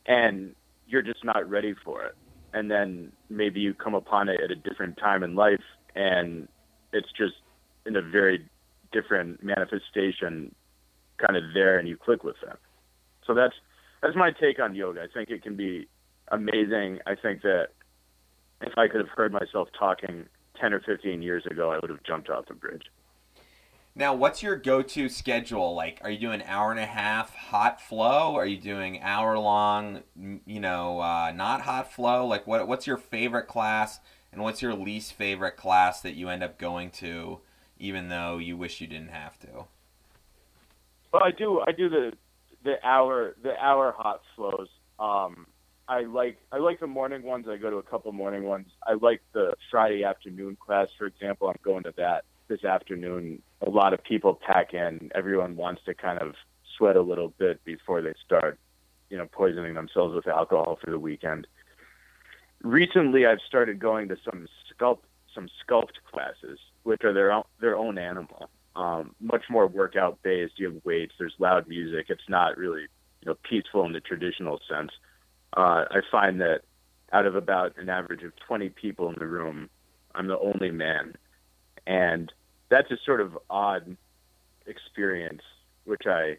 and 0.06 0.54
you're 0.86 1.02
just 1.02 1.24
not 1.24 1.48
ready 1.48 1.74
for 1.84 2.04
it. 2.04 2.16
And 2.54 2.70
then 2.70 3.12
maybe 3.28 3.60
you 3.60 3.74
come 3.74 3.94
upon 3.94 4.30
it 4.30 4.40
at 4.42 4.50
a 4.50 4.56
different 4.56 4.96
time 4.96 5.22
in 5.22 5.34
life, 5.34 5.62
and 5.94 6.48
it's 6.92 7.08
just 7.16 7.34
in 7.86 7.96
a 7.96 8.02
very 8.02 8.48
different 8.92 9.42
manifestation, 9.42 10.54
kind 11.18 11.36
of 11.36 11.42
there, 11.54 11.78
and 11.78 11.88
you 11.88 11.96
click 11.96 12.24
with 12.24 12.36
them. 12.44 12.56
So 13.26 13.34
that's 13.34 13.54
that's 14.02 14.16
my 14.16 14.30
take 14.30 14.60
on 14.60 14.74
yoga. 14.74 15.02
I 15.02 15.06
think 15.12 15.30
it 15.30 15.42
can 15.42 15.56
be 15.56 15.88
amazing. 16.30 17.00
I 17.06 17.14
think 17.14 17.42
that 17.42 17.68
if 18.60 18.76
I 18.76 18.88
could 18.88 19.00
have 19.00 19.08
heard 19.08 19.32
myself 19.32 19.68
talking 19.78 20.26
10 20.60 20.72
or 20.72 20.80
15 20.80 21.22
years 21.22 21.44
ago, 21.46 21.70
I 21.70 21.78
would 21.78 21.90
have 21.90 22.02
jumped 22.02 22.28
off 22.30 22.46
the 22.46 22.54
bridge. 22.54 22.84
Now, 23.94 24.14
what's 24.14 24.44
your 24.44 24.54
go-to 24.54 25.08
schedule? 25.08 25.74
Like, 25.74 26.00
are 26.04 26.10
you 26.10 26.20
doing 26.20 26.42
hour 26.44 26.70
and 26.70 26.78
a 26.78 26.86
half 26.86 27.34
hot 27.34 27.80
flow? 27.80 28.36
Are 28.36 28.46
you 28.46 28.56
doing 28.56 29.02
hour 29.02 29.36
long, 29.38 30.04
you 30.46 30.60
know, 30.60 31.00
uh, 31.00 31.32
not 31.34 31.62
hot 31.62 31.92
flow? 31.92 32.24
Like, 32.26 32.46
what 32.46 32.68
what's 32.68 32.86
your 32.86 32.96
favorite 32.96 33.48
class, 33.48 33.98
and 34.38 34.44
what's 34.44 34.62
your 34.62 34.72
least 34.72 35.14
favorite 35.14 35.56
class 35.56 36.00
that 36.02 36.14
you 36.14 36.28
end 36.28 36.44
up 36.44 36.58
going 36.58 36.90
to, 36.90 37.40
even 37.76 38.08
though 38.08 38.38
you 38.38 38.56
wish 38.56 38.80
you 38.80 38.86
didn't 38.86 39.10
have 39.10 39.36
to? 39.40 39.64
Well, 41.12 41.24
I 41.24 41.32
do. 41.32 41.60
I 41.66 41.72
do 41.72 41.88
the 41.88 42.12
the 42.62 42.74
hour 42.86 43.34
the 43.42 43.56
hour 43.58 43.92
hot 43.98 44.22
flows. 44.36 44.68
Um, 45.00 45.48
I 45.88 46.02
like 46.02 46.38
I 46.52 46.58
like 46.58 46.78
the 46.78 46.86
morning 46.86 47.24
ones. 47.24 47.46
I 47.48 47.56
go 47.56 47.68
to 47.68 47.78
a 47.78 47.82
couple 47.82 48.12
morning 48.12 48.44
ones. 48.44 48.68
I 48.86 48.92
like 48.92 49.22
the 49.32 49.54
Friday 49.72 50.04
afternoon 50.04 50.56
class, 50.64 50.86
for 50.96 51.06
example. 51.06 51.48
I'm 51.48 51.56
going 51.64 51.82
to 51.82 51.94
that 51.96 52.22
this 52.46 52.62
afternoon. 52.62 53.42
A 53.66 53.70
lot 53.70 53.92
of 53.92 54.04
people 54.04 54.38
pack 54.46 54.72
in. 54.72 55.10
Everyone 55.16 55.56
wants 55.56 55.82
to 55.86 55.94
kind 55.94 56.20
of 56.20 56.34
sweat 56.76 56.94
a 56.94 57.02
little 57.02 57.34
bit 57.38 57.64
before 57.64 58.02
they 58.02 58.14
start, 58.24 58.56
you 59.10 59.18
know, 59.18 59.26
poisoning 59.32 59.74
themselves 59.74 60.14
with 60.14 60.28
alcohol 60.28 60.78
for 60.80 60.92
the 60.92 60.98
weekend. 60.98 61.48
Recently, 62.62 63.26
I've 63.26 63.40
started 63.46 63.78
going 63.78 64.08
to 64.08 64.16
some 64.24 64.46
sculpt 64.72 65.00
some 65.34 65.48
sculpt 65.62 65.92
classes, 66.10 66.58
which 66.82 67.04
are 67.04 67.12
their 67.12 67.30
own, 67.30 67.44
their 67.60 67.76
own 67.76 67.98
animal. 67.98 68.50
Um, 68.74 69.14
much 69.20 69.44
more 69.50 69.66
workout 69.66 70.18
based. 70.22 70.54
You 70.58 70.72
have 70.72 70.84
weights. 70.84 71.14
There's 71.18 71.34
loud 71.38 71.68
music. 71.68 72.06
It's 72.08 72.28
not 72.28 72.56
really 72.56 72.82
you 72.82 73.26
know 73.26 73.36
peaceful 73.48 73.84
in 73.84 73.92
the 73.92 74.00
traditional 74.00 74.60
sense 74.68 74.90
uh, 75.56 75.84
I 75.90 76.00
find 76.10 76.40
that 76.40 76.62
out 77.12 77.26
of 77.26 77.34
about 77.34 77.76
an 77.78 77.88
average 77.88 78.22
of 78.22 78.32
20 78.46 78.68
people 78.70 79.08
in 79.08 79.16
the 79.18 79.26
room, 79.26 79.70
I'm 80.14 80.26
the 80.26 80.38
only 80.38 80.70
man. 80.70 81.14
And 81.86 82.32
that's 82.68 82.90
a 82.90 82.98
sort 83.04 83.20
of 83.20 83.38
odd 83.48 83.96
experience, 84.66 85.42
which 85.84 86.02
I, 86.06 86.36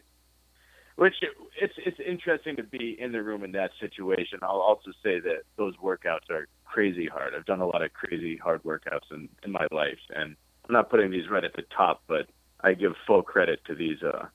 which 1.00 1.16
it's 1.60 1.74
it's 1.78 2.00
interesting 2.06 2.58
to 2.58 2.64
be 2.64 2.97
in 3.00 3.14
the 3.14 3.24
room 3.24 3.43
in 3.43 3.54
that 3.54 3.72
situation. 3.80 4.39
I'll 4.41 4.62
also 4.62 4.91
say 5.02 5.20
that 5.22 5.43
those 5.56 5.76
workouts 5.78 6.30
are 6.30 6.47
crazy 6.66 7.08
hard. 7.08 7.34
I've 7.34 7.45
done 7.45 7.62
a 7.62 7.66
lot 7.66 7.82
of 7.82 7.93
crazy 7.93 8.36
hard 8.36 8.62
workouts 8.64 9.10
in 9.12 9.30
in 9.43 9.52
my 9.52 9.66
life, 9.72 10.00
and 10.14 10.36
I'm 10.68 10.74
not 10.74 10.89
putting 10.89 11.10
these 11.10 11.30
right 11.30 11.43
at 11.43 11.54
the 11.54 11.64
top, 11.76 12.04
but 12.08 12.28
I 12.62 12.74
give 12.74 12.93
full 13.08 13.24
credit 13.24 13.64
to 13.66 13.76
these 13.76 14.04
uh 14.04 14.26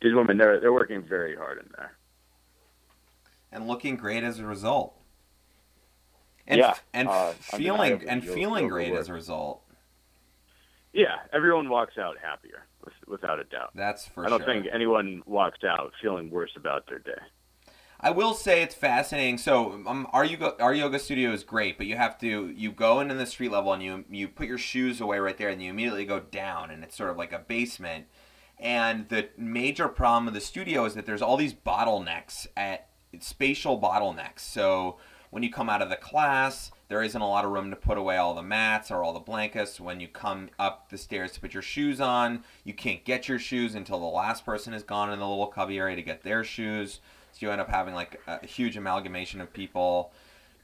these 0.00 0.14
women. 0.14 0.38
They're 0.38 0.60
they're 0.60 0.72
working 0.72 1.02
very 1.02 1.34
hard 1.34 1.58
in 1.58 1.68
there 1.76 1.96
and 3.50 3.66
looking 3.66 3.96
great 3.96 4.22
as 4.22 4.38
a 4.38 4.44
result. 4.44 4.94
And, 6.46 6.58
yeah, 6.58 6.74
and 6.92 7.08
uh, 7.08 7.32
feeling 7.32 8.06
and 8.06 8.22
feeling 8.22 8.68
great 8.68 8.92
as 8.92 9.08
a 9.08 9.14
result. 9.14 9.62
Yeah, 10.92 11.16
everyone 11.32 11.68
walks 11.70 11.98
out 11.98 12.18
happier, 12.22 12.66
without 13.06 13.38
a 13.40 13.44
doubt. 13.44 13.70
That's 13.74 14.06
for 14.06 14.22
sure. 14.22 14.26
I 14.26 14.28
don't 14.30 14.44
sure. 14.44 14.54
think 14.54 14.66
anyone 14.72 15.22
walks 15.26 15.64
out 15.64 15.92
feeling 16.00 16.30
worse 16.30 16.52
about 16.56 16.86
their 16.88 16.98
day. 16.98 17.12
I 18.00 18.10
will 18.10 18.34
say 18.34 18.62
it's 18.62 18.74
fascinating. 18.74 19.38
So, 19.38 19.72
um, 19.86 20.06
our 20.12 20.24
yoga, 20.26 20.62
our 20.62 20.74
yoga 20.74 20.98
studio 20.98 21.32
is 21.32 21.42
great, 21.42 21.78
but 21.78 21.86
you 21.86 21.96
have 21.96 22.18
to 22.18 22.52
you 22.54 22.70
go 22.70 23.00
into 23.00 23.14
the 23.14 23.24
street 23.24 23.50
level 23.50 23.72
and 23.72 23.82
you 23.82 24.04
you 24.10 24.28
put 24.28 24.46
your 24.46 24.58
shoes 24.58 25.00
away 25.00 25.18
right 25.18 25.38
there, 25.38 25.48
and 25.48 25.62
you 25.62 25.70
immediately 25.70 26.04
go 26.04 26.20
down, 26.20 26.70
and 26.70 26.84
it's 26.84 26.96
sort 26.96 27.10
of 27.10 27.16
like 27.16 27.32
a 27.32 27.38
basement. 27.38 28.06
And 28.58 29.08
the 29.08 29.30
major 29.36 29.88
problem 29.88 30.28
of 30.28 30.34
the 30.34 30.40
studio 30.40 30.84
is 30.84 30.94
that 30.94 31.06
there's 31.06 31.22
all 31.22 31.36
these 31.36 31.54
bottlenecks 31.54 32.46
at 32.56 32.88
spatial 33.20 33.80
bottlenecks. 33.80 34.40
So 34.40 34.98
when 35.30 35.42
you 35.42 35.50
come 35.50 35.68
out 35.68 35.82
of 35.82 35.88
the 35.88 35.96
class, 35.96 36.70
there 36.88 37.02
isn't 37.02 37.20
a 37.20 37.28
lot 37.28 37.44
of 37.44 37.50
room 37.50 37.70
to 37.70 37.76
put 37.76 37.98
away 37.98 38.16
all 38.16 38.34
the 38.34 38.42
mats 38.42 38.90
or 38.90 39.02
all 39.02 39.12
the 39.12 39.20
blankets. 39.20 39.80
When 39.80 40.00
you 40.00 40.08
come 40.08 40.50
up 40.58 40.90
the 40.90 40.98
stairs 40.98 41.32
to 41.32 41.40
put 41.40 41.54
your 41.54 41.62
shoes 41.62 42.00
on, 42.00 42.44
you 42.62 42.74
can't 42.74 43.04
get 43.04 43.28
your 43.28 43.38
shoes 43.38 43.74
until 43.74 43.98
the 43.98 44.06
last 44.06 44.44
person 44.44 44.74
is 44.74 44.82
gone 44.82 45.12
in 45.12 45.18
the 45.18 45.28
little 45.28 45.46
cubby 45.46 45.78
area 45.78 45.96
to 45.96 46.02
get 46.02 46.22
their 46.22 46.44
shoes. 46.44 47.00
So 47.32 47.46
you 47.46 47.52
end 47.52 47.60
up 47.60 47.70
having 47.70 47.94
like 47.94 48.20
a 48.26 48.46
huge 48.46 48.76
amalgamation 48.76 49.40
of 49.40 49.52
people. 49.52 50.12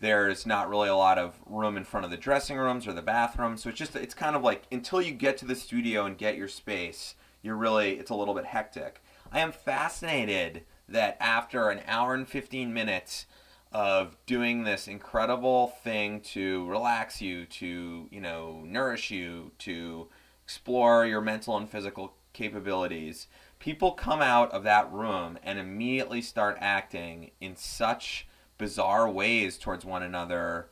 There's 0.00 0.46
not 0.46 0.68
really 0.68 0.88
a 0.88 0.96
lot 0.96 1.18
of 1.18 1.38
room 1.46 1.76
in 1.76 1.84
front 1.84 2.04
of 2.04 2.10
the 2.10 2.16
dressing 2.16 2.58
rooms 2.58 2.86
or 2.86 2.92
the 2.92 3.02
bathrooms. 3.02 3.62
So 3.62 3.70
it's 3.70 3.78
just 3.78 3.96
it's 3.96 4.14
kind 4.14 4.36
of 4.36 4.42
like 4.42 4.64
until 4.70 5.00
you 5.00 5.12
get 5.12 5.36
to 5.38 5.46
the 5.46 5.56
studio 5.56 6.04
and 6.04 6.16
get 6.16 6.36
your 6.36 6.48
space, 6.48 7.14
you're 7.42 7.56
really 7.56 7.98
it's 7.98 8.10
a 8.10 8.14
little 8.14 8.34
bit 8.34 8.46
hectic. 8.46 9.02
I 9.32 9.40
am 9.40 9.52
fascinated 9.52 10.64
that 10.88 11.16
after 11.20 11.70
an 11.70 11.80
hour 11.86 12.14
and 12.14 12.28
15 12.28 12.72
minutes 12.74 13.26
of 13.72 14.16
doing 14.26 14.64
this 14.64 14.88
incredible 14.88 15.68
thing 15.84 16.20
to 16.20 16.66
relax 16.66 17.22
you, 17.22 17.44
to, 17.46 18.08
you 18.10 18.20
know, 18.20 18.62
nourish 18.66 19.10
you, 19.10 19.52
to 19.58 20.08
explore 20.44 21.06
your 21.06 21.20
mental 21.20 21.56
and 21.56 21.68
physical 21.68 22.14
capabilities, 22.32 23.28
people 23.58 23.92
come 23.92 24.20
out 24.20 24.50
of 24.52 24.64
that 24.64 24.90
room 24.92 25.38
and 25.42 25.58
immediately 25.58 26.20
start 26.20 26.56
acting 26.60 27.30
in 27.40 27.54
such 27.54 28.26
bizarre 28.58 29.08
ways 29.08 29.56
towards 29.56 29.84
one 29.84 30.02
another 30.02 30.68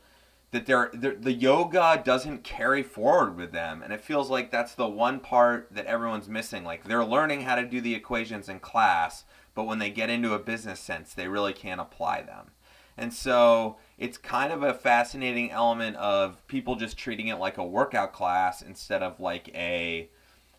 that 0.51 0.67
they're, 0.67 0.91
they're, 0.95 1.15
the 1.15 1.33
yoga 1.33 2.01
doesn't 2.05 2.43
carry 2.43 2.83
forward 2.83 3.37
with 3.37 3.53
them 3.53 3.83
and 3.83 3.93
it 3.93 4.01
feels 4.01 4.31
like 4.31 4.51
that's 4.51 4.75
the 4.75 4.89
one 4.89 5.21
part 5.21 5.69
that 5.71 5.87
everyone's 5.87 6.29
missing 6.29 6.65
like 6.65 6.85
they're 6.85 7.05
learning 7.05 7.43
how 7.43 7.55
to 7.55 7.67
do 7.67 7.81
the 7.81 7.95
equations 7.95 8.49
in 8.49 8.59
class 8.59 9.25
but 9.59 9.67
when 9.67 9.81
they 9.81 9.91
get 9.91 10.09
into 10.09 10.35
a 10.35 10.39
business 10.39 10.79
sense, 10.79 11.13
they 11.13 11.27
really 11.27 11.53
can't 11.53 11.81
apply 11.81 12.23
them. 12.23 12.53
And 12.99 13.15
so 13.15 13.77
it's 13.97 14.19
kind 14.19 14.53
of 14.53 14.63
a 14.63 14.75
fascinating 14.75 15.51
element 15.51 15.97
of 15.97 16.47
people 16.49 16.75
just 16.75 16.99
treating 16.99 17.29
it 17.29 17.39
like 17.39 17.57
a 17.57 17.65
workout 17.65 18.13
class 18.13 18.61
instead 18.61 19.03
of 19.03 19.21
like 19.21 19.49
a 19.55 20.11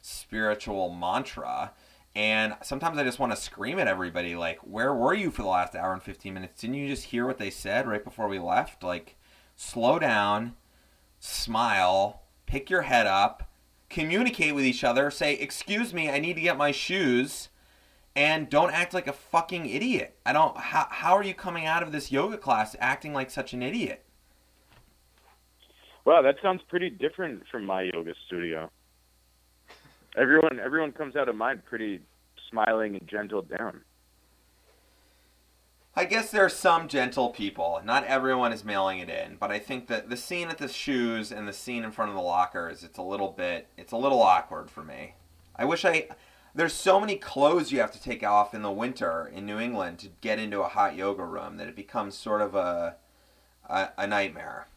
spiritual 0.01 0.89
mantra. 0.89 1.73
And 2.15 2.55
sometimes 2.63 2.97
I 2.97 3.03
just 3.03 3.19
want 3.19 3.33
to 3.33 3.41
scream 3.41 3.77
at 3.77 3.87
everybody, 3.87 4.35
like, 4.35 4.59
where 4.59 4.93
were 4.93 5.13
you 5.13 5.29
for 5.31 5.43
the 5.43 5.47
last 5.47 5.75
hour 5.75 5.93
and 5.93 6.01
15 6.01 6.33
minutes? 6.33 6.61
Didn't 6.61 6.77
you 6.77 6.87
just 6.87 7.05
hear 7.05 7.27
what 7.27 7.37
they 7.37 7.51
said 7.51 7.87
right 7.87 8.03
before 8.03 8.27
we 8.27 8.39
left? 8.39 8.83
Like, 8.83 9.15
slow 9.55 9.99
down, 9.99 10.55
smile, 11.19 12.23
pick 12.45 12.69
your 12.69 12.83
head 12.83 13.05
up, 13.05 13.51
communicate 13.89 14.55
with 14.55 14.65
each 14.65 14.83
other, 14.83 15.11
say, 15.11 15.33
excuse 15.35 15.93
me, 15.93 16.09
I 16.09 16.19
need 16.19 16.35
to 16.35 16.41
get 16.41 16.57
my 16.57 16.71
shoes 16.71 17.49
and 18.19 18.49
don't 18.49 18.73
act 18.73 18.93
like 18.93 19.07
a 19.07 19.13
fucking 19.13 19.65
idiot. 19.65 20.19
I 20.25 20.33
don't. 20.33 20.57
How, 20.57 20.87
how 20.89 21.13
are 21.13 21.23
you 21.23 21.33
coming 21.33 21.65
out 21.65 21.81
of 21.81 21.93
this 21.93 22.11
yoga 22.11 22.37
class 22.37 22.75
acting 22.77 23.13
like 23.13 23.31
such 23.31 23.53
an 23.53 23.63
idiot? 23.63 24.03
Well, 26.03 26.21
that 26.23 26.35
sounds 26.41 26.61
pretty 26.67 26.89
different 26.89 27.43
from 27.49 27.65
my 27.65 27.89
yoga 27.93 28.13
studio. 28.27 28.69
Everyone, 30.17 30.59
everyone 30.59 30.91
comes 30.91 31.15
out 31.15 31.29
of 31.29 31.35
mine 31.37 31.61
pretty 31.65 32.01
smiling 32.49 32.97
and 32.97 33.07
gentle 33.07 33.41
down. 33.41 33.81
I 35.95 36.03
guess 36.03 36.29
there 36.29 36.43
are 36.43 36.49
some 36.49 36.89
gentle 36.89 37.29
people. 37.29 37.79
Not 37.85 38.03
everyone 38.03 38.51
is 38.51 38.65
mailing 38.65 38.99
it 38.99 39.09
in, 39.09 39.37
but 39.39 39.49
I 39.49 39.59
think 39.59 39.87
that 39.87 40.09
the 40.09 40.17
scene 40.17 40.49
at 40.49 40.57
the 40.57 40.67
shoes 40.67 41.31
and 41.31 41.47
the 41.47 41.53
scene 41.53 41.85
in 41.85 41.91
front 41.91 42.09
of 42.09 42.15
the 42.15 42.21
lockers, 42.21 42.83
it's 42.83 42.97
a 42.97 43.01
little 43.01 43.29
bit, 43.29 43.67
it's 43.77 43.93
a 43.93 43.97
little 43.97 44.21
awkward 44.21 44.69
for 44.69 44.83
me. 44.83 45.13
I 45.55 45.63
wish 45.63 45.85
I, 45.85 46.07
there's 46.55 46.73
so 46.73 46.99
many 46.99 47.15
clothes 47.15 47.71
you 47.71 47.79
have 47.79 47.91
to 47.91 48.01
take 48.01 48.23
off 48.23 48.53
in 48.53 48.61
the 48.61 48.71
winter 48.71 49.31
in 49.33 49.45
New 49.45 49.59
England 49.59 49.99
to 49.99 50.07
get 50.21 50.39
into 50.39 50.61
a 50.61 50.67
hot 50.67 50.95
yoga 50.95 51.23
room 51.23 51.57
that 51.57 51.67
it 51.67 51.75
becomes 51.75 52.15
sort 52.17 52.41
of 52.41 52.55
a 52.55 52.95
a, 53.69 53.89
a 53.97 54.07
nightmare. 54.07 54.67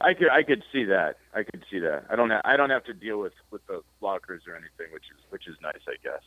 I 0.00 0.14
could 0.14 0.28
I 0.30 0.42
could 0.42 0.62
see 0.72 0.84
that. 0.84 1.16
I 1.34 1.44
could 1.44 1.64
see 1.70 1.78
that. 1.78 2.06
I 2.10 2.16
don't 2.16 2.30
ha- 2.30 2.42
I 2.44 2.56
don't 2.56 2.70
have 2.70 2.84
to 2.84 2.94
deal 2.94 3.18
with 3.18 3.32
with 3.50 3.66
the 3.66 3.82
lockers 4.00 4.42
or 4.46 4.54
anything, 4.54 4.92
which 4.92 5.04
is 5.04 5.24
which 5.30 5.46
is 5.46 5.56
nice, 5.62 5.80
I 5.88 5.94
guess. 6.02 6.22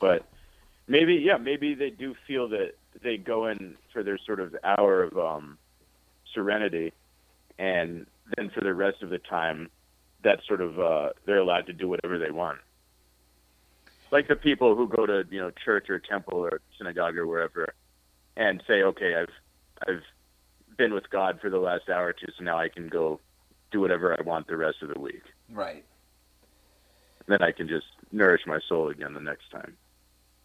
But 0.00 0.26
maybe 0.86 1.14
yeah, 1.14 1.38
maybe 1.38 1.74
they 1.74 1.90
do 1.90 2.14
feel 2.26 2.48
that 2.48 2.72
they 3.02 3.16
go 3.16 3.46
in 3.46 3.76
for 3.92 4.02
their 4.02 4.18
sort 4.18 4.40
of 4.40 4.54
hour 4.62 5.02
of 5.02 5.18
um 5.18 5.58
serenity 6.34 6.92
and 7.58 8.06
then 8.36 8.50
for 8.50 8.60
the 8.60 8.74
rest 8.74 9.02
of 9.02 9.08
the 9.08 9.18
time 9.18 9.70
that 10.22 10.40
sort 10.46 10.60
of 10.60 10.78
uh 10.78 11.10
they're 11.24 11.38
allowed 11.38 11.66
to 11.66 11.72
do 11.72 11.88
whatever 11.88 12.18
they 12.18 12.30
want 12.30 12.58
like 14.12 14.28
the 14.28 14.36
people 14.36 14.76
who 14.76 14.88
go 14.88 15.06
to 15.06 15.24
you 15.30 15.40
know 15.40 15.50
church 15.64 15.90
or 15.90 15.98
temple 15.98 16.38
or 16.38 16.60
synagogue 16.78 17.16
or 17.16 17.26
wherever 17.26 17.74
and 18.36 18.62
say 18.66 18.82
okay 18.82 19.14
i've 19.16 19.32
i've 19.88 20.02
been 20.76 20.94
with 20.94 21.08
God 21.10 21.38
for 21.40 21.50
the 21.50 21.58
last 21.58 21.88
hour 21.88 22.08
or 22.08 22.12
two, 22.12 22.26
so 22.36 22.44
now 22.44 22.58
I 22.58 22.68
can 22.68 22.88
go 22.88 23.20
do 23.70 23.80
whatever 23.80 24.16
I 24.18 24.22
want 24.22 24.46
the 24.46 24.56
rest 24.56 24.78
of 24.82 24.92
the 24.92 25.00
week. 25.00 25.22
Right. 25.50 25.84
Then 27.26 27.42
I 27.42 27.52
can 27.52 27.68
just 27.68 27.86
nourish 28.12 28.42
my 28.46 28.60
soul 28.68 28.88
again 28.88 29.14
the 29.14 29.20
next 29.20 29.50
time. 29.50 29.76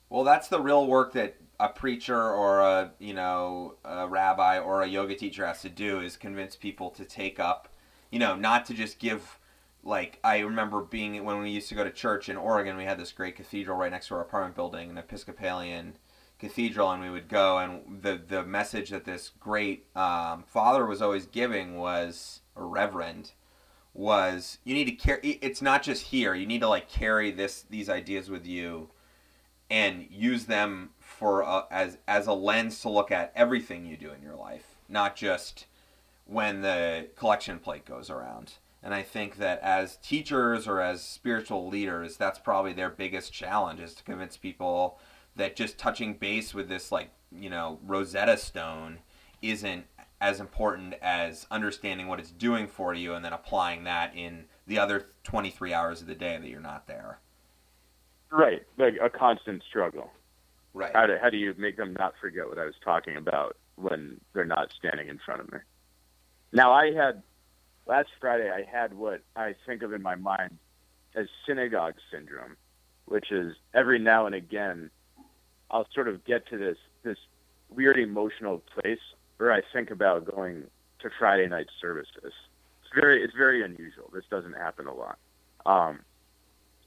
Well, 0.09 0.24
that's 0.24 0.47
the 0.47 0.59
real 0.59 0.88
work 0.88 1.14
that 1.14 1.36
a 1.59 1.70
preacher 1.70 2.20
or 2.20 2.62
a 2.62 2.91
you 2.99 3.14
know 3.14 3.76
a 3.86 4.07
rabbi 4.07 4.59
or 4.59 4.82
a 4.82 4.88
yoga 4.88 5.16
teacher 5.16 5.45
has 5.45 5.62
to 5.62 5.70
do 5.70 5.99
is 5.99 6.18
convince 6.18 6.55
people 6.55 6.89
to 6.91 7.05
take 7.05 7.39
up, 7.39 7.70
you 8.09 8.20
know, 8.20 8.36
not 8.36 8.66
to 8.66 8.74
just 8.74 8.99
give. 8.99 9.38
Like 9.84 10.19
I 10.23 10.39
remember 10.39 10.82
being 10.82 11.23
when 11.23 11.41
we 11.41 11.49
used 11.49 11.69
to 11.69 11.75
go 11.75 11.84
to 11.84 11.91
church 11.91 12.29
in 12.29 12.38
Oregon, 12.38 12.77
we 12.77 12.86
had 12.86 12.99
this 12.99 13.11
great 13.11 13.36
cathedral 13.36 13.77
right 13.77 13.91
next 13.91 14.07
to 14.07 14.15
our 14.15 14.21
apartment 14.21 14.55
building, 14.55 14.89
an 14.89 14.97
Episcopalian 14.97 15.97
cathedral, 16.39 16.91
and 16.91 17.01
we 17.01 17.09
would 17.09 17.29
go, 17.29 17.57
and 17.57 18.01
the 18.01 18.21
the 18.27 18.43
message 18.43 18.89
that 18.89 19.05
this 19.05 19.29
great 19.39 19.86
um, 19.95 20.43
father 20.43 20.86
was 20.86 21.01
always 21.01 21.25
giving 21.25 21.77
was 21.77 22.41
a 22.55 22.63
reverend 22.63 23.32
was 23.93 24.57
you 24.63 24.73
need 24.73 24.86
to 24.86 24.91
carry. 24.91 25.39
It's 25.41 25.61
not 25.61 25.84
just 25.84 26.03
here. 26.03 26.34
You 26.34 26.45
need 26.45 26.61
to 26.61 26.67
like 26.67 26.89
carry 26.89 27.32
this 27.32 27.63
these 27.69 27.89
ideas 27.89 28.29
with 28.29 28.45
you, 28.45 28.89
and 29.69 30.07
use 30.09 30.45
them 30.45 30.91
for 30.99 31.41
a, 31.41 31.65
as 31.71 31.97
as 32.07 32.27
a 32.27 32.34
lens 32.34 32.82
to 32.82 32.89
look 32.89 33.11
at 33.11 33.32
everything 33.36 33.86
you 33.86 33.97
do 33.97 34.11
in 34.11 34.21
your 34.21 34.36
life, 34.36 34.75
not 34.89 35.15
just 35.15 35.65
when 36.25 36.61
the 36.61 37.07
collection 37.15 37.59
plate 37.59 37.86
goes 37.86 38.09
around. 38.09 38.53
And 38.84 38.93
I 38.93 39.03
think 39.03 39.38
that 39.38 39.59
as 39.61 39.97
teachers 39.97 40.67
or 40.67 40.82
as 40.82 41.03
spiritual 41.03 41.67
leaders, 41.67 42.17
that's 42.17 42.39
probably 42.39 42.73
their 42.73 42.89
biggest 42.89 43.32
challenge 43.32 43.79
is 43.79 43.93
to 43.95 44.03
convince 44.03 44.38
people 44.38 44.99
that 45.36 45.55
just 45.55 45.77
touching 45.77 46.15
base 46.15 46.53
with 46.53 46.67
this 46.67 46.91
like 46.91 47.11
you 47.32 47.49
know 47.49 47.79
Rosetta 47.84 48.38
Stone 48.38 48.99
isn't 49.41 49.86
as 50.19 50.39
important 50.39 50.93
as 51.01 51.47
understanding 51.49 52.07
what 52.07 52.19
it's 52.19 52.32
doing 52.32 52.67
for 52.67 52.93
you 52.93 53.13
and 53.13 53.25
then 53.25 53.34
applying 53.34 53.84
that 53.86 54.15
in 54.15 54.45
the 54.67 54.77
other 54.77 55.07
23 55.23 55.73
hours 55.73 56.01
of 56.01 56.07
the 56.07 56.15
day 56.15 56.38
that 56.38 56.47
you're 56.47 56.59
not 56.59 56.86
there. 56.86 57.19
Right, 58.32 58.61
like 58.77 58.95
a 59.01 59.09
constant 59.09 59.63
struggle. 59.67 60.11
Right. 60.73 60.91
How 60.93 61.07
do, 61.07 61.17
how 61.21 61.29
do 61.29 61.38
you 61.38 61.53
make 61.57 61.75
them 61.75 61.95
not 61.99 62.13
forget 62.21 62.47
what 62.47 62.57
I 62.57 62.65
was 62.65 62.75
talking 62.84 63.17
about 63.17 63.57
when 63.75 64.21
they're 64.34 64.45
not 64.45 64.71
standing 64.77 65.09
in 65.09 65.19
front 65.25 65.41
of 65.41 65.51
me? 65.51 65.59
Now, 66.53 66.71
I 66.71 66.93
had, 66.93 67.23
last 67.86 68.09
Friday, 68.19 68.49
I 68.49 68.63
had 68.69 68.93
what 68.93 69.21
I 69.36 69.55
think 69.65 69.82
of 69.82 69.93
in 69.93 70.01
my 70.01 70.15
mind 70.15 70.57
as 71.15 71.27
synagogue 71.47 71.95
syndrome, 72.11 72.55
which 73.05 73.32
is 73.32 73.55
every 73.73 73.99
now 73.99 74.25
and 74.25 74.36
again, 74.36 74.89
I'll 75.69 75.88
sort 75.93 76.07
of 76.07 76.23
get 76.25 76.47
to 76.49 76.57
this, 76.57 76.77
this 77.03 77.17
weird 77.69 77.99
emotional 77.99 78.61
place 78.73 78.99
where 79.38 79.51
I 79.51 79.61
think 79.73 79.91
about 79.91 80.25
going 80.25 80.63
to 80.99 81.09
Friday 81.17 81.47
night 81.47 81.67
services. 81.82 82.15
It's 82.23 82.93
very, 82.93 83.23
it's 83.23 83.36
very 83.36 83.63
unusual. 83.63 84.09
This 84.13 84.25
doesn't 84.29 84.53
happen 84.53 84.88
a 84.88 84.93
lot. 84.93 85.17
Um, 85.65 85.99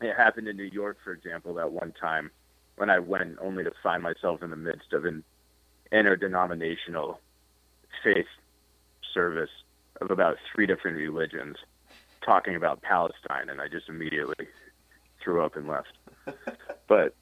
it 0.00 0.14
happened 0.16 0.48
in 0.48 0.56
New 0.56 0.64
York, 0.64 0.98
for 1.02 1.12
example, 1.12 1.54
that 1.54 1.72
one 1.72 1.92
time 2.00 2.30
when 2.76 2.90
I 2.90 2.98
went 2.98 3.36
only 3.40 3.64
to 3.64 3.72
find 3.82 4.02
myself 4.02 4.42
in 4.42 4.50
the 4.50 4.56
midst 4.56 4.92
of 4.92 5.04
an 5.04 5.22
interdenominational 5.92 7.20
faith 8.02 8.26
service 9.12 9.50
of 10.00 10.10
about 10.10 10.36
three 10.54 10.66
different 10.66 10.96
religions 10.96 11.56
talking 12.24 12.56
about 12.56 12.82
Palestine, 12.82 13.48
and 13.48 13.60
I 13.60 13.68
just 13.68 13.88
immediately 13.88 14.46
threw 15.22 15.44
up 15.44 15.56
and 15.56 15.68
left. 15.68 15.92
but 16.88 17.14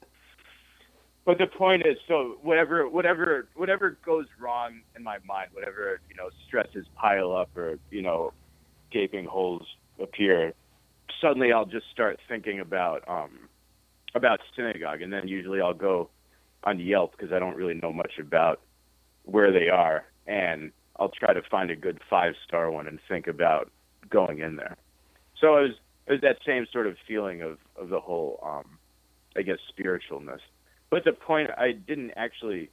but 1.25 1.37
the 1.37 1.47
point 1.47 1.83
is, 1.85 1.97
so 2.07 2.37
whatever 2.41 2.87
whatever 2.89 3.47
whatever 3.55 3.97
goes 4.05 4.25
wrong 4.39 4.81
in 4.95 5.03
my 5.03 5.17
mind, 5.25 5.49
whatever 5.53 5.99
you 6.09 6.15
know 6.15 6.29
stresses 6.47 6.85
pile 6.95 7.35
up 7.35 7.55
or 7.55 7.79
you 7.91 8.01
know 8.01 8.33
gaping 8.91 9.25
holes 9.25 9.63
appear, 9.99 10.53
suddenly 11.21 11.53
I'll 11.53 11.65
just 11.65 11.89
start 11.91 12.19
thinking 12.27 12.59
about 12.59 13.07
um, 13.07 13.49
about 14.15 14.39
synagogue, 14.55 15.01
and 15.01 15.11
then 15.11 15.27
usually 15.27 15.61
I'll 15.61 15.73
go 15.73 16.09
on 16.63 16.79
Yelp 16.79 17.15
because 17.17 17.33
I 17.33 17.39
don't 17.39 17.55
really 17.55 17.73
know 17.73 17.93
much 17.93 18.13
about 18.19 18.61
where 19.23 19.51
they 19.51 19.69
are, 19.69 20.05
and 20.27 20.71
I'll 21.03 21.09
try 21.09 21.33
to 21.33 21.41
find 21.41 21.69
a 21.69 21.75
good 21.75 21.99
five 22.09 22.33
star 22.47 22.71
one 22.71 22.87
and 22.87 22.97
think 23.09 23.27
about 23.27 23.69
going 24.09 24.39
in 24.39 24.55
there. 24.55 24.77
So 25.39 25.57
it 25.57 25.61
was 25.61 25.71
it 26.07 26.11
was 26.13 26.21
that 26.21 26.37
same 26.45 26.65
sort 26.71 26.87
of 26.87 26.95
feeling 27.05 27.41
of 27.41 27.57
of 27.75 27.89
the 27.89 27.99
whole, 27.99 28.39
um, 28.41 28.77
I 29.35 29.41
guess, 29.41 29.57
spiritualness. 29.77 30.39
But 30.89 31.03
the 31.03 31.11
point, 31.11 31.49
I 31.57 31.73
didn't 31.73 32.11
actually 32.15 32.69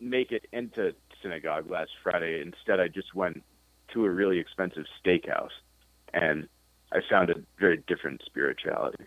make 0.00 0.32
it 0.32 0.46
into 0.52 0.94
synagogue 1.22 1.70
last 1.70 1.92
Friday. 2.02 2.42
Instead, 2.42 2.78
I 2.78 2.88
just 2.88 3.14
went 3.14 3.42
to 3.94 4.04
a 4.04 4.10
really 4.10 4.38
expensive 4.38 4.84
steakhouse, 5.02 5.56
and 6.12 6.48
I 6.92 6.98
found 7.08 7.30
a 7.30 7.36
very 7.58 7.82
different 7.86 8.20
spirituality. 8.26 9.04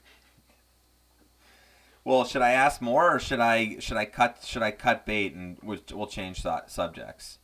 Well, 2.03 2.23
should 2.23 2.41
I 2.41 2.51
ask 2.51 2.81
more, 2.81 3.15
or 3.15 3.19
should 3.19 3.39
I 3.39 3.77
should 3.77 3.97
I 3.97 4.05
cut 4.05 4.43
should 4.43 4.63
I 4.63 4.71
cut 4.71 5.05
bait 5.05 5.35
and 5.35 5.59
we'll, 5.61 6.07
change 6.07 6.41
subjects? 6.41 7.37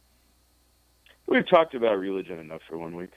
We've 1.32 1.48
talked 1.48 1.76
about 1.76 1.98
religion 1.98 2.40
enough 2.40 2.60
for 2.68 2.78
one 2.78 2.94
week. 2.94 3.14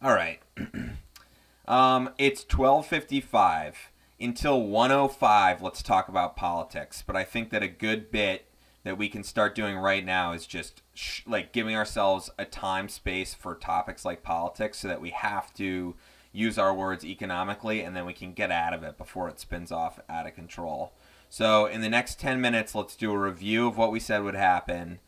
All 0.00 0.14
right. 0.14 0.38
um, 1.66 2.10
it's 2.16 2.44
twelve 2.44 2.86
fifty 2.86 3.20
five 3.20 3.90
until 4.20 4.62
one 4.62 4.92
o 4.92 5.08
five. 5.08 5.60
Let's 5.60 5.82
talk 5.82 6.08
about 6.08 6.36
politics. 6.36 7.02
But 7.04 7.16
I 7.16 7.24
think 7.24 7.50
that 7.50 7.64
a 7.64 7.68
good 7.68 8.12
bit 8.12 8.46
that 8.84 8.96
we 8.96 9.08
can 9.08 9.24
start 9.24 9.56
doing 9.56 9.76
right 9.76 10.04
now 10.04 10.30
is 10.30 10.46
just 10.46 10.82
sh- 10.94 11.22
like 11.26 11.52
giving 11.52 11.74
ourselves 11.74 12.30
a 12.38 12.44
time 12.44 12.88
space 12.88 13.34
for 13.34 13.56
topics 13.56 14.04
like 14.04 14.22
politics, 14.22 14.78
so 14.78 14.86
that 14.86 15.00
we 15.00 15.10
have 15.10 15.52
to 15.54 15.96
use 16.30 16.58
our 16.58 16.72
words 16.72 17.04
economically, 17.04 17.80
and 17.80 17.96
then 17.96 18.06
we 18.06 18.12
can 18.12 18.34
get 18.34 18.52
out 18.52 18.72
of 18.72 18.84
it 18.84 18.96
before 18.96 19.28
it 19.28 19.40
spins 19.40 19.72
off 19.72 19.98
out 20.08 20.28
of 20.28 20.34
control. 20.36 20.92
So, 21.28 21.66
in 21.66 21.80
the 21.80 21.90
next 21.90 22.20
10 22.20 22.40
minutes, 22.40 22.76
let's 22.76 22.94
do 22.94 23.10
a 23.10 23.18
review 23.18 23.66
of 23.66 23.76
what 23.76 23.90
we 23.90 23.98
said 23.98 24.22
would 24.22 24.36
happen, 24.36 25.00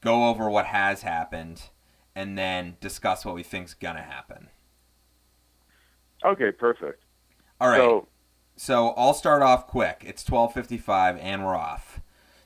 go 0.00 0.28
over 0.28 0.50
what 0.50 0.66
has 0.66 1.02
happened, 1.02 1.62
and 2.16 2.36
then 2.36 2.76
discuss 2.80 3.24
what 3.24 3.34
we 3.36 3.44
think's 3.44 3.74
going 3.74 3.94
to 3.94 4.02
happen. 4.02 4.48
Okay, 6.24 6.50
perfect. 6.50 7.04
All 7.60 7.68
right. 7.68 7.76
So, 7.76 8.08
So, 8.56 8.88
I'll 8.96 9.14
start 9.14 9.42
off 9.42 9.66
quick. 9.66 10.02
It's 10.04 10.24
12:55 10.24 11.18
and 11.20 11.44
we're 11.44 11.54
off. 11.54 12.00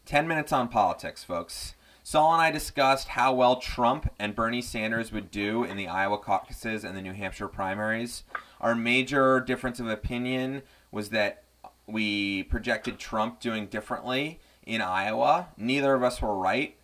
10 0.04 0.26
minutes 0.26 0.52
on 0.52 0.68
politics, 0.68 1.22
folks. 1.22 1.74
Saul 2.02 2.32
and 2.32 2.42
I 2.42 2.50
discussed 2.50 3.08
how 3.08 3.32
well 3.32 3.56
Trump 3.56 4.12
and 4.18 4.34
Bernie 4.34 4.62
Sanders 4.62 5.12
would 5.12 5.30
do 5.30 5.62
in 5.62 5.76
the 5.76 5.86
Iowa 5.86 6.18
caucuses 6.18 6.82
and 6.82 6.96
the 6.96 7.02
New 7.02 7.12
Hampshire 7.12 7.46
primaries. 7.46 8.24
Our 8.60 8.74
major 8.74 9.38
difference 9.38 9.78
of 9.78 9.86
opinion 9.86 10.62
was 10.90 11.10
that 11.10 11.44
we 11.86 12.42
projected 12.42 12.98
Trump 12.98 13.38
doing 13.38 13.66
differently 13.66 14.40
in 14.66 14.80
Iowa. 14.80 15.50
Neither 15.56 15.94
of 15.94 16.02
us 16.02 16.20
were 16.20 16.36
right. 16.36 16.76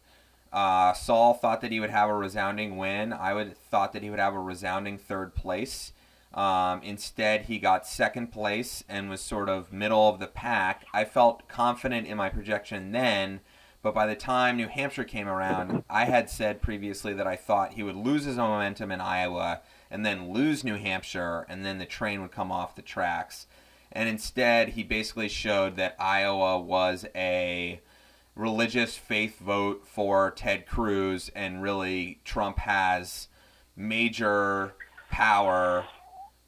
Uh, 0.53 0.93
Saul 0.93 1.35
thought 1.35 1.61
that 1.61 1.73
he 1.73 1.81
would 1.81 1.91
have 1.91 2.09
a 2.09 2.15
resounding 2.15 2.77
win. 2.77 3.13
I 3.13 3.35
would 3.35 3.57
thought 3.57 3.93
that 3.93 4.03
he 4.03 4.11
would 4.11 4.19
have 4.19 4.35
a 4.35 4.41
resounding 4.41 4.99
third 4.99 5.35
place. 5.35 5.93
Um, 6.33 6.83
instead, 6.83 7.43
he 7.43 7.59
got 7.59 7.87
second 7.87 8.29
place 8.33 8.85
and 8.89 9.09
was 9.09 9.21
sort 9.21 9.49
of 9.49 9.73
middle 9.73 10.09
of 10.09 10.19
the 10.19 10.27
pack. 10.27 10.87
I 10.93 11.05
felt 11.05 11.49
confident 11.49 12.07
in 12.07 12.19
my 12.19 12.29
projection 12.29 12.93
then, 12.93 13.41
but 13.83 13.95
by 13.95 14.07
the 14.07 14.17
time 14.17 14.57
New 14.57 14.69
Hampshire 14.69 15.05
came 15.05 15.29
around, 15.29 15.85
I 15.89 16.05
had 16.05 16.29
said 16.29 16.61
previously 16.61 17.15
that 17.15 17.27
I 17.27 17.37
thought 17.37 17.75
he 17.75 17.83
would 17.83 17.97
lose 17.97 18.25
his 18.25 18.37
momentum 18.37 18.91
in 18.91 19.01
Iowa 19.01 19.63
and 19.91 20.05
then 20.05 20.33
lose 20.33 20.65
New 20.65 20.75
Hampshire, 20.75 21.47
and 21.49 21.65
then 21.65 21.79
the 21.79 21.87
train 21.87 22.21
would 22.21 22.33
come 22.33 22.53
off 22.53 22.75
the 22.75 22.83
tracks. 22.83 23.47
And 23.93 24.09
instead, 24.09 24.71
he 24.71 24.83
basically 24.83 25.29
showed 25.29 25.77
that 25.77 25.97
Iowa 25.99 26.59
was 26.59 27.07
a 27.15 27.81
religious 28.37 28.97
faith 28.97 29.39
vote 29.41 29.85
for 29.87 30.31
Ted 30.31 30.67
Cruz, 30.67 31.31
and 31.35 31.61
really 31.63 32.21
Trump 32.25 32.59
has 32.59 33.27
major 33.75 34.75
power 35.11 35.87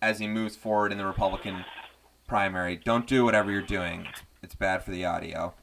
as 0.01 0.19
he 0.21 0.29
moves 0.29 0.55
forward 0.55 0.93
in 0.93 0.99
the 0.99 1.07
Republican 1.07 1.65
primary. 2.29 2.77
Don't 2.77 3.07
do 3.07 3.25
whatever 3.25 3.51
you're 3.51 3.63
doing, 3.63 4.07
it's, 4.43 4.55
bad 4.55 4.85
for 4.85 4.91
the 4.93 5.05
audio. 5.05 5.55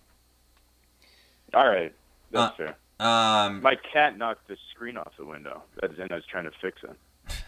all 1.54 1.68
right, 1.68 1.94
that's 2.32 2.54
Uh, 2.54 2.56
fair. 2.58 2.76
Um, 3.00 3.62
My 3.62 3.76
cat 3.94 4.18
knocked 4.18 4.48
the 4.48 4.58
screen 4.72 4.98
off 4.98 5.14
the 5.18 5.26
window, 5.26 5.64
That's 5.80 5.94
and 6.00 6.12
I 6.12 6.16
was 6.16 6.26
trying 6.26 6.46
to 6.46 6.52
fix 6.62 6.82
it. 6.84 6.98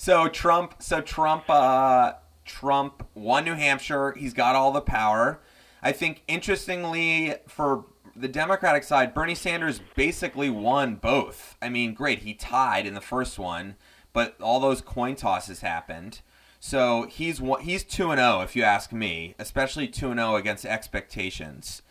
So 0.00 0.28
Trump, 0.28 0.76
so 0.78 1.00
Trump, 1.00 1.44
uh, 1.48 2.12
Trump 2.44 3.04
won 3.14 3.44
New 3.44 3.54
Hampshire. 3.54 4.12
He's 4.16 4.32
got 4.32 4.54
all 4.54 4.70
the 4.70 4.80
power. 4.80 5.40
I 5.82 5.92
think, 5.92 6.22
interestingly, 6.26 7.34
for 7.46 7.84
the 8.16 8.28
Democratic 8.28 8.84
side, 8.84 9.14
Bernie 9.14 9.34
Sanders 9.34 9.80
basically 9.94 10.50
won 10.50 10.96
both. 10.96 11.56
I 11.62 11.68
mean, 11.68 11.94
great, 11.94 12.20
he 12.20 12.34
tied 12.34 12.86
in 12.86 12.94
the 12.94 13.00
first 13.00 13.38
one, 13.38 13.76
but 14.12 14.40
all 14.40 14.60
those 14.60 14.80
coin 14.80 15.14
tosses 15.14 15.60
happened. 15.60 16.20
So 16.60 17.06
he's 17.08 17.40
he's 17.60 17.84
two 17.84 18.10
and 18.10 18.18
zero, 18.18 18.40
if 18.40 18.56
you 18.56 18.64
ask 18.64 18.92
me, 18.92 19.34
especially 19.38 19.86
two 19.86 20.10
and 20.10 20.18
zero 20.18 20.34
against 20.34 20.66
expectations. 20.66 21.82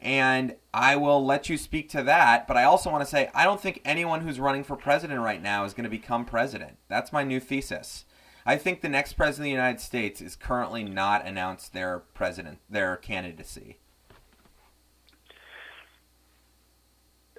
And 0.00 0.56
I 0.72 0.96
will 0.96 1.24
let 1.24 1.48
you 1.48 1.56
speak 1.56 1.88
to 1.90 2.02
that, 2.04 2.46
but 2.46 2.56
I 2.56 2.64
also 2.64 2.90
want 2.90 3.04
to 3.04 3.10
say 3.10 3.30
I 3.34 3.44
don't 3.44 3.60
think 3.60 3.80
anyone 3.84 4.22
who's 4.22 4.40
running 4.40 4.64
for 4.64 4.76
president 4.76 5.20
right 5.20 5.42
now 5.42 5.64
is 5.64 5.74
going 5.74 5.84
to 5.84 5.90
become 5.90 6.24
president. 6.24 6.78
That's 6.88 7.12
my 7.12 7.22
new 7.22 7.38
thesis. 7.40 8.04
I 8.48 8.56
think 8.56 8.80
the 8.80 8.88
next 8.88 9.12
president 9.12 9.42
of 9.42 9.44
the 9.44 9.50
United 9.50 9.80
States 9.82 10.22
is 10.22 10.34
currently 10.34 10.82
not 10.82 11.26
announced 11.26 11.74
their 11.74 11.98
president, 11.98 12.60
their 12.70 12.96
candidacy. 12.96 13.76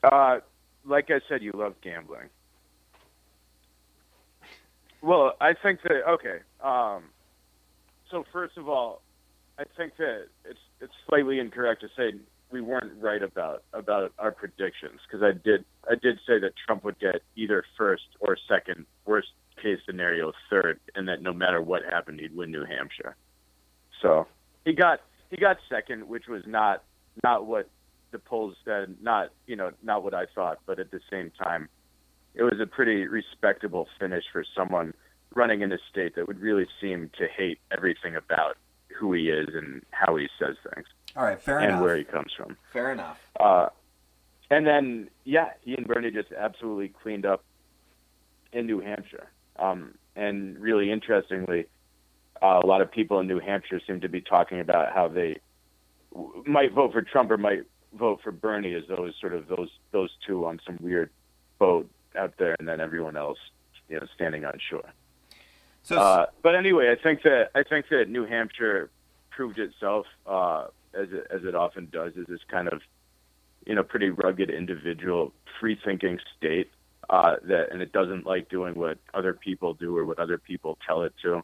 Uh, 0.04 0.42
like 0.86 1.10
I 1.10 1.20
said, 1.28 1.42
you 1.42 1.52
love 1.56 1.74
gambling. 1.82 2.30
Well, 5.02 5.34
I 5.42 5.56
think 5.56 5.82
that 5.82 6.08
okay. 6.08 6.42
Um, 6.64 7.06
so 8.12 8.24
first 8.32 8.56
of 8.58 8.70
all, 8.70 9.02
I 9.58 9.64
think 9.76 9.98
that 9.98 10.28
it's 10.46 10.60
it's 10.80 10.94
slightly 11.08 11.40
incorrect 11.40 11.82
to 11.82 11.88
say 11.98 12.20
we 12.52 12.62
weren't 12.62 12.92
right 13.02 13.24
about 13.24 13.64
about 13.74 14.14
our 14.20 14.32
predictions 14.32 15.00
because 15.08 15.24
I 15.24 15.32
did 15.32 15.66
I 15.90 15.96
did 15.96 16.20
say 16.28 16.38
that 16.38 16.52
Trump 16.68 16.84
would 16.84 17.00
get 17.00 17.24
either 17.36 17.66
first 17.76 18.04
or 18.20 18.38
second, 18.48 18.86
worst 19.08 19.30
case 19.62 19.80
scenario 19.86 20.32
third, 20.50 20.80
and 20.96 21.08
that 21.08 21.22
no 21.22 21.34
matter 21.34 21.62
what 21.62 21.84
happened, 21.84 22.20
he'd 22.20 22.36
win 22.36 22.52
New 22.52 22.66
Hampshire. 22.66 23.16
So 24.02 24.28
he 24.66 24.74
got 24.74 25.02
he 25.30 25.38
got 25.38 25.58
second, 25.70 26.08
which 26.08 26.28
was 26.28 26.44
not 26.46 26.84
not 27.24 27.46
what 27.46 27.70
the 28.12 28.20
polls 28.20 28.56
said, 28.66 28.96
not 29.02 29.30
you 29.48 29.56
know 29.56 29.72
not 29.84 30.04
what 30.04 30.14
I 30.14 30.26
thought, 30.34 30.60
but 30.66 30.80
at 30.80 30.92
the 30.92 31.02
same 31.10 31.32
time, 31.32 31.70
it 32.34 32.44
was 32.44 32.60
a 32.62 32.66
pretty 32.66 33.08
respectable 33.08 33.88
finish 34.00 34.24
for 34.32 34.44
someone 34.56 34.94
running 35.36 35.62
in 35.62 35.72
a 35.72 35.78
state 35.92 36.16
that 36.16 36.28
would 36.28 36.40
really 36.40 36.68
seem 36.82 37.10
to 37.18 37.28
hate 37.28 37.60
everything 37.76 38.16
about 38.16 38.58
who 38.98 39.14
he 39.14 39.30
is 39.30 39.48
and 39.54 39.84
how 39.92 40.16
he 40.16 40.28
says 40.40 40.56
things. 40.74 40.88
All 41.16 41.24
right, 41.24 41.42
fair 41.42 41.60
and 41.60 41.70
enough. 41.70 41.82
where 41.82 41.96
he 41.96 42.04
comes 42.04 42.32
from. 42.36 42.58
Fair 42.74 42.92
enough. 42.92 43.20
Uh, 43.40 43.68
and 44.50 44.66
then, 44.66 45.10
yeah, 45.26 45.50
he 45.62 45.76
and 45.76 45.88
Bernie 45.88 46.12
just 46.12 46.32
absolutely 46.32 46.90
cleaned 46.90 47.26
up 47.26 47.44
in 48.52 48.66
New 48.66 48.80
Hampshire. 48.80 49.30
Um, 49.60 49.96
and 50.16 50.58
really 50.60 50.92
interestingly, 50.92 51.66
uh, 52.42 52.60
a 52.64 52.66
lot 52.66 52.82
of 52.82 52.92
people 52.92 53.20
in 53.20 53.28
New 53.28 53.40
Hampshire 53.40 53.82
seem 53.86 54.02
to 54.02 54.10
be 54.10 54.22
talking 54.22 54.60
about 54.60 54.94
how 54.94 55.08
they 55.08 55.40
w- 56.14 56.44
might 56.46 56.74
vote 56.74 56.94
for 56.94 57.02
Trump 57.02 57.32
or 57.32 57.38
might 57.38 57.64
vote 57.94 58.22
for 58.24 58.32
Bernie 58.32 58.74
as 58.74 58.84
those 58.88 59.14
sort 59.20 59.34
of 59.34 59.48
those 59.48 59.70
those 59.92 60.12
two 60.26 60.46
on 60.46 60.60
some 60.66 60.78
weird 60.82 61.10
boat 61.58 61.90
out 62.18 62.34
there, 62.38 62.56
and 62.60 62.68
then 62.68 62.80
everyone 62.80 63.18
else, 63.18 63.40
you 63.90 64.00
know, 64.00 64.06
standing 64.16 64.46
on 64.46 64.58
shore. 64.70 64.90
So 65.84 65.98
Uh, 65.98 66.26
but 66.42 66.56
anyway, 66.56 66.92
I 66.92 67.02
think 67.02 67.24
that 67.24 67.52
I 67.56 67.64
think 67.64 67.90
that 67.90 68.10
New 68.10 68.26
Hampshire 68.26 68.90
proved 69.30 69.60
itself 69.60 70.06
uh, 70.26 70.68
as 70.94 71.08
it, 71.12 71.28
as 71.30 71.44
it 71.44 71.56
often 71.56 71.88
does 71.92 72.14
as 72.20 72.26
this 72.28 72.42
kind 72.50 72.68
of 72.68 72.82
you 73.66 73.76
know 73.76 73.84
pretty 73.84 74.10
rugged 74.10 74.50
individual, 74.50 75.34
free 75.60 75.80
thinking 75.84 76.20
state 76.38 76.72
uh, 77.10 77.36
that 77.44 77.72
and 77.72 77.82
it 77.82 77.92
doesn't 77.92 78.26
like 78.26 78.50
doing 78.50 78.76
what 78.76 78.98
other 79.14 79.34
people 79.34 79.74
do 79.74 79.98
or 79.98 80.06
what 80.06 80.20
other 80.20 80.38
people 80.38 80.78
tell 80.86 81.04
it 81.04 81.14
to. 81.24 81.42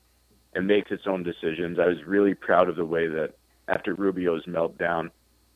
It 0.54 0.64
makes 0.64 0.92
its 0.92 1.04
own 1.06 1.24
decisions. 1.24 1.80
I 1.80 1.88
was 1.88 2.04
really 2.06 2.34
proud 2.34 2.70
of 2.70 2.76
the 2.76 2.86
way 2.86 3.08
that 3.08 3.34
after 3.68 3.94
Rubio's 3.94 4.46
meltdown, 4.46 5.10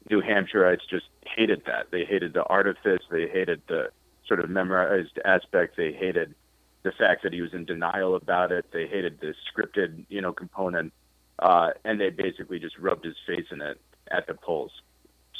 New 0.09 0.21
Hampshireites 0.21 0.81
just 0.89 1.05
hated 1.25 1.63
that. 1.67 1.91
They 1.91 2.03
hated 2.05 2.33
the 2.33 2.43
artifice. 2.43 3.01
They 3.11 3.27
hated 3.27 3.61
the 3.67 3.91
sort 4.27 4.39
of 4.39 4.49
memorized 4.49 5.19
aspect. 5.23 5.77
They 5.77 5.91
hated 5.91 6.35
the 6.83 6.91
fact 6.91 7.23
that 7.23 7.33
he 7.33 7.41
was 7.41 7.53
in 7.53 7.65
denial 7.65 8.15
about 8.15 8.51
it. 8.51 8.65
They 8.71 8.87
hated 8.87 9.19
the 9.19 9.33
scripted, 9.51 10.05
you 10.09 10.21
know, 10.21 10.33
component, 10.33 10.93
uh, 11.39 11.71
and 11.83 11.99
they 11.99 12.09
basically 12.09 12.59
just 12.59 12.77
rubbed 12.77 13.05
his 13.05 13.15
face 13.27 13.45
in 13.51 13.61
it 13.61 13.79
at 14.11 14.27
the 14.27 14.33
polls. 14.33 14.71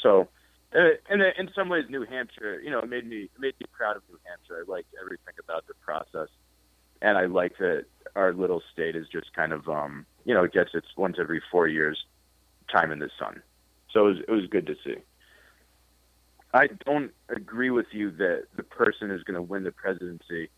So, 0.02 0.28
in 0.72 1.20
in 1.38 1.50
some 1.54 1.68
ways, 1.68 1.86
New 1.88 2.04
Hampshire, 2.04 2.60
you 2.60 2.70
know, 2.70 2.78
it 2.78 2.88
made 2.88 3.06
me 3.06 3.22
it 3.22 3.40
made 3.40 3.54
me 3.60 3.66
proud 3.72 3.96
of 3.96 4.02
New 4.08 4.18
Hampshire. 4.26 4.64
I 4.66 4.70
liked 4.70 4.94
everything 5.00 5.34
about 5.42 5.66
the 5.66 5.74
process, 5.74 6.28
and 7.02 7.18
I 7.18 7.26
like 7.26 7.58
that 7.58 7.86
our 8.14 8.32
little 8.32 8.62
state 8.72 8.96
is 8.96 9.06
just 9.08 9.32
kind 9.34 9.52
of, 9.52 9.68
um, 9.68 10.06
you 10.24 10.34
know, 10.34 10.44
it 10.44 10.52
gets 10.52 10.70
its 10.74 10.86
once 10.96 11.16
every 11.18 11.42
four 11.50 11.66
years 11.66 12.04
time 12.72 12.90
in 12.90 12.98
the 12.98 13.10
sun. 13.18 13.42
So 13.92 14.06
it 14.06 14.10
was, 14.10 14.18
it 14.28 14.30
was 14.30 14.46
good 14.46 14.66
to 14.66 14.76
see. 14.84 14.96
I 16.52 16.68
don't 16.84 17.12
agree 17.28 17.70
with 17.70 17.86
you 17.92 18.10
that 18.12 18.44
the 18.56 18.62
person 18.62 19.08
who's 19.08 19.22
going 19.22 19.36
to 19.36 19.42
win 19.42 19.62
the 19.62 19.72
presidency 19.72 20.50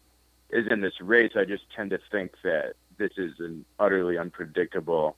is 0.50 0.66
in 0.70 0.80
this 0.80 1.00
race. 1.00 1.32
I 1.36 1.44
just 1.44 1.64
tend 1.74 1.90
to 1.90 1.98
think 2.10 2.32
that 2.44 2.74
this 2.98 3.12
is 3.16 3.32
an 3.38 3.64
utterly 3.78 4.16
unpredictable 4.18 5.16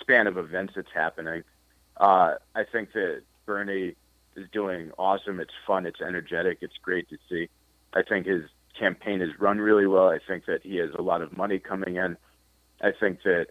span 0.00 0.26
of 0.26 0.36
events 0.36 0.74
that's 0.76 0.92
happening. 0.94 1.42
Uh, 1.96 2.34
I 2.54 2.64
think 2.64 2.92
that 2.92 3.22
Bernie 3.48 3.94
is 4.36 4.46
doing 4.52 4.92
awesome. 4.98 5.40
It's 5.40 5.54
fun. 5.66 5.86
It's 5.86 6.02
energetic. 6.02 6.58
It's 6.60 6.76
great 6.82 7.08
to 7.08 7.16
see. 7.30 7.48
I 7.94 8.02
think 8.02 8.26
his 8.26 8.42
campaign 8.78 9.20
has 9.20 9.30
run 9.40 9.58
really 9.58 9.86
well. 9.86 10.10
I 10.10 10.18
think 10.18 10.44
that 10.44 10.60
he 10.62 10.76
has 10.76 10.90
a 10.96 11.00
lot 11.00 11.22
of 11.22 11.34
money 11.34 11.58
coming 11.58 11.96
in. 11.96 12.18
I 12.82 12.90
think 12.92 13.22
that 13.24 13.46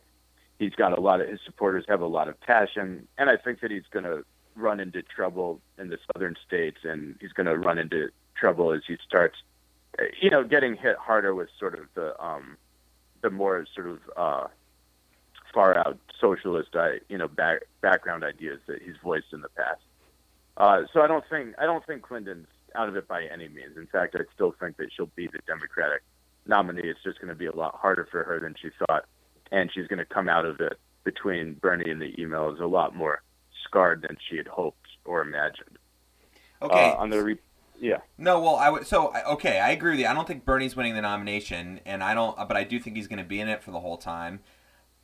he's 0.59 0.75
got 0.75 0.95
a 0.95 1.01
lot 1.01 1.19
of 1.19 1.27
his 1.27 1.39
supporters 1.43 1.83
have 1.89 2.01
a 2.01 2.05
lot 2.05 2.29
of 2.29 2.39
passion, 2.39 3.07
and 3.17 3.27
I 3.27 3.37
think 3.37 3.61
that 3.61 3.71
he's 3.71 3.89
going 3.89 4.05
to 4.05 4.23
run 4.55 4.79
into 4.79 5.01
trouble 5.01 5.61
in 5.79 5.89
the 5.89 5.97
southern 6.13 6.35
states, 6.45 6.77
and 6.83 7.15
he's 7.19 7.33
going 7.33 7.47
to 7.47 7.57
run 7.57 7.79
into 7.79 8.09
trouble 8.35 8.71
as 8.73 8.81
he 8.87 8.97
starts, 9.03 9.37
you 10.21 10.29
know, 10.29 10.43
getting 10.43 10.75
hit 10.75 10.95
harder 10.97 11.33
with 11.33 11.49
sort 11.59 11.73
of 11.73 11.85
the 11.95 12.23
um, 12.23 12.55
the 13.23 13.31
more 13.31 13.65
sort 13.73 13.87
of 13.87 13.99
uh, 14.15 14.47
far 15.55 15.75
out 15.75 15.97
socialist, 16.21 16.69
you 17.09 17.17
know, 17.17 17.27
back, 17.27 17.63
background 17.81 18.23
ideas 18.23 18.59
that 18.67 18.79
he's 18.83 18.95
voiced 19.03 19.33
in 19.33 19.41
the 19.41 19.49
past. 19.49 19.81
Uh, 20.57 20.81
so 20.91 21.01
I 21.01 21.07
don't 21.07 21.23
think 21.29 21.55
I 21.59 21.65
don't 21.65 21.85
think 21.85 22.01
Clinton's 22.01 22.47
out 22.75 22.89
of 22.89 22.95
it 22.95 23.07
by 23.07 23.23
any 23.23 23.47
means. 23.47 23.77
In 23.77 23.87
fact, 23.87 24.15
I 24.15 24.21
still 24.33 24.53
think 24.59 24.77
that 24.77 24.87
she'll 24.95 25.11
be 25.15 25.27
the 25.27 25.39
Democratic 25.47 26.01
nominee. 26.47 26.83
It's 26.83 27.01
just 27.03 27.19
going 27.19 27.29
to 27.29 27.35
be 27.35 27.45
a 27.45 27.55
lot 27.55 27.75
harder 27.75 28.07
for 28.09 28.23
her 28.23 28.39
than 28.39 28.55
she 28.59 28.69
thought, 28.79 29.05
and 29.51 29.71
she's 29.73 29.87
going 29.87 29.99
to 29.99 30.05
come 30.05 30.27
out 30.27 30.45
of 30.45 30.59
it 30.59 30.79
between 31.03 31.53
Bernie 31.53 31.89
and 31.89 32.01
the 32.01 32.13
emails 32.13 32.59
a 32.59 32.65
lot 32.65 32.95
more 32.95 33.21
scarred 33.63 34.01
than 34.07 34.17
she 34.29 34.37
had 34.37 34.47
hoped 34.47 34.87
or 35.05 35.21
imagined. 35.21 35.77
okay. 36.61 36.91
Uh, 36.91 36.95
on 36.95 37.09
the 37.09 37.23
re- 37.23 37.39
yeah. 37.79 37.99
No, 38.17 38.39
well, 38.39 38.55
I 38.55 38.69
would. 38.69 38.87
So, 38.87 39.13
okay, 39.33 39.59
I 39.59 39.69
agree 39.69 39.91
with 39.91 39.99
you. 39.99 40.07
I 40.07 40.13
don't 40.13 40.27
think 40.27 40.45
Bernie's 40.45 40.75
winning 40.75 40.95
the 40.95 41.01
nomination, 41.01 41.79
and 41.85 42.03
I 42.03 42.13
don't. 42.15 42.35
But 42.35 42.57
I 42.57 42.63
do 42.63 42.79
think 42.79 42.95
he's 42.95 43.07
going 43.07 43.19
to 43.19 43.25
be 43.25 43.39
in 43.39 43.47
it 43.47 43.63
for 43.63 43.71
the 43.71 43.79
whole 43.79 43.97
time. 43.97 44.39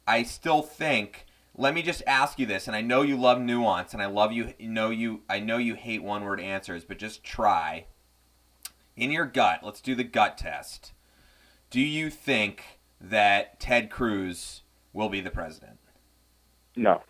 I 0.08 0.24
still 0.24 0.62
think. 0.62 1.26
Let 1.56 1.76
me 1.76 1.84
just 1.84 2.02
ask 2.08 2.40
you 2.40 2.46
this, 2.48 2.68
and 2.68 2.76
I 2.76 2.82
know 2.82 3.04
you 3.04 3.16
love 3.16 3.40
nuance, 3.40 3.94
and 3.94 4.02
I 4.02 4.08
love 4.08 4.32
you. 4.32 4.54
you 4.58 4.70
Know 4.70 4.90
you. 4.90 5.22
I 5.30 5.40
know 5.40 5.58
you 5.58 5.76
hate 5.76 6.04
one-word 6.04 6.40
answers, 6.40 6.84
but 6.84 6.98
just 6.98 7.24
try. 7.24 7.86
In 8.96 9.12
your 9.12 9.26
gut, 9.26 9.62
let's 9.64 9.82
do 9.82 9.94
the 9.94 10.04
gut 10.04 10.38
test. 10.38 10.94
Do 11.70 11.80
you 11.80 12.10
think 12.10 12.80
that 13.00 13.60
Ted 13.60 13.90
Cruz 13.90 14.62
will 14.94 15.10
be 15.10 15.22
the 15.22 15.32
president? 15.32 15.80
No. 16.76 17.02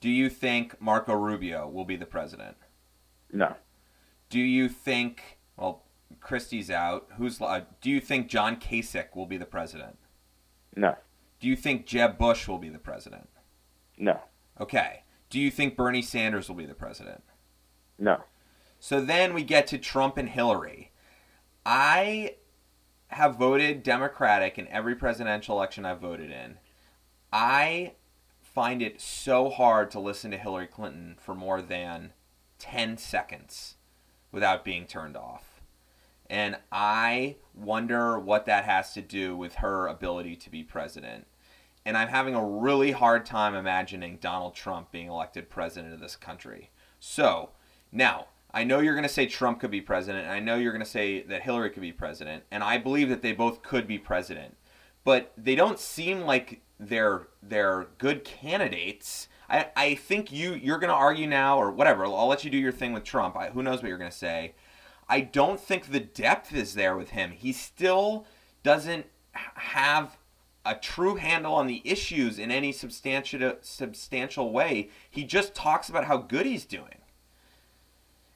Do 0.00 0.08
you 0.10 0.30
think 0.30 0.80
Marco 0.80 1.14
Rubio 1.14 1.68
will 1.68 1.84
be 1.84 1.96
the 1.96 2.06
president? 2.06 2.56
No. 3.30 3.56
Do 4.30 4.40
you 4.40 4.68
think? 4.68 5.38
Well, 5.56 5.84
Christie's 6.20 6.70
out. 6.70 7.08
Who's? 7.18 7.40
Uh, 7.40 7.62
do 7.80 7.90
you 7.90 8.00
think 8.00 8.28
John 8.28 8.56
Kasich 8.56 9.14
will 9.14 9.26
be 9.26 9.36
the 9.36 9.46
president? 9.46 9.98
No. 10.74 10.96
Do 11.40 11.48
you 11.48 11.56
think 11.56 11.86
Jeb 11.86 12.18
Bush 12.18 12.48
will 12.48 12.58
be 12.58 12.68
the 12.68 12.78
president? 12.78 13.28
No. 13.98 14.20
Okay. 14.60 15.02
Do 15.30 15.40
you 15.40 15.50
think 15.50 15.76
Bernie 15.76 16.02
Sanders 16.02 16.48
will 16.48 16.56
be 16.56 16.66
the 16.66 16.74
president? 16.74 17.22
No. 17.98 18.22
So 18.78 19.00
then 19.00 19.32
we 19.32 19.44
get 19.44 19.66
to 19.68 19.78
Trump 19.78 20.16
and 20.16 20.28
Hillary. 20.28 20.90
I 21.64 22.36
have 23.08 23.36
voted 23.36 23.82
Democratic 23.82 24.58
in 24.58 24.66
every 24.68 24.94
presidential 24.94 25.56
election 25.56 25.84
I've 25.84 26.00
voted 26.00 26.30
in. 26.30 26.56
I 27.32 27.92
find 28.40 28.82
it 28.82 29.00
so 29.00 29.48
hard 29.48 29.90
to 29.92 30.00
listen 30.00 30.30
to 30.30 30.38
Hillary 30.38 30.66
Clinton 30.66 31.16
for 31.18 31.34
more 31.34 31.62
than 31.62 32.12
10 32.58 32.98
seconds 32.98 33.76
without 34.30 34.64
being 34.64 34.86
turned 34.86 35.16
off. 35.16 35.62
And 36.28 36.56
I 36.70 37.36
wonder 37.54 38.18
what 38.18 38.46
that 38.46 38.64
has 38.64 38.92
to 38.94 39.02
do 39.02 39.36
with 39.36 39.56
her 39.56 39.86
ability 39.86 40.36
to 40.36 40.50
be 40.50 40.62
president. 40.62 41.26
And 41.84 41.96
I'm 41.96 42.08
having 42.08 42.34
a 42.34 42.44
really 42.44 42.92
hard 42.92 43.26
time 43.26 43.54
imagining 43.54 44.18
Donald 44.20 44.54
Trump 44.54 44.92
being 44.92 45.08
elected 45.08 45.50
president 45.50 45.92
of 45.92 46.00
this 46.00 46.16
country. 46.16 46.70
So, 47.00 47.50
now, 47.90 48.28
I 48.54 48.64
know 48.64 48.80
you're 48.80 48.94
going 48.94 49.02
to 49.02 49.08
say 49.08 49.26
Trump 49.26 49.60
could 49.60 49.70
be 49.70 49.80
president, 49.80 50.24
and 50.24 50.32
I 50.32 50.40
know 50.40 50.56
you're 50.56 50.72
going 50.72 50.84
to 50.84 50.90
say 50.90 51.22
that 51.22 51.42
Hillary 51.42 51.70
could 51.70 51.82
be 51.82 51.92
president, 51.92 52.44
and 52.50 52.62
I 52.62 52.78
believe 52.78 53.08
that 53.08 53.22
they 53.22 53.32
both 53.32 53.62
could 53.62 53.86
be 53.86 53.98
president. 53.98 54.56
But 55.04 55.32
they 55.36 55.54
don't 55.54 55.78
seem 55.78 56.20
like 56.20 56.60
they're 56.78 57.28
they're 57.42 57.88
good 57.98 58.24
candidates. 58.24 59.28
I, 59.48 59.68
I 59.74 59.94
think 59.94 60.30
you 60.30 60.54
you're 60.54 60.78
going 60.78 60.90
to 60.90 60.94
argue 60.94 61.26
now 61.26 61.58
or 61.58 61.70
whatever. 61.70 62.04
I'll, 62.04 62.14
I'll 62.14 62.26
let 62.28 62.44
you 62.44 62.50
do 62.50 62.58
your 62.58 62.72
thing 62.72 62.92
with 62.92 63.04
Trump. 63.04 63.36
I, 63.36 63.50
who 63.50 63.62
knows 63.62 63.82
what 63.82 63.88
you're 63.88 63.98
going 63.98 64.10
to 64.10 64.16
say. 64.16 64.54
I 65.08 65.20
don't 65.20 65.58
think 65.58 65.86
the 65.86 66.00
depth 66.00 66.54
is 66.54 66.74
there 66.74 66.96
with 66.96 67.10
him. 67.10 67.32
He 67.32 67.52
still 67.52 68.26
doesn't 68.62 69.06
have 69.32 70.16
a 70.64 70.74
true 70.74 71.16
handle 71.16 71.54
on 71.54 71.66
the 71.66 71.82
issues 71.84 72.38
in 72.38 72.50
any 72.50 72.72
substantial 72.72 73.54
substantial 73.62 74.52
way. 74.52 74.90
He 75.10 75.24
just 75.24 75.54
talks 75.54 75.88
about 75.88 76.04
how 76.04 76.18
good 76.18 76.46
he's 76.46 76.64
doing. 76.64 76.98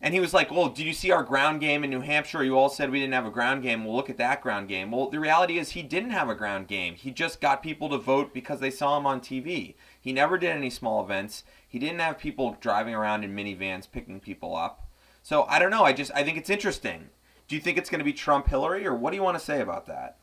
And 0.00 0.12
he 0.12 0.20
was 0.20 0.34
like, 0.34 0.50
"Well, 0.50 0.68
did 0.68 0.86
you 0.86 0.92
see 0.92 1.10
our 1.10 1.22
ground 1.22 1.60
game 1.60 1.82
in 1.82 1.90
New 1.90 2.02
Hampshire? 2.02 2.44
You 2.44 2.58
all 2.58 2.68
said 2.68 2.90
we 2.90 3.00
didn't 3.00 3.14
have 3.14 3.26
a 3.26 3.30
ground 3.30 3.62
game. 3.62 3.84
Well, 3.84 3.96
look 3.96 4.10
at 4.10 4.18
that 4.18 4.42
ground 4.42 4.68
game." 4.68 4.90
Well, 4.90 5.08
the 5.08 5.18
reality 5.18 5.58
is 5.58 5.70
he 5.70 5.82
didn't 5.82 6.10
have 6.10 6.28
a 6.28 6.34
ground 6.34 6.68
game. 6.68 6.94
He 6.94 7.10
just 7.10 7.40
got 7.40 7.62
people 7.62 7.88
to 7.88 7.98
vote 7.98 8.34
because 8.34 8.60
they 8.60 8.70
saw 8.70 8.98
him 8.98 9.06
on 9.06 9.20
TV. 9.20 9.74
He 9.98 10.12
never 10.12 10.36
did 10.36 10.50
any 10.50 10.70
small 10.70 11.02
events. 11.02 11.44
He 11.66 11.78
didn't 11.78 12.00
have 12.00 12.18
people 12.18 12.56
driving 12.60 12.94
around 12.94 13.24
in 13.24 13.34
minivans 13.34 13.90
picking 13.90 14.20
people 14.20 14.54
up. 14.54 14.86
So 15.22 15.44
I 15.44 15.58
don't 15.58 15.70
know. 15.70 15.84
I 15.84 15.92
just 15.92 16.12
I 16.14 16.22
think 16.22 16.36
it's 16.36 16.50
interesting. 16.50 17.08
Do 17.48 17.54
you 17.54 17.60
think 17.60 17.78
it's 17.78 17.90
going 17.90 18.00
to 18.00 18.04
be 18.04 18.12
Trump 18.12 18.48
Hillary 18.48 18.86
or 18.86 18.94
what 18.94 19.10
do 19.10 19.16
you 19.16 19.22
want 19.22 19.38
to 19.38 19.44
say 19.44 19.60
about 19.60 19.86
that? 19.86 20.18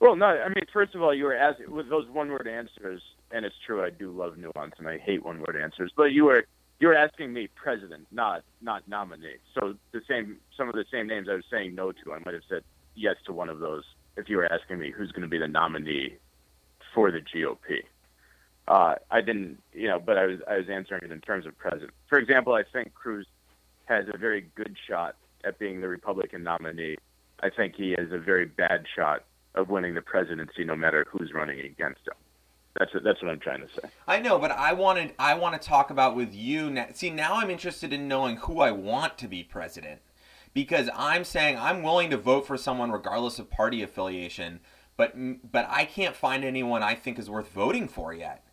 Well, 0.00 0.16
no. 0.16 0.26
I 0.26 0.48
mean, 0.48 0.64
first 0.72 0.94
of 0.94 1.02
all, 1.02 1.14
you 1.14 1.24
were 1.24 1.36
asking 1.36 1.70
with 1.70 1.90
those 1.90 2.08
one-word 2.08 2.48
answers, 2.48 3.02
and 3.30 3.44
it's 3.44 3.54
true. 3.66 3.84
I 3.84 3.90
do 3.90 4.10
love 4.10 4.38
nuance, 4.38 4.74
and 4.78 4.88
I 4.88 4.98
hate 4.98 5.24
one-word 5.24 5.60
answers. 5.62 5.92
But 5.94 6.12
you 6.12 6.24
were 6.24 6.44
you 6.80 6.88
were 6.88 6.96
asking 6.96 7.32
me 7.32 7.48
president, 7.54 8.06
not 8.10 8.42
not 8.62 8.88
nominee. 8.88 9.36
So 9.54 9.74
the 9.92 10.00
same 10.08 10.38
some 10.56 10.68
of 10.68 10.74
the 10.74 10.86
same 10.90 11.06
names 11.06 11.28
I 11.30 11.34
was 11.34 11.44
saying 11.50 11.74
no 11.74 11.92
to, 11.92 12.12
I 12.14 12.18
might 12.24 12.34
have 12.34 12.42
said 12.48 12.62
yes 12.94 13.16
to 13.26 13.32
one 13.32 13.50
of 13.50 13.60
those 13.60 13.84
if 14.16 14.28
you 14.28 14.38
were 14.38 14.50
asking 14.50 14.78
me 14.78 14.90
who's 14.90 15.12
going 15.12 15.22
to 15.22 15.28
be 15.28 15.38
the 15.38 15.48
nominee 15.48 16.14
for 16.94 17.10
the 17.10 17.20
GOP. 17.20 17.82
Uh, 18.66 18.94
I 19.10 19.20
didn't, 19.20 19.58
you 19.72 19.88
know, 19.88 20.00
but 20.00 20.16
I 20.16 20.26
was 20.26 20.38
I 20.48 20.56
was 20.56 20.66
answering 20.70 21.02
it 21.04 21.12
in 21.12 21.20
terms 21.20 21.44
of 21.44 21.56
president. 21.58 21.92
For 22.08 22.18
example, 22.18 22.54
I 22.54 22.62
think 22.72 22.94
Cruz 22.94 23.26
has 23.84 24.06
a 24.12 24.16
very 24.16 24.48
good 24.54 24.76
shot 24.88 25.16
at 25.44 25.58
being 25.58 25.82
the 25.82 25.88
Republican 25.88 26.42
nominee. 26.42 26.96
I 27.42 27.50
think 27.50 27.74
he 27.76 27.94
has 27.98 28.12
a 28.12 28.18
very 28.18 28.46
bad 28.46 28.84
shot 28.96 29.24
of 29.54 29.68
winning 29.68 29.94
the 29.94 30.02
presidency, 30.02 30.64
no 30.64 30.76
matter 30.76 31.06
who's 31.10 31.32
running 31.34 31.60
against 31.60 32.06
him. 32.06 32.14
That's 32.78 32.92
that's 33.04 33.20
what 33.22 33.30
I'm 33.30 33.40
trying 33.40 33.60
to 33.60 33.68
say. 33.68 33.88
I 34.06 34.20
know, 34.20 34.38
but 34.38 34.52
I 34.52 34.72
wanted 34.72 35.14
I 35.18 35.34
want 35.34 35.60
to 35.60 35.68
talk 35.68 35.90
about 35.90 36.14
with 36.14 36.32
you. 36.34 36.70
Now. 36.70 36.86
See, 36.94 37.10
now 37.10 37.36
I'm 37.36 37.50
interested 37.50 37.92
in 37.92 38.06
knowing 38.06 38.36
who 38.36 38.60
I 38.60 38.70
want 38.70 39.18
to 39.18 39.28
be 39.28 39.42
president 39.42 40.00
because 40.54 40.88
I'm 40.94 41.24
saying 41.24 41.58
I'm 41.58 41.82
willing 41.82 42.10
to 42.10 42.16
vote 42.16 42.46
for 42.46 42.56
someone 42.56 42.92
regardless 42.92 43.38
of 43.40 43.50
party 43.50 43.82
affiliation, 43.82 44.60
but 44.96 45.14
but 45.50 45.66
I 45.68 45.84
can't 45.84 46.14
find 46.14 46.44
anyone 46.44 46.82
I 46.82 46.94
think 46.94 47.18
is 47.18 47.28
worth 47.28 47.50
voting 47.50 47.88
for 47.88 48.14
yet. 48.14 48.44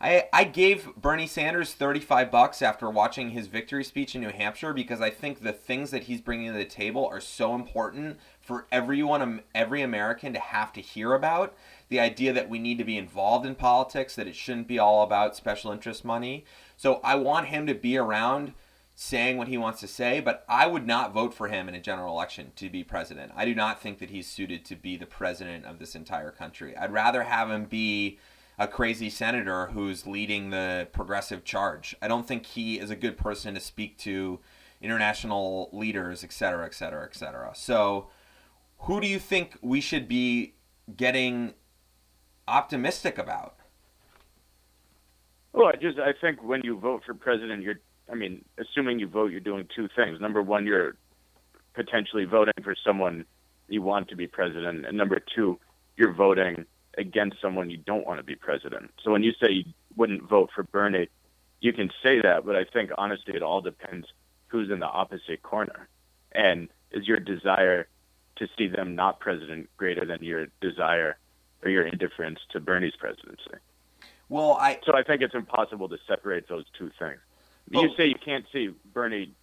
I, 0.00 0.28
I 0.32 0.44
gave 0.44 0.94
Bernie 0.96 1.26
Sanders 1.26 1.74
35 1.74 2.30
bucks 2.30 2.62
after 2.62 2.88
watching 2.88 3.30
his 3.30 3.48
victory 3.48 3.82
speech 3.82 4.14
in 4.14 4.20
New 4.20 4.30
Hampshire 4.30 4.72
because 4.72 5.00
I 5.00 5.10
think 5.10 5.42
the 5.42 5.52
things 5.52 5.90
that 5.90 6.04
he's 6.04 6.20
bringing 6.20 6.52
to 6.52 6.56
the 6.56 6.64
table 6.64 7.04
are 7.06 7.20
so 7.20 7.54
important 7.54 8.18
for 8.48 8.66
everyone, 8.72 9.20
um, 9.20 9.40
every 9.54 9.82
American 9.82 10.32
to 10.32 10.40
have 10.40 10.72
to 10.72 10.80
hear 10.80 11.12
about. 11.12 11.54
The 11.90 12.00
idea 12.00 12.32
that 12.32 12.48
we 12.48 12.58
need 12.58 12.78
to 12.78 12.84
be 12.84 12.96
involved 12.96 13.44
in 13.44 13.54
politics, 13.54 14.16
that 14.16 14.26
it 14.26 14.34
shouldn't 14.34 14.66
be 14.66 14.78
all 14.78 15.02
about 15.02 15.36
special 15.36 15.70
interest 15.70 16.02
money. 16.02 16.46
So 16.74 16.98
I 17.04 17.16
want 17.16 17.48
him 17.48 17.66
to 17.66 17.74
be 17.74 17.98
around 17.98 18.54
saying 18.94 19.36
what 19.36 19.48
he 19.48 19.58
wants 19.58 19.80
to 19.80 19.86
say, 19.86 20.20
but 20.20 20.46
I 20.48 20.66
would 20.66 20.86
not 20.86 21.12
vote 21.12 21.34
for 21.34 21.48
him 21.48 21.68
in 21.68 21.74
a 21.74 21.80
general 21.80 22.14
election 22.14 22.52
to 22.56 22.70
be 22.70 22.82
president. 22.82 23.32
I 23.36 23.44
do 23.44 23.54
not 23.54 23.82
think 23.82 23.98
that 23.98 24.08
he's 24.08 24.26
suited 24.26 24.64
to 24.64 24.76
be 24.76 24.96
the 24.96 25.04
president 25.04 25.66
of 25.66 25.78
this 25.78 25.94
entire 25.94 26.30
country. 26.30 26.74
I'd 26.74 26.90
rather 26.90 27.24
have 27.24 27.50
him 27.50 27.66
be 27.66 28.18
a 28.58 28.66
crazy 28.66 29.10
senator 29.10 29.66
who's 29.66 30.06
leading 30.06 30.48
the 30.48 30.88
progressive 30.90 31.44
charge. 31.44 31.94
I 32.00 32.08
don't 32.08 32.26
think 32.26 32.46
he 32.46 32.80
is 32.80 32.90
a 32.90 32.96
good 32.96 33.18
person 33.18 33.52
to 33.54 33.60
speak 33.60 33.98
to 33.98 34.40
international 34.80 35.68
leaders, 35.72 36.24
et 36.24 36.32
cetera, 36.32 36.64
et 36.64 36.74
cetera, 36.74 37.04
et 37.04 37.14
cetera. 37.14 37.52
So, 37.54 38.08
who 38.80 39.00
do 39.00 39.06
you 39.06 39.18
think 39.18 39.56
we 39.60 39.80
should 39.80 40.08
be 40.08 40.54
getting 40.96 41.54
optimistic 42.46 43.18
about? 43.18 43.56
Well, 45.52 45.68
I 45.68 45.76
just 45.76 45.98
I 45.98 46.12
think 46.18 46.42
when 46.42 46.62
you 46.64 46.78
vote 46.78 47.02
for 47.04 47.14
president, 47.14 47.62
you're 47.62 47.80
I 48.10 48.14
mean, 48.14 48.44
assuming 48.58 48.98
you 48.98 49.06
vote, 49.06 49.30
you're 49.30 49.40
doing 49.40 49.68
two 49.74 49.88
things. 49.94 50.20
Number 50.20 50.42
one, 50.42 50.66
you're 50.66 50.96
potentially 51.74 52.24
voting 52.24 52.54
for 52.62 52.74
someone 52.84 53.24
you 53.68 53.82
want 53.82 54.08
to 54.08 54.16
be 54.16 54.26
president, 54.26 54.86
and 54.86 54.96
number 54.96 55.20
two, 55.34 55.58
you're 55.96 56.12
voting 56.12 56.64
against 56.96 57.40
someone 57.40 57.70
you 57.70 57.76
don't 57.76 58.06
want 58.06 58.18
to 58.18 58.24
be 58.24 58.34
president. 58.34 58.90
So 59.04 59.12
when 59.12 59.22
you 59.22 59.32
say 59.40 59.50
you 59.50 59.64
wouldn't 59.96 60.28
vote 60.28 60.50
for 60.54 60.62
Bernie, 60.62 61.08
you 61.60 61.72
can 61.72 61.90
say 62.02 62.20
that, 62.20 62.46
but 62.46 62.56
I 62.56 62.64
think 62.64 62.90
honestly 62.96 63.34
it 63.34 63.42
all 63.42 63.60
depends 63.60 64.06
who's 64.48 64.70
in 64.70 64.80
the 64.80 64.86
opposite 64.86 65.42
corner. 65.42 65.88
And 66.32 66.68
is 66.90 67.06
your 67.06 67.20
desire 67.20 67.88
to 68.38 68.48
see 68.56 68.68
them 68.68 68.94
not 68.94 69.20
president 69.20 69.68
greater 69.76 70.04
than 70.04 70.22
your 70.22 70.46
desire 70.60 71.18
or 71.62 71.70
your 71.70 71.86
indifference 71.86 72.38
to 72.52 72.60
Bernie's 72.60 72.94
presidency? 72.98 73.58
Well, 74.28 74.52
I 74.60 74.78
so 74.84 74.94
I 74.94 75.02
think 75.02 75.22
it's 75.22 75.34
impossible 75.34 75.88
to 75.88 75.96
separate 76.06 76.48
those 76.48 76.64
two 76.78 76.90
things. 76.98 77.18
Oh. 77.74 77.82
You 77.82 77.90
say 77.96 78.06
you 78.06 78.14
can't 78.22 78.44
see 78.52 78.70
Bernie 78.92 79.34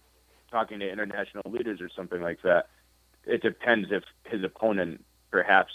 talking 0.50 0.78
to 0.80 0.90
international 0.90 1.42
leaders 1.50 1.80
or 1.80 1.90
something 1.94 2.22
like 2.22 2.42
that. 2.42 2.68
It 3.24 3.42
depends 3.42 3.88
if 3.90 4.04
his 4.24 4.44
opponent 4.44 5.04
perhaps 5.30 5.72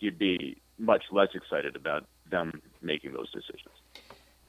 you'd 0.00 0.18
be 0.18 0.60
much 0.78 1.04
less 1.10 1.28
excited 1.34 1.76
about 1.76 2.06
them 2.30 2.60
making 2.82 3.12
those 3.12 3.30
decisions. 3.32 3.74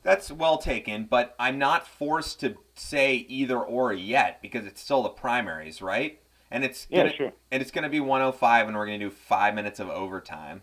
That's 0.01 0.31
well 0.31 0.57
taken, 0.57 1.05
but 1.05 1.35
I'm 1.39 1.59
not 1.59 1.85
forced 1.85 2.39
to 2.39 2.55
say 2.73 3.15
either 3.15 3.59
or 3.59 3.93
yet 3.93 4.41
because 4.41 4.65
it's 4.65 4.81
still 4.81 5.03
the 5.03 5.09
primaries, 5.09 5.81
right? 5.81 6.21
And 6.51 6.63
it's 6.63 6.87
gonna, 6.87 7.09
yeah, 7.09 7.15
sure. 7.15 7.33
And 7.51 7.61
it's 7.61 7.71
going 7.71 7.83
to 7.83 7.89
be 7.89 7.99
105, 7.99 8.67
and 8.67 8.75
we're 8.75 8.85
going 8.85 8.99
to 8.99 9.05
do 9.05 9.11
five 9.11 9.53
minutes 9.53 9.79
of 9.79 9.89
overtime. 9.89 10.61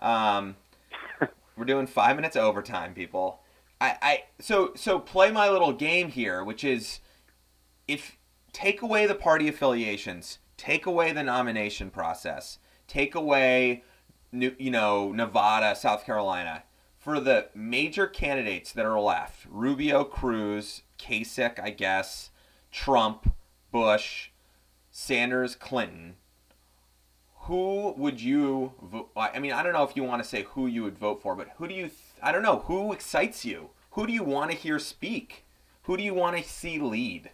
Um, 0.00 0.56
we're 1.56 1.64
doing 1.64 1.86
five 1.86 2.16
minutes 2.16 2.36
of 2.36 2.42
overtime, 2.42 2.94
people. 2.94 3.40
I, 3.80 3.96
I 4.02 4.22
so 4.40 4.72
so 4.74 4.98
play 4.98 5.30
my 5.30 5.48
little 5.48 5.72
game 5.72 6.10
here, 6.10 6.44
which 6.44 6.64
is 6.64 7.00
if 7.88 8.16
take 8.52 8.82
away 8.82 9.06
the 9.06 9.14
party 9.14 9.48
affiliations, 9.48 10.38
take 10.56 10.84
away 10.84 11.12
the 11.12 11.22
nomination 11.22 11.90
process, 11.90 12.58
take 12.86 13.14
away 13.14 13.84
you 14.32 14.70
know, 14.70 15.12
Nevada, 15.12 15.74
South 15.74 16.04
Carolina. 16.04 16.64
For 16.98 17.18
the 17.18 17.48
major 17.54 18.06
candidates 18.06 18.72
that 18.72 18.84
are 18.84 19.00
left, 19.00 19.46
Rubio, 19.48 20.04
Cruz, 20.04 20.82
Kasich, 20.98 21.58
I 21.58 21.70
guess, 21.70 22.30
Trump, 22.70 23.34
Bush, 23.72 24.29
Sanders, 24.90 25.54
Clinton, 25.54 26.16
who 27.42 27.94
would 27.96 28.20
you 28.20 28.72
vote? 28.82 29.10
I 29.16 29.38
mean, 29.38 29.52
I 29.52 29.62
don't 29.62 29.72
know 29.72 29.84
if 29.84 29.96
you 29.96 30.02
want 30.02 30.22
to 30.22 30.28
say 30.28 30.42
who 30.50 30.66
you 30.66 30.82
would 30.82 30.98
vote 30.98 31.22
for, 31.22 31.34
but 31.34 31.50
who 31.56 31.68
do 31.68 31.74
you, 31.74 31.84
th- 31.84 31.98
I 32.22 32.32
don't 32.32 32.42
know, 32.42 32.60
who 32.60 32.92
excites 32.92 33.44
you? 33.44 33.70
Who 33.92 34.06
do 34.06 34.12
you 34.12 34.22
want 34.22 34.50
to 34.50 34.56
hear 34.56 34.78
speak? 34.78 35.44
Who 35.82 35.96
do 35.96 36.02
you 36.02 36.14
want 36.14 36.36
to 36.36 36.42
see 36.42 36.78
lead? 36.78 37.30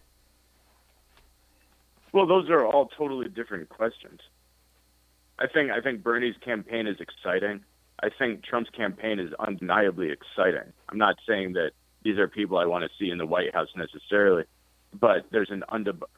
Well, 2.13 2.27
those 2.27 2.49
are 2.49 2.65
all 2.65 2.89
totally 2.97 3.29
different 3.29 3.69
questions. 3.69 4.21
I 5.39 5.47
think 5.47 5.71
I 5.71 5.81
think 5.83 6.03
Bernie's 6.03 6.37
campaign 6.43 6.87
is 6.87 6.97
exciting. 6.99 7.63
I 8.03 8.09
think 8.19 8.43
Trump's 8.43 8.71
campaign 8.71 9.19
is 9.19 9.33
undeniably 9.39 10.11
exciting. 10.11 10.73
I'm 10.89 10.99
not 10.99 11.17
saying 11.29 11.55
that 11.55 11.73
these 12.05 12.19
are 12.19 12.29
people 12.29 12.57
I 12.57 12.65
want 12.65 12.85
to 12.85 12.91
see 12.99 13.11
in 13.11 13.19
the 13.19 13.27
White 13.27 13.53
House 13.55 13.69
necessarily, 13.77 14.45
but 14.99 15.27
there's 15.31 15.51
an 15.51 15.65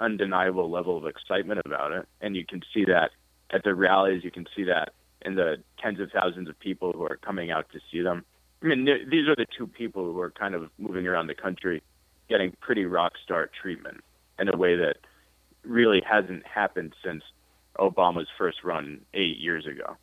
undeniable 0.01 0.71
level 0.71 0.97
of 0.97 1.07
excitement 1.07 1.61
about 1.65 1.93
it, 1.93 2.07
and 2.21 2.37
you 2.37 2.45
can 2.45 2.63
see 2.73 2.85
that 2.85 3.11
at 3.51 3.65
the 3.65 3.75
rallies. 3.75 4.25
You 4.25 4.31
can 4.31 4.47
see 4.55 4.65
that 4.65 4.93
in 5.23 5.35
the 5.35 5.57
tens 5.83 6.01
of 6.01 6.11
thousands 6.13 6.49
of 6.49 6.59
people 6.59 6.93
who 6.93 7.03
are 7.03 7.17
coming 7.17 7.51
out 7.51 7.67
to 7.73 7.81
see 7.91 8.03
them. 8.03 8.25
I 8.63 8.67
mean, 8.67 8.85
these 8.85 9.29
are 9.29 9.37
the 9.37 9.47
two 9.57 9.67
people 9.67 10.05
who 10.05 10.21
are 10.21 10.31
kind 10.31 10.55
of 10.55 10.71
moving 10.79 11.07
around 11.07 11.29
the 11.29 11.35
country, 11.35 11.83
getting 12.29 12.53
pretty 12.61 12.85
rock 12.85 13.13
star 13.25 13.49
treatment 13.61 13.99
in 14.39 14.53
a 14.53 14.57
way 14.57 14.77
that 14.77 14.97
really 15.65 16.03
hasn't 16.09 16.47
happened 16.47 16.95
since 17.05 17.23
Obama's 17.79 18.29
first 18.37 18.65
run 18.65 19.01
eight 19.15 19.39
years 19.39 19.67
ago. 19.67 19.97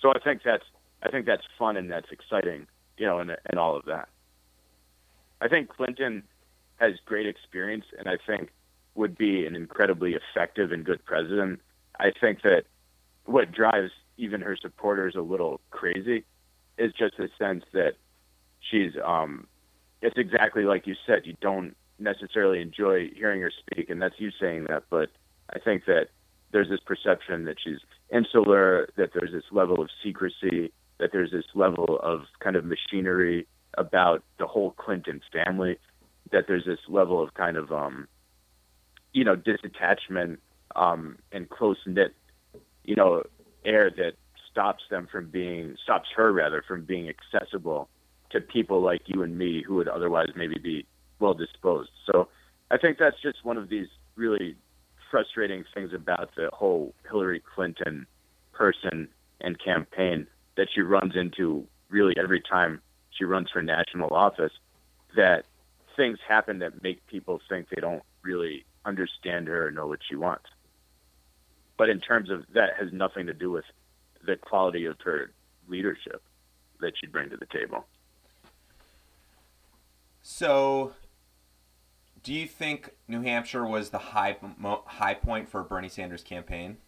So 0.00 0.10
I 0.10 0.18
think 0.18 0.42
that's 0.44 0.64
I 1.02 1.10
think 1.10 1.26
that's 1.26 1.42
fun 1.58 1.76
and 1.76 1.90
that's 1.90 2.10
exciting, 2.10 2.66
you 2.98 3.06
know, 3.06 3.18
and 3.18 3.36
and 3.46 3.58
all 3.58 3.76
of 3.76 3.84
that. 3.86 4.08
I 5.40 5.48
think 5.48 5.68
Clinton 5.68 6.22
has 6.76 6.92
great 7.04 7.26
experience 7.26 7.84
and 7.98 8.08
I 8.08 8.16
think 8.26 8.50
would 8.94 9.16
be 9.16 9.46
an 9.46 9.54
incredibly 9.54 10.14
effective 10.14 10.72
and 10.72 10.84
good 10.84 11.04
president. 11.04 11.60
I 11.98 12.12
think 12.18 12.42
that 12.42 12.64
what 13.24 13.52
drives 13.52 13.90
even 14.16 14.40
her 14.40 14.56
supporters 14.56 15.14
a 15.16 15.20
little 15.20 15.60
crazy 15.70 16.24
is 16.78 16.92
just 16.92 17.16
the 17.16 17.28
sense 17.38 17.64
that 17.72 17.94
she's 18.60 18.92
um 19.04 19.46
it's 20.02 20.18
exactly 20.18 20.64
like 20.64 20.86
you 20.86 20.94
said, 21.06 21.22
you 21.24 21.34
don't 21.40 21.74
necessarily 21.98 22.60
enjoy 22.60 23.08
hearing 23.14 23.40
her 23.40 23.50
speak 23.50 23.88
and 23.90 24.00
that's 24.00 24.14
you 24.18 24.30
saying 24.40 24.64
that, 24.68 24.84
but 24.90 25.10
I 25.50 25.58
think 25.58 25.86
that 25.86 26.08
there's 26.52 26.68
this 26.68 26.80
perception 26.80 27.44
that 27.44 27.56
she's 27.62 27.78
insular, 28.12 28.88
that 28.96 29.10
there's 29.14 29.32
this 29.32 29.44
level 29.50 29.80
of 29.80 29.88
secrecy, 30.02 30.72
that 30.98 31.10
there's 31.12 31.30
this 31.30 31.44
level 31.54 31.98
of 32.02 32.22
kind 32.40 32.56
of 32.56 32.64
machinery 32.64 33.46
about 33.76 34.22
the 34.38 34.46
whole 34.46 34.70
Clinton 34.72 35.20
family, 35.32 35.78
that 36.32 36.46
there's 36.46 36.64
this 36.64 36.78
level 36.88 37.22
of 37.22 37.34
kind 37.34 37.56
of 37.56 37.72
um, 37.72 38.08
you 39.12 39.24
know 39.24 39.36
disattachment 39.36 40.38
um, 40.74 41.18
and 41.32 41.48
close 41.48 41.78
knit, 41.86 42.14
you 42.84 42.94
know, 42.94 43.22
air 43.64 43.90
that 43.90 44.12
stops 44.50 44.84
them 44.90 45.08
from 45.10 45.28
being 45.28 45.76
stops 45.82 46.08
her 46.16 46.32
rather 46.32 46.62
from 46.66 46.84
being 46.84 47.08
accessible 47.08 47.88
to 48.30 48.40
people 48.40 48.80
like 48.80 49.02
you 49.06 49.22
and 49.22 49.38
me 49.38 49.62
who 49.62 49.74
would 49.74 49.88
otherwise 49.88 50.28
maybe 50.34 50.58
be 50.58 50.86
well 51.18 51.34
disposed. 51.34 51.90
So 52.10 52.28
I 52.70 52.76
think 52.76 52.98
that's 52.98 53.20
just 53.22 53.44
one 53.44 53.56
of 53.56 53.68
these 53.68 53.88
really 54.16 54.56
frustrating 55.10 55.64
things 55.74 55.92
about 55.92 56.30
the 56.36 56.50
whole 56.52 56.94
Hillary 57.08 57.42
Clinton 57.54 58.06
person 58.52 59.08
and 59.40 59.58
campaign 59.62 60.26
that 60.56 60.68
she 60.74 60.80
runs 60.80 61.14
into 61.14 61.66
really 61.90 62.14
every 62.18 62.40
time 62.40 62.80
she 63.10 63.24
runs 63.24 63.50
for 63.50 63.62
national 63.62 64.12
office 64.12 64.52
that 65.14 65.44
things 65.96 66.18
happen 66.26 66.58
that 66.60 66.82
make 66.82 67.06
people 67.06 67.40
think 67.48 67.68
they 67.68 67.80
don't 67.80 68.02
really 68.22 68.64
understand 68.84 69.48
her 69.48 69.68
or 69.68 69.70
know 69.70 69.86
what 69.86 70.00
she 70.08 70.16
wants. 70.16 70.46
But 71.76 71.88
in 71.88 72.00
terms 72.00 72.30
of 72.30 72.44
that 72.54 72.70
has 72.78 72.92
nothing 72.92 73.26
to 73.26 73.34
do 73.34 73.50
with 73.50 73.64
the 74.24 74.36
quality 74.36 74.86
of 74.86 74.96
her 75.04 75.32
leadership 75.68 76.22
that 76.80 76.92
she'd 76.98 77.12
bring 77.12 77.30
to 77.30 77.36
the 77.36 77.46
table. 77.46 77.84
So, 80.22 80.92
do 82.22 82.32
you 82.32 82.46
think 82.46 82.90
New 83.06 83.22
Hampshire 83.22 83.64
was 83.64 83.90
the 83.90 83.98
high 83.98 84.36
high 84.86 85.14
point 85.14 85.48
for 85.48 85.62
Bernie 85.62 85.88
Sanders' 85.88 86.24
campaign? 86.24 86.78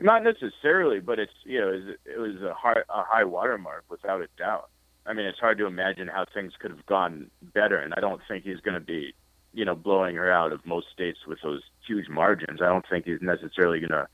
Not 0.00 0.22
necessarily, 0.22 1.00
but 1.00 1.18
it's 1.18 1.32
you 1.44 1.60
know 1.60 1.68
it 2.04 2.18
was 2.18 2.40
a 2.42 2.54
high 2.54 2.80
a 2.88 3.02
high 3.02 3.24
watermark 3.24 3.84
without 3.90 4.22
a 4.22 4.28
doubt. 4.38 4.70
I 5.08 5.14
mean, 5.14 5.24
it's 5.24 5.38
hard 5.38 5.56
to 5.58 5.66
imagine 5.66 6.06
how 6.06 6.26
things 6.32 6.52
could 6.58 6.70
have 6.70 6.84
gone 6.84 7.30
better, 7.54 7.78
and 7.78 7.94
I 7.94 8.00
don't 8.00 8.20
think 8.28 8.44
he's 8.44 8.60
going 8.60 8.74
to 8.74 8.80
be 8.80 9.14
you 9.54 9.64
know 9.64 9.74
blowing 9.74 10.16
her 10.16 10.30
out 10.30 10.52
of 10.52 10.64
most 10.66 10.88
states 10.92 11.20
with 11.26 11.38
those 11.42 11.62
huge 11.86 12.08
margins. 12.08 12.60
I 12.60 12.66
don't 12.66 12.84
think 12.88 13.06
he's 13.06 13.22
necessarily 13.22 13.80
going 13.80 13.90
to 13.90 14.06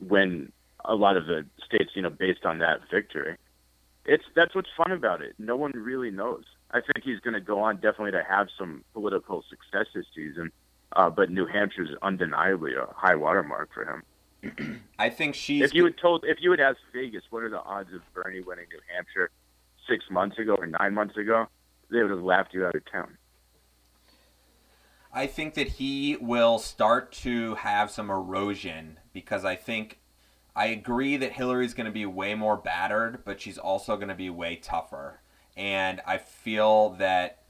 win 0.00 0.52
a 0.84 0.96
lot 0.96 1.16
of 1.16 1.26
the 1.26 1.46
states 1.64 1.92
you 1.94 2.02
know 2.02 2.10
based 2.10 2.44
on 2.44 2.58
that 2.58 2.80
victory. 2.90 3.36
It's 4.04 4.24
that's 4.34 4.54
what's 4.54 4.68
fun 4.76 4.90
about 4.90 5.22
it. 5.22 5.34
No 5.38 5.56
one 5.56 5.70
really 5.72 6.10
knows. 6.10 6.44
I 6.72 6.80
think 6.80 7.04
he's 7.04 7.20
going 7.20 7.34
to 7.34 7.40
go 7.40 7.60
on 7.60 7.76
definitely 7.76 8.12
to 8.12 8.24
have 8.28 8.48
some 8.58 8.84
political 8.92 9.44
success 9.48 9.86
this 9.94 10.06
season, 10.14 10.50
uh, 10.96 11.10
but 11.10 11.30
New 11.30 11.46
Hampshire's 11.46 11.90
undeniably 12.02 12.74
a 12.74 12.92
high 12.92 13.14
watermark 13.14 13.70
for 13.72 13.84
him. 13.84 14.82
I 14.98 15.10
think 15.10 15.36
she's. 15.36 15.62
If 15.62 15.74
you 15.74 15.84
had 15.84 15.96
told, 15.96 16.24
if 16.26 16.38
you 16.40 16.50
had 16.50 16.58
asked 16.58 16.80
Vegas, 16.92 17.22
what 17.30 17.44
are 17.44 17.48
the 17.48 17.62
odds 17.62 17.94
of 17.94 18.00
Bernie 18.12 18.40
winning 18.40 18.66
New 18.70 18.80
Hampshire 18.92 19.30
six 19.88 20.04
months 20.10 20.38
ago 20.38 20.54
or 20.54 20.66
nine 20.66 20.94
months 20.94 21.16
ago, 21.16 21.46
they 21.90 22.02
would 22.02 22.10
have 22.10 22.22
laughed 22.22 22.54
you 22.54 22.66
out 22.66 22.74
of 22.74 22.82
town. 22.90 23.16
I 25.12 25.26
think 25.26 25.54
that 25.54 25.68
he 25.68 26.16
will 26.20 26.58
start 26.58 27.12
to 27.12 27.54
have 27.56 27.90
some 27.90 28.10
erosion 28.10 28.98
because 29.12 29.44
I 29.44 29.54
think 29.54 30.00
I 30.56 30.66
agree 30.66 31.16
that 31.16 31.32
Hillary's 31.32 31.74
going 31.74 31.86
to 31.86 31.92
be 31.92 32.06
way 32.06 32.34
more 32.34 32.56
battered, 32.56 33.24
but 33.24 33.40
she's 33.40 33.58
also 33.58 33.96
going 33.96 34.08
to 34.08 34.14
be 34.14 34.30
way 34.30 34.56
tougher. 34.56 35.20
And 35.56 36.00
I 36.04 36.18
feel 36.18 36.90
that 36.98 37.44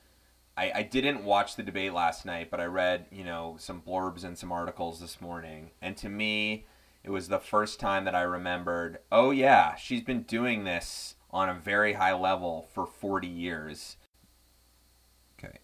I, 0.57 0.73
I 0.75 0.83
didn't 0.83 1.25
watch 1.25 1.57
the 1.57 1.63
debate 1.63 1.93
last 1.93 2.27
night, 2.27 2.51
but 2.51 2.61
I 2.61 2.67
read, 2.67 3.07
you 3.11 3.25
know, 3.25 3.57
some 3.59 3.81
blurbs 3.81 4.25
and 4.25 4.39
some 4.39 4.53
articles 4.53 5.01
this 5.01 5.21
morning. 5.21 5.71
And 5.83 5.97
to 5.99 6.09
me, 6.09 6.67
it 7.03 7.11
was 7.11 7.29
the 7.29 7.39
first 7.39 7.81
time 7.81 8.05
that 8.05 8.15
I 8.15 8.23
remembered, 8.23 8.99
oh, 9.11 9.31
yeah, 9.31 9.75
she's 9.75 10.03
been 10.03 10.23
doing 10.23 10.65
this 10.65 11.17
on 11.35 11.49
a 11.49 11.55
very 11.55 11.95
high 11.95 12.15
level 12.15 12.69
for 12.73 12.87
40 12.87 13.27
years. 13.27 13.97
Okay. 15.37 15.59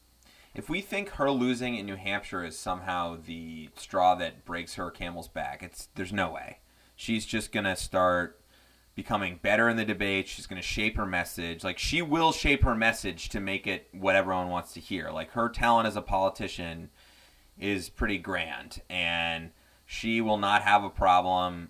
If 0.52 0.68
we 0.68 0.80
think 0.80 1.10
her 1.10 1.30
losing 1.30 1.76
in 1.76 1.86
New 1.86 1.94
Hampshire 1.94 2.44
is 2.44 2.58
somehow 2.58 3.16
the 3.24 3.70
straw 3.76 4.16
that 4.16 4.44
breaks 4.44 4.74
her 4.74 4.90
camel's 4.90 5.28
back, 5.28 5.62
it's 5.62 5.88
there's 5.94 6.12
no 6.12 6.32
way. 6.32 6.58
She's 6.96 7.24
just 7.24 7.52
going 7.52 7.64
to 7.64 7.76
start 7.76 8.40
becoming 8.96 9.38
better 9.40 9.68
in 9.68 9.76
the 9.76 9.84
debate. 9.84 10.26
She's 10.26 10.48
going 10.48 10.60
to 10.60 10.66
shape 10.66 10.96
her 10.96 11.06
message. 11.06 11.62
Like 11.62 11.78
she 11.78 12.02
will 12.02 12.32
shape 12.32 12.64
her 12.64 12.74
message 12.74 13.28
to 13.28 13.38
make 13.38 13.68
it 13.68 13.88
what 13.92 14.16
everyone 14.16 14.48
wants 14.48 14.72
to 14.72 14.80
hear. 14.80 15.10
Like 15.10 15.30
her 15.30 15.48
talent 15.48 15.86
as 15.86 15.96
a 15.96 16.02
politician 16.02 16.90
is 17.56 17.88
pretty 17.88 18.18
grand 18.18 18.82
and 18.90 19.52
she 19.86 20.20
will 20.20 20.36
not 20.36 20.62
have 20.62 20.82
a 20.82 20.90
problem 20.90 21.68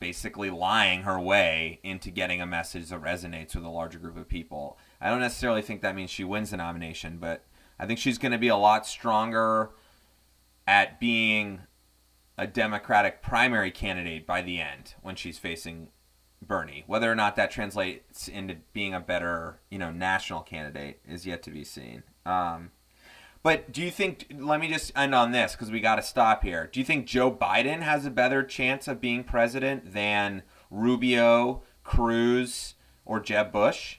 basically 0.00 0.50
lying 0.50 1.02
her 1.02 1.20
way 1.20 1.78
into 1.82 2.10
getting 2.10 2.40
a 2.40 2.46
message 2.46 2.88
that 2.88 3.02
resonates 3.02 3.54
with 3.54 3.64
a 3.64 3.68
larger 3.68 3.98
group 3.98 4.16
of 4.16 4.28
people. 4.28 4.78
I 5.00 5.10
don't 5.10 5.20
necessarily 5.20 5.62
think 5.62 5.82
that 5.82 5.94
means 5.94 6.10
she 6.10 6.24
wins 6.24 6.50
the 6.50 6.56
nomination, 6.56 7.18
but 7.18 7.44
I 7.78 7.86
think 7.86 7.98
she's 7.98 8.18
going 8.18 8.32
to 8.32 8.38
be 8.38 8.48
a 8.48 8.56
lot 8.56 8.86
stronger 8.86 9.70
at 10.66 10.98
being 10.98 11.60
a 12.36 12.46
Democratic 12.46 13.22
primary 13.22 13.70
candidate 13.70 14.26
by 14.26 14.40
the 14.40 14.58
end 14.58 14.94
when 15.02 15.14
she's 15.14 15.38
facing 15.38 15.88
Bernie. 16.40 16.84
Whether 16.86 17.12
or 17.12 17.14
not 17.14 17.36
that 17.36 17.50
translates 17.50 18.26
into 18.26 18.56
being 18.72 18.94
a 18.94 19.00
better, 19.00 19.60
you 19.70 19.78
know, 19.78 19.92
national 19.92 20.40
candidate 20.40 21.00
is 21.06 21.26
yet 21.26 21.42
to 21.42 21.50
be 21.50 21.64
seen. 21.64 22.02
Um, 22.24 22.70
but 23.42 23.72
do 23.72 23.82
you 23.82 23.90
think? 23.90 24.26
Let 24.36 24.60
me 24.60 24.68
just 24.68 24.92
end 24.96 25.14
on 25.14 25.32
this 25.32 25.52
because 25.52 25.70
we 25.70 25.80
got 25.80 25.96
to 25.96 26.02
stop 26.02 26.42
here. 26.42 26.68
Do 26.70 26.78
you 26.78 26.84
think 26.84 27.06
Joe 27.06 27.30
Biden 27.32 27.80
has 27.80 28.04
a 28.04 28.10
better 28.10 28.42
chance 28.42 28.86
of 28.86 29.00
being 29.00 29.24
president 29.24 29.92
than 29.94 30.42
Rubio, 30.70 31.62
Cruz, 31.82 32.74
or 33.04 33.18
Jeb 33.20 33.50
Bush? 33.50 33.96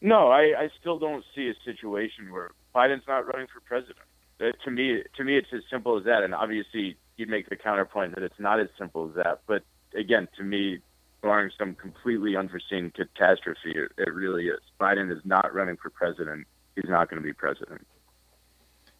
No, 0.00 0.28
I, 0.28 0.54
I 0.58 0.68
still 0.80 0.98
don't 0.98 1.24
see 1.34 1.48
a 1.48 1.54
situation 1.64 2.32
where 2.32 2.52
Biden's 2.74 3.06
not 3.06 3.26
running 3.26 3.46
for 3.52 3.60
president. 3.60 3.98
Uh, 4.40 4.52
to 4.64 4.70
me, 4.70 5.02
to 5.16 5.24
me, 5.24 5.36
it's 5.36 5.52
as 5.52 5.62
simple 5.70 5.98
as 5.98 6.04
that. 6.04 6.22
And 6.22 6.34
obviously, 6.34 6.96
you'd 7.16 7.28
make 7.28 7.48
the 7.50 7.56
counterpoint 7.56 8.14
that 8.14 8.24
it's 8.24 8.38
not 8.40 8.58
as 8.60 8.68
simple 8.78 9.08
as 9.08 9.14
that. 9.16 9.42
But 9.46 9.62
again, 9.94 10.26
to 10.38 10.42
me, 10.42 10.78
barring 11.22 11.50
some 11.58 11.74
completely 11.74 12.34
unforeseen 12.34 12.90
catastrophe, 12.90 13.72
it, 13.76 13.92
it 13.98 14.12
really 14.12 14.46
is. 14.46 14.60
Biden 14.80 15.12
is 15.14 15.22
not 15.24 15.54
running 15.54 15.76
for 15.76 15.90
president 15.90 16.46
he's 16.74 16.88
not 16.88 17.10
going 17.10 17.22
to 17.22 17.26
be 17.26 17.32
president. 17.32 17.86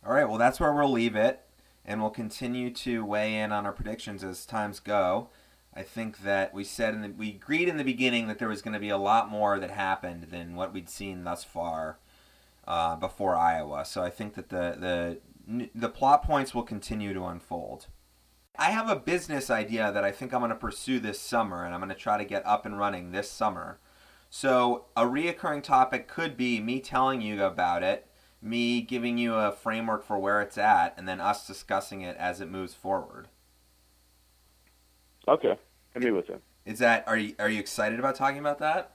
All 0.05 0.13
right, 0.13 0.29
well, 0.29 0.39
that's 0.39 0.59
where 0.59 0.73
we'll 0.73 0.91
leave 0.91 1.15
it, 1.15 1.41
and 1.85 2.01
we'll 2.01 2.11
continue 2.11 2.71
to 2.71 3.05
weigh 3.05 3.37
in 3.37 3.53
on 3.53 3.67
our 3.67 3.73
predictions 3.73 4.25
as 4.25 4.47
times 4.47 4.81
go. 4.81 5.29
I 5.75 5.83
think 5.83 6.23
that 6.23 6.53
we 6.53 6.65
said 6.65 6.95
in 6.95 7.03
the, 7.03 7.09
we 7.11 7.31
agreed 7.31 7.69
in 7.69 7.77
the 7.77 7.85
beginning 7.85 8.27
that 8.27 8.39
there 8.39 8.49
was 8.49 8.63
going 8.63 8.75
to 8.75 8.81
be 8.81 8.89
a 8.89 8.97
lot 8.97 9.31
more 9.31 9.59
that 9.59 9.71
happened 9.71 10.25
than 10.31 10.57
what 10.57 10.73
we'd 10.73 10.89
seen 10.89 11.23
thus 11.25 11.45
far 11.45 11.99
uh, 12.67 12.97
before 12.97 13.37
Iowa. 13.37 13.85
So 13.85 14.03
I 14.03 14.11
think 14.11 14.35
that 14.35 14.49
the 14.49 15.19
the 15.47 15.69
the 15.75 15.89
plot 15.89 16.23
points 16.23 16.55
will 16.55 16.63
continue 16.63 17.13
to 17.15 17.25
unfold. 17.25 17.87
I 18.59 18.71
have 18.71 18.89
a 18.89 18.97
business 18.97 19.49
idea 19.49 19.93
that 19.93 20.05
I 20.05 20.13
think 20.13 20.35
I'm 20.35 20.41
going 20.41 20.51
to 20.51 20.57
pursue 20.57 20.99
this 20.99 21.21
summer, 21.21 21.65
and 21.65 21.73
I'm 21.73 21.81
going 21.81 21.89
to 21.89 21.95
try 21.95 22.19
to 22.19 22.25
get 22.25 22.45
up 22.47 22.67
and 22.67 22.79
running 22.79 23.11
this 23.11 23.31
summer. 23.31 23.79
So 24.31 24.85
a 24.97 25.03
reoccurring 25.03 25.65
topic 25.65 26.07
could 26.07 26.37
be 26.37 26.61
me 26.61 26.79
telling 26.79 27.21
you 27.21 27.43
about 27.43 27.83
it, 27.83 28.07
me 28.41 28.81
giving 28.81 29.19
you 29.19 29.35
a 29.35 29.51
framework 29.51 30.05
for 30.05 30.19
where 30.19 30.41
it's 30.41 30.57
at, 30.57 30.95
and 30.97 31.09
then 31.09 31.21
us 31.21 31.49
discussing 31.49 32.03
it 32.03 32.17
as 32.17 32.41
it 32.41 32.49
moves 32.49 32.73
forward. 32.73 33.27
Okay, 35.27 35.59
me 35.97 36.13
with 36.13 36.31
it. 36.31 36.41
Is 36.65 36.79
that 36.79 37.07
are 37.09 37.17
you 37.17 37.35
are 37.41 37.49
you 37.49 37.59
excited 37.59 37.99
about 37.99 38.15
talking 38.15 38.39
about 38.39 38.61
that? 38.61 38.93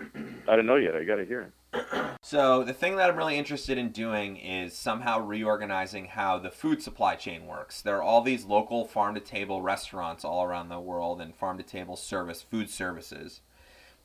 I 0.48 0.56
don't 0.56 0.66
know 0.66 0.76
yet. 0.76 0.94
I 0.94 1.02
got 1.02 1.16
to 1.16 1.26
hear 1.26 1.52
it. 1.74 1.84
So 2.22 2.62
the 2.62 2.74
thing 2.74 2.96
that 2.96 3.08
I'm 3.08 3.16
really 3.16 3.38
interested 3.38 3.78
in 3.78 3.90
doing 3.90 4.36
is 4.36 4.76
somehow 4.76 5.20
reorganizing 5.20 6.04
how 6.04 6.38
the 6.38 6.50
food 6.50 6.82
supply 6.82 7.16
chain 7.16 7.46
works. 7.46 7.80
There 7.80 7.96
are 7.96 8.02
all 8.02 8.20
these 8.20 8.44
local 8.44 8.84
farm 8.84 9.14
to 9.14 9.20
table 9.20 9.62
restaurants 9.62 10.22
all 10.22 10.44
around 10.44 10.68
the 10.68 10.78
world 10.78 11.20
and 11.20 11.34
farm 11.34 11.56
to 11.56 11.64
table 11.64 11.96
service 11.96 12.42
food 12.42 12.68
services 12.68 13.40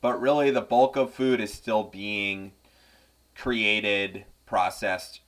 but 0.00 0.20
really 0.20 0.50
the 0.50 0.60
bulk 0.60 0.96
of 0.96 1.12
food 1.12 1.40
is 1.40 1.52
still 1.52 1.82
being 1.82 2.52
created, 3.34 4.24
processed, 4.44 5.20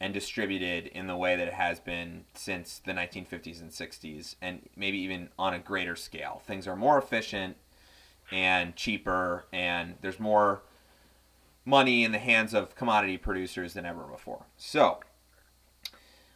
and 0.00 0.14
distributed 0.14 0.86
in 0.86 1.06
the 1.06 1.16
way 1.16 1.34
that 1.34 1.48
it 1.48 1.54
has 1.54 1.80
been 1.80 2.24
since 2.34 2.78
the 2.78 2.92
1950s 2.92 3.60
and 3.60 3.70
60s, 3.70 4.36
and 4.40 4.68
maybe 4.76 4.98
even 4.98 5.28
on 5.38 5.54
a 5.54 5.58
greater 5.58 5.96
scale. 5.96 6.40
Things 6.46 6.68
are 6.68 6.76
more 6.76 6.98
efficient 6.98 7.56
and 8.30 8.76
cheaper, 8.76 9.46
and 9.52 9.96
there's 10.00 10.20
more 10.20 10.62
money 11.64 12.04
in 12.04 12.12
the 12.12 12.18
hands 12.18 12.54
of 12.54 12.76
commodity 12.76 13.16
producers 13.16 13.74
than 13.74 13.84
ever 13.84 14.04
before. 14.04 14.46
So, 14.56 15.00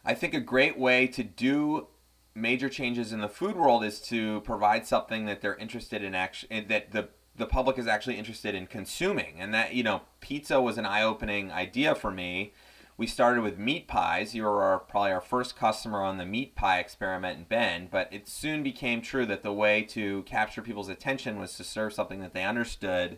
I 0.03 0.13
think 0.13 0.33
a 0.33 0.41
great 0.41 0.77
way 0.77 1.07
to 1.07 1.23
do 1.23 1.87
major 2.35 2.67
changes 2.67 3.13
in 3.13 3.21
the 3.21 3.29
food 3.29 3.55
world 3.55 3.83
is 3.83 3.99
to 4.01 4.41
provide 4.41 4.85
something 4.85 5.25
that 5.25 5.41
they're 5.41 5.55
interested 5.55 6.03
in 6.03 6.15
action 6.15 6.65
that 6.67 6.91
the 6.91 7.09
the 7.35 7.45
public 7.45 7.77
is 7.77 7.87
actually 7.87 8.17
interested 8.17 8.53
in 8.55 8.67
consuming. 8.67 9.35
And 9.39 9.53
that, 9.53 9.73
you 9.73 9.83
know, 9.83 10.01
pizza 10.21 10.61
was 10.61 10.77
an 10.77 10.85
eye 10.85 11.03
opening 11.03 11.51
idea 11.51 11.95
for 11.95 12.11
me. 12.11 12.53
We 12.95 13.07
started 13.07 13.41
with 13.41 13.57
meat 13.57 13.87
pies. 13.87 14.35
You 14.35 14.43
were 14.43 14.61
our, 14.61 14.79
probably 14.79 15.11
our 15.11 15.21
first 15.21 15.55
customer 15.55 16.03
on 16.03 16.17
the 16.17 16.25
meat 16.25 16.55
pie 16.55 16.79
experiment 16.79 17.39
in 17.39 17.45
Bend, 17.45 17.89
but 17.89 18.07
it 18.11 18.27
soon 18.27 18.61
became 18.61 19.01
true 19.01 19.25
that 19.25 19.41
the 19.41 19.51
way 19.51 19.81
to 19.83 20.21
capture 20.23 20.61
people's 20.61 20.89
attention 20.89 21.39
was 21.39 21.57
to 21.57 21.63
serve 21.63 21.93
something 21.93 22.19
that 22.21 22.33
they 22.33 22.43
understood 22.43 23.17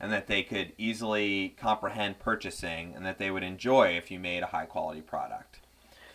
and 0.00 0.12
that 0.12 0.26
they 0.26 0.42
could 0.42 0.72
easily 0.78 1.54
comprehend 1.56 2.18
purchasing 2.18 2.92
and 2.94 3.04
that 3.06 3.18
they 3.18 3.30
would 3.30 3.42
enjoy 3.42 3.96
if 3.96 4.10
you 4.10 4.18
made 4.18 4.42
a 4.42 4.46
high 4.46 4.66
quality 4.66 5.00
product. 5.00 5.60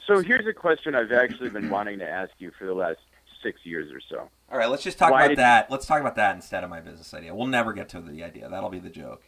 So 0.06 0.22
here's 0.22 0.46
a 0.46 0.54
question 0.54 0.96
I've 0.96 1.14
actually 1.14 1.50
been 1.50 1.70
wanting 1.70 2.00
to 2.00 2.10
ask 2.10 2.32
you 2.38 2.52
for 2.60 2.66
the 2.66 2.74
last 2.74 3.00
six 3.44 3.60
years 3.64 3.92
or 3.92 4.00
so. 4.10 4.30
All 4.52 4.58
right, 4.58 4.70
let's 4.70 4.84
just 4.84 4.98
talk 4.98 5.12
Why 5.12 5.26
about 5.26 5.38
that. 5.38 5.72
Let's 5.72 5.86
talk 5.86 6.00
about 6.00 6.16
that 6.16 6.36
instead 6.36 6.64
of 6.64 6.70
my 6.70 6.80
business 6.80 7.14
idea. 7.14 7.36
We'll 7.36 7.48
never 7.48 7.74
get 7.74 7.90
to 7.90 8.02
the 8.02 8.24
idea. 8.24 8.50
That'll 8.50 8.70
be 8.70 8.80
the 8.80 8.90
joke. 8.90 9.24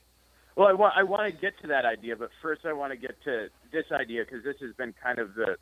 Well, 0.56 0.68
I 0.68 0.74
want 0.74 0.94
I 0.96 1.04
want 1.04 1.34
to 1.34 1.40
get 1.40 1.60
to 1.62 1.68
that 1.68 1.86
idea, 1.86 2.16
but 2.16 2.30
first 2.42 2.66
I 2.66 2.74
want 2.74 2.94
to 2.94 2.98
get 2.98 3.22
to 3.26 3.50
this 3.72 3.86
idea 3.92 4.24
because 4.24 4.44
this 4.44 4.56
has 4.62 4.74
been 4.76 4.94
kind 5.04 5.20
of 5.20 5.36
the 5.36 5.58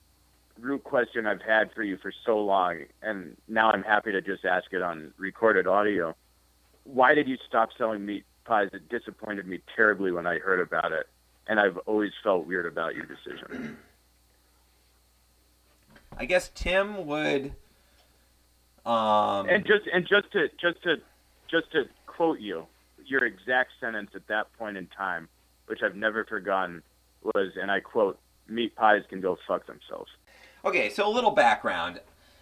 root 0.60 0.84
question 0.84 1.26
I've 1.26 1.41
had 1.41 1.72
for 1.74 1.82
you 1.82 1.97
for 1.97 2.14
so 2.26 2.39
long, 2.39 2.82
and 3.01 3.36
now 3.47 3.72
I'm 3.72 3.84
happy 3.84 4.12
to 4.12 4.22
just 4.22 4.45
ask 4.45 4.72
it 4.72 4.84
on 4.84 5.12
recorded 5.18 5.66
audio. 5.66 6.16
Why 6.84 7.16
did 7.16 7.28
you 7.28 7.38
stop 7.47 7.70
selling 7.78 8.06
meat 8.06 8.26
pies? 8.45 8.70
It 8.74 8.88
disappointed 8.89 9.47
me 9.47 9.60
terribly 9.76 10.12
when 10.12 10.28
I 10.28 10.38
heard 10.38 10.60
about 10.60 10.91
it, 10.91 11.08
and 11.47 11.60
I've 11.60 11.78
always 11.80 12.12
felt 12.24 12.45
weird 12.45 12.68
about 12.68 12.93
your 12.93 13.06
decision. 13.06 13.78
I 16.18 16.26
guess 16.26 16.51
Tim 16.54 17.08
would. 17.08 17.56
Um, 18.86 19.47
and 19.47 19.65
just 19.65 19.88
and 19.91 20.05
just 20.07 20.31
to 20.34 20.49
just 20.59 20.84
to 20.84 20.97
just 21.49 21.71
to 21.71 21.86
quote 22.05 22.39
you, 22.39 22.65
your 23.05 23.23
exact 23.23 23.71
sentence 23.79 24.11
at 24.15 24.27
that 24.27 24.51
point 24.57 24.77
in 24.77 24.88
time, 24.88 25.29
which 25.67 25.79
I've 25.84 25.95
never 25.95 26.25
forgotten, 26.25 26.84
was, 27.23 27.51
and 27.61 27.71
I 27.71 27.79
quote, 27.79 28.19
"Meat 28.47 28.75
pies 28.75 29.03
can 29.09 29.21
go 29.21 29.38
fuck 29.47 29.65
themselves." 29.67 30.11
Okay, 30.65 30.89
so 30.89 31.07
a 31.07 31.11
little 31.11 31.31
background. 31.31 32.01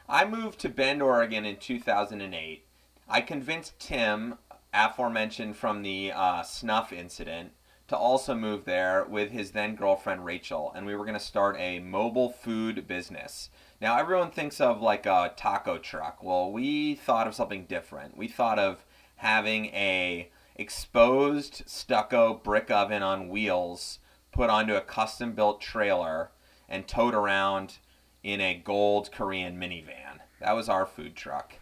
I 0.09 0.25
moved 0.25 0.59
to 0.59 0.69
Bend, 0.69 1.01
Oregon 1.01 1.45
in 1.45 1.57
2008. 1.57 2.65
I 3.07 3.21
convinced 3.21 3.79
Tim, 3.79 4.35
aforementioned 4.73 5.57
from 5.57 5.83
the 5.83 6.11
uh, 6.13 6.43
snuff 6.43 6.91
incident, 6.91 7.51
to 7.87 7.97
also 7.97 8.33
move 8.33 8.65
there 8.65 9.05
with 9.05 9.31
his 9.31 9.51
then 9.51 9.75
girlfriend 9.75 10.25
Rachel, 10.25 10.71
and 10.75 10.85
we 10.85 10.95
were 10.95 11.05
going 11.05 11.17
to 11.17 11.23
start 11.23 11.55
a 11.59 11.79
mobile 11.79 12.29
food 12.29 12.87
business. 12.87 13.49
Now, 13.81 13.97
everyone 13.97 14.29
thinks 14.29 14.61
of 14.61 14.79
like 14.79 15.07
a 15.07 15.33
taco 15.35 15.79
truck. 15.79 16.21
Well, 16.21 16.51
we 16.51 16.93
thought 16.93 17.25
of 17.25 17.33
something 17.33 17.65
different. 17.65 18.15
We 18.15 18.27
thought 18.27 18.59
of 18.59 18.85
having 19.15 19.65
a 19.67 20.29
exposed 20.55 21.63
stucco 21.65 22.35
brick 22.35 22.69
oven 22.69 23.01
on 23.01 23.27
wheels 23.27 23.97
put 24.31 24.51
onto 24.51 24.75
a 24.75 24.81
custom 24.81 25.33
built 25.33 25.61
trailer 25.61 26.29
and 26.69 26.87
towed 26.87 27.15
around 27.15 27.79
in 28.21 28.39
a 28.39 28.53
gold 28.53 29.11
Korean 29.11 29.59
minivan. 29.59 30.19
That 30.39 30.51
was 30.55 30.69
our 30.69 30.85
food 30.85 31.15
truck. 31.15 31.55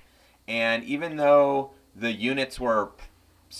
And 0.45 0.83
even 0.83 1.15
though 1.15 1.71
the 1.95 2.11
units 2.11 2.59
were 2.59 2.91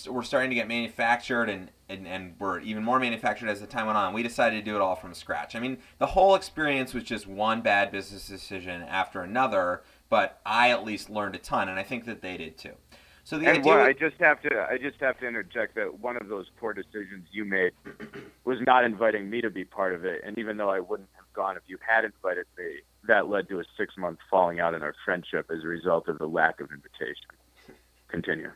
were 0.06 0.22
starting 0.22 0.50
to 0.50 0.54
get 0.54 0.68
manufactured 0.68 1.48
and, 1.48 1.70
and, 1.90 2.06
and 2.06 2.34
were 2.38 2.60
even 2.60 2.84
more 2.84 2.98
manufactured 2.98 3.48
as 3.48 3.60
the 3.60 3.66
time 3.66 3.86
went 3.86 3.98
on, 3.98 4.14
we 4.14 4.22
decided 4.22 4.56
to 4.56 4.70
do 4.70 4.76
it 4.76 4.80
all 4.80 4.96
from 4.96 5.12
scratch. 5.12 5.54
I 5.56 5.60
mean, 5.60 5.78
the 5.98 6.06
whole 6.06 6.34
experience 6.34 6.94
was 6.94 7.04
just 7.04 7.26
one 7.26 7.60
bad 7.60 7.90
business 7.90 8.26
decision 8.28 8.82
after 8.82 9.22
another, 9.22 9.82
but 10.08 10.40
I 10.46 10.70
at 10.70 10.84
least 10.84 11.10
learned 11.10 11.34
a 11.34 11.38
ton, 11.38 11.68
and 11.68 11.78
I 11.78 11.82
think 11.82 12.04
that 12.06 12.22
they 12.22 12.36
did 12.36 12.56
too. 12.56 12.74
So 13.24 13.38
the 13.38 13.46
and 13.46 13.58
idea 13.58 13.72
what, 13.72 13.82
I 13.82 13.92
just 13.92 14.16
have 14.18 14.40
to 14.42 14.66
I 14.68 14.78
just 14.78 14.98
have 15.00 15.18
to 15.20 15.28
interject 15.28 15.74
that 15.76 16.00
one 16.00 16.16
of 16.16 16.28
those 16.28 16.46
poor 16.56 16.72
decisions 16.72 17.28
you 17.30 17.44
made 17.44 17.72
was 18.44 18.58
not 18.66 18.84
inviting 18.84 19.28
me 19.28 19.40
to 19.42 19.50
be 19.50 19.64
part 19.64 19.94
of 19.94 20.04
it. 20.04 20.22
And 20.24 20.36
even 20.38 20.56
though 20.56 20.70
I 20.70 20.80
wouldn't 20.80 21.10
have 21.14 21.32
gone 21.32 21.56
if 21.56 21.62
you 21.66 21.78
had 21.86 22.04
invited 22.04 22.46
me, 22.58 22.80
that 23.06 23.28
led 23.28 23.48
to 23.50 23.60
a 23.60 23.64
six 23.76 23.96
month 23.96 24.18
falling 24.30 24.58
out 24.58 24.74
in 24.74 24.82
our 24.82 24.94
friendship 25.04 25.50
as 25.50 25.62
a 25.62 25.68
result 25.68 26.08
of 26.08 26.18
the 26.18 26.26
lack 26.26 26.60
of 26.60 26.70
invitation. 26.72 27.30
Continue. 28.08 28.50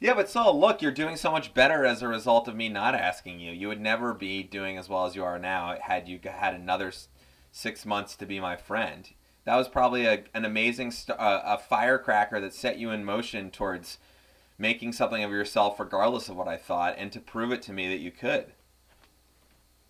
Yeah, 0.00 0.14
but 0.14 0.30
so 0.30 0.52
look, 0.52 0.80
you're 0.80 0.92
doing 0.92 1.16
so 1.16 1.32
much 1.32 1.54
better 1.54 1.84
as 1.84 2.02
a 2.02 2.08
result 2.08 2.46
of 2.46 2.54
me 2.54 2.68
not 2.68 2.94
asking 2.94 3.40
you. 3.40 3.52
You 3.52 3.68
would 3.68 3.80
never 3.80 4.14
be 4.14 4.42
doing 4.42 4.78
as 4.78 4.88
well 4.88 5.06
as 5.06 5.16
you 5.16 5.24
are 5.24 5.38
now 5.38 5.76
had 5.80 6.08
you 6.08 6.20
had 6.24 6.54
another 6.54 6.92
six 7.50 7.84
months 7.84 8.14
to 8.16 8.26
be 8.26 8.38
my 8.38 8.56
friend. 8.56 9.10
That 9.44 9.56
was 9.56 9.68
probably 9.68 10.06
a, 10.06 10.24
an 10.34 10.44
amazing 10.44 10.90
st- 10.92 11.18
uh, 11.18 11.42
a 11.44 11.58
firecracker 11.58 12.40
that 12.40 12.54
set 12.54 12.78
you 12.78 12.90
in 12.90 13.04
motion 13.04 13.50
towards 13.50 13.98
making 14.58 14.92
something 14.92 15.24
of 15.24 15.30
yourself, 15.30 15.80
regardless 15.80 16.28
of 16.28 16.36
what 16.36 16.48
I 16.48 16.56
thought, 16.56 16.94
and 16.98 17.10
to 17.12 17.20
prove 17.20 17.50
it 17.50 17.62
to 17.62 17.72
me 17.72 17.88
that 17.88 18.00
you 18.00 18.10
could. 18.10 18.52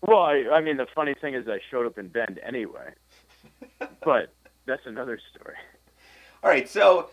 Well, 0.01 0.21
I, 0.21 0.45
I 0.53 0.61
mean, 0.61 0.77
the 0.77 0.87
funny 0.95 1.13
thing 1.19 1.33
is, 1.33 1.47
I 1.47 1.59
showed 1.69 1.85
up 1.85 1.97
in 1.97 2.07
Bend 2.07 2.39
anyway, 2.41 2.93
but 4.03 4.33
that's 4.65 4.85
another 4.85 5.19
story. 5.33 5.55
All 6.41 6.49
right, 6.49 6.69
so 6.69 7.09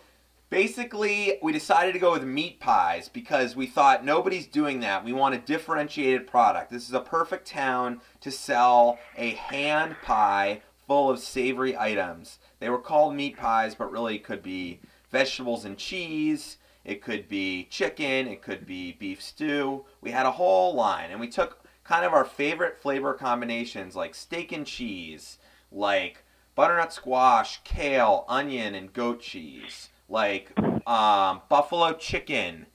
basically 0.51 1.38
we 1.42 1.53
decided 1.53 1.92
to 1.92 1.99
go 1.99 2.12
with 2.12 2.24
meat 2.24 2.61
pies 2.61 3.09
because 3.09 3.57
we 3.57 3.66
thought 3.66 4.05
nobody's 4.05 4.47
doing 4.47 4.80
that. 4.80 5.05
We 5.05 5.12
want 5.12 5.34
a 5.34 5.38
differentiated 5.38 6.26
product. 6.26 6.70
This 6.70 6.88
is 6.88 6.94
a 6.94 7.01
perfect 7.01 7.47
town 7.47 8.01
to 8.20 8.30
sell 8.30 8.99
a 9.16 9.30
hand 9.30 9.97
pie 10.03 10.62
full 10.86 11.11
of 11.11 11.18
savory 11.18 11.76
items. 11.76 12.38
They 12.61 12.70
were 12.70 12.78
called 12.78 13.14
meat 13.14 13.36
pies 13.36 13.74
but 13.74 13.90
really 13.90 14.18
could 14.18 14.42
be 14.42 14.80
vegetables 15.11 15.64
and 15.64 15.76
cheese. 15.76 16.59
It 16.84 17.03
could 17.03 17.28
be 17.28 17.64
chicken. 17.64 18.28
It 18.28 18.42
could 18.42 18.66
be 18.66 18.92
beef 18.92 19.20
stew. 19.20 19.84
We 20.01 20.12
had 20.12 20.26
a 20.26 20.32
whole 20.32 20.74
line 20.74 21.11
and 21.11 21.20
we 21.20 21.28
took 21.28 21.64
kind 21.82 22.05
of 22.05 22.12
our 22.12 22.24
favorite 22.24 22.80
flavor 22.80 23.14
combinations 23.14 23.97
like 23.97 24.14
steak 24.14 24.53
and 24.53 24.66
cheese 24.66 25.38
like 25.70 26.24
butternut 26.55 26.92
squash 26.92 27.61
kale 27.64 28.24
onion 28.28 28.74
and 28.74 28.92
goat 28.92 29.20
cheese 29.20 29.90
like 30.09 30.53
um, 30.89 31.43
buffalo 31.49 31.93
chicken, 31.95 32.67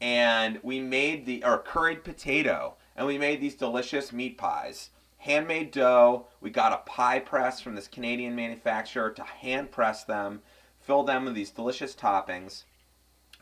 and 0.00 0.58
we 0.62 0.80
made 0.80 1.26
the 1.26 1.44
or 1.44 1.58
curried 1.58 2.04
potato, 2.04 2.76
and 2.96 3.06
we 3.06 3.18
made 3.18 3.40
these 3.40 3.54
delicious 3.54 4.12
meat 4.12 4.38
pies. 4.38 4.90
Handmade 5.18 5.72
dough. 5.72 6.26
We 6.40 6.50
got 6.50 6.72
a 6.72 6.88
pie 6.90 7.18
press 7.18 7.60
from 7.60 7.74
this 7.74 7.88
Canadian 7.88 8.36
manufacturer 8.36 9.10
to 9.10 9.22
hand 9.22 9.70
press 9.70 10.04
them, 10.04 10.42
fill 10.80 11.02
them 11.02 11.24
with 11.24 11.34
these 11.34 11.50
delicious 11.50 11.94
toppings, 11.94 12.64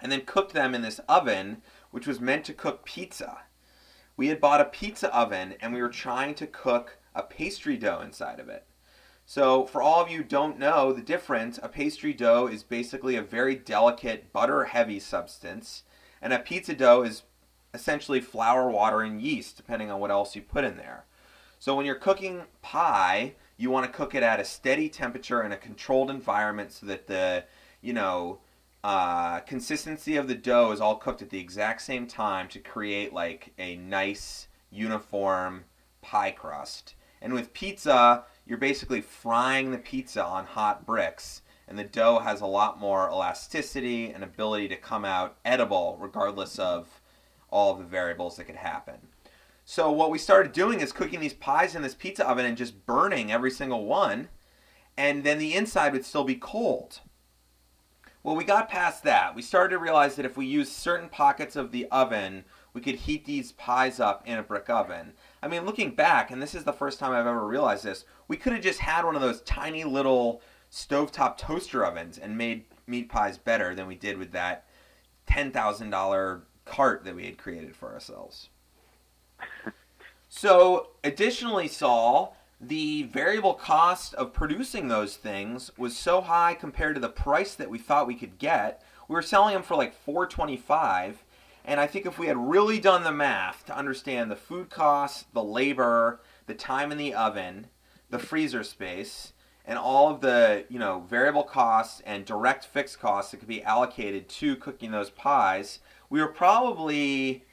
and 0.00 0.10
then 0.10 0.22
cooked 0.22 0.52
them 0.52 0.74
in 0.74 0.82
this 0.82 1.00
oven, 1.08 1.62
which 1.90 2.06
was 2.06 2.20
meant 2.20 2.44
to 2.46 2.54
cook 2.54 2.84
pizza. 2.84 3.42
We 4.16 4.28
had 4.28 4.40
bought 4.40 4.62
a 4.62 4.64
pizza 4.64 5.14
oven, 5.14 5.54
and 5.60 5.74
we 5.74 5.82
were 5.82 5.90
trying 5.90 6.34
to 6.36 6.46
cook 6.46 6.98
a 7.14 7.22
pastry 7.22 7.76
dough 7.76 8.00
inside 8.00 8.40
of 8.40 8.48
it. 8.48 8.64
So, 9.28 9.66
for 9.66 9.82
all 9.82 10.00
of 10.00 10.08
you 10.08 10.22
don't 10.22 10.56
know 10.56 10.92
the 10.92 11.02
difference, 11.02 11.58
a 11.60 11.68
pastry 11.68 12.12
dough 12.12 12.46
is 12.46 12.62
basically 12.62 13.16
a 13.16 13.22
very 13.22 13.56
delicate 13.56 14.32
butter 14.32 14.66
heavy 14.66 15.00
substance, 15.00 15.82
and 16.22 16.32
a 16.32 16.38
pizza 16.38 16.74
dough 16.74 17.02
is 17.02 17.24
essentially 17.74 18.20
flour, 18.20 18.70
water, 18.70 19.00
and 19.00 19.20
yeast, 19.20 19.56
depending 19.56 19.90
on 19.90 19.98
what 19.98 20.12
else 20.12 20.36
you 20.36 20.42
put 20.42 20.62
in 20.62 20.76
there. 20.76 21.06
So, 21.58 21.74
when 21.74 21.86
you're 21.86 21.96
cooking 21.96 22.42
pie, 22.62 23.34
you 23.56 23.68
want 23.68 23.84
to 23.84 23.92
cook 23.92 24.14
it 24.14 24.22
at 24.22 24.38
a 24.38 24.44
steady 24.44 24.88
temperature 24.88 25.42
in 25.42 25.50
a 25.50 25.56
controlled 25.56 26.08
environment 26.08 26.70
so 26.70 26.86
that 26.86 27.08
the, 27.08 27.44
you 27.80 27.92
know, 27.92 28.38
uh, 28.84 29.40
consistency 29.40 30.14
of 30.14 30.28
the 30.28 30.36
dough 30.36 30.70
is 30.70 30.80
all 30.80 30.94
cooked 30.94 31.20
at 31.20 31.30
the 31.30 31.40
exact 31.40 31.82
same 31.82 32.06
time 32.06 32.46
to 32.46 32.60
create 32.60 33.12
like 33.12 33.52
a 33.58 33.74
nice 33.74 34.46
uniform 34.70 35.64
pie 36.00 36.30
crust. 36.30 36.94
And 37.20 37.34
with 37.34 37.52
pizza, 37.52 38.24
you're 38.46 38.58
basically 38.58 39.00
frying 39.00 39.70
the 39.70 39.78
pizza 39.78 40.24
on 40.24 40.46
hot 40.46 40.86
bricks, 40.86 41.42
and 41.68 41.78
the 41.78 41.84
dough 41.84 42.20
has 42.20 42.40
a 42.40 42.46
lot 42.46 42.78
more 42.78 43.10
elasticity 43.10 44.10
and 44.10 44.22
ability 44.22 44.68
to 44.68 44.76
come 44.76 45.04
out 45.04 45.36
edible 45.44 45.98
regardless 46.00 46.58
of 46.58 47.00
all 47.50 47.72
of 47.72 47.78
the 47.78 47.84
variables 47.84 48.36
that 48.36 48.44
could 48.44 48.56
happen. 48.56 49.08
So 49.64 49.90
what 49.90 50.10
we 50.10 50.18
started 50.18 50.52
doing 50.52 50.80
is 50.80 50.92
cooking 50.92 51.18
these 51.18 51.34
pies 51.34 51.74
in 51.74 51.82
this 51.82 51.94
pizza 51.94 52.28
oven 52.28 52.46
and 52.46 52.56
just 52.56 52.86
burning 52.86 53.32
every 53.32 53.50
single 53.50 53.84
one, 53.84 54.28
and 54.96 55.24
then 55.24 55.38
the 55.38 55.54
inside 55.54 55.92
would 55.92 56.04
still 56.04 56.24
be 56.24 56.36
cold. 56.36 57.00
Well, 58.22 58.36
we 58.36 58.44
got 58.44 58.68
past 58.68 59.02
that. 59.04 59.34
We 59.34 59.42
started 59.42 59.70
to 59.70 59.78
realize 59.78 60.16
that 60.16 60.24
if 60.24 60.36
we 60.36 60.46
used 60.46 60.72
certain 60.72 61.08
pockets 61.08 61.56
of 61.56 61.72
the 61.72 61.86
oven, 61.90 62.44
we 62.72 62.80
could 62.80 62.96
heat 62.96 63.24
these 63.24 63.52
pies 63.52 64.00
up 64.00 64.22
in 64.26 64.38
a 64.38 64.42
brick 64.42 64.68
oven. 64.68 65.12
I 65.42 65.48
mean, 65.48 65.64
looking 65.64 65.94
back, 65.94 66.30
and 66.30 66.42
this 66.42 66.54
is 66.54 66.64
the 66.64 66.72
first 66.72 66.98
time 66.98 67.12
I've 67.12 67.26
ever 67.26 67.46
realized 67.46 67.84
this, 67.84 68.04
we 68.26 68.36
could 68.36 68.52
have 68.52 68.62
just 68.62 68.80
had 68.80 69.04
one 69.04 69.14
of 69.14 69.20
those 69.20 69.42
tiny 69.42 69.84
little 69.84 70.40
stovetop 70.70 71.36
toaster 71.36 71.84
ovens 71.84 72.18
and 72.18 72.36
made 72.36 72.64
meat 72.86 73.08
pies 73.08 73.38
better 73.38 73.74
than 73.74 73.86
we 73.86 73.94
did 73.94 74.18
with 74.18 74.32
that 74.32 74.66
$10,000 75.28 76.42
cart 76.64 77.04
that 77.04 77.14
we 77.14 77.26
had 77.26 77.38
created 77.38 77.76
for 77.76 77.92
ourselves. 77.92 78.48
so, 80.28 80.88
additionally, 81.04 81.68
Saul, 81.68 82.36
the 82.60 83.04
variable 83.04 83.54
cost 83.54 84.14
of 84.14 84.32
producing 84.32 84.88
those 84.88 85.16
things 85.16 85.70
was 85.76 85.96
so 85.96 86.22
high 86.22 86.54
compared 86.54 86.94
to 86.94 87.00
the 87.00 87.08
price 87.08 87.54
that 87.54 87.70
we 87.70 87.78
thought 87.78 88.06
we 88.06 88.14
could 88.14 88.38
get. 88.38 88.82
We 89.08 89.14
were 89.14 89.22
selling 89.22 89.54
them 89.54 89.62
for 89.62 89.76
like 89.76 89.94
425 89.94 91.22
and 91.66 91.80
I 91.80 91.88
think 91.88 92.06
if 92.06 92.18
we 92.18 92.28
had 92.28 92.36
really 92.36 92.78
done 92.78 93.02
the 93.02 93.12
math 93.12 93.66
to 93.66 93.76
understand 93.76 94.30
the 94.30 94.36
food 94.36 94.70
costs, 94.70 95.24
the 95.32 95.42
labor, 95.42 96.20
the 96.46 96.54
time 96.54 96.92
in 96.92 96.98
the 96.98 97.12
oven, 97.12 97.66
the 98.08 98.20
freezer 98.20 98.62
space, 98.62 99.32
and 99.64 99.76
all 99.76 100.08
of 100.08 100.20
the 100.20 100.64
you 100.68 100.78
know 100.78 101.04
variable 101.10 101.42
costs 101.42 102.00
and 102.06 102.24
direct 102.24 102.64
fixed 102.64 103.00
costs 103.00 103.32
that 103.32 103.38
could 103.38 103.48
be 103.48 103.64
allocated 103.64 104.28
to 104.28 104.54
cooking 104.56 104.92
those 104.92 105.10
pies, 105.10 105.80
we 106.08 106.20
were 106.20 106.28
probably 106.28 107.44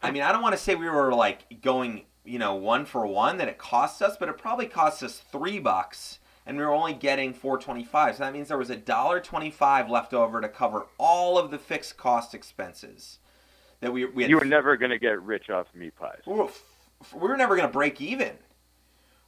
I 0.00 0.12
mean, 0.12 0.22
I 0.22 0.30
don't 0.30 0.42
want 0.42 0.54
to 0.54 0.62
say 0.62 0.76
we 0.76 0.88
were 0.88 1.12
like 1.12 1.62
going, 1.62 2.04
you 2.24 2.38
know, 2.38 2.54
one 2.54 2.84
for 2.84 3.06
one 3.06 3.38
that 3.38 3.48
it 3.48 3.58
cost 3.58 4.00
us, 4.00 4.16
but 4.16 4.28
it 4.28 4.38
probably 4.38 4.66
cost 4.66 5.02
us 5.02 5.20
3 5.32 5.58
bucks 5.58 6.20
and 6.46 6.56
we 6.56 6.64
were 6.64 6.72
only 6.72 6.94
getting 6.94 7.34
425 7.34 8.16
so 8.16 8.22
that 8.22 8.32
means 8.32 8.48
there 8.48 8.58
was 8.58 8.70
a 8.70 8.76
dollar 8.76 9.20
25 9.20 9.90
left 9.90 10.14
over 10.14 10.40
to 10.40 10.48
cover 10.48 10.86
all 10.98 11.38
of 11.38 11.50
the 11.50 11.58
fixed 11.58 11.96
cost 11.96 12.34
expenses 12.34 13.18
that 13.80 13.92
we 13.92 14.04
we 14.04 14.22
had 14.22 14.30
You 14.30 14.38
were 14.38 14.44
never 14.44 14.76
going 14.76 14.90
to 14.90 14.98
get 14.98 15.20
rich 15.22 15.50
off 15.50 15.66
meat 15.74 15.94
pies. 15.96 16.22
we 16.26 16.34
were, 16.34 16.48
we 17.14 17.28
were 17.28 17.36
never 17.36 17.56
going 17.56 17.68
to 17.68 17.72
break 17.72 18.00
even. 18.00 18.32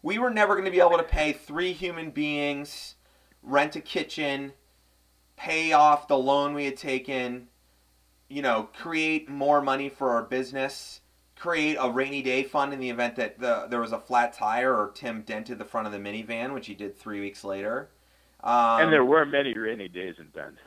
We 0.03 0.19
were 0.19 0.31
never 0.31 0.55
going 0.55 0.65
to 0.65 0.71
be 0.71 0.81
able 0.81 0.97
to 0.97 1.03
pay 1.03 1.33
three 1.33 1.73
human 1.73 2.11
beings, 2.11 2.95
rent 3.43 3.77
a 3.77 3.81
kitchen, 3.81 4.53
pay 5.37 5.73
off 5.73 6.09
the 6.09 6.17
loan 6.17 6.55
we 6.55 6.65
had 6.65 6.77
taken, 6.77 7.49
you 8.29 8.43
know, 8.43 8.69
create 8.75 9.29
more 9.29 9.61
money 9.61 9.89
for 9.89 10.11
our 10.11 10.23
business, 10.23 11.01
create 11.39 11.77
a 11.81 11.91
rainy 11.91 12.23
day 12.23 12.43
fund 12.43 12.73
in 12.73 12.81
the 12.81 12.91
event 12.91 13.17
that 13.17 13.39
the, 13.39 13.67
there 13.71 13.81
was 13.81 13.93
a 13.93 14.01
flat 14.01 14.33
tire 14.33 14.75
or 14.75 14.91
Tim 14.95 15.23
dented 15.23 15.59
the 15.59 15.65
front 15.65 15.87
of 15.87 15.93
the 15.93 15.99
minivan, 15.99 16.53
which 16.53 16.67
he 16.67 16.75
did 16.75 16.99
three 16.99 17.21
weeks 17.21 17.45
later. 17.45 17.91
Um, 18.43 18.83
and 18.83 18.93
there 18.93 19.05
were 19.05 19.25
many 19.25 19.55
rainy 19.55 19.89
days 19.89 20.17
in 20.19 20.27
Bend. 20.29 20.57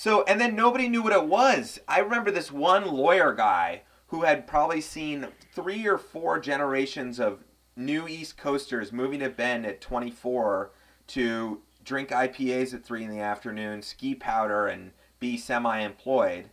So, 0.00 0.22
and 0.28 0.40
then 0.40 0.54
nobody 0.54 0.88
knew 0.88 1.02
what 1.02 1.12
it 1.12 1.24
was. 1.24 1.80
I 1.88 1.98
remember 1.98 2.30
this 2.30 2.52
one 2.52 2.86
lawyer 2.86 3.34
guy 3.34 3.82
who 4.06 4.22
had 4.22 4.46
probably 4.46 4.80
seen 4.80 5.26
three 5.52 5.88
or 5.88 5.98
four 5.98 6.38
generations 6.38 7.18
of 7.18 7.42
new 7.74 8.06
East 8.06 8.36
Coasters 8.36 8.92
moving 8.92 9.18
to 9.18 9.28
Bend 9.28 9.66
at 9.66 9.80
24 9.80 10.70
to 11.08 11.62
drink 11.84 12.10
IPAs 12.10 12.72
at 12.74 12.84
3 12.84 13.02
in 13.02 13.10
the 13.10 13.18
afternoon, 13.18 13.82
ski 13.82 14.14
powder, 14.14 14.68
and 14.68 14.92
be 15.18 15.36
semi 15.36 15.80
employed. 15.80 16.50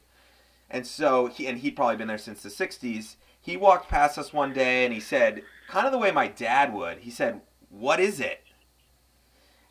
And 0.76 0.86
so, 0.86 1.28
he, 1.28 1.48
and 1.48 1.60
he'd 1.60 1.78
probably 1.78 1.96
been 1.96 2.10
there 2.10 2.18
since 2.18 2.44
the 2.44 2.50
60s. 2.50 3.16
He 3.40 3.56
walked 3.56 3.88
past 3.88 4.18
us 4.18 4.34
one 4.34 4.52
day 4.52 4.84
and 4.84 4.94
he 4.94 5.00
said, 5.00 5.44
kind 5.70 5.86
of 5.86 5.94
the 5.94 5.98
way 5.98 6.12
my 6.12 6.28
dad 6.28 6.74
would, 6.74 6.98
he 6.98 7.10
said, 7.10 7.40
What 7.70 8.02
is 8.02 8.20
it? 8.20 8.44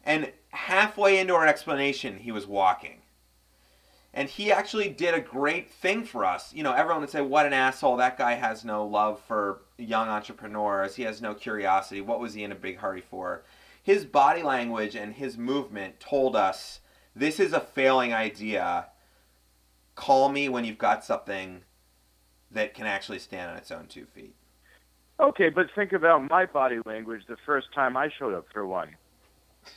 And 0.03 0.33
halfway 0.49 1.19
into 1.19 1.35
our 1.35 1.47
explanation, 1.47 2.17
he 2.17 2.33
was 2.33 2.47
walking 2.47 3.03
and 4.15 4.31
he 4.31 4.51
actually 4.51 4.89
did 4.89 5.13
a 5.13 5.21
great 5.21 5.71
thing 5.71 6.05
for 6.05 6.25
us. 6.25 6.55
You 6.55 6.63
know, 6.63 6.73
everyone 6.73 7.01
would 7.01 7.11
say, 7.11 7.21
"What 7.21 7.47
an 7.47 7.53
asshole! 7.53 7.97
That 7.97 8.17
guy 8.17 8.35
has 8.35 8.65
no 8.65 8.87
love 8.87 9.21
for 9.21 9.63
young 9.77 10.09
entrepreneurs. 10.09 10.95
He 10.95 11.03
has 11.03 11.21
no 11.21 11.35
curiosity. 11.35 12.01
What 12.01 12.21
was 12.21 12.35
he 12.35 12.45
in 12.45 12.53
a 12.53 12.55
big 12.55 12.79
hurry 12.79 13.01
for?" 13.01 13.43
His 13.83 14.05
body 14.05 14.43
language 14.43 14.95
and 14.95 15.15
his 15.15 15.37
movement 15.37 15.99
told 15.99 16.37
us, 16.37 16.79
"This 17.15 17.41
is 17.41 17.53
a 17.53 17.59
failing 17.59 18.15
idea. 18.15 18.87
Call 19.95 20.29
me 20.29 20.49
when 20.49 20.65
you've 20.65 20.79
got 20.79 21.05
something 21.05 21.63
that 22.51 22.75
can 22.75 22.87
actually 22.87 23.19
stand 23.19 23.51
on 23.51 23.57
its 23.57 23.71
own 23.71 23.87
two 23.87 24.07
feet." 24.07 24.35
Okay, 25.21 25.49
but 25.49 25.71
think 25.75 25.93
about 25.93 26.29
my 26.29 26.47
body 26.47 26.81
language 26.85 27.23
the 27.27 27.37
first 27.47 27.73
time 27.73 27.97
I 27.97 28.09
showed 28.09 28.35
up 28.35 28.47
for 28.53 28.67
one 28.67 28.97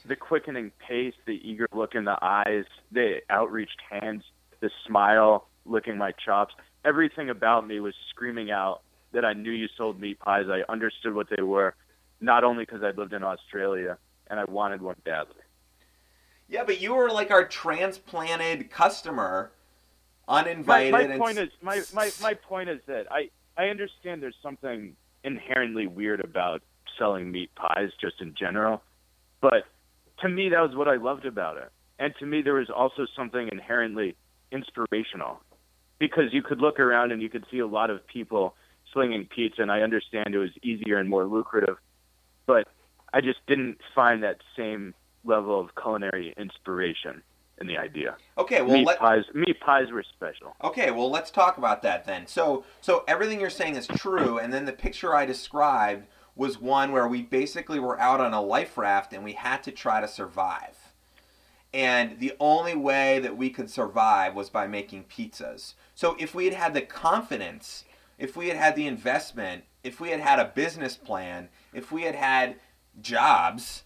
the 0.05 0.15
quickening 0.15 0.71
pace, 0.85 1.13
the 1.25 1.39
eager 1.49 1.67
look 1.73 1.95
in 1.95 2.05
the 2.05 2.17
eyes, 2.21 2.65
the 2.91 3.21
outreached 3.29 3.81
hands, 3.89 4.23
the 4.59 4.69
smile, 4.85 5.47
licking 5.65 5.97
my 5.97 6.11
chops. 6.11 6.53
Everything 6.85 7.29
about 7.29 7.67
me 7.67 7.79
was 7.79 7.93
screaming 8.09 8.51
out 8.51 8.81
that 9.13 9.25
I 9.25 9.33
knew 9.33 9.51
you 9.51 9.67
sold 9.77 9.99
meat 9.99 10.19
pies. 10.19 10.45
I 10.49 10.63
understood 10.71 11.13
what 11.13 11.27
they 11.35 11.41
were, 11.41 11.75
not 12.21 12.43
only 12.43 12.65
because 12.65 12.83
I 12.83 12.91
lived 12.91 13.13
in 13.13 13.23
Australia 13.23 13.97
and 14.27 14.39
I 14.39 14.45
wanted 14.45 14.81
one 14.81 14.95
badly. 15.05 15.35
Yeah, 16.49 16.63
but 16.63 16.79
you 16.79 16.93
were 16.93 17.09
like 17.09 17.31
our 17.31 17.45
transplanted 17.45 18.69
customer, 18.69 19.51
uninvited. 20.27 20.91
My, 20.91 21.07
my 21.07 21.17
point 21.17 21.37
is 21.37 21.49
my, 21.61 21.81
my, 21.93 22.11
my 22.21 22.33
point 22.33 22.69
is 22.69 22.79
that 22.87 23.07
I, 23.11 23.29
I 23.57 23.65
understand 23.65 24.21
there's 24.21 24.35
something 24.41 24.95
inherently 25.23 25.87
weird 25.87 26.19
about 26.19 26.61
selling 26.97 27.31
meat 27.31 27.53
pies 27.55 27.89
just 27.99 28.21
in 28.21 28.35
general, 28.35 28.81
but 29.41 29.65
to 30.21 30.29
me, 30.29 30.49
that 30.49 30.61
was 30.61 30.75
what 30.75 30.87
I 30.87 30.95
loved 30.95 31.25
about 31.25 31.57
it. 31.57 31.69
And 31.99 32.13
to 32.19 32.25
me, 32.25 32.41
there 32.41 32.55
was 32.55 32.69
also 32.69 33.05
something 33.15 33.49
inherently 33.51 34.15
inspirational 34.51 35.39
because 35.99 36.31
you 36.31 36.41
could 36.41 36.59
look 36.59 36.79
around 36.79 37.11
and 37.11 37.21
you 37.21 37.29
could 37.29 37.45
see 37.51 37.59
a 37.59 37.67
lot 37.67 37.89
of 37.89 38.05
people 38.07 38.55
slinging 38.93 39.27
pizza, 39.33 39.61
and 39.61 39.71
I 39.71 39.81
understand 39.81 40.33
it 40.33 40.37
was 40.37 40.51
easier 40.63 40.97
and 40.97 41.09
more 41.09 41.25
lucrative, 41.25 41.77
but 42.45 42.67
I 43.13 43.21
just 43.21 43.39
didn't 43.47 43.79
find 43.93 44.23
that 44.23 44.37
same 44.55 44.93
level 45.23 45.59
of 45.59 45.69
culinary 45.75 46.33
inspiration 46.37 47.21
in 47.59 47.67
the 47.67 47.77
idea. 47.77 48.17
Okay, 48.37 48.61
well, 48.61 48.77
meat 48.77 48.87
let, 48.87 48.99
pies, 48.99 49.23
meat 49.33 49.59
pies 49.59 49.91
were 49.91 50.03
special. 50.03 50.55
Okay, 50.63 50.91
well, 50.91 51.09
let's 51.09 51.31
talk 51.31 51.57
about 51.57 51.81
that 51.83 52.05
then. 52.05 52.27
So, 52.27 52.65
so 52.81 53.03
everything 53.07 53.39
you're 53.39 53.49
saying 53.49 53.75
is 53.75 53.87
true, 53.87 54.37
and 54.37 54.53
then 54.53 54.65
the 54.65 54.73
picture 54.73 55.15
I 55.15 55.25
described 55.25 56.07
was 56.37 56.61
one 56.61 56.91
where 56.91 57.07
we 57.07 57.23
basically 57.23 57.79
were 57.79 57.99
out 57.99 58.21
on 58.21 58.33
a 58.33 58.41
life 58.41 58.77
raft 58.77 59.11
and 59.11 59.23
we 59.23 59.33
had 59.33 59.63
to 59.63 59.71
try 59.71 59.99
to 59.99 60.07
survive. 60.07 60.93
And 61.73 62.19
the 62.19 62.33
only 62.39 62.75
way 62.75 63.19
that 63.19 63.35
we 63.35 63.49
could 63.49 63.69
survive 63.69 64.35
was 64.35 64.49
by 64.49 64.67
making 64.67 65.05
pizzas. 65.05 65.73
So 65.95 66.15
if 66.19 66.33
we 66.33 66.45
had 66.45 66.53
had 66.53 66.73
the 66.73 66.81
confidence, 66.81 67.83
if 68.17 68.37
we 68.37 68.47
had 68.47 68.57
had 68.57 68.75
the 68.75 68.87
investment, 68.87 69.63
if 69.83 69.99
we 69.99 70.09
had 70.09 70.19
had 70.19 70.39
a 70.39 70.45
business 70.45 70.95
plan, 70.95 71.49
if 71.73 71.91
we 71.91 72.03
had 72.03 72.15
had 72.15 72.57
jobs, 73.01 73.83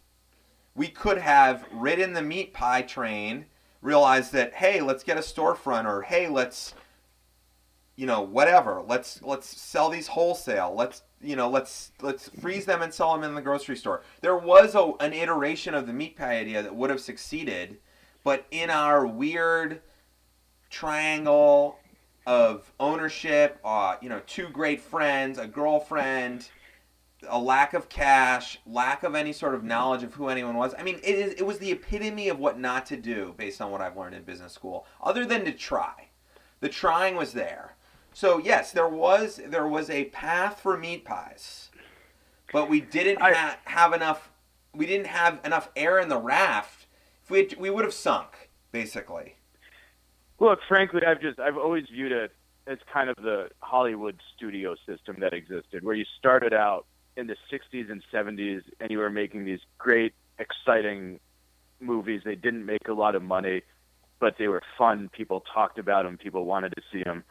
we 0.76 0.90
could 0.90 1.18
have 1.18 1.66
ridden 1.72 2.14
the 2.14 2.22
meat 2.22 2.54
pie 2.54 2.82
train, 2.82 3.46
realized 3.82 4.34
that 4.34 4.54
hey, 4.54 4.82
let's 4.82 5.04
get 5.04 5.18
a 5.18 5.22
storefront 5.22 5.86
or 5.86 6.02
hey, 6.02 6.28
let's 6.28 6.74
you 7.96 8.08
know, 8.08 8.22
whatever. 8.22 8.82
Let's 8.88 9.22
let's 9.22 9.48
sell 9.48 9.90
these 9.90 10.08
wholesale. 10.08 10.74
Let's 10.76 11.04
you 11.22 11.36
know, 11.36 11.50
let's 11.50 11.92
let's 12.02 12.30
freeze 12.30 12.66
them 12.66 12.82
and 12.82 12.94
sell 12.94 13.14
them 13.14 13.24
in 13.24 13.36
the 13.36 13.42
grocery 13.42 13.78
store. 13.78 14.02
There 14.22 14.38
was 14.38 14.76
a, 14.76 14.94
an 15.00 15.14
iteration 15.14 15.74
of 15.74 15.88
the 15.88 15.94
meat 15.94 16.18
pie 16.18 16.40
idea 16.40 16.64
that 16.64 16.76
would 16.76 16.90
have 16.90 17.02
succeeded, 17.02 17.78
but 18.24 18.46
in 18.52 18.70
our 18.70 19.06
weird 19.06 19.82
triangle 20.70 21.78
of 22.26 22.72
ownership, 22.80 23.60
uh, 23.64 23.98
you 24.02 24.10
know, 24.10 24.22
two 24.26 24.48
great 24.50 24.82
friends, 24.82 25.38
a 25.38 25.48
girlfriend, 25.48 26.50
a 27.28 27.40
lack 27.40 27.74
of 27.74 27.90
cash, 27.90 28.60
lack 28.66 29.04
of 29.04 29.16
any 29.16 29.34
sort 29.34 29.56
of 29.56 29.64
knowledge 29.64 30.04
of 30.04 30.14
who 30.16 30.28
anyone 30.28 30.56
was. 30.58 30.74
I 30.78 30.84
mean, 30.84 31.00
it 31.04 31.16
is 31.16 31.34
it 31.34 31.46
was 31.46 31.60
the 31.60 31.72
epitome 31.72 32.30
of 32.30 32.40
what 32.40 32.60
not 32.60 32.86
to 32.88 32.98
do 32.98 33.34
based 33.38 33.62
on 33.62 33.72
what 33.72 33.82
I've 33.82 33.98
learned 33.98 34.16
in 34.16 34.24
business 34.24 34.54
school, 34.54 34.86
other 35.02 35.26
than 35.26 35.46
to 35.46 35.52
try. 35.52 36.10
The 36.60 36.70
trying 36.70 37.16
was 37.16 37.34
there. 37.34 37.76
So 38.14 38.38
yes, 38.38 38.72
there 38.72 38.88
was 38.88 39.40
there 39.46 39.68
was 39.68 39.90
a 39.90 40.06
path 40.06 40.60
for 40.60 40.78
meat 40.78 41.06
pies, 41.06 41.70
but 42.52 42.70
we 42.70 42.82
didn't 42.82 43.22
I- 43.22 43.34
ha- 43.34 43.58
have 43.66 43.94
enough. 43.94 44.32
We 44.74 44.86
didn't 44.86 45.08
have 45.08 45.40
enough 45.44 45.70
air 45.76 46.00
in 46.00 46.10
the 46.10 46.18
raft. 46.18 46.86
If 47.24 47.30
we 47.30 47.40
had, 47.40 47.58
we 47.58 47.70
would 47.70 47.84
have 47.86 47.94
sunk 47.94 48.50
basically. 48.72 49.36
Look, 50.40 50.60
frankly, 50.68 51.02
I've 51.06 51.22
just 51.22 51.40
I've 51.40 51.58
always 51.58 51.86
viewed 51.92 52.12
it 52.12 52.32
as 52.68 52.78
kind 52.94 53.10
of 53.10 53.16
the 53.18 53.50
Hollywood 53.60 54.20
studio 54.36 54.76
system 54.86 55.18
that 55.20 55.34
existed, 55.34 55.84
where 55.84 55.96
you 55.96 56.06
started 56.20 56.54
out 56.54 56.86
in 57.22 57.28
the 57.28 57.38
'60s 57.52 57.90
and 57.90 58.04
'70s, 58.12 58.64
and 58.80 58.92
you 58.92 58.98
were 58.98 59.10
making 59.10 59.46
these 59.46 59.62
great, 59.78 60.14
exciting 60.40 61.20
movies. 61.80 62.22
They 62.26 62.36
didn't 62.36 62.66
make 62.66 62.88
a 62.88 62.94
lot 62.94 63.16
of 63.16 63.22
money, 63.22 63.62
but 64.20 64.36
they 64.38 64.48
were 64.48 64.64
fun. 64.78 65.10
People 65.14 65.44
talked 65.54 65.80
about 65.80 66.04
them. 66.04 66.18
People 66.18 66.46
wanted 66.46 66.74
to 66.76 66.82
see 66.92 67.04
them. 67.04 67.24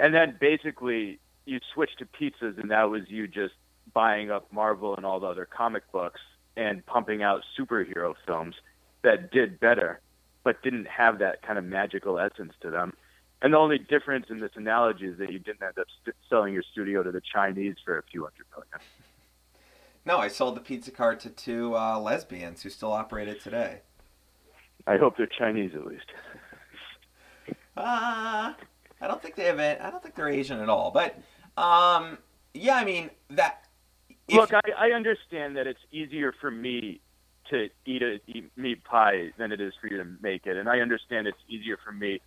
And 0.00 0.14
then 0.14 0.36
basically, 0.40 1.20
you 1.44 1.60
switched 1.72 1.98
to 1.98 2.06
pizzas, 2.06 2.58
and 2.58 2.70
that 2.70 2.90
was 2.90 3.02
you 3.08 3.28
just 3.28 3.54
buying 3.92 4.30
up 4.30 4.52
Marvel 4.52 4.96
and 4.96 5.04
all 5.04 5.20
the 5.20 5.26
other 5.26 5.46
comic 5.46 5.90
books 5.92 6.20
and 6.56 6.84
pumping 6.86 7.22
out 7.22 7.42
superhero 7.58 8.14
films 8.26 8.56
that 9.02 9.30
did 9.30 9.58
better, 9.60 10.00
but 10.44 10.62
didn't 10.62 10.86
have 10.86 11.18
that 11.18 11.42
kind 11.42 11.58
of 11.58 11.64
magical 11.64 12.18
essence 12.18 12.52
to 12.60 12.70
them. 12.70 12.94
And 13.42 13.54
the 13.54 13.58
only 13.58 13.78
difference 13.78 14.26
in 14.30 14.38
this 14.38 14.52
analogy 14.54 15.06
is 15.06 15.18
that 15.18 15.32
you 15.32 15.40
didn't 15.40 15.62
end 15.62 15.78
up 15.78 15.88
st- 16.02 16.14
selling 16.30 16.54
your 16.54 16.62
studio 16.62 17.02
to 17.02 17.10
the 17.10 17.20
Chinese 17.20 17.74
for 17.84 17.98
a 17.98 18.02
few 18.04 18.22
hundred 18.22 18.46
million. 18.54 18.86
No, 20.04 20.18
I 20.18 20.28
sold 20.28 20.56
the 20.56 20.60
pizza 20.60 20.90
cart 20.90 21.20
to 21.20 21.30
two 21.30 21.76
uh, 21.76 21.98
lesbians 22.00 22.62
who 22.62 22.70
still 22.70 22.92
operate 22.92 23.28
it 23.28 23.40
today. 23.40 23.80
I 24.86 24.96
hope 24.96 25.16
they're 25.16 25.26
Chinese 25.28 25.72
at 25.74 25.86
least. 25.86 26.06
Uh, 27.76 28.52
I 29.00 29.06
don't 29.08 29.22
think 29.22 29.36
they 29.36 29.44
have 29.44 29.58
it. 29.60 29.80
I 29.80 29.90
don't 29.90 30.02
think 30.02 30.14
they're 30.14 30.28
Asian 30.28 30.60
at 30.60 30.68
all. 30.68 30.90
But 30.90 31.16
um, 31.60 32.18
yeah, 32.52 32.76
I 32.76 32.84
mean 32.84 33.10
that. 33.30 33.64
if- 34.28 34.36
Look, 34.36 34.52
I, 34.52 34.60
I 34.76 34.90
understand 34.90 35.56
that 35.56 35.66
it's 35.66 35.80
easier 35.92 36.34
for 36.40 36.50
me 36.50 37.00
to 37.50 37.68
eat 37.86 38.02
a 38.02 38.18
eat 38.26 38.50
meat 38.56 38.82
pie 38.84 39.30
than 39.38 39.52
it 39.52 39.60
is 39.60 39.72
for 39.80 39.86
you 39.88 39.98
to 39.98 40.04
make 40.20 40.46
it, 40.46 40.56
and 40.56 40.68
I 40.68 40.80
understand 40.80 41.26
it's 41.26 41.38
easier 41.48 41.78
for 41.84 41.92
me 41.92 42.20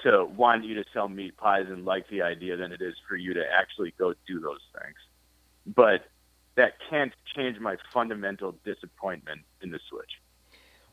to 0.00 0.24
want 0.24 0.64
you 0.64 0.74
to 0.76 0.84
sell 0.92 1.08
meat 1.08 1.36
pies 1.36 1.66
and 1.68 1.84
like 1.84 2.08
the 2.08 2.22
idea 2.22 2.56
than 2.56 2.70
it 2.72 2.80
is 2.80 2.94
for 3.08 3.16
you 3.16 3.34
to 3.34 3.42
actually 3.52 3.92
go 3.98 4.14
do 4.26 4.38
those 4.40 4.60
things. 4.72 4.96
But 5.74 6.04
that 6.58 6.72
can't 6.90 7.12
change 7.36 7.58
my 7.60 7.76
fundamental 7.94 8.56
disappointment 8.64 9.40
in 9.62 9.70
the 9.70 9.78
switch, 9.88 10.10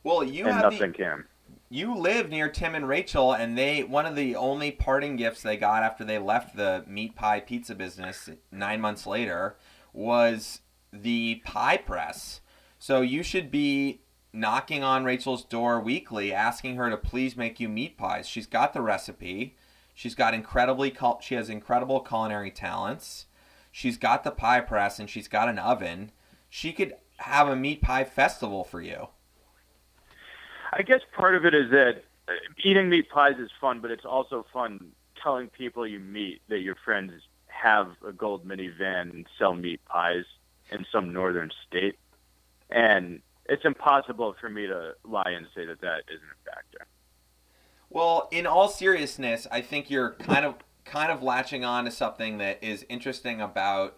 well, 0.04 0.24
you 0.24 0.46
and 0.46 0.54
have 0.54 0.72
nothing 0.72 0.92
the, 0.92 0.98
can. 0.98 1.26
you 1.70 1.96
live 1.96 2.30
near 2.30 2.48
Tim 2.48 2.76
and 2.76 2.88
Rachel, 2.88 3.34
and 3.34 3.58
they 3.58 3.84
one 3.84 4.06
of 4.06 4.16
the 4.16 4.36
only 4.36 4.72
parting 4.72 5.16
gifts 5.16 5.42
they 5.42 5.58
got 5.58 5.82
after 5.82 6.06
they 6.06 6.20
left 6.20 6.56
the 6.56 6.86
meat 6.88 7.16
pie 7.16 7.40
pizza 7.40 7.74
business 7.74 8.30
nine 8.52 8.80
months 8.80 9.08
later 9.08 9.58
was 9.92 10.62
the 10.94 11.42
pie 11.44 11.78
press. 11.78 12.42
So 12.78 13.02
you 13.02 13.24
should 13.24 13.50
be 13.50 14.02
knocking 14.32 14.84
on 14.84 15.04
Rachel's 15.04 15.44
door 15.44 15.80
weekly, 15.82 16.32
asking 16.32 16.76
her 16.76 16.92
to 16.92 16.98
please 16.98 17.36
make 17.36 17.60
you 17.60 17.68
meat 17.68 17.98
pies. 17.98 18.28
She's 18.28 18.46
got 18.48 18.74
the 18.74 18.82
recipe. 18.82 19.56
She's 19.96 20.14
got 20.14 20.36
incredibly 20.36 20.94
she 21.22 21.34
has 21.34 21.50
incredible 21.50 22.02
culinary 22.02 22.52
talents. 22.52 23.25
She's 23.76 23.98
got 23.98 24.24
the 24.24 24.32
pie 24.32 24.62
press 24.62 25.00
and 25.00 25.10
she's 25.10 25.28
got 25.28 25.50
an 25.50 25.60
oven. 25.60 26.14
She 26.48 26.72
could 26.72 26.96
have 27.18 27.50
a 27.50 27.58
meat 27.58 27.82
pie 27.82 28.06
festival 28.06 28.64
for 28.64 28.82
you. 28.82 29.10
I 30.72 30.82
guess 30.82 31.02
part 31.12 31.36
of 31.36 31.44
it 31.44 31.54
is 31.54 31.72
that 31.72 32.06
uh, 32.30 32.32
eating 32.64 32.88
meat 32.88 33.10
pies 33.10 33.36
is 33.38 33.50
fun, 33.60 33.82
but 33.82 33.92
it's 33.92 34.06
also 34.06 34.46
fun 34.54 34.94
telling 35.22 35.50
people 35.50 35.86
you 35.86 36.00
meet 36.00 36.42
that 36.48 36.60
your 36.60 36.76
friends 36.86 37.12
have 37.48 37.92
a 38.08 38.14
gold 38.14 38.48
minivan 38.48 39.14
and 39.14 39.26
sell 39.38 39.54
meat 39.54 39.84
pies 39.84 40.24
in 40.72 40.86
some 40.90 41.12
northern 41.12 41.52
state. 41.68 42.00
And 42.70 43.20
it's 43.50 43.66
impossible 43.66 44.38
for 44.40 44.50
me 44.50 44.68
to 44.68 44.94
lie 45.04 45.34
and 45.36 45.48
say 45.54 45.66
that 45.66 45.82
that 45.82 46.04
isn't 46.08 46.24
a 46.24 46.50
factor. 46.50 46.88
Well, 47.90 48.30
in 48.32 48.48
all 48.48 48.70
seriousness, 48.70 49.48
I 49.52 49.60
think 49.60 49.90
you're 49.90 50.12
kind 50.12 50.46
of 50.46 50.56
kind 50.86 51.12
of 51.12 51.22
latching 51.22 51.66
on 51.66 51.86
to 51.86 51.92
something 51.92 52.38
that 52.38 52.64
is 52.64 52.86
interesting 52.90 53.42
about 53.42 53.98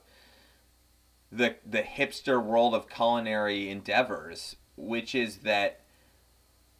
the 1.31 1.55
the 1.65 1.84
hipster 1.84 2.43
world 2.43 2.73
of 2.73 2.89
culinary 2.89 3.69
endeavors, 3.69 4.55
which 4.76 5.14
is 5.14 5.38
that 5.39 5.81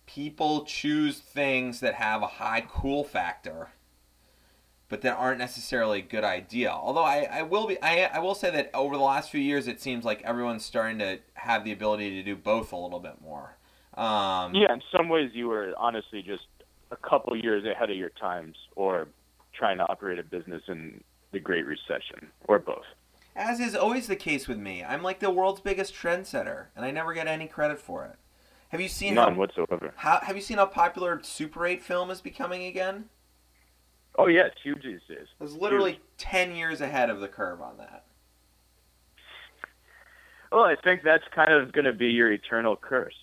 people 0.06 0.64
choose 0.64 1.20
things 1.20 1.82
that 1.82 1.96
have 1.96 2.22
a 2.22 2.28
high 2.28 2.66
cool 2.68 3.04
factor 3.04 3.70
but 4.90 5.02
that 5.02 5.18
aren't 5.18 5.40
necessarily 5.40 6.00
a 6.00 6.04
good 6.04 6.24
idea. 6.24 6.72
Although 6.72 7.04
I, 7.04 7.28
I 7.32 7.42
will 7.42 7.68
be 7.68 7.82
I, 7.82 8.10
I 8.14 8.20
will 8.20 8.36
say 8.36 8.50
that 8.52 8.70
over 8.74 8.96
the 8.96 9.04
last 9.04 9.30
few 9.30 9.42
years 9.42 9.68
it 9.68 9.82
seems 9.82 10.06
like 10.06 10.22
everyone's 10.24 10.64
starting 10.64 11.00
to 11.00 11.20
have 11.34 11.64
the 11.64 11.72
ability 11.72 12.12
to 12.12 12.24
do 12.24 12.36
both 12.36 12.72
a 12.72 12.78
little 12.78 13.00
bit 13.00 13.22
more. 13.22 13.58
Um, 13.96 14.54
yeah, 14.54 14.74
in 14.74 14.82
some 14.96 15.10
ways 15.10 15.32
you 15.34 15.48
were 15.48 15.74
honestly 15.78 16.22
just 16.22 16.48
a 16.92 16.96
couple 16.96 17.36
years 17.36 17.66
ahead 17.66 17.90
of 17.90 17.98
your 17.98 18.12
times 18.12 18.56
or 18.76 19.08
trying 19.58 19.78
to 19.78 19.88
operate 19.90 20.20
a 20.20 20.24
business 20.24 20.64
in 20.68 21.04
the 21.32 21.40
Great 21.40 21.66
Recession 21.66 22.28
or 22.48 22.60
both. 22.60 22.86
As 23.36 23.60
is 23.60 23.76
always 23.76 24.08
the 24.08 24.16
case 24.16 24.48
with 24.48 24.58
me, 24.58 24.84
I'm 24.84 25.04
like 25.04 25.20
the 25.20 25.30
world's 25.30 25.62
biggest 25.62 25.94
trendsetter, 25.94 26.68
and 26.76 26.84
I 26.86 26.92
never 26.92 27.14
get 27.14 27.28
any 27.28 27.48
credit 27.48 27.80
for 27.80 28.06
it. 28.06 28.16
Have 28.70 28.82
you 28.82 28.90
seen 28.90 29.14
none 29.16 29.34
how, 29.34 29.40
whatsoever? 29.40 29.94
How 29.98 30.20
have 30.24 30.36
you 30.36 30.42
seen 30.42 30.58
how 30.58 30.66
popular 30.66 31.22
Super 31.24 31.66
8 31.66 31.82
film 31.84 32.10
is 32.10 32.20
becoming 32.22 32.64
again? 32.66 33.06
Oh 34.18 34.28
yeah, 34.28 34.46
it's 34.48 34.62
huge 34.64 34.84
these 34.84 35.00
days. 35.08 35.28
I 35.40 35.44
was 35.44 35.56
literally 35.56 35.92
Huge. 35.92 36.02
ten 36.18 36.56
years 36.56 36.82
ahead 36.82 37.10
of 37.10 37.20
the 37.20 37.28
curve 37.28 37.62
on 37.62 37.78
that. 37.78 38.06
Well, 40.52 40.64
I 40.64 40.76
think 40.84 41.04
that's 41.04 41.24
kind 41.36 41.52
of 41.52 41.72
going 41.74 41.86
to 41.86 41.94
be 41.94 42.08
your 42.08 42.32
eternal 42.32 42.76
curse. 42.76 43.14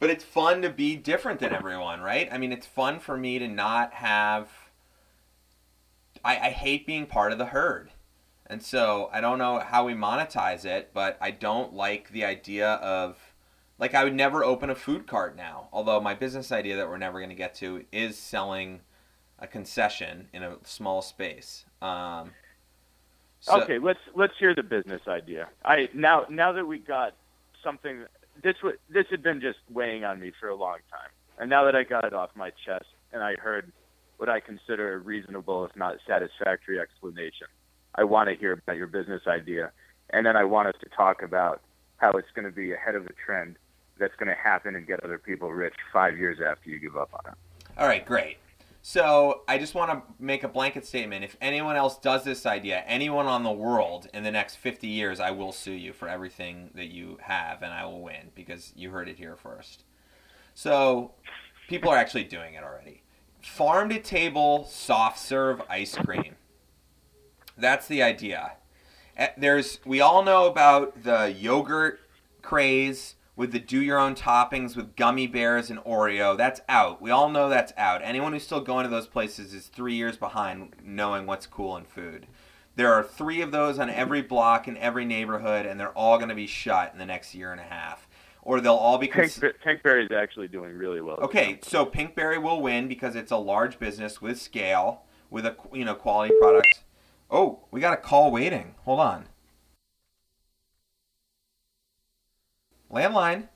But 0.00 0.10
it's 0.10 0.24
fun 0.24 0.62
to 0.62 0.68
be 0.68 0.96
different 0.96 1.38
than 1.40 1.52
everyone, 1.54 2.00
right? 2.00 2.28
I 2.32 2.36
mean, 2.36 2.52
it's 2.52 2.66
fun 2.66 2.98
for 2.98 3.16
me 3.16 3.38
to 3.38 3.48
not 3.48 3.94
have. 3.94 4.50
I, 6.24 6.38
I 6.38 6.50
hate 6.50 6.86
being 6.86 7.06
part 7.06 7.32
of 7.32 7.38
the 7.38 7.46
herd. 7.46 7.90
And 8.46 8.62
so 8.62 9.08
I 9.12 9.20
don't 9.20 9.38
know 9.38 9.60
how 9.60 9.86
we 9.86 9.94
monetize 9.94 10.64
it, 10.64 10.90
but 10.92 11.16
I 11.20 11.30
don't 11.30 11.72
like 11.74 12.10
the 12.10 12.24
idea 12.24 12.68
of. 12.74 13.18
Like, 13.78 13.94
I 13.94 14.04
would 14.04 14.14
never 14.14 14.44
open 14.44 14.70
a 14.70 14.74
food 14.76 15.06
cart 15.08 15.36
now. 15.36 15.68
Although 15.72 16.00
my 16.00 16.14
business 16.14 16.52
idea 16.52 16.76
that 16.76 16.88
we're 16.88 16.98
never 16.98 17.18
going 17.18 17.30
to 17.30 17.34
get 17.34 17.54
to 17.56 17.84
is 17.90 18.16
selling 18.16 18.80
a 19.38 19.46
concession 19.46 20.28
in 20.32 20.42
a 20.42 20.56
small 20.62 21.02
space. 21.02 21.64
Um, 21.80 22.30
so- 23.40 23.60
okay, 23.62 23.78
let's 23.78 23.98
let's 24.14 24.34
hear 24.38 24.54
the 24.54 24.62
business 24.62 25.02
idea. 25.08 25.48
I 25.64 25.88
now 25.94 26.26
now 26.30 26.52
that 26.52 26.64
we 26.64 26.78
got 26.78 27.14
something 27.62 28.04
this 28.42 28.54
this 28.88 29.06
had 29.10 29.22
been 29.22 29.40
just 29.40 29.58
weighing 29.68 30.04
on 30.04 30.20
me 30.20 30.32
for 30.38 30.48
a 30.48 30.54
long 30.54 30.78
time, 30.90 31.10
and 31.38 31.50
now 31.50 31.64
that 31.64 31.74
I 31.74 31.82
got 31.82 32.04
it 32.04 32.12
off 32.12 32.30
my 32.36 32.50
chest 32.64 32.86
and 33.12 33.22
I 33.22 33.34
heard 33.34 33.72
what 34.22 34.28
I 34.28 34.38
consider 34.38 34.94
a 34.94 34.98
reasonable, 34.98 35.64
if 35.64 35.74
not 35.74 35.96
satisfactory, 36.06 36.78
explanation, 36.78 37.48
I 37.96 38.04
want 38.04 38.28
to 38.28 38.36
hear 38.36 38.52
about 38.52 38.76
your 38.76 38.86
business 38.86 39.22
idea, 39.26 39.72
and 40.10 40.24
then 40.24 40.36
I 40.36 40.44
want 40.44 40.68
us 40.68 40.76
to 40.78 40.88
talk 40.96 41.22
about 41.22 41.60
how 41.96 42.12
it's 42.12 42.28
going 42.32 42.44
to 42.44 42.52
be 42.52 42.70
ahead 42.72 42.94
of 42.94 43.02
the 43.02 43.14
trend 43.26 43.56
that's 43.98 44.14
going 44.20 44.28
to 44.28 44.40
happen 44.40 44.76
and 44.76 44.86
get 44.86 45.02
other 45.02 45.18
people 45.18 45.50
rich 45.50 45.74
five 45.92 46.16
years 46.16 46.38
after 46.40 46.70
you 46.70 46.78
give 46.78 46.96
up 46.96 47.10
on 47.12 47.32
it. 47.32 47.38
All 47.76 47.88
right, 47.88 48.06
great. 48.06 48.36
So 48.80 49.42
I 49.48 49.58
just 49.58 49.74
want 49.74 49.90
to 49.90 50.02
make 50.20 50.44
a 50.44 50.48
blanket 50.48 50.86
statement. 50.86 51.24
If 51.24 51.36
anyone 51.40 51.74
else 51.74 51.98
does 51.98 52.22
this 52.22 52.46
idea, 52.46 52.84
anyone 52.86 53.26
on 53.26 53.42
the 53.42 53.50
world 53.50 54.06
in 54.14 54.22
the 54.22 54.30
next 54.30 54.54
50 54.54 54.86
years, 54.86 55.18
I 55.18 55.32
will 55.32 55.50
sue 55.50 55.72
you 55.72 55.92
for 55.92 56.06
everything 56.06 56.70
that 56.76 56.92
you 56.92 57.18
have, 57.22 57.60
and 57.60 57.72
I 57.72 57.86
will 57.86 58.00
win 58.00 58.30
because 58.36 58.72
you 58.76 58.90
heard 58.90 59.08
it 59.08 59.18
here 59.18 59.34
first. 59.34 59.82
So 60.54 61.10
people 61.68 61.90
are 61.90 61.96
actually 61.96 62.24
doing 62.24 62.54
it 62.54 62.62
already. 62.62 63.01
Farm 63.42 63.88
to 63.90 63.98
table 63.98 64.64
soft 64.70 65.18
serve 65.18 65.62
ice 65.68 65.96
cream. 65.96 66.36
That's 67.56 67.86
the 67.86 68.02
idea. 68.02 68.52
Eh, 69.16 69.28
There's 69.36 69.80
we 69.84 70.00
all 70.00 70.24
know 70.24 70.46
about 70.46 71.02
the 71.02 71.34
yogurt 71.36 72.00
craze 72.40 73.16
with 73.34 73.52
the 73.52 73.58
do 73.58 73.80
your 73.80 73.98
own 73.98 74.14
toppings 74.14 74.76
with 74.76 74.94
gummy 74.94 75.26
bears 75.26 75.70
and 75.70 75.80
Oreo. 75.80 76.36
That's 76.36 76.60
out. 76.68 77.02
We 77.02 77.10
all 77.10 77.28
know 77.28 77.48
that's 77.48 77.72
out. 77.76 78.00
Anyone 78.04 78.32
who's 78.32 78.44
still 78.44 78.60
going 78.60 78.84
to 78.84 78.90
those 78.90 79.06
places 79.06 79.52
is 79.52 79.66
3 79.66 79.94
years 79.94 80.16
behind 80.16 80.74
knowing 80.84 81.26
what's 81.26 81.46
cool 81.46 81.76
in 81.76 81.84
food. 81.84 82.26
There 82.76 82.92
are 82.92 83.02
3 83.02 83.40
of 83.42 83.50
those 83.50 83.78
on 83.78 83.90
every 83.90 84.22
block 84.22 84.68
in 84.68 84.76
every 84.76 85.04
neighborhood 85.04 85.66
and 85.66 85.80
they're 85.80 85.96
all 85.96 86.18
going 86.18 86.28
to 86.28 86.34
be 86.34 86.46
shut 86.46 86.92
in 86.92 86.98
the 86.98 87.06
next 87.06 87.34
year 87.34 87.52
and 87.52 87.60
a 87.60 87.64
half. 87.64 88.06
Or 88.42 88.60
they'll 88.60 88.74
all 88.74 88.98
be 88.98 89.06
cons- 89.06 89.38
Pink, 89.38 89.54
Pinkberry 89.64 90.04
is 90.04 90.10
actually 90.10 90.48
doing 90.48 90.76
really 90.76 91.00
well. 91.00 91.18
Okay, 91.22 91.60
so 91.62 91.86
Pinkberry 91.86 92.42
will 92.42 92.60
win 92.60 92.88
because 92.88 93.14
it's 93.14 93.30
a 93.30 93.36
large 93.36 93.78
business 93.78 94.20
with 94.20 94.40
scale, 94.40 95.02
with 95.30 95.46
a 95.46 95.56
you 95.72 95.84
know 95.84 95.94
quality 95.94 96.34
product. 96.40 96.82
Oh, 97.30 97.60
we 97.70 97.80
got 97.80 97.94
a 97.94 97.96
call 97.96 98.30
waiting. 98.32 98.74
Hold 98.84 99.00
on. 99.00 99.26
Landline. 102.92 103.48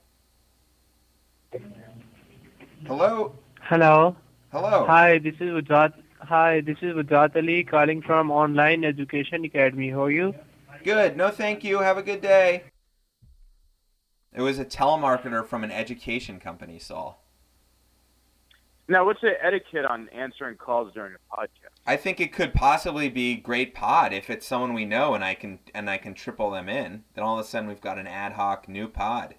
Hello. 2.87 3.35
Hello. 3.61 4.17
Hello. 4.53 4.87
Hi, 4.87 5.19
this 5.19 5.35
is 5.35 5.51
Ujat. 5.51 5.93
Hi, 6.21 6.61
this 6.61 6.79
is 6.81 6.95
Ujat 6.95 7.37
Ali 7.37 7.65
calling 7.65 8.01
from 8.01 8.31
Online 8.31 8.85
Education 8.85 9.45
Academy. 9.45 9.91
How 9.91 10.05
are 10.05 10.11
you? 10.11 10.35
Good. 10.85 11.17
No, 11.17 11.31
thank 11.31 11.65
you. 11.65 11.81
Have 11.81 11.99
a 11.99 12.03
good 12.03 12.21
day. 12.23 12.63
It 14.37 14.43
was 14.43 14.59
a 14.59 14.65
telemarketer 14.67 15.45
from 15.47 15.65
an 15.65 15.73
education 15.73 16.39
company, 16.39 16.79
Saul. 16.79 17.23
Now, 18.87 19.05
what's 19.05 19.21
the 19.23 19.33
etiquette 19.45 19.85
on 19.87 20.09
answering 20.11 20.57
calls 20.59 20.93
during 20.93 21.15
a 21.15 21.37
podcast? 21.37 21.71
I 21.87 21.97
think 21.97 22.21
it 22.21 22.33
could 22.33 22.55
possibly 22.55 23.09
be 23.09 23.35
great 23.35 23.75
pod 23.75 24.13
if 24.13 24.31
it's 24.31 24.47
someone 24.47 24.75
we 24.75 24.85
know 24.85 25.15
and 25.15 25.25
I 25.25 25.35
can 25.35 25.59
and 25.75 25.91
I 25.91 25.97
can 25.99 26.15
triple 26.15 26.51
them 26.53 26.69
in. 26.69 27.03
Then 27.15 27.25
all 27.25 27.37
of 27.39 27.45
a 27.45 27.49
sudden 27.49 27.69
we've 27.69 27.81
got 27.81 27.99
an 27.99 28.07
ad 28.07 28.33
hoc 28.35 28.69
new 28.69 28.87
pod. 28.87 29.35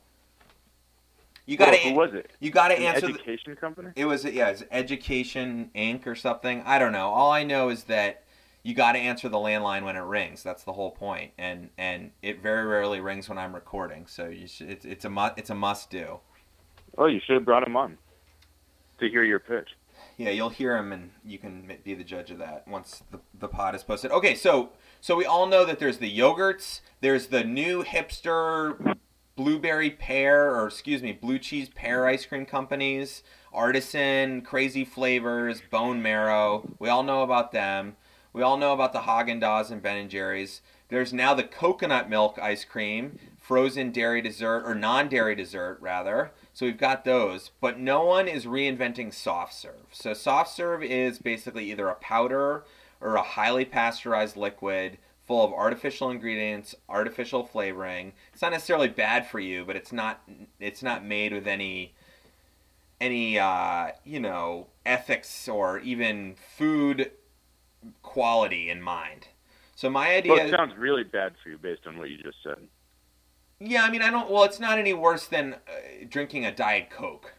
You 1.45 1.55
got 1.55 1.69
Well, 1.69 1.77
to 1.77 1.89
who 1.89 1.95
was 1.95 2.13
it? 2.13 2.31
you 2.41 2.49
got 2.51 2.69
to 2.69 2.75
An 2.75 2.83
answer. 2.83 3.07
the- 3.07 3.13
education 3.13 3.55
company? 3.55 3.91
it 3.95 4.03
was 4.03 4.25
yeah, 4.25 4.49
it's 4.49 4.63
Education 4.69 5.71
Inc. 5.73 6.05
or 6.07 6.15
something. 6.15 6.61
I 6.65 6.77
don't 6.77 6.91
know. 6.91 7.07
All 7.09 7.31
I 7.31 7.43
know 7.43 7.69
is 7.69 7.85
that 7.85 8.23
you 8.67 8.73
got 8.73 8.91
to 8.91 8.99
answer 8.99 9.29
the 9.29 9.37
landline 9.37 9.85
when 9.85 9.95
it 9.95 10.01
rings. 10.01 10.43
That's 10.43 10.65
the 10.65 10.73
whole 10.73 10.91
point. 10.91 11.31
And 11.37 11.69
and 11.77 12.11
it 12.21 12.43
very 12.43 12.65
rarely 12.65 12.99
rings 12.99 13.29
when 13.29 13.37
I'm 13.37 13.55
recording. 13.55 14.07
So 14.07 14.27
you 14.27 14.45
should, 14.45 14.69
it's 14.69 14.83
it's 14.83 15.05
a 15.05 15.09
mu- 15.09 15.29
it's 15.37 15.49
a 15.49 15.55
must 15.55 15.89
do. 15.89 16.19
Oh, 16.97 17.05
you 17.05 17.21
should 17.25 17.35
have 17.35 17.45
brought 17.45 17.65
him 17.65 17.77
on 17.77 17.97
to 18.99 19.07
hear 19.07 19.23
your 19.23 19.39
pitch. 19.39 19.69
Yeah, 20.17 20.31
you'll 20.31 20.49
hear 20.49 20.75
him, 20.75 20.91
and 20.91 21.11
you 21.23 21.37
can 21.37 21.71
be 21.85 21.93
the 21.93 22.03
judge 22.03 22.29
of 22.29 22.39
that 22.39 22.67
once 22.67 23.03
the, 23.09 23.19
the 23.39 23.47
pod 23.47 23.73
is 23.73 23.83
posted. 23.83 24.11
Okay, 24.11 24.35
so 24.35 24.71
so 24.99 25.15
we 25.15 25.23
all 25.23 25.45
know 25.47 25.63
that 25.63 25.79
there's 25.79 25.99
the 25.99 26.19
yogurts, 26.19 26.81
there's 26.99 27.27
the 27.27 27.45
new 27.45 27.85
hipster 27.85 28.97
blueberry 29.37 29.91
pear, 29.91 30.53
or 30.53 30.67
excuse 30.67 31.01
me, 31.01 31.13
blue 31.13 31.39
cheese 31.39 31.69
pear 31.69 32.05
ice 32.05 32.25
cream 32.25 32.45
companies, 32.45 33.23
artisan, 33.53 34.41
crazy 34.41 34.83
flavors, 34.83 35.61
bone 35.71 36.01
marrow. 36.01 36.69
We 36.79 36.89
all 36.89 37.03
know 37.03 37.21
about 37.21 37.53
them. 37.53 37.95
We 38.37 38.43
all 38.43 38.57
know 38.57 38.71
about 38.71 38.93
the 38.93 38.99
Haagen 38.99 39.41
Dazs 39.41 39.71
and 39.71 39.81
Ben 39.81 39.97
and 39.97 40.11
Jerry's. 40.11 40.61
There's 40.89 41.11
now 41.11 41.33
the 41.33 41.41
coconut 41.41 42.07
milk 42.07 42.37
ice 42.37 42.63
cream, 42.63 43.17
frozen 43.41 43.91
dairy 43.91 44.21
dessert 44.21 44.61
or 44.63 44.75
non-dairy 44.75 45.33
dessert 45.33 45.79
rather. 45.81 46.29
So 46.53 46.67
we've 46.67 46.77
got 46.77 47.03
those, 47.03 47.49
but 47.59 47.79
no 47.79 48.05
one 48.05 48.27
is 48.27 48.45
reinventing 48.45 49.11
soft 49.11 49.55
serve. 49.55 49.87
So 49.91 50.13
soft 50.13 50.55
serve 50.55 50.83
is 50.83 51.17
basically 51.17 51.71
either 51.71 51.87
a 51.87 51.95
powder 51.95 52.63
or 53.01 53.15
a 53.15 53.23
highly 53.23 53.65
pasteurized 53.65 54.37
liquid 54.37 54.99
full 55.25 55.43
of 55.43 55.51
artificial 55.51 56.11
ingredients, 56.11 56.75
artificial 56.87 57.43
flavoring. 57.43 58.13
It's 58.33 58.43
not 58.43 58.51
necessarily 58.51 58.87
bad 58.87 59.25
for 59.25 59.39
you, 59.39 59.65
but 59.65 59.75
it's 59.75 59.91
not 59.91 60.21
it's 60.59 60.83
not 60.83 61.03
made 61.03 61.33
with 61.33 61.47
any 61.47 61.95
any 63.01 63.39
uh, 63.39 63.93
you 64.03 64.19
know 64.19 64.67
ethics 64.85 65.47
or 65.47 65.79
even 65.79 66.35
food 66.55 67.11
quality 68.03 68.69
in 68.69 68.81
mind. 68.81 69.27
So 69.75 69.89
my 69.89 70.15
idea 70.15 70.33
Well, 70.33 70.45
it 70.47 70.51
sounds 70.51 70.75
really 70.77 71.03
bad 71.03 71.33
for 71.41 71.49
you 71.49 71.57
based 71.57 71.85
on 71.85 71.97
what 71.97 72.09
you 72.09 72.17
just 72.17 72.37
said. 72.43 72.57
Yeah, 73.59 73.83
I 73.83 73.91
mean, 73.91 74.01
I 74.01 74.09
don't. 74.09 74.29
Well, 74.29 74.43
it's 74.43 74.59
not 74.59 74.77
any 74.79 74.93
worse 74.93 75.27
than 75.27 75.53
uh, 75.53 75.57
drinking 76.07 76.45
a 76.45 76.51
diet 76.51 76.89
coke. 76.89 77.33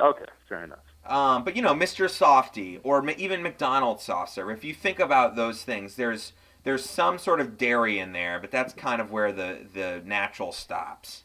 Okay, 0.00 0.24
fair 0.48 0.64
enough. 0.64 0.78
Um, 1.06 1.44
but 1.44 1.56
you 1.56 1.62
know, 1.62 1.74
Mr. 1.74 2.06
Softee 2.06 2.80
or 2.82 3.08
even 3.10 3.42
McDonald's 3.42 4.02
soft 4.02 4.34
serve. 4.34 4.50
If 4.50 4.64
you 4.64 4.74
think 4.74 4.98
about 4.98 5.36
those 5.36 5.62
things, 5.62 5.96
there's 5.96 6.32
there's 6.64 6.84
some 6.84 7.18
sort 7.18 7.40
of 7.40 7.56
dairy 7.56 7.98
in 7.98 8.12
there, 8.12 8.38
but 8.38 8.50
that's 8.50 8.72
kind 8.72 9.00
of 9.00 9.10
where 9.10 9.32
the 9.32 9.66
the 9.72 10.02
natural 10.04 10.52
stops. 10.52 11.22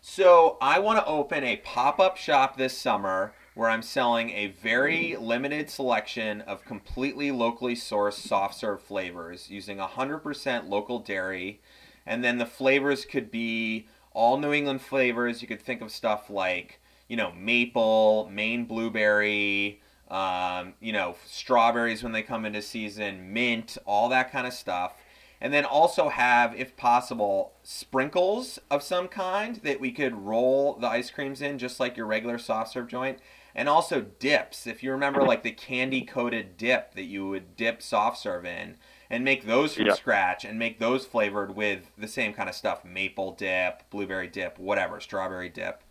So 0.00 0.56
I 0.60 0.78
want 0.78 0.98
to 1.00 1.06
open 1.06 1.42
a 1.42 1.56
pop 1.56 1.98
up 1.98 2.16
shop 2.16 2.56
this 2.56 2.78
summer 2.78 3.34
where 3.56 3.70
I'm 3.70 3.80
selling 3.80 4.28
a 4.30 4.48
very 4.48 5.16
limited 5.16 5.70
selection 5.70 6.42
of 6.42 6.62
completely 6.66 7.30
locally 7.30 7.74
sourced 7.74 8.20
soft 8.28 8.54
serve 8.54 8.82
flavors 8.82 9.48
using 9.48 9.78
100% 9.78 10.68
local 10.68 10.98
dairy. 10.98 11.62
And 12.04 12.22
then 12.22 12.36
the 12.36 12.44
flavors 12.44 13.06
could 13.06 13.30
be 13.30 13.88
all 14.12 14.36
New 14.36 14.52
England 14.52 14.82
flavors. 14.82 15.40
You 15.40 15.48
could 15.48 15.62
think 15.62 15.80
of 15.80 15.90
stuff 15.90 16.28
like, 16.28 16.80
you 17.08 17.16
know, 17.16 17.32
maple, 17.32 18.28
Maine 18.30 18.66
blueberry, 18.66 19.80
um, 20.10 20.74
you 20.78 20.92
know, 20.92 21.16
strawberries 21.24 22.02
when 22.02 22.12
they 22.12 22.22
come 22.22 22.44
into 22.44 22.60
season, 22.60 23.32
mint, 23.32 23.78
all 23.86 24.10
that 24.10 24.30
kind 24.30 24.46
of 24.46 24.52
stuff 24.52 24.92
and 25.40 25.52
then 25.52 25.64
also 25.64 26.08
have, 26.08 26.54
if 26.54 26.76
possible, 26.76 27.52
sprinkles 27.62 28.58
of 28.70 28.82
some 28.82 29.06
kind 29.08 29.56
that 29.56 29.80
we 29.80 29.92
could 29.92 30.14
roll 30.14 30.74
the 30.74 30.86
ice 30.86 31.10
creams 31.10 31.42
in, 31.42 31.58
just 31.58 31.78
like 31.78 31.96
your 31.96 32.06
regular 32.06 32.38
soft 32.38 32.72
serve 32.72 32.88
joint. 32.88 33.18
And 33.56 33.70
also 33.70 34.02
dips. 34.02 34.66
If 34.66 34.82
you 34.82 34.92
remember, 34.92 35.22
like 35.22 35.42
the 35.42 35.50
candy 35.50 36.02
coated 36.02 36.58
dip 36.58 36.94
that 36.94 37.04
you 37.04 37.26
would 37.26 37.56
dip 37.56 37.80
soft 37.80 38.18
serve 38.18 38.44
in, 38.44 38.76
and 39.08 39.24
make 39.24 39.46
those 39.46 39.74
from 39.74 39.86
Yeah. 39.86 39.94
scratch 39.94 40.44
and 40.44 40.58
make 40.58 40.78
those 40.78 41.06
flavored 41.06 41.56
with 41.56 41.90
the 41.96 42.06
same 42.06 42.34
kind 42.34 42.48
of 42.50 42.54
stuff 42.54 42.84
maple 42.84 43.32
dip, 43.32 43.88
blueberry 43.88 44.28
dip, 44.28 44.58
whatever, 44.58 45.00
strawberry 45.00 45.48
dip. 45.48 45.82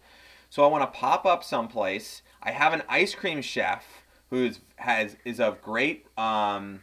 So 0.49 0.63
I 0.63 0.67
want 0.67 0.83
to 0.83 0.97
pop 0.99 1.25
up 1.25 1.43
someplace. 1.43 2.21
I 2.43 2.51
have 2.51 2.71
an 2.71 2.83
ice 2.87 3.15
cream 3.15 3.41
chef 3.41 4.03
who 4.29 4.51
has 4.75 5.17
is 5.25 5.39
of 5.39 5.61
great 5.61 6.05
um, 6.17 6.81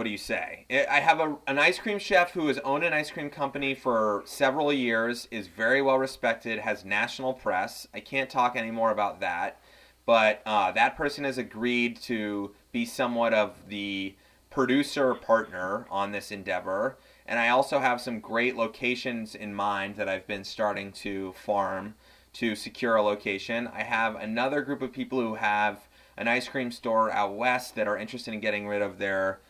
what 0.00 0.04
do 0.04 0.10
you 0.10 0.16
say? 0.16 0.64
I 0.70 1.00
have 1.00 1.20
a, 1.20 1.36
an 1.46 1.58
ice 1.58 1.78
cream 1.78 1.98
chef 1.98 2.30
who 2.30 2.46
has 2.46 2.56
owned 2.60 2.84
an 2.84 2.94
ice 2.94 3.10
cream 3.10 3.28
company 3.28 3.74
for 3.74 4.22
several 4.24 4.72
years, 4.72 5.28
is 5.30 5.46
very 5.46 5.82
well 5.82 5.98
respected, 5.98 6.60
has 6.60 6.86
national 6.86 7.34
press. 7.34 7.86
I 7.92 8.00
can't 8.00 8.30
talk 8.30 8.56
any 8.56 8.70
more 8.70 8.92
about 8.92 9.20
that, 9.20 9.60
but 10.06 10.40
uh, 10.46 10.72
that 10.72 10.96
person 10.96 11.24
has 11.24 11.36
agreed 11.36 12.00
to 12.04 12.54
be 12.72 12.86
somewhat 12.86 13.34
of 13.34 13.68
the 13.68 14.14
producer 14.48 15.14
partner 15.14 15.86
on 15.90 16.12
this 16.12 16.30
endeavor. 16.30 16.96
And 17.26 17.38
I 17.38 17.50
also 17.50 17.78
have 17.78 18.00
some 18.00 18.20
great 18.20 18.56
locations 18.56 19.34
in 19.34 19.54
mind 19.54 19.96
that 19.96 20.08
I've 20.08 20.26
been 20.26 20.44
starting 20.44 20.92
to 20.92 21.34
farm 21.34 21.94
to 22.32 22.56
secure 22.56 22.96
a 22.96 23.02
location. 23.02 23.68
I 23.68 23.82
have 23.82 24.16
another 24.16 24.62
group 24.62 24.80
of 24.80 24.94
people 24.94 25.20
who 25.20 25.34
have 25.34 25.80
an 26.16 26.26
ice 26.26 26.48
cream 26.48 26.70
store 26.70 27.12
out 27.12 27.34
west 27.34 27.74
that 27.74 27.86
are 27.86 27.98
interested 27.98 28.32
in 28.32 28.40
getting 28.40 28.66
rid 28.66 28.80
of 28.80 28.96
their 28.96 29.40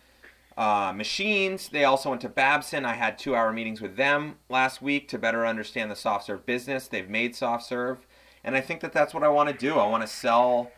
uh, 0.61 0.93
machines. 0.93 1.70
They 1.70 1.85
also 1.85 2.11
went 2.11 2.20
to 2.20 2.28
Babson. 2.28 2.85
I 2.85 2.93
had 2.93 3.19
two 3.19 3.35
hour 3.35 3.51
meetings 3.51 3.81
with 3.81 3.97
them 3.97 4.37
last 4.51 4.82
week 4.82 5.09
to 5.09 5.16
better 5.16 5.47
understand 5.47 5.91
the 5.91 5.97
soft 5.97 6.27
serve 6.27 6.45
business. 6.45 6.87
They've 6.87 7.09
made 7.09 7.35
soft 7.35 7.65
serve. 7.65 8.07
And 8.45 8.55
I 8.55 8.61
think 8.61 8.82
that 8.82 8.93
that's 8.93 9.15
what 9.15 9.24
I 9.24 9.28
want 9.28 9.49
to 9.49 9.57
do. 9.57 9.78
I 9.78 9.89
want 9.89 10.03
to 10.03 10.07
sell 10.07 10.70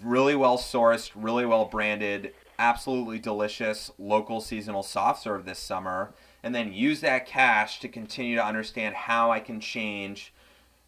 really 0.00 0.36
well 0.36 0.56
sourced, 0.56 1.10
really 1.16 1.44
well 1.44 1.64
branded, 1.64 2.32
absolutely 2.60 3.18
delicious 3.18 3.90
local 3.98 4.40
seasonal 4.40 4.84
soft 4.84 5.24
serve 5.24 5.46
this 5.46 5.58
summer. 5.58 6.14
And 6.44 6.54
then 6.54 6.72
use 6.72 7.00
that 7.00 7.26
cash 7.26 7.80
to 7.80 7.88
continue 7.88 8.36
to 8.36 8.46
understand 8.46 8.94
how 8.94 9.32
I 9.32 9.40
can 9.40 9.58
change 9.58 10.32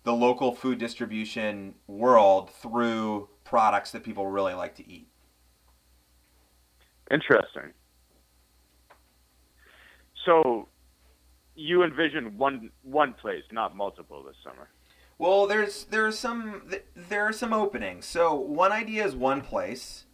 the 0.04 0.14
local 0.14 0.54
food 0.54 0.78
distribution 0.78 1.74
world 1.88 2.52
through 2.52 3.28
products 3.42 3.90
that 3.90 4.04
people 4.04 4.28
really 4.28 4.54
like 4.54 4.76
to 4.76 4.88
eat. 4.88 5.08
Interesting. 7.10 7.72
So, 10.26 10.68
you 11.54 11.82
envision 11.82 12.36
one 12.36 12.70
one 12.82 13.14
place, 13.14 13.44
not 13.50 13.74
multiple, 13.74 14.22
this 14.22 14.36
summer. 14.44 14.68
Well, 15.18 15.46
there's 15.46 15.84
there's 15.84 16.18
some 16.18 16.70
there 16.94 17.24
are 17.24 17.32
some 17.32 17.52
openings. 17.52 18.04
So 18.04 18.34
one 18.34 18.72
idea 18.72 19.06
is 19.06 19.16
one 19.16 19.40
place. 19.40 20.04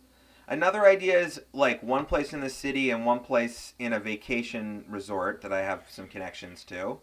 Another 0.46 0.86
idea 0.86 1.18
is 1.18 1.40
like 1.52 1.82
one 1.82 2.04
place 2.04 2.32
in 2.32 2.40
the 2.40 2.50
city 2.50 2.90
and 2.90 3.04
one 3.04 3.20
place 3.20 3.74
in 3.78 3.92
a 3.92 3.98
vacation 3.98 4.84
resort 4.88 5.40
that 5.42 5.52
I 5.52 5.62
have 5.62 5.84
some 5.88 6.06
connections 6.06 6.62
to. 6.64 6.98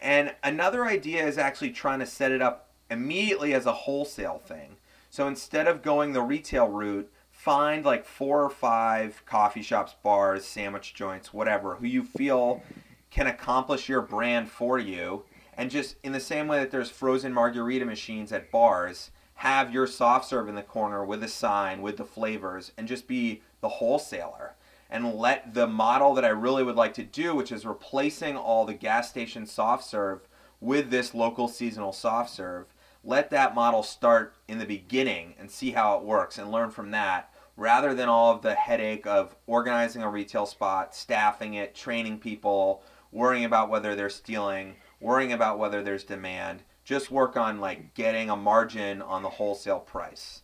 And 0.00 0.34
another 0.42 0.86
idea 0.86 1.26
is 1.26 1.38
actually 1.38 1.70
trying 1.70 1.98
to 1.98 2.06
set 2.06 2.30
it 2.30 2.40
up 2.40 2.70
immediately 2.90 3.52
as 3.52 3.66
a 3.66 3.72
wholesale 3.72 4.38
thing. 4.38 4.76
So 5.10 5.26
instead 5.26 5.66
of 5.66 5.82
going 5.82 6.12
the 6.12 6.22
retail 6.22 6.68
route, 6.68 7.10
find 7.48 7.82
like 7.82 8.04
four 8.04 8.44
or 8.44 8.50
five 8.50 9.22
coffee 9.24 9.62
shops, 9.62 9.94
bars, 10.02 10.44
sandwich 10.44 10.92
joints, 10.92 11.32
whatever, 11.32 11.76
who 11.76 11.86
you 11.86 12.04
feel 12.04 12.62
can 13.10 13.26
accomplish 13.26 13.88
your 13.88 14.02
brand 14.02 14.50
for 14.50 14.78
you. 14.78 15.24
And 15.56 15.70
just 15.70 15.96
in 16.02 16.12
the 16.12 16.20
same 16.20 16.46
way 16.46 16.58
that 16.58 16.70
there's 16.70 16.90
frozen 16.90 17.32
margarita 17.32 17.86
machines 17.86 18.32
at 18.32 18.50
bars, 18.50 19.12
have 19.36 19.72
your 19.72 19.86
soft 19.86 20.28
serve 20.28 20.46
in 20.46 20.56
the 20.56 20.62
corner 20.62 21.02
with 21.02 21.22
a 21.22 21.28
sign, 21.28 21.80
with 21.80 21.96
the 21.96 22.04
flavors, 22.04 22.72
and 22.76 22.86
just 22.86 23.08
be 23.08 23.40
the 23.62 23.68
wholesaler. 23.70 24.54
And 24.90 25.14
let 25.14 25.54
the 25.54 25.66
model 25.66 26.12
that 26.16 26.26
I 26.26 26.28
really 26.28 26.64
would 26.64 26.76
like 26.76 26.92
to 26.94 27.02
do, 27.02 27.34
which 27.34 27.50
is 27.50 27.64
replacing 27.64 28.36
all 28.36 28.66
the 28.66 28.74
gas 28.74 29.08
station 29.08 29.46
soft 29.46 29.84
serve 29.84 30.28
with 30.60 30.90
this 30.90 31.14
local 31.14 31.48
seasonal 31.48 31.94
soft 31.94 32.28
serve, 32.28 32.66
let 33.02 33.30
that 33.30 33.54
model 33.54 33.82
start 33.82 34.34
in 34.48 34.58
the 34.58 34.66
beginning 34.66 35.32
and 35.38 35.50
see 35.50 35.70
how 35.70 35.96
it 35.96 36.04
works 36.04 36.36
and 36.36 36.52
learn 36.52 36.68
from 36.68 36.90
that 36.90 37.32
rather 37.58 37.92
than 37.92 38.08
all 38.08 38.32
of 38.32 38.40
the 38.40 38.54
headache 38.54 39.04
of 39.04 39.34
organizing 39.48 40.00
a 40.00 40.08
retail 40.08 40.46
spot, 40.46 40.94
staffing 40.94 41.54
it, 41.54 41.74
training 41.74 42.16
people, 42.18 42.84
worrying 43.10 43.44
about 43.44 43.68
whether 43.68 43.96
they're 43.96 44.08
stealing, 44.08 44.76
worrying 45.00 45.32
about 45.32 45.58
whether 45.58 45.82
there's 45.82 46.04
demand. 46.04 46.62
Just 46.84 47.10
work 47.10 47.36
on 47.36 47.58
like 47.58 47.94
getting 47.94 48.30
a 48.30 48.36
margin 48.36 49.02
on 49.02 49.22
the 49.22 49.28
wholesale 49.28 49.80
price. 49.80 50.42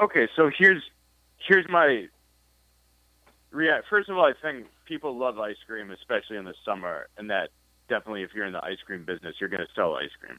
Okay, 0.00 0.28
so 0.36 0.48
here's 0.56 0.82
here's 1.46 1.66
my 1.68 2.06
react. 3.50 3.86
First 3.90 4.08
of 4.08 4.16
all, 4.16 4.24
I 4.24 4.32
think 4.40 4.66
people 4.86 5.18
love 5.18 5.40
ice 5.40 5.56
cream, 5.66 5.90
especially 5.90 6.36
in 6.36 6.44
the 6.44 6.54
summer, 6.64 7.08
and 7.18 7.28
that 7.30 7.50
definitely, 7.88 8.22
if 8.22 8.30
you're 8.32 8.46
in 8.46 8.52
the 8.52 8.64
ice 8.64 8.78
cream 8.86 9.04
business, 9.04 9.34
you're 9.40 9.50
going 9.50 9.60
to 9.60 9.72
sell 9.74 9.96
ice 9.96 10.10
cream. 10.20 10.38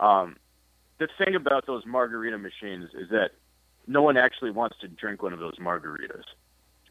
Um, 0.00 0.36
the 0.98 1.08
thing 1.24 1.36
about 1.36 1.66
those 1.66 1.84
margarita 1.86 2.36
machines 2.36 2.90
is 2.94 3.08
that 3.10 3.30
no 3.86 4.02
one 4.02 4.16
actually 4.16 4.50
wants 4.50 4.76
to 4.80 4.88
drink 4.88 5.22
one 5.22 5.32
of 5.32 5.38
those 5.38 5.56
margaritas 5.56 6.24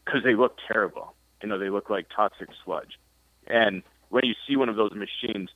because 0.04 0.22
they 0.24 0.34
look 0.34 0.56
terrible. 0.70 1.14
You 1.42 1.48
know, 1.48 1.58
they 1.58 1.70
look 1.70 1.90
like 1.90 2.06
toxic 2.14 2.48
sludge. 2.64 2.98
And 3.46 3.82
when 4.10 4.24
you 4.24 4.34
see 4.46 4.56
one 4.56 4.68
of 4.68 4.76
those 4.76 4.92
machines, 4.92 5.50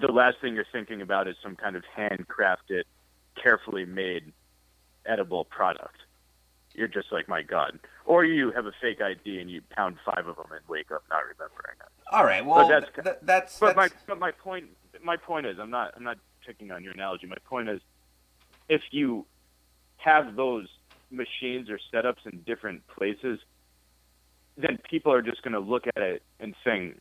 the 0.00 0.10
last 0.10 0.36
thing 0.40 0.54
you're 0.54 0.64
thinking 0.72 1.00
about 1.02 1.28
is 1.28 1.36
some 1.42 1.54
kind 1.56 1.76
of 1.76 1.84
handcrafted, 1.96 2.82
carefully 3.40 3.84
made, 3.84 4.32
edible 5.06 5.44
product. 5.44 5.96
You're 6.74 6.88
just 6.88 7.12
like, 7.12 7.28
my 7.28 7.42
God. 7.42 7.78
Or 8.04 8.24
you 8.24 8.50
have 8.52 8.66
a 8.66 8.72
fake 8.80 9.00
ID 9.00 9.38
and 9.38 9.48
you 9.48 9.60
pound 9.70 9.96
five 10.04 10.26
of 10.26 10.34
them 10.36 10.46
and 10.50 10.60
wake 10.68 10.90
up 10.90 11.04
not 11.08 11.20
remembering 11.22 11.76
it. 11.80 11.88
All 12.10 12.24
right. 12.24 12.44
Well, 12.44 12.66
that's- 12.66 12.90
th- 12.94 13.04
th- 13.04 13.16
that's 13.22 13.58
But 13.60 13.76
my 13.76 13.88
but 14.06 14.18
my 14.18 14.32
point 14.32 14.66
my 15.02 15.16
point 15.16 15.46
is 15.46 15.58
I'm 15.60 15.70
not 15.70 15.92
I'm 15.96 16.02
not 16.02 16.18
picking 16.44 16.72
on 16.72 16.82
your 16.82 16.92
analogy. 16.92 17.26
My 17.26 17.36
point 17.44 17.68
is 17.68 17.80
if 18.68 18.82
you 18.90 19.24
have 19.96 20.36
those 20.36 20.68
machines 21.10 21.68
or 21.70 21.78
setups 21.92 22.26
in 22.30 22.40
different 22.46 22.86
places, 22.86 23.38
then 24.56 24.78
people 24.88 25.12
are 25.12 25.22
just 25.22 25.42
going 25.42 25.52
to 25.52 25.60
look 25.60 25.86
at 25.86 26.02
it 26.02 26.22
and 26.40 26.54
think 26.64 27.00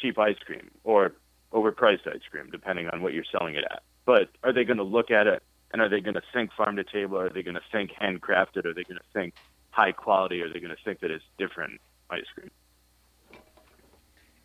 cheap 0.00 0.18
ice 0.18 0.38
cream 0.44 0.70
or 0.82 1.12
overpriced 1.52 2.06
ice 2.06 2.22
cream, 2.30 2.48
depending 2.50 2.88
on 2.88 3.02
what 3.02 3.12
you're 3.12 3.24
selling 3.30 3.54
it 3.54 3.64
at. 3.70 3.82
But 4.04 4.28
are 4.42 4.52
they 4.52 4.64
going 4.64 4.78
to 4.78 4.82
look 4.82 5.10
at 5.10 5.26
it 5.26 5.42
and 5.72 5.80
are 5.80 5.88
they 5.88 6.00
going 6.00 6.14
to 6.14 6.22
think 6.32 6.52
farm 6.52 6.76
to 6.76 6.84
table? 6.84 7.18
Are 7.18 7.30
they 7.30 7.42
going 7.42 7.54
to 7.54 7.62
think 7.72 7.92
handcrafted? 7.92 8.64
Are 8.64 8.74
they 8.74 8.84
going 8.84 8.98
to 8.98 9.12
think 9.12 9.34
high 9.70 9.92
quality? 9.92 10.42
Are 10.42 10.52
they 10.52 10.60
going 10.60 10.74
to 10.74 10.82
think 10.84 11.00
that 11.00 11.10
it's 11.10 11.24
different 11.38 11.80
ice 12.10 12.24
cream? 12.34 12.50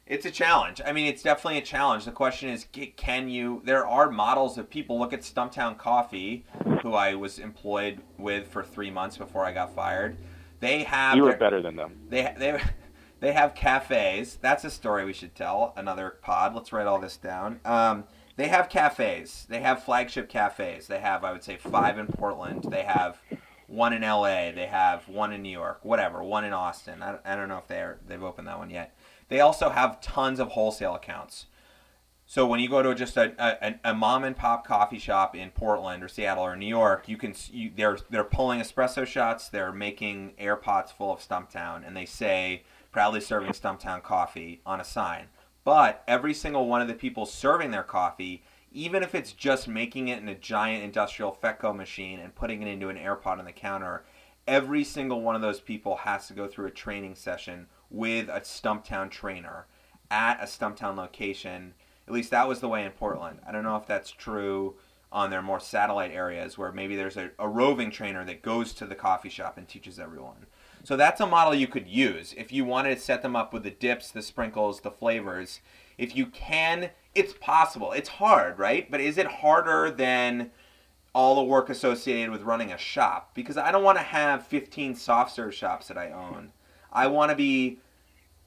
It's 0.10 0.26
a 0.26 0.32
challenge. 0.32 0.82
I 0.86 0.92
mean, 0.92 1.06
it's 1.06 1.22
definitely 1.22 1.60
a 1.60 1.64
challenge. 1.64 2.04
The 2.06 2.12
question 2.12 2.50
is, 2.50 2.66
can 2.98 3.30
you? 3.30 3.62
There 3.64 3.86
are 3.88 4.10
models 4.10 4.58
of 4.58 4.68
people. 4.70 4.98
Look 5.00 5.14
at 5.14 5.22
Stumptown 5.22 5.78
Coffee, 5.78 6.46
who 6.82 6.94
I 6.96 7.14
was 7.14 7.38
employed 7.38 8.02
with 8.18 8.48
for 8.48 8.64
three 8.64 8.90
months 8.90 9.18
before 9.18 9.46
I 9.46 9.54
got 9.54 9.76
fired. 9.76 10.18
They 10.62 10.84
have 10.84 11.16
You 11.16 11.24
were 11.24 11.30
their- 11.30 11.38
better 11.38 11.62
than 11.62 11.76
them. 11.76 12.00
they 12.10 12.34
they 12.38 12.60
they 13.20 13.34
have 13.34 13.54
cafes. 13.54 14.38
That's 14.42 14.64
a 14.64 14.72
story 14.72 15.06
we 15.06 15.14
should 15.14 15.36
tell. 15.36 15.74
Another 15.78 16.16
pod. 16.22 16.56
Let's 16.56 16.74
write 16.74 16.88
all 16.88 17.00
this 17.00 17.16
down. 17.16 17.60
Um, 17.64 18.06
they 18.36 18.48
have 18.48 18.68
cafes. 18.68 19.46
They 19.48 19.60
have 19.62 19.84
flagship 19.84 20.28
cafes. 20.28 20.88
They 20.88 21.00
have, 21.00 21.24
I 21.24 21.32
would 21.34 21.44
say, 21.44 21.58
five 21.58 22.00
in 22.00 22.08
Portland. 22.08 22.66
They 22.72 22.82
have 22.84 23.22
one 23.68 23.94
in 23.94 24.04
L.A. 24.04 24.52
They 24.56 24.66
have 24.66 25.08
one 25.08 25.34
in 25.34 25.44
New 25.44 25.52
York. 25.52 25.82
Whatever. 25.84 26.24
One 26.24 26.46
in 26.46 26.54
Austin. 26.54 27.04
I, 27.04 27.18
I 27.24 27.36
don't 27.36 27.48
know 27.50 27.58
if 27.60 27.68
they're 27.68 28.00
they've 28.08 28.24
opened 28.24 28.48
that 28.48 28.58
one 28.58 28.72
yet. 28.72 28.96
They 29.30 29.40
also 29.40 29.70
have 29.70 30.02
tons 30.02 30.40
of 30.40 30.50
wholesale 30.50 30.96
accounts. 30.96 31.46
So 32.26 32.46
when 32.46 32.60
you 32.60 32.70
go 32.70 32.84
to 32.84 32.94
just 32.94 33.18
a, 33.18 33.34
a, 33.40 33.92
a 33.92 33.94
mom 33.96 34.24
and 34.24 34.36
pop 34.36 34.66
coffee 34.66 35.00
shop 35.00 35.36
in 35.36 35.50
Portland 35.50 36.04
or 36.04 36.08
Seattle 36.08 36.44
or 36.44 36.56
New 36.56 36.68
York, 36.68 37.10
you 37.10 37.18
can 37.18 37.34
you, 37.52 37.72
they're 37.76 37.98
they're 38.12 38.24
pulling 38.24 38.60
espresso 38.60 39.04
shots, 39.04 39.50
they're 39.50 39.72
making 39.72 40.34
air 40.38 40.56
pots 40.56 40.92
full 40.92 41.12
of 41.12 41.20
Stumptown, 41.20 41.88
and 41.88 41.98
they 41.98 42.06
say 42.06 42.62
proudly 42.92 43.20
serving 43.20 43.54
Stumptown 43.54 44.04
coffee 44.04 44.62
on 44.64 44.80
a 44.80 44.84
sign. 44.84 45.26
But 45.64 46.04
every 46.08 46.36
single 46.36 46.68
one 46.68 46.82
of 46.82 46.88
the 46.88 46.94
people 46.94 47.26
serving 47.26 47.72
their 47.72 47.82
coffee, 47.84 48.44
even 48.72 49.02
if 49.02 49.16
it's 49.16 49.32
just 49.32 49.68
making 49.68 50.08
it 50.08 50.22
in 50.22 50.30
a 50.30 50.36
giant 50.36 50.84
industrial 50.84 51.38
Fetco 51.42 51.76
machine 51.76 52.20
and 52.20 52.36
putting 52.36 52.62
it 52.62 52.68
into 52.68 52.90
an 52.90 52.98
air 52.98 53.16
pot 53.16 53.40
on 53.40 53.46
the 53.46 53.52
counter, 53.52 54.04
every 54.48 54.84
single 54.84 55.22
one 55.22 55.36
of 55.36 55.42
those 55.42 55.60
people 55.60 55.98
has 55.98 56.28
to 56.28 56.34
go 56.34 56.48
through 56.48 56.68
a 56.68 56.72
training 56.72 57.16
session 57.16 57.66
with 57.90 58.30
a 58.30 58.42
Stumptown 58.42 59.10
trainer 59.10 59.66
at 60.12 60.42
a 60.42 60.46
Stumptown 60.46 60.96
location 60.96 61.74
at 62.10 62.16
least 62.16 62.32
that 62.32 62.48
was 62.48 62.60
the 62.60 62.68
way 62.68 62.84
in 62.84 62.92
Portland. 62.92 63.40
I 63.48 63.52
don't 63.52 63.64
know 63.64 63.76
if 63.76 63.86
that's 63.86 64.10
true 64.10 64.74
on 65.12 65.30
their 65.30 65.44
more 65.44 65.60
satellite 65.60 66.12
areas 66.12 66.58
where 66.58 66.72
maybe 66.72 66.96
there's 66.96 67.18
a, 67.18 67.30
a 67.38 67.48
roving 67.48 67.92
trainer 67.92 68.26
that 68.26 68.42
goes 68.42 68.74
to 68.74 68.88
the 68.88 68.96
coffee 68.96 69.30
shop 69.30 69.60
and 69.60 69.68
teaches 69.68 70.00
everyone. 70.00 70.48
So 70.84 70.98
that's 70.98 71.22
a 71.22 71.28
model 71.28 71.54
you 71.54 71.68
could 71.68 71.88
use 71.88 72.34
if 72.36 72.52
you 72.52 72.66
wanted 72.66 72.96
to 72.96 73.02
set 73.02 73.22
them 73.22 73.36
up 73.36 73.54
with 73.54 73.62
the 73.62 73.70
dips, 73.70 74.10
the 74.10 74.24
sprinkles, 74.24 74.82
the 74.82 74.90
flavors. 74.90 75.60
If 76.00 76.16
you 76.16 76.26
can, 76.26 76.90
it's 77.14 77.34
possible. 77.34 77.92
It's 77.92 78.10
hard, 78.10 78.58
right? 78.58 78.90
But 78.90 79.02
is 79.02 79.20
it 79.20 79.28
harder 79.28 79.92
than 79.92 80.50
all 81.14 81.36
the 81.36 81.44
work 81.44 81.70
associated 81.70 82.32
with 82.32 82.42
running 82.42 82.72
a 82.72 82.78
shop? 82.78 83.36
Because 83.36 83.58
I 83.58 83.72
don't 83.72 83.84
want 83.84 84.00
to 84.00 84.04
have 84.04 84.48
15 84.48 84.96
soft 84.96 85.36
serve 85.36 85.54
shops 85.54 85.90
that 85.90 85.98
I 85.98 86.10
own. 86.10 86.54
I 86.92 87.08
want 87.08 87.30
to 87.32 87.36
be 87.36 87.80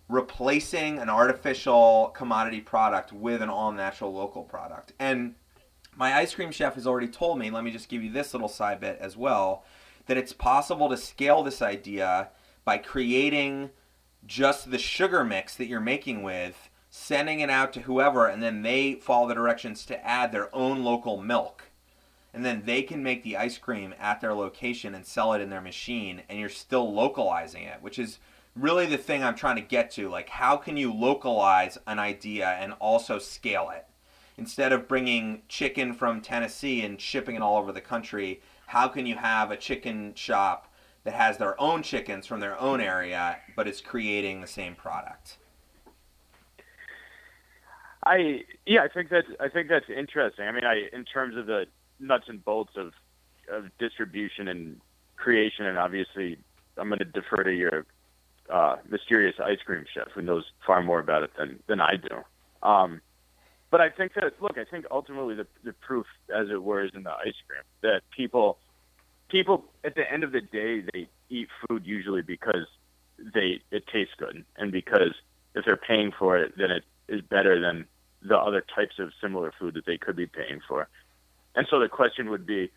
replacing 0.09 0.99
an 0.99 1.09
artificial 1.09 2.13
commodity 2.15 2.61
product 2.61 3.13
with 3.13 3.41
an 3.41 3.49
all 3.49 3.73
natural 3.73 4.13
local 4.13 4.43
product. 4.43 4.93
And 4.99 5.35
my 5.97 6.15
ice 6.15 6.35
cream 6.35 6.51
chef 6.51 6.75
has 6.75 6.87
already 6.87 7.09
told 7.09 7.39
me, 7.39 7.51
let 7.51 7.65
me 7.65 7.71
just 7.71 7.89
give 7.89 8.03
you 8.03 8.11
this 8.11 8.35
little 8.35 8.49
side 8.49 8.81
bit 8.81 8.99
as 9.01 9.17
well, 9.17 9.65
that 10.07 10.17
it's 10.17 10.33
possible 10.33 10.89
to 10.89 10.97
scale 10.97 11.43
this 11.43 11.63
idea 11.63 12.31
by 12.65 12.79
creating 12.79 13.71
just 14.27 14.71
the 14.71 14.79
sugar 14.79 15.25
mix 15.25 15.55
that 15.55 15.67
you're 15.67 15.81
making 15.81 16.23
with, 16.23 16.69
sending 16.91 17.41
it 17.41 17.51
out 17.51 17.73
to 17.73 17.81
whoever, 17.81 18.27
and 18.27 18.43
then 18.43 18.63
they 18.63 18.95
follow 18.95 19.29
the 19.29 19.35
directions 19.35 19.87
to 19.87 20.07
add 20.07 20.31
their 20.31 20.55
own 20.55 20.83
local 20.85 21.21
milk. 21.21 21.71
And 22.35 22.45
then 22.45 22.63
they 22.65 22.83
can 22.83 23.03
make 23.03 23.23
the 23.23 23.37
ice 23.37 23.59
cream 23.59 23.95
at 24.01 24.21
their 24.21 24.35
location 24.35 24.95
and 24.95 25.05
sell 25.05 25.33
it 25.33 25.41
in 25.41 25.51
their 25.51 25.61
machine, 25.61 26.23
and 26.29 26.39
you're 26.39 26.49
still 26.49 26.93
localizing 26.93 27.65
it, 27.65 27.83
which 27.83 27.99
is 27.99 28.19
really 28.57 28.87
the 28.87 28.99
thing 28.99 29.23
I'm 29.23 29.35
trying 29.35 29.57
to 29.57 29.63
get 29.63 29.91
to. 29.93 30.09
Like, 30.09 30.29
how 30.29 30.57
can 30.57 30.77
you 30.77 30.93
localize 30.93 31.79
an 31.87 31.99
idea 31.99 32.49
and 32.49 32.73
also 32.75 33.19
scale 33.19 33.71
it? 33.71 33.87
Instead 34.37 34.73
of 34.73 34.89
bringing 34.89 35.43
chicken 35.49 35.93
from 35.93 36.21
Tennessee 36.21 36.83
and 36.83 37.01
shipping 37.01 37.37
it 37.37 37.43
all 37.43 37.59
over 37.59 37.73
the 37.73 37.81
country, 37.81 38.41
how 38.67 38.89
can 38.89 39.07
you 39.07 39.17
have 39.17 39.51
a 39.51 39.57
chicken 39.57 40.15
shop 40.15 40.73
that 41.05 41.15
has 41.15 41.39
their 41.39 41.61
own 41.61 41.83
chickens 41.83 42.27
from 42.27 42.41
their 42.41 42.59
own 42.61 42.81
area, 42.81 43.39
but 43.57 43.69
is 43.69 43.81
creating 43.81 44.41
the 44.41 44.47
same 44.47 44.75
product? 44.75 45.39
I 48.05 48.45
yeah, 48.67 48.83
I 48.83 48.89
think 48.89 49.11
that's 49.11 49.29
I 49.39 49.49
think 49.49 49.69
that's 49.69 49.89
interesting. 49.89 50.47
I 50.47 50.53
mean, 50.53 50.65
I 50.65 50.89
in 50.93 51.05
terms 51.05 51.37
of 51.37 51.47
the 51.47 51.67
nuts 52.01 52.25
and 52.29 52.45
bolts 52.45 52.73
of 52.77 52.93
of 53.51 53.67
distribution 53.79 54.49
and 54.49 54.81
creation, 55.17 55.67
and 55.67 55.79
obviously, 55.79 56.39
I'm 56.77 56.89
going 56.89 56.99
to 56.99 57.05
defer 57.05 57.45
to 57.45 57.53
your 57.53 57.87
uh, 58.51 58.77
mysterious 58.89 59.37
ice 59.43 59.59
cream 59.65 59.85
chef 59.93 60.09
who 60.15 60.23
knows 60.23 60.45
far 60.67 60.83
more 60.83 60.99
about 60.99 61.23
it 61.23 61.31
than 61.39 61.59
than 61.69 61.81
I 61.81 61.97
do. 61.97 62.67
Um, 62.67 63.01
but 63.71 63.81
I 63.81 63.89
think 63.89 64.15
that 64.15 64.35
look, 64.41 64.59
I 64.59 64.65
think 64.65 64.87
ultimately 64.91 65.35
the 65.35 65.47
the 65.65 65.73
proof, 65.73 66.07
as 66.35 66.49
it 66.51 66.63
were, 66.63 66.85
is 66.85 66.91
in 66.95 67.03
the 67.03 67.11
ice 67.11 67.35
cream 67.47 67.63
that 67.83 68.03
people 68.15 68.59
people 69.29 69.65
at 69.85 69.95
the 69.95 70.11
end 70.11 70.25
of 70.25 70.33
the 70.33 70.41
day 70.41 70.85
they 70.93 71.09
eat 71.31 71.49
food 71.67 71.87
usually 71.87 72.23
because 72.23 72.67
they 73.19 73.61
it 73.71 73.87
tastes 73.87 74.15
good 74.19 74.45
and 74.57 74.73
because 74.73 75.15
if 75.55 75.65
they're 75.65 75.77
paying 75.77 76.13
for 76.19 76.39
it, 76.39 76.57
then 76.57 76.71
it 76.71 76.85
is 77.09 77.21
better 77.21 77.61
than 77.61 77.87
the 78.23 78.37
other 78.37 78.65
types 78.75 78.99
of 78.99 79.13
similar 79.21 79.53
food 79.59 79.75
that 79.75 79.87
they 79.87 79.99
could 79.99 80.17
be 80.17 80.27
paying 80.27 80.61
for. 80.67 80.89
And 81.55 81.67
so 81.71 81.79
the 81.79 81.89
question 81.89 82.31
would 82.31 82.47
be, 82.47 82.71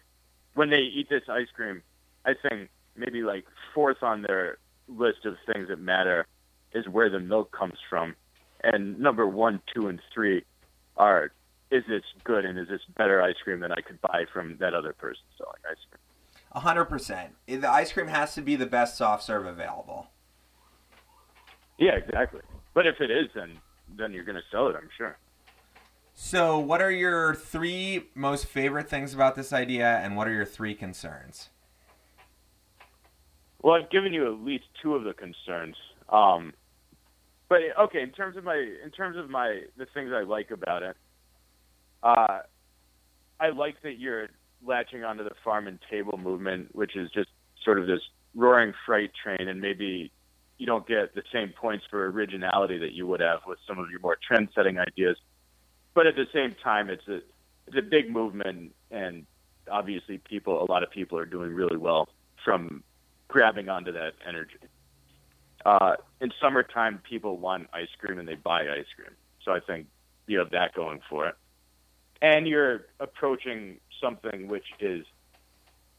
when 0.54 0.70
they 0.70 0.80
eat 0.80 1.10
this 1.10 1.24
ice 1.30 1.48
cream, 1.54 1.84
I 2.26 2.34
think 2.34 2.70
maybe 2.96 3.22
like 3.22 3.46
fourth 3.74 4.02
on 4.02 4.24
their 4.24 4.58
list 4.88 5.26
of 5.26 5.36
things 5.52 5.68
that 5.70 5.80
matter 5.80 6.28
is 6.74 6.88
where 6.88 7.10
the 7.10 7.20
milk 7.20 7.52
comes 7.52 7.78
from. 7.90 8.16
And 8.64 8.99
number 8.99 9.28
one, 9.28 9.62
two, 9.74 9.88
and 9.88 10.02
three 10.14 10.44
are 10.98 11.32
is 11.72 11.84
this 11.88 12.03
good 12.24 12.45
and 12.45 12.60
is 12.60 12.68
this 12.68 12.82
better 12.95 13.22
ice 13.22 13.36
cream 13.44 13.60
than 13.60 13.72
I 13.72 13.82
could 13.82 13.99
buy 14.02 14.26
from 14.32 14.57
that 14.60 14.74
other 14.74 14.94
person 14.94 15.24
selling 15.38 15.60
ice 15.70 15.78
cream? 15.90 15.99
A 16.52 16.60
hundred 16.60 16.86
percent. 16.86 17.36
The 17.48 17.70
ice 17.70 17.91
cream 17.91 18.07
has 18.07 18.34
to 18.36 18.41
be 18.41 18.56
the 18.56 18.66
best 18.66 18.98
soft 18.98 19.24
serve 19.24 19.45
available. 19.45 20.07
Yeah, 21.78 21.94
exactly. 21.94 22.41
But 22.74 22.88
if 22.88 23.02
it 23.02 23.12
is, 23.12 23.30
then 23.36 23.57
then 23.98 24.14
you're 24.14 24.24
going 24.24 24.38
to 24.38 24.44
sell 24.52 24.68
it, 24.68 24.76
I'm 24.76 24.90
sure. 24.98 25.18
So, 26.14 26.57
what 26.57 26.82
are 26.82 26.91
your 26.91 27.36
three 27.36 28.06
most 28.16 28.45
favorite 28.45 28.90
things 28.90 29.14
about 29.14 29.36
this 29.36 29.52
idea, 29.52 29.98
and 29.98 30.16
what 30.16 30.28
are 30.28 30.34
your 30.34 30.45
three 30.45 30.74
concerns? 30.74 31.49
Well, 33.66 33.74
I've 33.74 33.90
given 33.90 34.14
you 34.14 34.32
at 34.32 34.42
least 34.42 34.66
two 34.84 34.94
of 34.94 35.06
the 35.06 35.14
concerns. 35.14 35.76
Um, 36.08 36.54
but 37.50 37.62
okay, 37.86 38.04
in 38.04 38.12
terms 38.12 38.38
of 38.38 38.44
my 38.44 38.58
in 38.58 38.92
terms 38.92 39.18
of 39.18 39.28
my 39.28 39.62
the 39.76 39.88
things 39.92 40.12
I 40.14 40.22
like 40.22 40.52
about 40.52 40.84
it, 40.84 40.96
uh, 42.04 42.42
I 43.40 43.50
like 43.50 43.82
that 43.82 43.98
you're 43.98 44.28
latching 44.64 45.04
onto 45.04 45.24
the 45.24 45.32
farm 45.44 45.66
and 45.66 45.80
table 45.90 46.16
movement, 46.16 46.76
which 46.76 46.96
is 46.96 47.10
just 47.10 47.30
sort 47.64 47.80
of 47.80 47.88
this 47.88 48.02
roaring 48.36 48.72
freight 48.86 49.10
train, 49.24 49.48
and 49.50 49.60
maybe 49.60 50.12
you 50.60 50.68
don't 50.68 50.88
get 50.88 51.16
the 51.16 51.24
same 51.34 51.52
points 51.60 51.86
for 51.90 52.06
originality 52.12 52.78
that 52.78 52.92
you 52.92 53.08
would 53.08 53.20
have 53.20 53.40
with 53.48 53.58
some 53.68 53.80
of 53.80 53.90
your 53.90 54.00
more 54.00 54.18
trend-setting 54.28 54.78
ideas. 54.78 55.18
But 55.96 56.06
at 56.06 56.16
the 56.16 56.28
same 56.32 56.56
time, 56.64 56.92
it's 56.92 57.08
a 57.08 57.16
it's 57.66 57.78
a 57.80 57.82
big 57.82 58.12
movement, 58.12 58.74
and 58.92 59.26
obviously, 59.72 60.20
people 60.20 60.62
a 60.62 60.70
lot 60.72 60.84
of 60.84 60.92
people 60.92 61.18
are 61.18 61.26
doing 61.26 61.52
really 61.52 61.78
well 61.78 62.10
from 62.44 62.84
grabbing 63.27 63.69
onto 63.69 63.91
that 63.93 64.14
energy. 64.27 64.57
Uh, 65.65 65.95
in 66.22 66.31
summertime, 66.41 67.02
people 67.10 67.38
want 67.38 67.68
ice 67.73 67.88
cream 67.99 68.19
and 68.19 68.27
they 68.27 68.35
buy 68.35 68.61
ice 68.61 68.85
cream. 68.95 69.15
So 69.43 69.52
I 69.52 69.60
think 69.60 69.88
you 70.27 70.39
have 70.39 70.52
that 70.52 70.73
going 70.73 71.02
for 71.10 71.27
it. 71.27 71.35
And 72.22 72.47
you're 72.47 72.85
approaching 72.99 73.77
something 74.02 74.47
which 74.47 74.65
is 74.80 75.06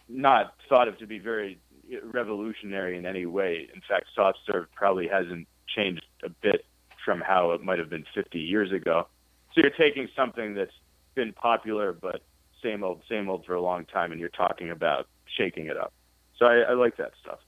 not 0.08 0.54
thought 0.68 0.88
of 0.88 0.98
to 0.98 1.06
be 1.06 1.18
very 1.18 1.58
revolutionary 2.02 2.96
in 2.96 3.06
any 3.06 3.26
way. 3.26 3.68
In 3.74 3.80
fact, 3.88 4.06
soft 4.14 4.38
serve 4.46 4.66
probably 4.74 5.08
hasn't 5.08 5.46
changed 5.66 6.04
a 6.24 6.28
bit 6.28 6.64
from 7.04 7.20
how 7.20 7.52
it 7.52 7.62
might 7.62 7.78
have 7.78 7.90
been 7.90 8.04
50 8.14 8.38
years 8.38 8.72
ago. 8.72 9.06
So 9.54 9.60
you're 9.62 9.70
taking 9.70 10.08
something 10.16 10.54
that's 10.54 10.72
been 11.14 11.32
popular 11.32 11.92
but 11.92 12.22
same 12.62 12.82
old, 12.82 13.02
same 13.08 13.28
old 13.28 13.44
for 13.44 13.54
a 13.54 13.60
long 13.60 13.84
time, 13.84 14.12
and 14.12 14.20
you're 14.20 14.28
talking 14.28 14.70
about 14.70 15.06
shaking 15.36 15.66
it 15.66 15.76
up. 15.76 15.92
So 16.38 16.46
I, 16.46 16.58
I 16.58 16.72
like 16.74 16.96
that 16.96 17.12
stuff. 17.20 17.38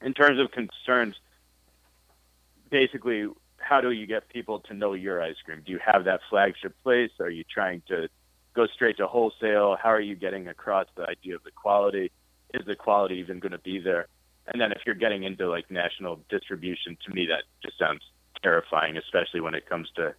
In 0.00 0.14
terms 0.14 0.40
of 0.40 0.50
concerns, 0.50 1.14
basically, 2.70 3.26
how 3.58 3.80
do 3.80 3.90
you 3.90 4.06
get 4.06 4.28
people 4.28 4.60
to 4.60 4.74
know 4.74 4.94
your 4.94 5.22
ice 5.22 5.36
cream? 5.44 5.62
Do 5.64 5.72
you 5.72 5.80
have 5.84 6.04
that 6.04 6.20
flagship 6.28 6.74
place? 6.82 7.10
Are 7.20 7.30
you 7.30 7.44
trying 7.44 7.82
to 7.88 8.08
go 8.54 8.66
straight 8.66 8.96
to 8.98 9.06
wholesale? 9.06 9.76
How 9.80 9.90
are 9.90 10.00
you 10.00 10.16
getting 10.16 10.48
across 10.48 10.86
the 10.96 11.04
idea 11.08 11.36
of 11.36 11.44
the 11.44 11.52
quality? 11.52 12.10
Is 12.54 12.66
the 12.66 12.74
quality 12.74 13.16
even 13.16 13.38
going 13.38 13.52
to 13.52 13.58
be 13.58 13.78
there? 13.78 14.08
And 14.46 14.60
then 14.60 14.72
if 14.72 14.78
you're 14.84 14.96
getting 14.96 15.22
into 15.22 15.48
like 15.48 15.70
national 15.70 16.20
distribution, 16.28 16.98
to 17.06 17.14
me 17.14 17.26
that 17.26 17.44
just 17.62 17.78
sounds 17.78 18.02
terrifying, 18.42 18.96
especially 18.96 19.40
when 19.40 19.54
it 19.54 19.68
comes 19.68 19.88
to 19.96 20.14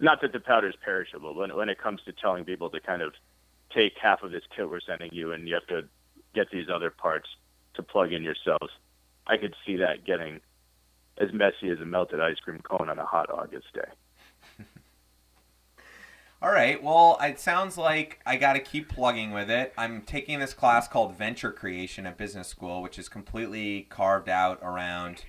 not 0.00 0.20
that 0.22 0.32
the 0.32 0.40
powder 0.40 0.68
is 0.68 0.74
perishable, 0.84 1.34
but 1.34 1.56
when 1.56 1.68
it 1.68 1.78
comes 1.78 2.00
to 2.04 2.12
telling 2.12 2.44
people 2.44 2.68
to 2.70 2.80
kind 2.80 3.00
of 3.00 3.14
take 3.72 3.92
half 4.00 4.22
of 4.22 4.32
this 4.32 4.42
kit 4.54 4.68
we're 4.68 4.80
sending 4.80 5.10
you 5.12 5.32
and 5.32 5.48
you 5.48 5.54
have 5.54 5.66
to 5.66 5.88
get 6.34 6.50
these 6.50 6.66
other 6.72 6.90
parts 6.90 7.28
to 7.74 7.82
plug 7.82 8.12
in 8.12 8.22
yourselves. 8.22 8.72
I 9.26 9.36
could 9.36 9.54
see 9.66 9.76
that 9.76 10.04
getting 10.04 10.40
as 11.18 11.32
messy 11.32 11.70
as 11.70 11.80
a 11.80 11.84
melted 11.84 12.20
ice 12.20 12.38
cream 12.44 12.60
cone 12.62 12.90
on 12.90 12.98
a 12.98 13.04
hot 13.04 13.30
August 13.30 13.66
day. 13.72 14.64
All 16.42 16.50
right. 16.50 16.82
Well, 16.82 17.18
it 17.22 17.40
sounds 17.40 17.78
like 17.78 18.20
I 18.26 18.36
got 18.36 18.54
to 18.54 18.60
keep 18.60 18.88
plugging 18.88 19.32
with 19.32 19.50
it. 19.50 19.72
I'm 19.78 20.02
taking 20.02 20.40
this 20.40 20.52
class 20.52 20.88
called 20.88 21.16
Venture 21.16 21.52
Creation 21.52 22.06
at 22.06 22.18
Business 22.18 22.48
School, 22.48 22.82
which 22.82 22.98
is 22.98 23.08
completely 23.08 23.86
carved 23.88 24.28
out 24.28 24.58
around 24.62 25.24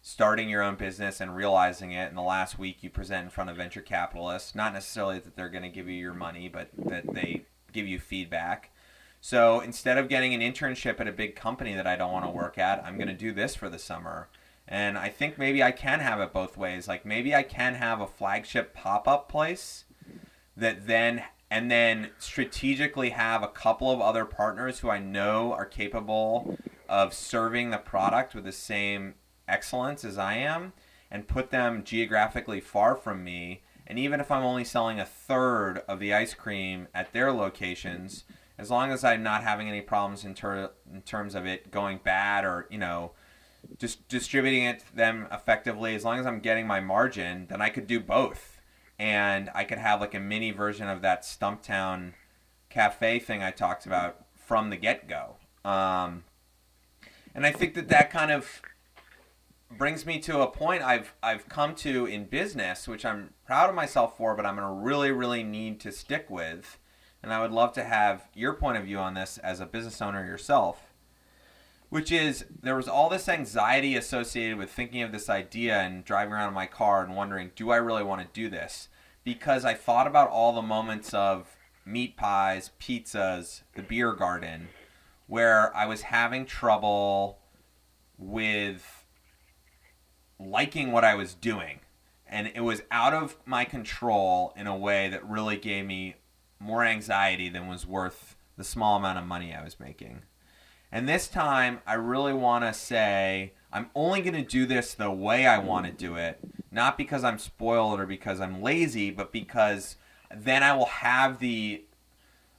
starting 0.00 0.50
your 0.50 0.62
own 0.62 0.76
business 0.76 1.20
and 1.20 1.34
realizing 1.34 1.92
it. 1.92 2.10
In 2.10 2.14
the 2.14 2.22
last 2.22 2.58
week, 2.58 2.82
you 2.82 2.90
present 2.90 3.24
in 3.24 3.30
front 3.30 3.48
of 3.50 3.56
venture 3.56 3.80
capitalists. 3.80 4.54
Not 4.54 4.74
necessarily 4.74 5.18
that 5.18 5.34
they're 5.34 5.48
going 5.48 5.64
to 5.64 5.70
give 5.70 5.88
you 5.88 5.94
your 5.94 6.14
money, 6.14 6.48
but 6.48 6.68
that 6.76 7.12
they 7.14 7.46
give 7.72 7.86
you 7.88 7.98
feedback. 7.98 8.70
So 9.24 9.60
instead 9.60 9.96
of 9.96 10.10
getting 10.10 10.34
an 10.34 10.42
internship 10.42 11.00
at 11.00 11.08
a 11.08 11.12
big 11.12 11.34
company 11.34 11.72
that 11.72 11.86
I 11.86 11.96
don't 11.96 12.12
want 12.12 12.26
to 12.26 12.30
work 12.30 12.58
at, 12.58 12.84
I'm 12.84 12.96
going 12.96 13.08
to 13.08 13.14
do 13.14 13.32
this 13.32 13.54
for 13.54 13.70
the 13.70 13.78
summer. 13.78 14.28
And 14.68 14.98
I 14.98 15.08
think 15.08 15.38
maybe 15.38 15.62
I 15.62 15.72
can 15.72 16.00
have 16.00 16.20
it 16.20 16.30
both 16.30 16.58
ways. 16.58 16.86
Like 16.88 17.06
maybe 17.06 17.34
I 17.34 17.42
can 17.42 17.76
have 17.76 18.02
a 18.02 18.06
flagship 18.06 18.74
pop 18.74 19.08
up 19.08 19.30
place 19.30 19.84
that 20.58 20.86
then 20.86 21.22
and 21.50 21.70
then 21.70 22.10
strategically 22.18 23.10
have 23.10 23.42
a 23.42 23.48
couple 23.48 23.90
of 23.90 24.02
other 24.02 24.26
partners 24.26 24.80
who 24.80 24.90
I 24.90 24.98
know 24.98 25.54
are 25.54 25.64
capable 25.64 26.58
of 26.86 27.14
serving 27.14 27.70
the 27.70 27.78
product 27.78 28.34
with 28.34 28.44
the 28.44 28.52
same 28.52 29.14
excellence 29.48 30.04
as 30.04 30.18
I 30.18 30.34
am 30.34 30.74
and 31.10 31.26
put 31.26 31.48
them 31.48 31.82
geographically 31.82 32.60
far 32.60 32.94
from 32.94 33.24
me. 33.24 33.62
And 33.86 33.98
even 33.98 34.20
if 34.20 34.30
I'm 34.30 34.44
only 34.44 34.64
selling 34.64 35.00
a 35.00 35.06
third 35.06 35.78
of 35.88 35.98
the 35.98 36.12
ice 36.12 36.34
cream 36.34 36.88
at 36.94 37.14
their 37.14 37.32
locations, 37.32 38.24
as 38.58 38.70
long 38.70 38.92
as 38.92 39.04
I'm 39.04 39.22
not 39.22 39.42
having 39.42 39.68
any 39.68 39.80
problems 39.80 40.24
in, 40.24 40.34
ter- 40.34 40.70
in 40.92 41.02
terms 41.02 41.34
of 41.34 41.46
it 41.46 41.70
going 41.70 42.00
bad 42.02 42.44
or, 42.44 42.66
you 42.70 42.78
know, 42.78 43.12
just 43.78 44.06
distributing 44.08 44.64
it 44.64 44.80
to 44.80 44.96
them 44.96 45.26
effectively, 45.32 45.94
as 45.94 46.04
long 46.04 46.18
as 46.18 46.26
I'm 46.26 46.40
getting 46.40 46.66
my 46.66 46.80
margin, 46.80 47.46
then 47.48 47.60
I 47.60 47.68
could 47.70 47.86
do 47.86 48.00
both. 48.00 48.60
And 48.98 49.50
I 49.54 49.64
could 49.64 49.78
have 49.78 50.00
like 50.00 50.14
a 50.14 50.20
mini 50.20 50.52
version 50.52 50.88
of 50.88 51.02
that 51.02 51.22
Stumptown 51.22 52.12
cafe 52.70 53.18
thing 53.18 53.42
I 53.42 53.50
talked 53.50 53.86
about 53.86 54.24
from 54.36 54.70
the 54.70 54.76
get 54.76 55.08
go. 55.08 55.36
Um, 55.64 56.24
and 57.34 57.44
I 57.44 57.50
think 57.50 57.74
that 57.74 57.88
that 57.88 58.10
kind 58.10 58.30
of 58.30 58.62
brings 59.76 60.06
me 60.06 60.18
to 60.20 60.40
a 60.40 60.46
point 60.46 60.82
I've 60.82 61.14
I've 61.22 61.48
come 61.48 61.74
to 61.76 62.06
in 62.06 62.26
business, 62.26 62.86
which 62.86 63.04
I'm 63.04 63.30
proud 63.44 63.68
of 63.68 63.74
myself 63.74 64.16
for, 64.16 64.36
but 64.36 64.46
I'm 64.46 64.56
gonna 64.56 64.72
really 64.72 65.10
really 65.10 65.42
need 65.42 65.80
to 65.80 65.92
stick 65.92 66.30
with. 66.30 66.78
And 67.24 67.32
I 67.32 67.40
would 67.40 67.52
love 67.52 67.72
to 67.72 67.84
have 67.84 68.28
your 68.34 68.52
point 68.52 68.76
of 68.76 68.84
view 68.84 68.98
on 68.98 69.14
this 69.14 69.38
as 69.38 69.58
a 69.58 69.64
business 69.64 70.02
owner 70.02 70.26
yourself. 70.26 70.92
Which 71.88 72.12
is 72.12 72.44
there 72.62 72.76
was 72.76 72.86
all 72.86 73.08
this 73.08 73.30
anxiety 73.30 73.96
associated 73.96 74.58
with 74.58 74.70
thinking 74.70 75.00
of 75.00 75.10
this 75.10 75.30
idea 75.30 75.80
and 75.80 76.04
driving 76.04 76.34
around 76.34 76.48
in 76.48 76.54
my 76.54 76.66
car 76.66 77.02
and 77.02 77.16
wondering, 77.16 77.52
do 77.56 77.70
I 77.70 77.76
really 77.76 78.02
want 78.02 78.20
to 78.20 78.28
do 78.38 78.50
this? 78.50 78.88
Because 79.24 79.64
I 79.64 79.72
thought 79.72 80.06
about 80.06 80.28
all 80.28 80.52
the 80.52 80.60
moments 80.60 81.14
of 81.14 81.56
meat 81.86 82.14
pies, 82.14 82.72
pizzas, 82.78 83.62
the 83.74 83.82
beer 83.82 84.12
garden, 84.12 84.68
where 85.26 85.74
I 85.74 85.86
was 85.86 86.02
having 86.02 86.44
trouble 86.44 87.38
with 88.18 89.06
liking 90.38 90.92
what 90.92 91.04
I 91.04 91.14
was 91.14 91.32
doing. 91.32 91.80
And 92.26 92.52
it 92.54 92.60
was 92.60 92.82
out 92.90 93.14
of 93.14 93.38
my 93.46 93.64
control 93.64 94.52
in 94.58 94.66
a 94.66 94.76
way 94.76 95.08
that 95.08 95.26
really 95.26 95.56
gave 95.56 95.86
me 95.86 96.16
more 96.64 96.84
anxiety 96.84 97.48
than 97.48 97.68
was 97.68 97.86
worth 97.86 98.36
the 98.56 98.64
small 98.64 98.96
amount 98.96 99.18
of 99.18 99.26
money 99.26 99.54
I 99.54 99.62
was 99.62 99.78
making. 99.78 100.22
And 100.90 101.08
this 101.08 101.28
time, 101.28 101.80
I 101.86 101.94
really 101.94 102.32
want 102.32 102.64
to 102.64 102.72
say 102.72 103.52
I'm 103.72 103.90
only 103.94 104.22
going 104.22 104.34
to 104.34 104.42
do 104.42 104.64
this 104.64 104.94
the 104.94 105.10
way 105.10 105.46
I 105.46 105.58
want 105.58 105.86
to 105.86 105.92
do 105.92 106.14
it, 106.14 106.38
not 106.70 106.96
because 106.96 107.24
I'm 107.24 107.38
spoiled 107.38 108.00
or 108.00 108.06
because 108.06 108.40
I'm 108.40 108.62
lazy, 108.62 109.10
but 109.10 109.32
because 109.32 109.96
then 110.34 110.62
I 110.62 110.74
will 110.74 110.86
have 110.86 111.40
the 111.40 111.84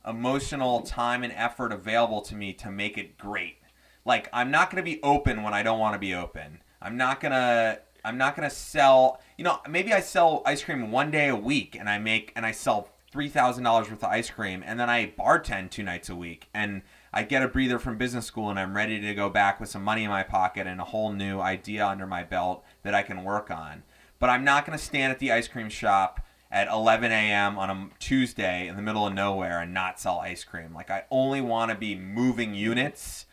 emotional 0.06 0.82
time 0.82 1.24
and 1.24 1.34
effort 1.34 1.72
available 1.72 2.22
to 2.24 2.36
me 2.36 2.54
to 2.54 2.70
make 2.70 2.98
it 2.98 3.18
great. 3.18 3.58
Like 4.06 4.30
I'm 4.32 4.52
not 4.52 4.70
going 4.70 4.84
to 4.84 4.92
be 4.92 5.02
open 5.02 5.42
when 5.42 5.54
I 5.54 5.64
don't 5.64 5.80
want 5.80 5.94
to 5.94 6.00
be 6.00 6.14
open. 6.14 6.60
I'm 6.82 6.98
not 6.98 7.20
going 7.22 7.32
to 7.32 7.80
I'm 8.04 8.20
not 8.20 8.36
going 8.36 8.48
to 8.48 8.56
sell, 8.56 9.20
you 9.36 9.44
know, 9.44 9.62
maybe 9.68 9.92
I 9.92 10.00
sell 10.00 10.44
ice 10.46 10.64
cream 10.64 10.92
one 10.92 11.10
day 11.10 11.30
a 11.30 11.36
week 11.36 11.76
and 11.80 11.90
I 11.90 11.98
make 11.98 12.32
and 12.36 12.46
I 12.46 12.52
sell 12.52 12.90
$3,000 13.16 13.64
worth 13.64 13.92
of 13.92 14.04
ice 14.04 14.30
cream 14.30 14.62
and 14.66 14.78
then 14.78 14.90
I 14.90 15.14
bartend 15.18 15.70
two 15.70 15.84
nights 15.84 16.10
a 16.10 16.16
week 16.16 16.50
and 16.54 16.82
I 17.14 17.24
get 17.24 17.44
a 17.44 17.48
breather 17.48 17.80
from 17.80 17.98
business 17.98 18.26
school 18.26 18.50
and 18.50 18.60
I'm 18.60 18.76
ready 18.76 19.00
to 19.00 19.14
go 19.14 19.30
back 19.30 19.60
with 19.60 19.70
some 19.70 19.84
money 19.84 20.04
in 20.04 20.10
my 20.10 20.24
pocket 20.24 20.68
and 20.68 20.82
a 20.82 20.86
whole 20.86 21.14
new 21.14 21.40
idea 21.40 21.88
under 21.88 22.06
my 22.06 22.24
belt 22.24 22.66
that 22.84 22.94
I 22.94 23.04
can 23.04 23.24
work 23.24 23.50
on. 23.50 23.84
But 24.20 24.30
I'm 24.30 24.44
not 24.44 24.66
going 24.66 24.78
to 24.78 24.84
stand 24.84 25.12
at 25.12 25.20
the 25.20 25.32
ice 25.32 25.48
cream 25.48 25.70
shop 25.70 26.20
at 26.52 26.68
11 26.68 27.12
a.m. 27.12 27.58
on 27.58 27.70
a 27.70 27.90
Tuesday 28.00 28.68
in 28.68 28.76
the 28.76 28.82
middle 28.82 29.08
of 29.08 29.14
nowhere 29.14 29.62
and 29.62 29.74
not 29.74 30.00
sell 30.00 30.20
ice 30.20 30.44
cream. 30.44 30.74
Like 30.74 30.90
I 30.90 31.04
only 31.10 31.42
want 31.42 31.72
to 31.72 31.78
be 31.78 31.96
moving 31.96 32.54
units 32.54 33.26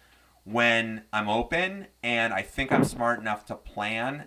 when 0.45 1.03
I'm 1.13 1.29
open, 1.29 1.87
and 2.03 2.33
I 2.33 2.43
think 2.43 2.73
I'm 2.73 2.83
smart 2.85 3.21
enough 3.21 3.45
to 3.47 3.55
plan 3.55 4.25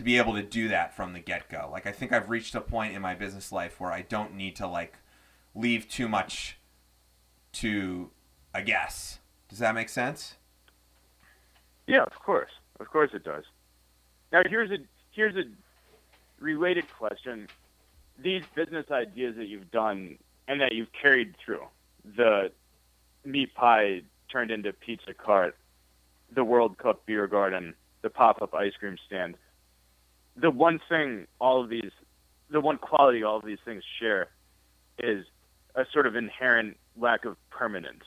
to 0.00 0.04
be 0.04 0.16
able 0.16 0.32
to 0.32 0.42
do 0.42 0.66
that 0.66 0.96
from 0.96 1.12
the 1.12 1.20
get 1.20 1.50
go. 1.50 1.68
Like 1.70 1.86
I 1.86 1.92
think 1.92 2.10
I've 2.10 2.30
reached 2.30 2.54
a 2.54 2.60
point 2.62 2.94
in 2.94 3.02
my 3.02 3.14
business 3.14 3.52
life 3.52 3.78
where 3.78 3.92
I 3.92 4.00
don't 4.00 4.34
need 4.34 4.56
to 4.56 4.66
like 4.66 4.94
leave 5.54 5.90
too 5.90 6.08
much 6.08 6.56
to 7.52 8.08
a 8.54 8.62
guess. 8.62 9.18
Does 9.50 9.58
that 9.58 9.74
make 9.74 9.90
sense? 9.90 10.36
Yeah, 11.86 12.04
of 12.04 12.14
course, 12.14 12.50
of 12.80 12.88
course 12.88 13.10
it 13.12 13.24
does. 13.24 13.44
Now 14.32 14.40
here's 14.48 14.70
a 14.70 14.78
here's 15.10 15.36
a 15.36 15.42
related 16.42 16.86
question. 16.96 17.46
These 18.18 18.44
business 18.54 18.86
ideas 18.90 19.36
that 19.36 19.48
you've 19.48 19.70
done 19.70 20.16
and 20.48 20.62
that 20.62 20.72
you've 20.72 20.92
carried 20.92 21.34
through, 21.44 21.64
the 22.16 22.52
meat 23.26 23.54
pie 23.54 24.00
turned 24.32 24.50
into 24.50 24.72
pizza 24.72 25.12
cart, 25.12 25.58
the 26.34 26.42
World 26.42 26.78
Cup 26.78 27.04
beer 27.04 27.26
garden, 27.26 27.74
the 28.00 28.08
pop 28.08 28.40
up 28.40 28.54
ice 28.54 28.72
cream 28.80 28.96
stand. 29.06 29.34
The 30.36 30.50
one 30.50 30.80
thing 30.88 31.26
all 31.40 31.62
of 31.62 31.68
these, 31.68 31.90
the 32.50 32.60
one 32.60 32.78
quality 32.78 33.22
all 33.22 33.36
of 33.36 33.44
these 33.44 33.58
things 33.64 33.82
share 33.98 34.28
is 34.98 35.24
a 35.74 35.84
sort 35.92 36.06
of 36.06 36.16
inherent 36.16 36.76
lack 36.96 37.24
of 37.24 37.36
permanence. 37.50 38.04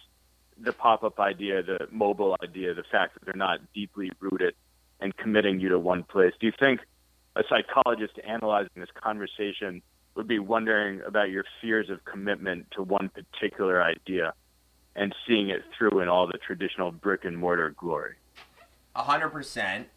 The 0.58 0.74
pop 0.74 1.04
up 1.04 1.20
idea, 1.20 1.64
the 1.64 1.88
mobile 1.92 2.38
idea, 2.44 2.74
the 2.74 2.84
fact 2.84 3.16
that 3.16 3.26
they're 3.26 3.34
not 3.36 3.60
deeply 3.74 4.12
rooted 4.20 4.56
and 5.00 5.16
committing 5.18 5.60
you 5.60 5.70
to 5.70 5.80
one 5.80 6.04
place. 6.04 6.34
Do 6.40 6.46
you 6.46 6.54
think 6.58 6.82
a 7.36 7.44
psychologist 7.50 8.14
analyzing 8.26 8.72
this 8.76 8.90
conversation 8.94 9.82
would 10.16 10.28
be 10.28 10.40
wondering 10.40 11.02
about 11.02 11.32
your 11.32 11.44
fears 11.62 11.90
of 11.90 12.06
commitment 12.06 12.68
to 12.72 12.84
one 12.84 13.10
particular 13.10 13.82
idea 13.82 14.34
and 14.96 15.16
seeing 15.28 15.50
it 15.50 15.64
through 15.76 16.00
in 16.02 16.08
all 16.08 16.28
the 16.28 16.38
traditional 16.38 16.92
brick 16.92 17.26
and 17.26 17.38
mortar 17.38 17.72
glory. 17.72 18.14
A 18.96 19.04
hundred 19.04 19.30
percent. 19.30 19.88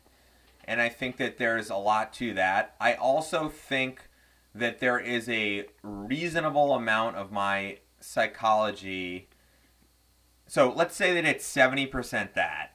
And 0.67 0.81
I 0.81 0.89
think 0.89 1.17
that 1.19 1.39
there's 1.39 1.71
a 1.71 1.77
lot 1.77 2.13
to 2.15 2.35
that. 2.35 2.75
I 2.81 2.95
also 2.95 3.49
think 3.49 4.09
that 4.55 4.81
there 4.81 4.99
is 4.99 5.29
a 5.29 5.67
reasonable 5.83 6.75
amount 6.75 7.17
of 7.17 7.31
my 7.31 7.79
psychology. 8.01 9.29
So 10.47 10.73
let's 10.75 10.97
say 10.97 11.15
that 11.15 11.25
it's 11.25 11.47
70% 11.47 12.35
that. 12.35 12.73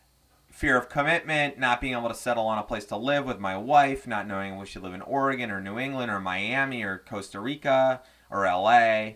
Fear 0.52 0.78
of 0.78 0.90
commitment, 0.90 1.58
not 1.58 1.82
being 1.82 1.94
able 1.94 2.10
to 2.10 2.14
settle 2.14 2.46
on 2.46 2.58
a 2.58 2.64
place 2.64 2.86
to 2.86 2.98
live 2.98 3.26
with 3.26 3.40
my 3.40 3.58
wife, 3.58 4.06
not 4.06 4.28
knowing 4.28 4.58
we 4.58 4.66
should 4.66 4.84
live 4.84 4.94
in 4.94 5.02
Oregon 5.02 5.50
or 5.50 5.62
New 5.62 5.80
England 5.80 6.12
or 6.12 6.20
Miami 6.20 6.84
or 6.84 6.98
Costa 6.98 7.40
Rica 7.40 8.02
or 8.30 8.46
LA 8.46 9.14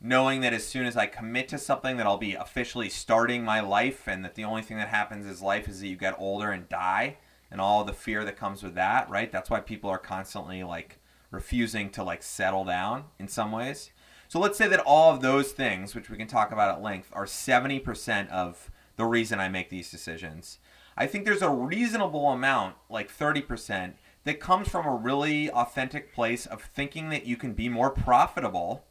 knowing 0.00 0.40
that 0.42 0.52
as 0.52 0.66
soon 0.66 0.86
as 0.86 0.96
I 0.96 1.06
commit 1.06 1.48
to 1.48 1.58
something 1.58 1.96
that 1.96 2.06
I'll 2.06 2.18
be 2.18 2.34
officially 2.34 2.88
starting 2.88 3.44
my 3.44 3.60
life 3.60 4.06
and 4.06 4.24
that 4.24 4.34
the 4.34 4.44
only 4.44 4.62
thing 4.62 4.76
that 4.76 4.88
happens 4.88 5.26
is 5.26 5.42
life 5.42 5.68
is 5.68 5.80
that 5.80 5.88
you 5.88 5.96
get 5.96 6.14
older 6.18 6.50
and 6.50 6.68
die 6.68 7.16
and 7.50 7.60
all 7.60 7.84
the 7.84 7.92
fear 7.92 8.24
that 8.24 8.36
comes 8.36 8.62
with 8.62 8.74
that, 8.74 9.08
right? 9.08 9.30
That's 9.30 9.50
why 9.50 9.60
people 9.60 9.90
are 9.90 9.98
constantly 9.98 10.62
like 10.62 10.98
refusing 11.30 11.90
to 11.90 12.02
like 12.02 12.22
settle 12.22 12.64
down 12.64 13.04
in 13.18 13.28
some 13.28 13.52
ways. 13.52 13.90
So 14.28 14.40
let's 14.40 14.58
say 14.58 14.66
that 14.68 14.80
all 14.80 15.14
of 15.14 15.22
those 15.22 15.52
things, 15.52 15.94
which 15.94 16.10
we 16.10 16.16
can 16.16 16.26
talk 16.26 16.50
about 16.50 16.76
at 16.76 16.82
length, 16.82 17.10
are 17.12 17.26
70% 17.26 18.28
of 18.30 18.70
the 18.96 19.04
reason 19.04 19.38
I 19.38 19.48
make 19.48 19.70
these 19.70 19.90
decisions. 19.90 20.58
I 20.96 21.06
think 21.06 21.24
there's 21.24 21.42
a 21.42 21.50
reasonable 21.50 22.30
amount, 22.30 22.76
like 22.88 23.14
30%, 23.14 23.92
that 24.24 24.40
comes 24.40 24.68
from 24.68 24.86
a 24.86 24.94
really 24.94 25.50
authentic 25.50 26.12
place 26.12 26.46
of 26.46 26.62
thinking 26.62 27.10
that 27.10 27.26
you 27.26 27.36
can 27.36 27.52
be 27.52 27.68
more 27.68 27.90
profitable 27.90 28.84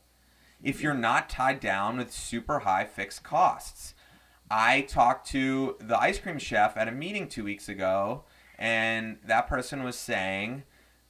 if 0.64 0.82
you're 0.82 0.94
not 0.94 1.30
tied 1.30 1.60
down 1.60 1.98
with 1.98 2.14
super 2.14 2.60
high 2.60 2.86
fixed 2.86 3.24
costs. 3.24 3.94
I 4.50 4.82
talked 4.82 5.28
to 5.32 5.76
the 5.80 6.00
ice 6.00 6.20
cream 6.20 6.40
chef 6.40 6.78
at 6.78 6.88
a 6.88 6.92
meeting 6.92 7.28
two 7.28 7.44
weeks 7.44 7.68
ago, 7.68 8.24
and 8.58 9.18
that 9.26 9.48
person 9.48 9.84
was 9.84 9.98
saying 9.98 10.64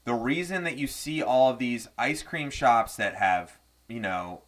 the 0.06 0.14
reason 0.14 0.64
that 0.64 0.78
you 0.78 0.88
see 0.88 1.22
all 1.22 1.50
of 1.50 1.60
these 1.60 1.88
ice 1.98 2.22
cream 2.22 2.50
shops 2.50 2.96
that 2.96 3.16
have, 3.16 3.58
you 3.88 4.00
know, 4.00 4.42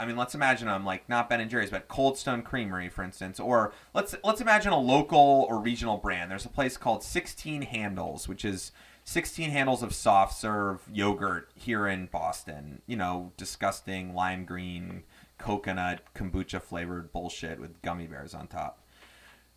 I 0.00 0.06
mean, 0.06 0.16
let's 0.16 0.34
imagine 0.34 0.68
them 0.68 0.84
like 0.84 1.08
not 1.08 1.28
Ben 1.28 1.40
and 1.40 1.50
Jerry's, 1.50 1.70
but 1.70 1.88
Cold 1.88 2.16
Stone 2.16 2.42
Creamery, 2.42 2.88
for 2.88 3.02
instance, 3.02 3.38
or 3.38 3.72
let's 3.94 4.14
let's 4.24 4.40
imagine 4.40 4.72
a 4.72 4.78
local 4.78 5.46
or 5.48 5.58
regional 5.58 5.98
brand. 5.98 6.30
There's 6.30 6.46
a 6.46 6.50
place 6.50 6.76
called 6.76 7.02
Sixteen 7.02 7.62
Handles, 7.62 8.28
which 8.28 8.44
is 8.44 8.72
16 9.04 9.50
handles 9.50 9.82
of 9.82 9.94
soft 9.94 10.34
serve 10.38 10.80
yogurt 10.92 11.50
here 11.54 11.86
in 11.86 12.06
Boston. 12.06 12.82
You 12.86 12.96
know, 12.96 13.32
disgusting 13.36 14.14
lime 14.14 14.44
green 14.44 15.02
coconut 15.38 16.02
kombucha 16.14 16.62
flavored 16.62 17.12
bullshit 17.12 17.58
with 17.60 17.82
gummy 17.82 18.06
bears 18.06 18.32
on 18.32 18.46
top. 18.46 18.78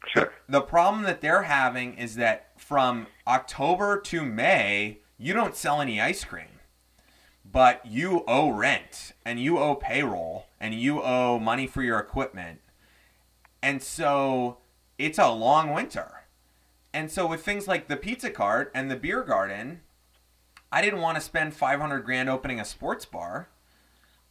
Sure. 0.08 0.32
The 0.48 0.62
problem 0.62 1.04
that 1.04 1.22
they're 1.22 1.44
having 1.44 1.96
is 1.96 2.16
that 2.16 2.52
from 2.58 3.08
October 3.28 4.00
to 4.02 4.24
May, 4.24 5.00
you 5.18 5.34
don't 5.34 5.56
sell 5.56 5.82
any 5.82 6.00
ice 6.00 6.24
cream. 6.24 6.48
But 7.50 7.86
you 7.86 8.24
owe 8.28 8.50
rent 8.50 9.14
and 9.24 9.40
you 9.40 9.60
owe 9.60 9.76
payroll 9.76 10.48
and 10.60 10.74
you 10.74 11.02
owe 11.02 11.40
money 11.40 11.68
for 11.68 11.82
your 11.82 12.00
equipment. 12.00 12.60
And 13.62 13.82
so 13.82 14.58
it's 14.98 15.18
a 15.18 15.30
long 15.30 15.74
winter 15.74 16.26
and 16.96 17.12
so 17.12 17.28
with 17.28 17.44
things 17.44 17.68
like 17.68 17.90
the 17.90 17.98
Pizza 17.98 18.30
Cart 18.30 18.72
and 18.74 18.90
the 18.90 18.96
Beer 18.96 19.22
Garden, 19.22 19.82
I 20.72 20.82
didn't 20.82 21.02
want 21.02 21.16
to 21.16 21.22
spend 21.22 21.54
500 21.54 22.06
grand 22.06 22.30
opening 22.30 22.58
a 22.58 22.64
sports 22.64 23.04
bar. 23.04 23.50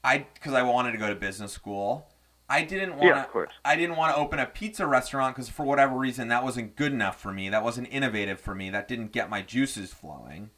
I 0.02 0.24
because 0.32 0.54
I 0.54 0.62
wanted 0.62 0.92
to 0.92 0.98
go 0.98 1.08
to 1.08 1.14
business 1.14 1.52
school. 1.52 2.06
I 2.48 2.62
didn't 2.62 2.96
want 2.96 3.04
Yeah, 3.04 3.24
to. 3.24 3.46
I 3.64 3.76
didn't 3.76 3.96
want 3.96 4.14
to 4.14 4.20
open 4.20 4.38
a 4.38 4.46
pizza 4.46 4.86
restaurant 4.86 5.34
because 5.34 5.48
for 5.48 5.64
whatever 5.64 5.96
reason 5.96 6.28
that 6.28 6.44
wasn't 6.44 6.76
good 6.76 6.92
enough 6.92 7.20
for 7.20 7.32
me. 7.32 7.48
That 7.48 7.64
wasn't 7.64 7.88
innovative 7.90 8.40
for 8.40 8.54
me. 8.54 8.70
That 8.70 8.88
didn't 8.88 9.12
get 9.12 9.30
my 9.30 9.40
juices 9.42 9.92
flowing. 9.92 10.50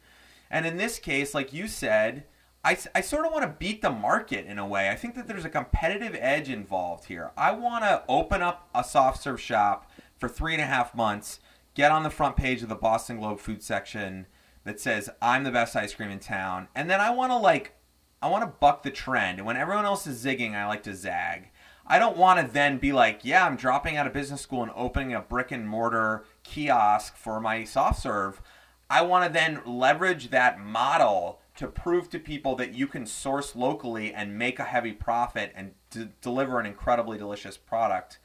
And 0.49 0.65
in 0.65 0.77
this 0.77 0.99
case, 0.99 1.33
like 1.33 1.53
you 1.53 1.67
said, 1.67 2.25
I, 2.63 2.77
I 2.93 3.01
sort 3.01 3.25
of 3.25 3.31
want 3.31 3.43
to 3.43 3.55
beat 3.57 3.81
the 3.81 3.89
market 3.89 4.45
in 4.45 4.59
a 4.59 4.67
way. 4.67 4.89
I 4.89 4.95
think 4.95 5.15
that 5.15 5.27
there's 5.27 5.45
a 5.45 5.49
competitive 5.49 6.15
edge 6.19 6.49
involved 6.49 7.05
here. 7.05 7.31
I 7.37 7.51
want 7.51 7.83
to 7.85 8.03
open 8.09 8.41
up 8.41 8.69
a 8.75 8.83
soft 8.83 9.23
serve 9.23 9.39
shop 9.39 9.89
for 10.17 10.27
three 10.27 10.53
and 10.53 10.61
a 10.61 10.65
half 10.65 10.93
months, 10.93 11.39
get 11.73 11.91
on 11.91 12.03
the 12.03 12.09
front 12.09 12.35
page 12.35 12.61
of 12.63 12.69
the 12.69 12.75
Boston 12.75 13.19
Globe 13.19 13.39
food 13.39 13.63
section 13.63 14.25
that 14.65 14.81
says 14.81 15.09
I'm 15.21 15.43
the 15.45 15.51
best 15.51 15.75
ice 15.75 15.93
cream 15.93 16.09
in 16.09 16.19
town, 16.19 16.67
and 16.75 16.89
then 16.89 16.99
I 16.99 17.11
want 17.11 17.31
to 17.31 17.37
like 17.37 17.73
I 18.21 18.27
want 18.29 18.43
to 18.43 18.59
buck 18.59 18.83
the 18.83 18.91
trend. 18.91 19.37
And 19.37 19.45
when 19.47 19.57
everyone 19.57 19.85
else 19.85 20.07
is 20.07 20.23
zigging, 20.23 20.55
I 20.55 20.67
like 20.67 20.83
to 20.83 20.95
zag. 20.95 21.51
I 21.87 21.99
don't 21.99 22.17
want 22.17 22.45
to 22.45 22.51
then 22.51 22.77
be 22.77 22.91
like, 22.91 23.21
yeah, 23.23 23.45
I'm 23.45 23.55
dropping 23.55 23.95
out 23.95 24.07
of 24.07 24.13
business 24.13 24.41
school 24.41 24.61
and 24.61 24.71
opening 24.75 25.13
a 25.13 25.21
brick 25.21 25.51
and 25.51 25.67
mortar 25.67 26.25
kiosk 26.43 27.15
for 27.15 27.39
my 27.39 27.63
soft 27.63 28.01
serve. 28.01 28.41
I 28.89 29.01
want 29.01 29.25
to 29.25 29.31
then 29.31 29.61
leverage 29.65 30.29
that 30.29 30.59
model 30.59 31.39
to 31.55 31.67
prove 31.67 32.09
to 32.09 32.19
people 32.19 32.55
that 32.55 32.73
you 32.73 32.87
can 32.87 33.05
source 33.05 33.55
locally 33.55 34.13
and 34.13 34.37
make 34.37 34.59
a 34.59 34.65
heavy 34.65 34.91
profit 34.91 35.51
and 35.55 35.71
d- 35.89 36.09
deliver 36.21 36.59
an 36.59 36.65
incredibly 36.65 37.17
delicious 37.17 37.57
product. 37.57 38.19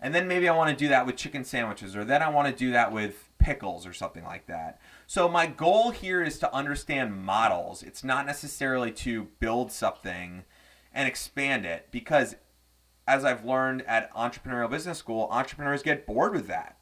And 0.00 0.14
then 0.14 0.26
maybe 0.26 0.48
I 0.48 0.56
want 0.56 0.70
to 0.70 0.84
do 0.84 0.88
that 0.88 1.06
with 1.06 1.16
chicken 1.16 1.44
sandwiches, 1.44 1.94
or 1.94 2.04
then 2.04 2.22
I 2.22 2.28
want 2.28 2.48
to 2.48 2.54
do 2.54 2.72
that 2.72 2.92
with 2.92 3.28
pickles 3.38 3.86
or 3.86 3.92
something 3.92 4.24
like 4.24 4.46
that. 4.46 4.80
So 5.06 5.28
my 5.28 5.46
goal 5.46 5.90
here 5.90 6.22
is 6.22 6.38
to 6.40 6.54
understand 6.54 7.24
models. 7.24 7.82
It's 7.82 8.02
not 8.02 8.26
necessarily 8.26 8.90
to 8.92 9.28
build 9.38 9.70
something 9.70 10.44
and 10.92 11.08
expand 11.08 11.64
it 11.64 11.88
because 11.90 12.34
as 13.06 13.24
I've 13.24 13.44
learned 13.44 13.82
at 13.86 14.12
entrepreneurial 14.14 14.70
business 14.70 14.98
school, 14.98 15.28
entrepreneurs 15.30 15.82
get 15.82 16.06
bored 16.06 16.32
with 16.34 16.46
that. 16.48 16.78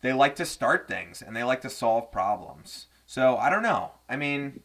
They 0.00 0.12
like 0.12 0.36
to 0.36 0.46
start 0.46 0.88
things 0.88 1.22
and 1.22 1.36
they 1.36 1.42
like 1.42 1.60
to 1.62 1.70
solve 1.70 2.10
problems. 2.12 2.86
So 3.06 3.36
I 3.36 3.50
don't 3.50 3.62
know. 3.62 3.92
I 4.08 4.16
mean, 4.16 4.60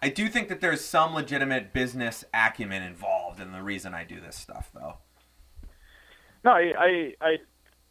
I 0.00 0.08
do 0.08 0.28
think 0.28 0.48
that 0.48 0.60
there's 0.60 0.84
some 0.84 1.14
legitimate 1.14 1.72
business 1.72 2.24
acumen 2.32 2.82
involved 2.82 3.40
in 3.40 3.52
the 3.52 3.62
reason 3.62 3.94
I 3.94 4.04
do 4.04 4.20
this 4.20 4.36
stuff, 4.36 4.70
though. 4.74 4.98
No, 6.44 6.50
I, 6.50 6.72
I 6.78 7.14
I 7.20 7.36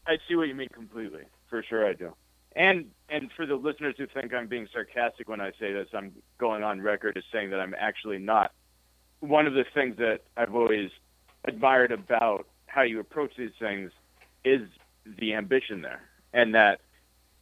I 0.06 0.18
see 0.28 0.36
what 0.36 0.48
you 0.48 0.56
mean 0.56 0.70
completely. 0.74 1.24
For 1.50 1.64
sure, 1.64 1.88
I 1.88 1.94
do. 1.94 2.16
And 2.56 2.92
and 3.10 3.32
for 3.36 3.46
the 3.46 3.56
listeners 3.56 3.96
who 3.98 4.06
think 4.08 4.34
I'm 4.34 4.48
being 4.48 4.68
sarcastic 4.72 5.28
when 5.28 5.42
I 5.42 5.52
say 5.60 5.74
this, 5.74 5.88
I'm 5.94 6.12
going 6.38 6.64
on 6.64 6.82
record 6.82 7.18
as 7.18 7.24
saying 7.32 7.50
that 7.50 7.60
I'm 7.60 7.74
actually 7.78 8.20
not. 8.20 8.52
One 9.20 9.48
of 9.48 9.54
the 9.54 9.66
things 9.74 9.98
that 9.98 10.20
I've 10.38 10.54
always 10.54 10.92
admired 11.46 11.92
about 11.92 12.48
how 12.68 12.82
you 12.82 13.00
approach 13.00 13.34
these 13.38 13.52
things 13.60 13.92
is 14.44 14.62
the 15.20 15.34
ambition 15.34 15.82
there, 15.82 16.02
and 16.34 16.56
that 16.56 16.80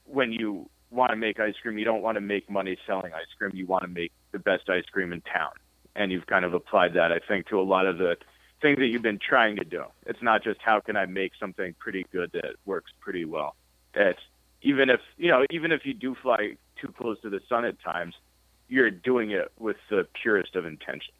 when 0.06 0.32
you 0.32 0.70
want 0.90 1.12
to 1.12 1.16
make 1.16 1.40
ice 1.40 1.56
cream, 1.62 1.78
you 1.78 1.86
don't 1.86 2.02
want 2.02 2.16
to 2.16 2.22
make 2.22 2.50
money 2.50 2.78
selling 2.86 3.14
ice 3.14 3.32
cream. 3.38 3.52
You 3.54 3.66
want 3.66 3.84
to 3.84 3.90
make 3.90 4.12
the 4.32 4.40
best 4.40 4.70
ice 4.70 4.86
cream 4.92 5.14
in 5.14 5.22
town, 5.22 5.52
and 5.96 6.12
you've 6.12 6.28
kind 6.28 6.46
of 6.46 6.54
applied 6.54 6.94
that, 6.96 7.12
I 7.12 7.20
think, 7.20 7.48
to 7.48 7.60
a 7.60 7.64
lot 7.64 7.86
of 7.86 7.98
the 7.98 8.18
things 8.62 8.78
that 8.78 8.88
you've 8.88 9.02
been 9.02 9.20
trying 9.20 9.56
to 9.56 9.64
do. 9.64 9.84
It's 10.06 10.22
not 10.22 10.44
just 10.44 10.60
how 10.62 10.80
can 10.80 10.96
I 10.96 11.06
make 11.06 11.32
something 11.40 11.74
pretty 11.80 12.06
good 12.12 12.32
that 12.34 12.56
works 12.66 12.92
pretty 13.00 13.26
well. 13.26 13.56
It's 13.94 14.20
even 14.62 14.90
if 14.90 15.00
you 15.18 15.30
know, 15.30 15.46
even 15.50 15.72
if 15.72 15.86
you 15.86 15.94
do 15.94 16.16
fly 16.16 16.58
too 16.80 16.94
close 16.98 17.20
to 17.22 17.30
the 17.30 17.40
sun 17.50 17.66
at 17.66 17.82
times, 17.82 18.16
you're 18.68 18.92
doing 18.92 19.32
it 19.32 19.52
with 19.60 19.78
the 19.90 20.08
purest 20.22 20.56
of 20.56 20.66
intentions. 20.66 21.12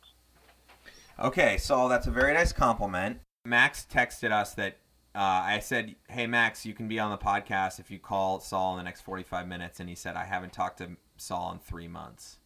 Okay, 1.22 1.58
so 1.58 1.88
that's 1.88 2.08
a 2.08 2.12
very 2.12 2.34
nice 2.34 2.52
compliment. 2.52 3.20
Max 3.46 3.86
texted 3.90 4.32
us 4.32 4.56
that 4.56 4.78
uh, 5.14 5.20
I 5.20 5.60
said, 5.60 5.96
"Hey 6.10 6.26
Max, 6.26 6.66
you 6.66 6.74
can 6.74 6.88
be 6.88 7.00
on 7.00 7.12
the 7.12 7.18
podcast 7.18 7.80
if 7.80 7.92
you 7.92 8.00
call 8.00 8.40
Saul 8.40 8.74
in 8.74 8.78
the 8.80 8.84
next 8.84 9.02
45 9.02 9.48
minutes," 9.48 9.80
and 9.80 9.88
he 9.88 9.94
said, 9.94 10.16
"I 10.16 10.26
haven't 10.26 10.52
talked 10.52 10.80
to 10.80 10.98
Saul 11.18 11.52
in 11.52 11.60
three 11.60 11.88
months." 11.88 12.40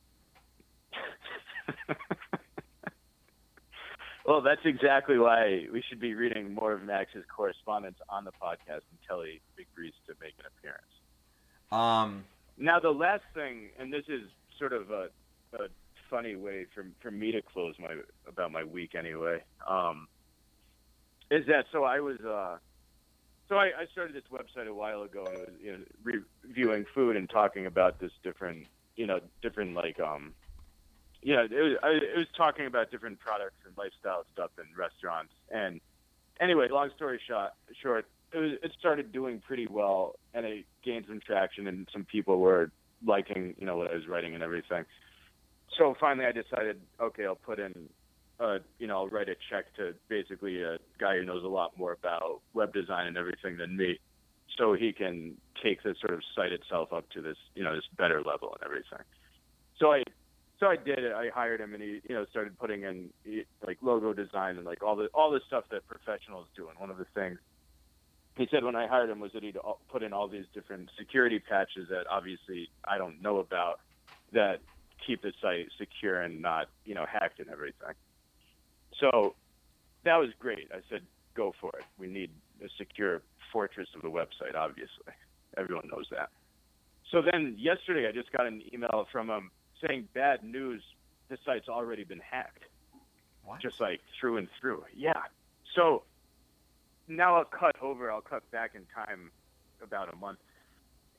Well, 4.25 4.41
that's 4.41 4.61
exactly 4.65 5.19
why 5.19 5.67
we 5.71 5.83
should 5.87 5.99
be 5.99 6.15
reading 6.15 6.55
more 6.55 6.73
of 6.73 6.81
Max's 6.81 7.23
correspondence 7.33 7.97
on 8.09 8.25
the 8.25 8.31
podcast 8.31 8.81
until 8.99 9.23
he 9.23 9.39
agrees 9.59 9.93
to 10.07 10.15
make 10.19 10.33
an 10.39 10.45
appearance. 10.57 10.83
Um, 11.71 12.25
Now, 12.57 12.79
the 12.79 12.89
last 12.89 13.23
thing, 13.35 13.69
and 13.77 13.93
this 13.93 14.05
is 14.07 14.23
sort 14.57 14.73
of 14.73 14.89
a, 14.89 15.09
a 15.53 15.67
funny 16.09 16.35
way 16.35 16.65
for 16.73 16.85
for 17.01 17.11
me 17.11 17.31
to 17.31 17.41
close 17.41 17.75
my 17.79 17.97
about 18.27 18.51
my 18.51 18.63
week 18.63 18.95
anyway, 18.95 19.43
um, 19.67 20.07
is 21.31 21.45
that 21.47 21.65
so 21.71 21.83
I 21.83 21.99
was 21.99 22.19
uh, 22.19 22.57
so 23.47 23.55
I, 23.55 23.65
I 23.65 23.85
started 23.91 24.15
this 24.15 24.23
website 24.31 24.67
a 24.67 24.73
while 24.73 25.03
ago 25.03 25.25
and 25.27 25.37
was 25.37 25.49
you 25.61 25.71
know, 25.73 26.21
reviewing 26.43 26.85
food 26.93 27.15
and 27.15 27.29
talking 27.29 27.65
about 27.65 27.99
this 27.99 28.11
different 28.23 28.65
you 28.95 29.07
know 29.07 29.19
different 29.41 29.75
like 29.75 29.99
um 29.99 30.33
know 31.35 31.43
it 31.43 31.51
was 31.51 31.77
I, 31.83 31.89
it 31.89 32.17
was 32.17 32.27
talking 32.37 32.65
about 32.65 32.91
different 32.91 33.19
products 33.19 33.57
and 33.65 33.75
lifestyle 33.77 34.25
stuff 34.33 34.51
and 34.57 34.67
restaurants. 34.77 35.33
And 35.49 35.81
anyway 36.39 36.67
long 36.69 36.89
story 36.95 37.19
short 37.27 37.51
short 37.81 38.05
it 38.33 38.37
was 38.37 38.51
it 38.63 38.71
started 38.77 39.11
doing 39.11 39.41
pretty 39.45 39.67
well 39.67 40.15
and 40.33 40.45
it 40.45 40.65
gained 40.83 41.05
some 41.07 41.19
traction 41.19 41.67
and 41.67 41.87
some 41.91 42.05
people 42.05 42.39
were 42.39 42.71
liking 43.05 43.55
you 43.57 43.65
know 43.65 43.77
what 43.77 43.91
I 43.91 43.95
was 43.95 44.07
writing 44.07 44.33
and 44.33 44.43
everything 44.43 44.85
so 45.77 45.95
finally 45.99 46.25
I 46.25 46.31
decided 46.31 46.81
okay 46.99 47.25
I'll 47.25 47.35
put 47.35 47.59
in 47.59 47.89
uh, 48.39 48.57
you 48.79 48.87
know, 48.87 48.97
I'll 48.97 49.07
write 49.07 49.29
a 49.29 49.35
check 49.49 49.73
to 49.75 49.93
basically 50.09 50.61
a 50.61 50.77
guy 50.99 51.17
who 51.17 51.25
knows 51.25 51.43
a 51.43 51.47
lot 51.47 51.77
more 51.77 51.93
about 51.93 52.41
web 52.53 52.73
design 52.73 53.07
and 53.07 53.17
everything 53.17 53.57
than 53.57 53.77
me, 53.77 53.99
so 54.57 54.73
he 54.73 54.91
can 54.91 55.35
take 55.63 55.83
this 55.83 55.97
sort 55.99 56.13
of 56.13 56.21
site 56.35 56.51
itself 56.51 56.91
up 56.91 57.09
to 57.11 57.21
this, 57.21 57.37
you 57.55 57.63
know, 57.63 57.73
this 57.73 57.85
better 57.97 58.21
level 58.21 58.53
and 58.53 58.63
everything. 58.65 59.05
So 59.79 59.93
I, 59.93 60.03
so 60.59 60.67
I 60.67 60.75
did 60.75 60.99
it. 60.99 61.13
I 61.13 61.29
hired 61.33 61.61
him, 61.61 61.73
and 61.73 61.81
he, 61.81 62.01
you 62.07 62.15
know, 62.15 62.25
started 62.29 62.57
putting 62.59 62.83
in 62.83 63.09
like 63.65 63.77
logo 63.81 64.13
design 64.13 64.57
and 64.57 64.65
like 64.65 64.83
all 64.83 64.95
the 64.95 65.07
all 65.13 65.31
the 65.31 65.41
stuff 65.47 65.65
that 65.71 65.87
professionals 65.87 66.47
do. 66.55 66.69
And 66.69 66.77
one 66.79 66.89
of 66.89 66.97
the 66.97 67.05
things 67.15 67.39
he 68.37 68.47
said 68.51 68.65
when 68.65 68.75
I 68.75 68.87
hired 68.87 69.09
him 69.09 69.21
was 69.21 69.31
that 69.33 69.43
he'd 69.43 69.57
all- 69.57 69.79
put 69.89 70.03
in 70.03 70.11
all 70.11 70.27
these 70.27 70.45
different 70.53 70.89
security 70.97 71.39
patches 71.39 71.87
that 71.89 72.05
obviously 72.09 72.69
I 72.85 72.97
don't 72.97 73.21
know 73.21 73.37
about 73.37 73.79
that 74.33 74.59
keep 75.05 75.21
the 75.21 75.33
site 75.41 75.67
secure 75.77 76.21
and 76.21 76.41
not, 76.41 76.69
you 76.85 76.95
know, 76.95 77.05
hacked 77.05 77.39
and 77.39 77.49
everything. 77.49 77.93
So 78.99 79.35
that 80.03 80.17
was 80.17 80.29
great. 80.39 80.69
I 80.71 80.79
said, 80.89 81.01
go 81.35 81.53
for 81.59 81.71
it. 81.77 81.85
We 81.97 82.07
need 82.07 82.31
a 82.63 82.69
secure 82.77 83.21
fortress 83.51 83.89
of 83.95 84.01
the 84.01 84.09
website, 84.09 84.55
obviously. 84.55 85.13
Everyone 85.57 85.89
knows 85.91 86.07
that. 86.11 86.29
So 87.11 87.21
then 87.21 87.55
yesterday, 87.57 88.07
I 88.07 88.11
just 88.11 88.31
got 88.31 88.47
an 88.47 88.61
email 88.73 89.07
from 89.11 89.29
him 89.29 89.51
saying, 89.85 90.07
bad 90.13 90.43
news, 90.43 90.81
the 91.29 91.37
site's 91.45 91.67
already 91.67 92.03
been 92.03 92.19
hacked. 92.19 92.63
what? 93.43 93.61
Just 93.61 93.79
like 93.79 94.01
through 94.19 94.37
and 94.37 94.47
through. 94.59 94.83
Yeah. 94.95 95.21
So 95.75 96.03
now 97.07 97.35
I'll 97.37 97.45
cut 97.45 97.75
over, 97.81 98.11
I'll 98.11 98.21
cut 98.21 98.49
back 98.51 98.71
in 98.75 98.83
time 98.93 99.31
about 99.83 100.13
a 100.13 100.15
month. 100.15 100.39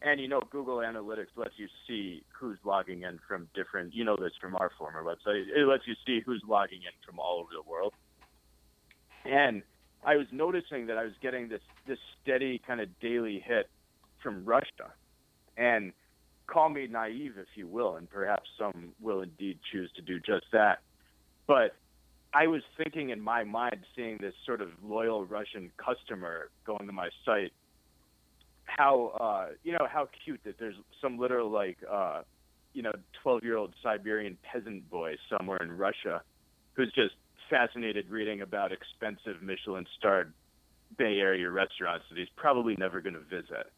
And 0.07 0.20
you 0.20 0.28
know, 0.28 0.41
Google 0.51 0.77
Analytics 0.77 1.35
lets 1.35 1.55
you 1.57 1.66
see 1.89 2.23
who's 2.39 2.59
logging 2.65 3.03
in 3.03 3.19
from 3.27 3.49
different, 3.57 3.93
you 3.93 4.05
know, 4.05 4.16
this 4.16 4.31
from 4.41 4.55
our 4.55 4.70
former 4.78 5.03
website. 5.03 5.47
It 5.53 5.66
lets 5.66 5.83
you 5.85 5.95
see 6.07 6.20
who's 6.24 6.41
logging 6.47 6.83
in 6.83 6.93
from 7.05 7.19
all 7.19 7.41
over 7.41 7.49
the 7.53 7.69
world. 7.69 7.93
And 9.24 9.62
I 10.05 10.15
was 10.15 10.28
noticing 10.31 10.87
that 10.87 10.97
I 10.97 11.03
was 11.03 11.15
getting 11.20 11.49
this, 11.49 11.61
this 11.89 11.99
steady 12.23 12.62
kind 12.65 12.81
of 12.81 12.89
daily 13.01 13.43
hit 13.45 13.69
from 14.23 14.45
Russia. 14.45 14.93
And 15.57 15.93
call 16.47 16.69
me 16.69 16.87
naive, 16.87 17.33
if 17.37 17.49
you 17.57 17.66
will, 17.66 17.97
and 17.97 18.09
perhaps 18.09 18.49
some 18.57 18.93
will 19.01 19.23
indeed 19.23 19.59
choose 19.73 19.91
to 19.97 20.03
do 20.03 20.20
just 20.20 20.47
that. 20.53 20.83
But 21.49 21.74
I 22.33 22.47
was 22.47 22.62
thinking 22.77 23.11
in 23.11 23.20
my 23.20 23.43
mind, 23.43 23.78
seeing 23.97 24.19
this 24.20 24.35
sort 24.45 24.61
of 24.61 24.69
loyal 24.85 25.24
Russian 25.24 25.73
customer 25.78 26.51
going 26.65 26.87
to 26.87 26.93
my 26.93 27.09
site, 27.24 27.53
how 28.66 29.12
uh, 29.20 29.52
you 29.64 29.72
know 29.72 29.86
how 29.90 30.09
cute 30.24 30.40
that 30.44 30.59
there's 30.59 30.76
some 31.01 31.18
little 31.18 31.51
like 31.51 31.78
uh, 31.90 32.22
you 32.74 32.82
know 32.82 32.93
12 33.22 33.43
year 33.43 33.56
old 33.56 33.74
Siberian 33.82 34.36
peasant 34.43 34.88
boy 34.90 35.14
somewhere 35.30 35.59
in 35.62 35.72
Russia 35.72 36.22
who's 36.74 36.93
just 36.93 37.14
fascinated 37.48 38.10
reading 38.10 38.43
about 38.43 38.72
expensive 38.72 39.43
Michelin 39.43 39.86
starred 39.98 40.32
Bay 40.98 41.18
Area 41.18 41.48
restaurants 41.51 42.05
that 42.10 42.18
he's 42.18 42.28
probably 42.36 42.76
never 42.76 43.01
going 43.01 43.14
to 43.14 43.20
visit. 43.20 43.72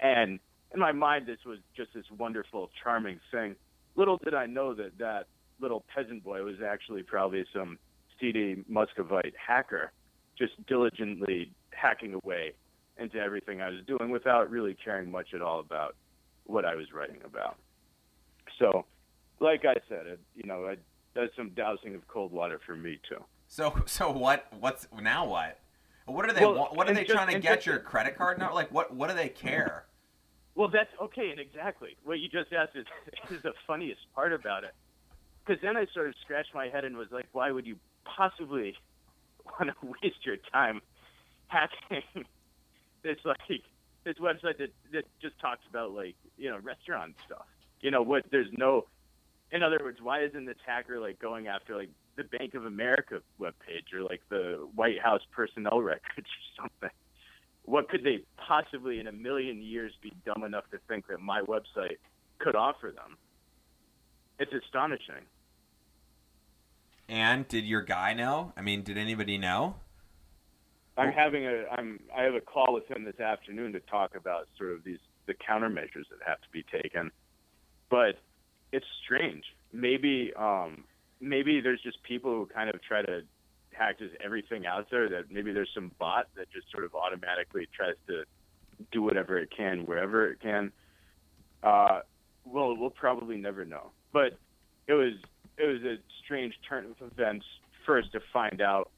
And 0.00 0.38
in 0.72 0.80
my 0.80 0.92
mind, 0.92 1.26
this 1.26 1.38
was 1.44 1.58
just 1.76 1.92
this 1.94 2.04
wonderful, 2.16 2.70
charming 2.82 3.20
thing. 3.30 3.56
Little 3.96 4.18
did 4.18 4.34
I 4.34 4.46
know 4.46 4.74
that 4.74 4.96
that 4.98 5.26
little 5.60 5.84
peasant 5.94 6.24
boy 6.24 6.42
was 6.42 6.56
actually 6.64 7.02
probably 7.02 7.44
some 7.52 7.78
seedy 8.20 8.64
Muscovite 8.68 9.34
hacker, 9.36 9.92
just 10.38 10.52
diligently 10.66 11.52
hacking 11.72 12.14
away 12.14 12.54
into 13.00 13.18
everything 13.18 13.60
I 13.62 13.70
was 13.70 13.80
doing 13.86 14.10
without 14.10 14.50
really 14.50 14.74
caring 14.84 15.10
much 15.10 15.34
at 15.34 15.42
all 15.42 15.60
about 15.60 15.96
what 16.44 16.64
I 16.64 16.74
was 16.74 16.92
writing 16.92 17.18
about. 17.24 17.56
So, 18.58 18.84
like 19.40 19.64
I 19.64 19.74
said, 19.88 20.06
it, 20.06 20.20
you 20.36 20.44
know, 20.46 20.66
it 20.66 20.80
does 21.14 21.30
some 21.36 21.50
dousing 21.50 21.94
of 21.94 22.06
cold 22.08 22.30
water 22.32 22.60
for 22.64 22.76
me 22.76 22.98
too. 23.08 23.24
So 23.48 23.74
so 23.86 24.10
what? 24.10 24.46
What's 24.60 24.86
now? 25.00 25.26
What? 25.26 25.58
What 26.06 26.28
are 26.28 26.32
they? 26.32 26.44
Well, 26.44 26.68
what 26.72 26.88
are 26.88 26.94
they 26.94 27.04
just- 27.04 27.14
trying 27.14 27.32
to 27.34 27.40
get 27.40 27.56
just- 27.56 27.66
your 27.66 27.78
credit 27.80 28.16
card 28.16 28.38
number? 28.38 28.54
Like 28.54 28.70
what? 28.70 28.94
What 28.94 29.08
do 29.08 29.16
they 29.16 29.28
care? 29.28 29.86
Well, 30.54 30.68
that's 30.68 30.90
okay, 31.00 31.30
and 31.30 31.40
exactly 31.40 31.96
what 32.04 32.18
you 32.18 32.28
just 32.28 32.52
asked 32.52 32.76
is, 32.76 32.84
is 33.30 33.42
the 33.42 33.52
funniest 33.66 34.00
part 34.14 34.32
about 34.32 34.64
it. 34.64 34.74
Because 35.44 35.62
then 35.62 35.76
I 35.76 35.86
sort 35.94 36.08
of 36.08 36.14
scratched 36.22 36.54
my 36.54 36.68
head 36.68 36.84
and 36.84 36.96
was 36.96 37.08
like, 37.10 37.26
why 37.32 37.50
would 37.50 37.66
you 37.66 37.76
possibly 38.04 38.74
want 39.58 39.70
to 39.70 39.94
waste 40.02 40.24
your 40.26 40.36
time 40.52 40.82
hacking 41.46 42.02
this 43.02 43.18
like 43.24 43.38
this 44.04 44.16
website 44.18 44.58
that 44.58 44.72
that 44.92 45.04
just 45.20 45.38
talks 45.40 45.62
about 45.68 45.92
like 45.92 46.16
you 46.36 46.50
know 46.50 46.58
restaurant 46.58 47.14
stuff? 47.26 47.46
You 47.80 47.90
know 47.90 48.02
what? 48.02 48.24
There's 48.30 48.50
no. 48.52 48.86
In 49.52 49.64
other 49.64 49.80
words, 49.82 49.98
why 50.00 50.22
isn't 50.22 50.44
this 50.44 50.58
hacker 50.64 51.00
like 51.00 51.18
going 51.18 51.48
after 51.48 51.76
like 51.76 51.90
the 52.16 52.22
Bank 52.24 52.54
of 52.54 52.66
America 52.66 53.20
webpage 53.40 53.92
or 53.92 54.02
like 54.02 54.20
the 54.28 54.68
White 54.76 55.00
House 55.00 55.22
personnel 55.32 55.80
records 55.80 56.28
or 56.58 56.62
something? 56.62 56.90
what 57.70 57.88
could 57.88 58.02
they 58.02 58.20
possibly 58.36 58.98
in 58.98 59.06
a 59.06 59.12
million 59.12 59.62
years 59.62 59.92
be 60.02 60.12
dumb 60.24 60.44
enough 60.44 60.64
to 60.72 60.78
think 60.88 61.06
that 61.08 61.20
my 61.20 61.40
website 61.42 61.98
could 62.38 62.56
offer 62.56 62.92
them? 62.94 63.16
It's 64.38 64.52
astonishing. 64.52 65.26
And 67.08 67.46
did 67.48 67.64
your 67.64 67.82
guy 67.82 68.14
know? 68.14 68.52
I 68.56 68.62
mean, 68.62 68.82
did 68.82 68.96
anybody 68.96 69.38
know? 69.38 69.76
I'm 70.96 71.12
having 71.12 71.46
a 71.46 71.64
I'm 71.70 72.00
I 72.16 72.22
have 72.22 72.34
a 72.34 72.40
call 72.40 72.74
with 72.74 72.86
him 72.88 73.04
this 73.04 73.20
afternoon 73.20 73.72
to 73.72 73.80
talk 73.80 74.14
about 74.14 74.48
sort 74.58 74.72
of 74.72 74.84
these 74.84 74.98
the 75.26 75.34
countermeasures 75.34 76.08
that 76.10 76.18
have 76.26 76.40
to 76.40 76.48
be 76.52 76.64
taken. 76.64 77.10
But 77.88 78.16
it's 78.72 78.86
strange. 79.04 79.44
Maybe 79.72 80.32
um 80.36 80.84
maybe 81.20 81.60
there's 81.60 81.80
just 81.82 82.02
people 82.02 82.32
who 82.32 82.46
kind 82.46 82.70
of 82.70 82.82
try 82.82 83.02
to 83.02 83.22
hack 83.72 83.98
just 83.98 84.14
everything 84.22 84.66
out 84.66 84.88
there 84.90 85.08
that 85.08 85.30
maybe 85.30 85.52
there's 85.52 85.70
some 85.74 85.92
bot 85.98 86.26
that 86.36 86.50
just 86.52 86.70
sort 86.70 86.84
of 86.84 86.94
automatically 86.94 87.68
tries 87.74 87.94
to 88.08 88.24
do 88.90 89.02
whatever 89.02 89.38
it 89.38 89.50
can 89.56 89.86
wherever 89.86 90.30
it 90.30 90.40
can. 90.40 90.72
Uh 91.62 92.00
well 92.44 92.76
we'll 92.76 92.90
probably 92.90 93.36
never 93.36 93.64
know. 93.64 93.90
But 94.12 94.38
it 94.86 94.94
was 94.94 95.14
it 95.56 95.66
was 95.66 95.82
a 95.82 95.96
strange 96.24 96.54
turn 96.68 96.86
of 96.86 97.12
events 97.12 97.44
first 97.86 98.12
to 98.12 98.20
find 98.32 98.60
out 98.60 98.90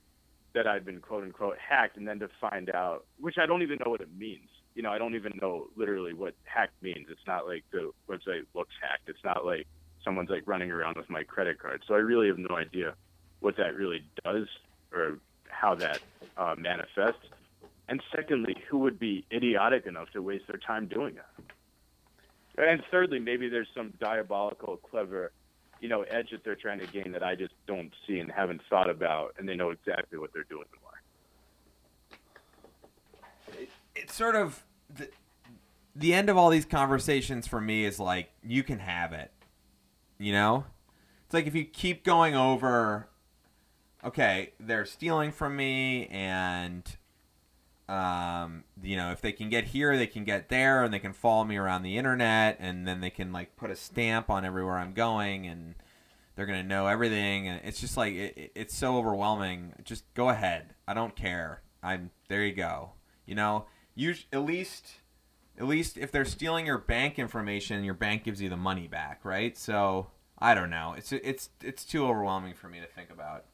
that 0.54 0.66
I'd 0.66 0.84
been 0.84 1.00
quote 1.00 1.24
unquote 1.24 1.56
hacked, 1.58 1.96
and 1.96 2.06
then 2.06 2.18
to 2.20 2.28
find 2.40 2.70
out, 2.70 3.04
which 3.20 3.36
I 3.38 3.46
don't 3.46 3.62
even 3.62 3.78
know 3.84 3.90
what 3.90 4.00
it 4.00 4.08
means. 4.16 4.48
You 4.74 4.82
know, 4.82 4.90
I 4.90 4.98
don't 4.98 5.14
even 5.14 5.38
know 5.40 5.68
literally 5.76 6.14
what 6.14 6.34
hacked 6.44 6.82
means. 6.82 7.06
It's 7.10 7.26
not 7.26 7.46
like 7.46 7.64
the 7.72 7.90
website 8.08 8.44
looks 8.54 8.74
hacked. 8.80 9.08
It's 9.08 9.24
not 9.24 9.44
like 9.44 9.66
someone's 10.04 10.30
like 10.30 10.42
running 10.46 10.70
around 10.70 10.96
with 10.96 11.10
my 11.10 11.22
credit 11.22 11.58
card. 11.58 11.82
So 11.86 11.94
I 11.94 11.98
really 11.98 12.28
have 12.28 12.38
no 12.38 12.56
idea 12.56 12.94
what 13.40 13.56
that 13.56 13.76
really 13.76 14.04
does 14.24 14.46
or 14.92 15.18
how 15.48 15.74
that 15.74 16.00
uh, 16.36 16.54
manifests. 16.56 17.26
And 17.88 18.02
secondly, 18.14 18.56
who 18.70 18.78
would 18.78 18.98
be 18.98 19.26
idiotic 19.32 19.86
enough 19.86 20.10
to 20.12 20.22
waste 20.22 20.46
their 20.46 20.58
time 20.58 20.86
doing 20.86 21.16
it? 21.16 21.44
And 22.56 22.82
thirdly, 22.90 23.18
maybe 23.18 23.48
there's 23.48 23.68
some 23.74 23.92
diabolical, 24.00 24.76
clever 24.76 25.32
you 25.82 25.88
know, 25.88 26.02
edge 26.02 26.30
that 26.30 26.44
they're 26.44 26.54
trying 26.54 26.78
to 26.78 26.86
gain 26.86 27.10
that 27.10 27.24
I 27.24 27.34
just 27.34 27.52
don't 27.66 27.90
see 28.06 28.20
and 28.20 28.30
haven't 28.30 28.62
thought 28.70 28.88
about, 28.88 29.34
and 29.36 29.48
they 29.48 29.56
know 29.56 29.70
exactly 29.70 30.16
what 30.16 30.32
they're 30.32 30.44
doing 30.44 30.64
more. 30.80 31.02
It's 33.96 34.14
sort 34.14 34.36
of 34.36 34.62
the, 34.94 35.10
the 35.96 36.14
end 36.14 36.30
of 36.30 36.36
all 36.36 36.50
these 36.50 36.64
conversations 36.64 37.48
for 37.48 37.60
me 37.60 37.84
is 37.84 37.98
like 37.98 38.30
you 38.44 38.62
can 38.62 38.78
have 38.78 39.12
it. 39.12 39.32
You 40.18 40.32
know, 40.32 40.66
it's 41.24 41.34
like 41.34 41.48
if 41.48 41.54
you 41.56 41.64
keep 41.64 42.04
going 42.04 42.36
over, 42.36 43.08
okay, 44.04 44.52
they're 44.60 44.86
stealing 44.86 45.32
from 45.32 45.56
me, 45.56 46.06
and 46.06 46.84
um, 47.88 48.64
you 48.82 48.96
know, 48.96 49.10
if 49.12 49.20
they 49.20 49.32
can 49.32 49.48
get 49.48 49.64
here, 49.64 49.96
they 49.96 50.06
can 50.06 50.24
get 50.24 50.48
there, 50.48 50.84
and 50.84 50.92
they 50.92 50.98
can 50.98 51.12
follow 51.12 51.44
me 51.44 51.56
around 51.56 51.82
the 51.82 51.96
internet, 51.98 52.56
and 52.60 52.86
then 52.86 53.00
they 53.00 53.10
can 53.10 53.32
like 53.32 53.56
put 53.56 53.70
a 53.70 53.76
stamp 53.76 54.30
on 54.30 54.44
everywhere 54.44 54.78
I'm 54.78 54.92
going, 54.92 55.46
and 55.46 55.74
they're 56.34 56.46
gonna 56.46 56.62
know 56.62 56.86
everything, 56.86 57.48
and 57.48 57.60
it's 57.64 57.80
just 57.80 57.96
like 57.96 58.14
it, 58.14 58.38
it- 58.38 58.52
it's 58.54 58.74
so 58.76 58.96
overwhelming. 58.96 59.72
Just 59.84 60.04
go 60.14 60.28
ahead. 60.30 60.74
I 60.88 60.94
don't 60.94 61.14
care. 61.16 61.62
I'm 61.82 62.10
there. 62.28 62.44
You 62.44 62.54
go. 62.54 62.92
You 63.26 63.34
know, 63.34 63.66
you 63.94 64.14
at 64.32 64.42
least. 64.44 64.86
At 65.58 65.66
least 65.66 65.98
if 65.98 66.10
they're 66.10 66.24
stealing 66.24 66.64
your 66.64 66.78
bank 66.78 67.18
information, 67.18 67.84
your 67.84 67.92
bank 67.94 68.24
gives 68.24 68.40
you 68.40 68.48
the 68.48 68.56
money 68.56 68.88
back, 68.88 69.20
right? 69.22 69.56
So 69.56 70.08
I 70.38 70.54
don't 70.54 70.70
know. 70.70 70.94
It's 70.96 71.12
it's 71.12 71.50
it's 71.62 71.84
too 71.84 72.06
overwhelming 72.06 72.54
for 72.54 72.68
me 72.68 72.80
to 72.80 72.86
think 72.86 73.10
about. 73.10 73.44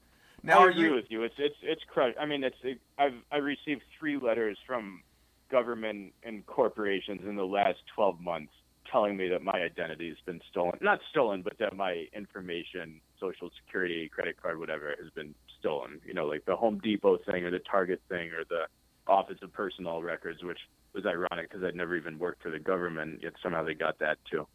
Now, 0.42 0.60
I 0.60 0.64
are 0.64 0.68
agree 0.70 0.88
you? 0.88 0.94
with 0.94 1.06
you. 1.08 1.22
It's 1.24 1.34
it's 1.38 1.56
it's 1.62 1.82
crushed. 1.92 2.16
I 2.20 2.26
mean, 2.26 2.44
it's 2.44 2.56
it, 2.62 2.80
I've 2.98 3.14
I 3.32 3.36
received 3.38 3.82
three 3.98 4.16
letters 4.16 4.58
from 4.66 5.02
government 5.50 6.12
and 6.22 6.44
corporations 6.46 7.22
in 7.26 7.36
the 7.36 7.46
last 7.46 7.78
12 7.94 8.20
months 8.20 8.52
telling 8.90 9.16
me 9.16 9.28
that 9.28 9.42
my 9.42 9.52
identity 9.52 10.08
has 10.08 10.18
been 10.24 10.40
stolen. 10.50 10.78
Not 10.80 11.00
stolen, 11.10 11.42
but 11.42 11.58
that 11.58 11.76
my 11.76 12.06
information, 12.14 13.00
social 13.20 13.50
security, 13.64 14.08
credit 14.08 14.40
card, 14.40 14.58
whatever, 14.58 14.94
has 15.00 15.10
been 15.10 15.34
stolen. 15.58 16.00
You 16.06 16.14
know, 16.14 16.26
like 16.26 16.44
the 16.46 16.56
Home 16.56 16.80
Depot 16.82 17.18
thing 17.30 17.44
or 17.44 17.50
the 17.50 17.60
Target 17.60 18.00
thing 18.08 18.30
or 18.30 18.44
the 18.48 18.64
Office 19.06 19.38
of 19.42 19.52
Personnel 19.52 20.02
Records, 20.02 20.42
which 20.42 20.58
was 20.94 21.04
ironic 21.06 21.50
because 21.50 21.64
I'd 21.64 21.74
never 21.74 21.96
even 21.96 22.18
worked 22.18 22.42
for 22.42 22.50
the 22.50 22.58
government, 22.58 23.20
yet 23.22 23.34
somehow 23.42 23.64
they 23.64 23.74
got 23.74 23.98
that 23.98 24.18
too. 24.30 24.46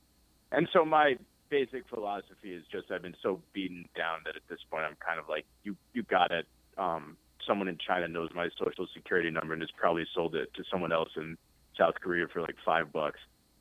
And 0.52 0.68
so 0.74 0.86
my 0.86 1.18
basic 1.54 1.88
philosophy 1.88 2.52
is 2.52 2.64
just 2.72 2.90
I've 2.90 3.04
been 3.04 3.16
so 3.22 3.40
beaten 3.54 3.86
down 3.96 4.22
that 4.26 4.36
at 4.36 4.42
this 4.50 4.58
point 4.72 4.86
I'm 4.86 4.98
kind 5.06 5.20
of 5.20 5.30
like, 5.30 5.46
you 5.64 5.76
you 5.94 6.02
got 6.02 6.32
it. 6.32 6.48
Um, 6.80 7.16
someone 7.46 7.68
in 7.68 7.78
China 7.78 8.08
knows 8.08 8.30
my 8.34 8.50
social 8.58 8.88
security 8.92 9.30
number 9.30 9.54
and 9.54 9.62
has 9.62 9.70
probably 9.78 10.06
sold 10.16 10.34
it 10.34 10.52
to 10.56 10.64
someone 10.72 10.92
else 10.92 11.10
in 11.16 11.38
South 11.78 11.94
Korea 12.02 12.26
for 12.28 12.42
like 12.42 12.56
five 12.66 12.92
bucks. 12.92 13.20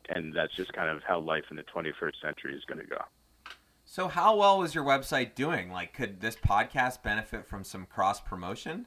And 0.09 0.35
that's 0.35 0.55
just 0.55 0.73
kind 0.73 0.89
of 0.89 1.02
how 1.06 1.20
life 1.20 1.44
in 1.51 1.56
the 1.59 1.64
21st 1.64 2.14
century 2.23 2.55
is 2.55 2.64
going 2.64 2.81
to 2.81 2.86
go. 2.86 3.02
So 3.85 4.09
how 4.09 4.36
well 4.36 4.60
was 4.60 4.74
your 4.74 4.85
website 4.85 5.35
doing? 5.35 5.70
Like, 5.70 5.93
could 5.93 6.20
this 6.20 6.35
podcast 6.35 7.02
benefit 7.02 7.47
from 7.47 7.62
some 7.62 7.85
cross 7.85 8.23
promotion? 8.23 8.86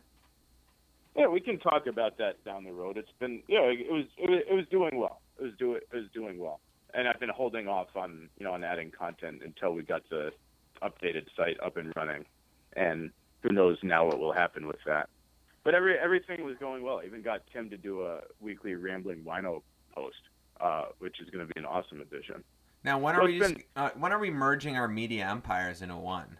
Yeah, 1.15 1.27
we 1.27 1.41
can 1.41 1.59
talk 1.59 1.85
about 1.85 2.17
that 2.17 2.43
down 2.43 2.63
the 2.63 2.73
road. 2.73 2.97
It's 2.97 3.11
been 3.19 3.43
yeah, 3.47 3.61
it 3.61 3.91
was 3.91 4.05
it 4.17 4.29
was, 4.29 4.41
it 4.49 4.53
was 4.53 4.65
doing 4.71 4.97
well. 4.97 5.21
It 5.39 5.43
was 5.43 5.53
do 5.59 5.75
it 5.75 5.87
was 5.93 6.05
doing 6.13 6.39
well, 6.39 6.59
and 6.95 7.07
I've 7.07 7.19
been 7.19 7.29
holding 7.29 7.67
off 7.67 7.87
on 7.95 8.29
you 8.37 8.45
know 8.45 8.53
on 8.53 8.63
adding 8.63 8.91
content 8.91 9.41
until 9.43 9.73
we 9.73 9.83
got 9.83 10.07
the 10.09 10.31
updated 10.81 11.25
site 11.35 11.57
up 11.63 11.77
and 11.77 11.93
running, 11.95 12.25
and 12.75 13.11
who 13.41 13.49
knows 13.49 13.77
now 13.83 14.05
what 14.05 14.19
will 14.19 14.33
happen 14.33 14.67
with 14.67 14.79
that. 14.85 15.09
But 15.63 15.75
every 15.75 15.97
everything 15.97 16.43
was 16.43 16.55
going 16.57 16.83
well. 16.83 16.99
I 16.99 17.05
even 17.05 17.21
got 17.21 17.41
Tim 17.51 17.69
to 17.69 17.77
do 17.77 18.03
a 18.03 18.21
weekly 18.39 18.75
rambling 18.75 19.23
wino 19.23 19.61
post, 19.93 20.15
uh, 20.61 20.85
which 20.99 21.19
is 21.19 21.29
going 21.29 21.45
to 21.47 21.53
be 21.53 21.59
an 21.59 21.65
awesome 21.65 22.01
addition. 22.01 22.43
Now, 22.83 22.99
when 22.99 23.15
are 23.15 23.25
we 23.25 23.39
just, 23.39 23.55
uh, 23.75 23.89
when 23.97 24.13
are 24.13 24.19
we 24.19 24.29
merging 24.29 24.77
our 24.77 24.87
media 24.87 25.27
empires 25.27 25.81
into 25.81 25.95
one? 25.95 26.37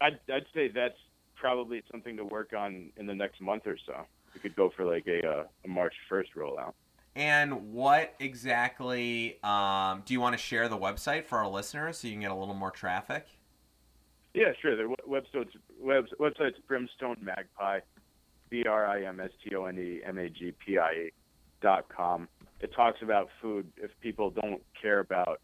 I'd 0.00 0.18
I'd 0.32 0.46
say 0.54 0.68
that's 0.68 0.98
probably 1.34 1.82
something 1.90 2.16
to 2.16 2.24
work 2.24 2.52
on 2.56 2.90
in 2.96 3.06
the 3.06 3.14
next 3.14 3.40
month 3.40 3.66
or 3.66 3.76
so. 3.86 4.06
We 4.34 4.40
could 4.40 4.56
go 4.56 4.70
for 4.74 4.84
like 4.84 5.06
a, 5.06 5.26
uh, 5.26 5.44
a 5.64 5.68
March 5.68 5.94
first 6.08 6.30
rollout. 6.34 6.72
And 7.16 7.72
what 7.72 8.14
exactly 8.20 9.38
um, 9.42 10.02
do 10.04 10.12
you 10.12 10.20
want 10.20 10.34
to 10.34 10.38
share 10.38 10.68
the 10.68 10.76
website 10.76 11.24
for 11.24 11.38
our 11.38 11.48
listeners 11.48 11.96
so 11.96 12.08
you 12.08 12.12
can 12.12 12.20
get 12.20 12.30
a 12.30 12.34
little 12.34 12.54
more 12.54 12.70
traffic? 12.70 13.26
Yeah, 14.34 14.52
sure. 14.60 14.76
The 14.76 14.94
website's 15.08 15.56
web, 15.80 16.04
website's 16.20 16.58
Brimstone 16.68 17.16
Magpie, 17.22 17.80
B 18.50 18.64
R 18.68 18.86
I 18.86 19.04
M 19.04 19.18
S 19.18 19.30
T 19.42 19.56
O 19.56 19.64
N 19.64 19.78
E 19.78 20.02
M 20.04 20.18
A 20.18 20.28
G 20.28 20.52
P 20.64 20.76
I 20.76 20.92
E 20.92 21.10
dot 21.62 21.88
com. 21.88 22.28
It 22.60 22.74
talks 22.74 23.00
about 23.00 23.30
food. 23.40 23.66
If 23.78 23.92
people 24.02 24.28
don't 24.28 24.62
care 24.80 25.00
about 25.00 25.40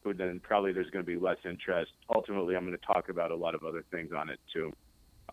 food, 0.00 0.18
then 0.18 0.38
probably 0.40 0.72
there's 0.72 0.90
going 0.90 1.04
to 1.04 1.10
be 1.10 1.18
less 1.18 1.38
interest. 1.44 1.90
Ultimately, 2.14 2.54
I'm 2.54 2.64
going 2.64 2.78
to 2.78 2.86
talk 2.86 3.08
about 3.08 3.32
a 3.32 3.36
lot 3.36 3.56
of 3.56 3.64
other 3.64 3.84
things 3.90 4.12
on 4.16 4.30
it 4.30 4.38
too. 4.54 4.72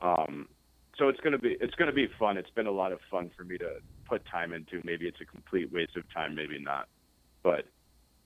Um, 0.01 0.47
so 0.97 1.09
it's 1.09 1.19
going 1.19 1.33
to 1.33 1.37
be 1.39 1.57
it's 1.59 1.75
to 1.75 1.91
be 1.91 2.07
fun. 2.19 2.37
It's 2.37 2.49
been 2.49 2.67
a 2.67 2.71
lot 2.71 2.91
of 2.91 2.99
fun 3.11 3.31
for 3.35 3.43
me 3.43 3.57
to 3.57 3.77
put 4.07 4.25
time 4.25 4.53
into. 4.53 4.81
Maybe 4.83 5.07
it's 5.07 5.21
a 5.21 5.25
complete 5.25 5.71
waste 5.71 5.95
of 5.97 6.03
time, 6.13 6.35
maybe 6.35 6.59
not. 6.59 6.87
But 7.43 7.65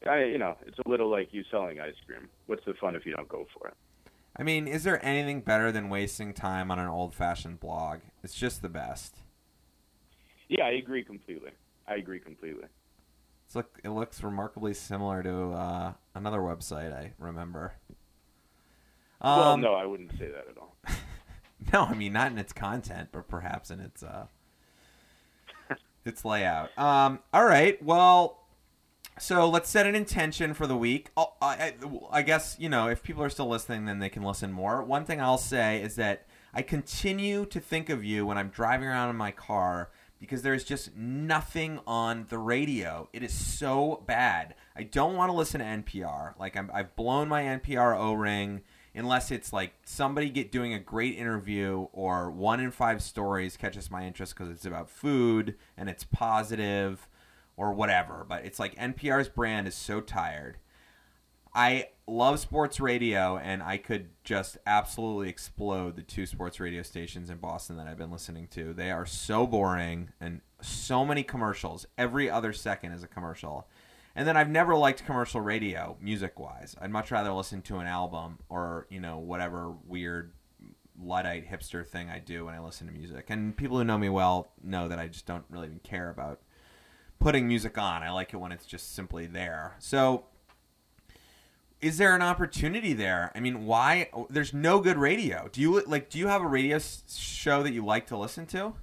I, 0.08 0.24
you 0.26 0.38
know, 0.38 0.56
it's 0.66 0.78
a 0.80 0.88
little 0.88 1.10
like 1.10 1.34
you 1.34 1.44
selling 1.52 1.80
ice 1.80 1.96
cream. 2.06 2.30
What's 2.46 2.64
the 2.66 2.74
fun 2.74 2.96
if 2.96 3.06
you 3.06 3.16
don't 3.16 3.28
go 3.28 3.48
for 3.58 3.68
it? 3.70 3.74
I 4.36 4.44
mean, 4.44 4.68
is 4.68 4.84
there 4.84 5.04
anything 5.06 5.42
better 5.42 5.72
than 5.72 5.90
wasting 5.90 6.34
time 6.34 6.72
on 6.72 6.80
an 6.80 6.88
old-fashioned 6.88 7.60
blog? 7.60 8.00
It's 8.24 8.36
just 8.36 8.62
the 8.62 8.70
best. 8.70 9.18
Yeah, 10.48 10.66
I 10.66 10.72
agree 10.72 11.04
completely. 11.04 11.52
I 11.88 11.96
agree 11.96 12.20
completely. 12.20 12.66
It's 13.46 13.56
look, 13.56 13.80
it 13.84 13.90
looks 13.90 14.24
remarkably 14.24 14.74
similar 14.74 15.24
to 15.24 15.52
uh, 15.52 15.94
another 16.16 16.40
website 16.40 16.94
I 16.94 17.14
remember. 17.18 17.74
well, 19.22 19.54
Um, 19.54 19.62
no, 19.62 19.74
I 19.74 19.86
wouldn't 19.86 20.12
say 20.12 20.28
that 20.28 20.46
at 20.50 20.58
all. 20.58 20.76
no, 21.74 21.84
I 21.84 21.94
mean 21.94 22.14
not 22.14 22.32
in 22.32 22.38
its 22.38 22.54
content, 22.54 23.10
but 23.12 23.28
perhaps 23.28 23.72
in 23.72 23.80
its 23.80 24.04
uh, 24.04 24.28
It's 26.06 26.24
layout. 26.26 26.78
Um, 26.78 27.20
all 27.34 27.46
right. 27.46 27.82
Well, 27.84 28.40
so 29.20 29.50
let's 29.50 29.70
set 29.70 29.86
an 29.86 29.96
intention 29.96 30.54
for 30.54 30.66
the 30.66 30.78
week. 30.78 31.10
Oh, 31.18 31.34
I, 31.42 31.46
I, 31.46 31.74
I 32.12 32.22
guess 32.22 32.56
you 32.60 32.70
know 32.70 32.88
if 32.88 33.04
people 33.04 33.24
are 33.24 33.30
still 33.30 33.50
listening, 33.50 33.86
then 33.86 34.00
they 34.00 34.10
can 34.10 34.24
listen 34.24 34.52
more. 34.52 34.84
One 34.84 35.06
thing 35.06 35.22
I'll 35.22 35.38
say 35.38 35.82
is 35.82 35.96
that 35.96 36.26
I 36.54 36.62
continue 36.62 37.46
to 37.46 37.60
think 37.60 37.90
of 37.90 38.04
you 38.04 38.26
when 38.26 38.38
I'm 38.38 38.50
driving 38.50 38.88
around 38.88 39.10
in 39.10 39.16
my 39.16 39.32
car 39.32 39.92
because 40.20 40.42
there's 40.42 40.64
just 40.64 40.96
nothing 40.96 41.80
on 41.88 42.26
the 42.30 42.38
radio. 42.38 43.08
It 43.14 43.24
is 43.24 43.34
so 43.34 44.04
bad. 44.06 44.56
I 44.76 44.84
don't 44.84 45.16
want 45.16 45.30
to 45.30 45.34
listen 45.38 45.60
to 45.60 45.66
NPR. 45.66 46.38
Like 46.38 46.58
I'm, 46.58 46.70
I've 46.74 46.96
blown 46.96 47.30
my 47.30 47.44
NPR 47.44 47.98
O 47.98 48.14
ring 48.14 48.62
unless 49.00 49.32
it's 49.32 49.54
like 49.54 49.74
somebody 49.86 50.30
get 50.30 50.52
doing 50.52 50.74
a 50.74 50.80
great 50.80 51.18
interview 51.18 51.88
or 51.94 52.30
one 52.30 52.60
in 52.60 52.70
five 52.70 53.02
stories 53.02 53.56
catches 53.56 53.90
my 53.90 54.06
interest 54.06 54.36
because 54.36 54.52
it's 54.52 54.66
about 54.66 54.90
food 54.90 55.56
and 55.78 55.90
it's 55.90 56.04
positive 56.04 57.08
or 57.56 57.74
whatever. 57.74 58.26
But 58.28 58.46
it's 58.46 58.60
like 58.60 58.76
NPR's 58.76 59.30
brand 59.30 59.68
is 59.68 59.76
so 59.76 60.02
tired. 60.02 60.58
I 61.56 61.88
love 62.08 62.40
sports 62.40 62.80
radio, 62.80 63.38
and 63.38 63.64
I 63.64 63.78
could 63.78 64.10
just 64.24 64.58
absolutely 64.68 65.30
explode 65.30 65.96
the 65.96 66.04
two 66.04 66.26
sports 66.26 66.60
radio 66.60 66.84
stations 66.84 67.30
in 67.30 67.38
Boston 67.38 67.78
that 67.78 67.88
I've 67.88 67.98
been 67.98 68.12
listening 68.12 68.48
to. 68.52 68.74
They 68.74 68.92
are 68.92 69.06
so 69.06 69.48
boring 69.48 70.10
and 70.20 70.42
so 70.62 71.04
many 71.06 71.24
commercials. 71.24 71.88
Every 71.98 72.30
other 72.30 72.54
second 72.54 72.92
is 72.92 73.02
a 73.02 73.08
commercial. 73.08 73.68
And 74.16 74.28
then 74.28 74.36
I've 74.36 74.50
never 74.50 74.76
liked 74.76 75.06
commercial 75.06 75.42
radio, 75.42 75.98
music 76.02 76.40
wise. 76.40 76.76
I'd 76.82 76.92
much 76.92 77.12
rather 77.12 77.32
listen 77.32 77.62
to 77.64 77.78
an 77.78 77.88
album 77.88 78.40
or, 78.50 78.88
you 78.90 79.00
know, 79.00 79.18
whatever 79.18 79.72
weird 79.86 80.34
Luddite 81.02 81.50
hipster 81.50 81.86
thing 81.86 82.10
I 82.10 82.20
do 82.20 82.46
when 82.46 82.54
I 82.54 82.60
listen 82.60 82.88
to 82.88 82.94
music. 82.94 83.28
And 83.30 83.56
people 83.56 83.78
who 83.78 83.84
know 83.84 83.98
me 83.98 84.10
well 84.10 84.52
know 84.64 84.88
that 84.88 85.00
I 85.00 85.08
just 85.08 85.26
don't 85.26 85.46
really 85.50 85.68
even 85.68 85.80
care 85.80 86.10
about 86.10 86.42
putting 87.20 87.48
music 87.48 87.78
on. 87.78 88.04
I 88.04 88.12
like 88.12 88.34
it 88.34 88.38
when 88.38 88.52
it's 88.52 88.66
just 88.66 88.94
simply 88.94 89.26
there. 89.26 89.76
So 89.80 90.26
is 91.82 91.98
there 91.98 92.16
an 92.16 92.22
opportunity 92.22 92.94
there? 92.94 93.32
I 93.34 93.40
mean, 93.40 93.66
why? 93.66 94.10
Oh, 94.14 94.28
there's 94.30 94.54
no 94.54 94.80
good 94.82 94.98
radio. 94.98 95.50
Do 95.52 95.62
you 95.62 95.82
like? 95.86 96.10
Do 96.10 96.20
you 96.20 96.28
have 96.28 96.42
a 96.42 96.48
radio 96.48 96.80
show 97.08 97.64
that 97.64 97.72
you 97.72 97.86
like 97.86 98.08
to 98.08 98.18
listen 98.18 98.46
to? 98.48 98.74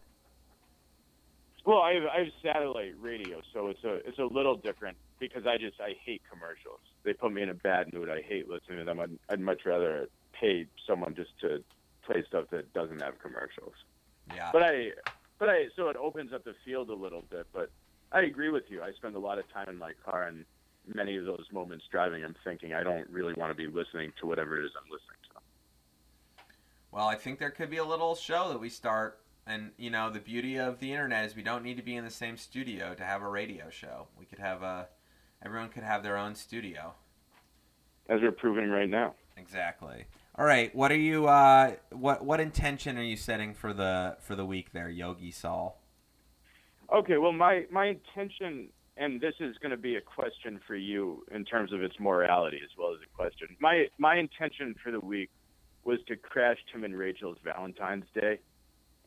Well, 1.64 1.78
I 1.78 1.94
have, 1.94 2.04
I 2.04 2.18
have 2.20 2.28
satellite 2.42 2.94
radio, 3.00 3.40
so 3.52 3.66
it's 3.66 3.82
a 3.84 3.96
it's 4.06 4.18
a 4.18 4.24
little 4.24 4.56
different 4.56 4.96
because 5.18 5.47
I 5.47 5.56
just 5.59 5.80
I 5.80 5.94
hate 6.05 6.22
commercials. 6.30 6.80
They 7.05 7.12
put 7.12 7.32
me 7.32 7.43
in 7.43 7.48
a 7.48 7.55
bad 7.55 7.93
mood. 7.93 8.10
I 8.10 8.22
hate 8.22 8.48
listening 8.48 8.78
to 8.78 8.84
them. 8.84 9.01
I'd, 9.01 9.18
I'd 9.28 9.40
much 9.40 9.62
rather 9.64 10.09
pay 10.32 10.66
someone 10.86 11.14
just 11.14 11.30
to 11.40 11.62
play 12.05 12.22
stuff 12.28 12.47
that 12.51 12.72
doesn't 12.72 13.01
have 13.02 13.18
commercials. 13.18 13.74
Yeah. 14.34 14.51
But 14.52 14.62
I, 14.62 14.90
but 15.38 15.48
I, 15.48 15.66
so 15.76 15.88
it 15.88 15.97
opens 15.97 16.32
up 16.32 16.44
the 16.44 16.55
field 16.64 16.90
a 16.90 16.94
little 16.94 17.22
bit. 17.30 17.47
But 17.52 17.70
I 18.12 18.22
agree 18.22 18.51
with 18.51 18.64
you. 18.68 18.82
I 18.82 18.93
spend 18.93 19.16
a 19.16 19.18
lot 19.18 19.38
of 19.38 19.51
time 19.52 19.68
in 19.68 19.78
my 19.78 19.93
car, 20.05 20.24
and 20.24 20.44
many 20.94 21.16
of 21.16 21.24
those 21.24 21.47
moments 21.52 21.84
driving, 21.90 22.24
I'm 22.24 22.36
thinking 22.44 22.74
I 22.74 22.82
don't 22.82 23.09
really 23.10 23.34
want 23.34 23.51
to 23.51 23.56
be 23.56 23.66
listening 23.66 24.12
to 24.20 24.26
whatever 24.26 24.60
it 24.60 24.64
is 24.64 24.72
I'm 24.76 24.90
listening 24.90 25.18
to. 25.22 25.40
Well, 26.93 27.06
I 27.06 27.16
think 27.16 27.38
there 27.38 27.51
could 27.51 27.70
be 27.70 27.76
a 27.76 27.84
little 27.84 28.14
show 28.14 28.48
that 28.51 28.60
we 28.60 28.68
start. 28.68 29.20
And, 29.47 29.70
you 29.76 29.90
know, 29.90 30.10
the 30.10 30.18
beauty 30.18 30.56
of 30.56 30.80
the 30.80 30.93
internet 30.93 31.24
is 31.24 31.36
we 31.36 31.43
don't 31.43 31.62
need 31.62 31.76
to 31.76 31.82
be 31.82 31.94
in 31.94 32.05
the 32.05 32.10
same 32.10 32.36
studio 32.36 32.94
to 32.94 33.05
have 33.05 33.22
a 33.22 33.28
radio 33.28 33.70
show. 33.70 34.09
We 34.18 34.24
could 34.24 34.40
have 34.40 34.62
a, 34.62 34.88
everyone 35.44 35.68
could 35.68 35.82
have 35.82 36.02
their 36.02 36.16
own 36.16 36.34
studio. 36.34 36.94
As 38.08 38.20
we're 38.20 38.32
proving 38.32 38.68
right 38.68 38.88
now. 38.88 39.14
Exactly. 39.36 40.04
All 40.36 40.44
right. 40.44 40.74
What 40.74 40.92
are 40.92 40.98
you, 40.98 41.26
uh, 41.26 41.72
what, 41.90 42.24
what 42.24 42.40
intention 42.40 42.98
are 42.98 43.02
you 43.02 43.16
setting 43.16 43.54
for 43.54 43.72
the, 43.72 44.16
for 44.20 44.36
the 44.36 44.46
week 44.46 44.72
there, 44.72 44.88
Yogi 44.88 45.30
Saul? 45.30 45.80
Okay. 46.92 47.18
Well, 47.18 47.32
my, 47.32 47.64
my 47.70 47.86
intention 47.86 48.68
and 48.96 49.20
this 49.20 49.34
is 49.40 49.56
going 49.58 49.70
to 49.70 49.76
be 49.76 49.96
a 49.96 50.00
question 50.00 50.58
for 50.66 50.74
you 50.74 51.24
in 51.30 51.44
terms 51.44 51.72
of 51.72 51.82
its 51.82 51.98
morality 52.00 52.60
as 52.62 52.70
well 52.78 52.94
as 52.94 53.00
a 53.02 53.16
question. 53.16 53.48
My 53.60 53.86
my 53.98 54.16
intention 54.16 54.74
for 54.82 54.90
the 54.90 55.00
week 55.00 55.30
was 55.84 55.98
to 56.08 56.16
crash 56.16 56.58
Tim 56.72 56.84
and 56.84 56.96
Rachel's 56.96 57.38
Valentine's 57.44 58.06
Day, 58.14 58.38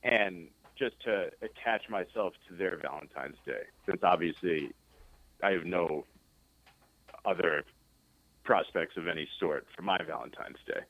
and 0.03 0.47
just 0.77 0.99
to 1.01 1.29
attach 1.41 1.89
myself 1.89 2.33
to 2.47 2.55
their 2.55 2.77
Valentine's 2.77 3.37
Day, 3.45 3.63
since 3.85 4.01
obviously 4.03 4.71
I 5.43 5.51
have 5.51 5.65
no 5.65 6.05
other 7.25 7.63
prospects 8.43 8.97
of 8.97 9.07
any 9.07 9.27
sort 9.39 9.65
for 9.75 9.81
my 9.81 9.97
Valentine's 10.05 10.57
Day. 10.65 10.81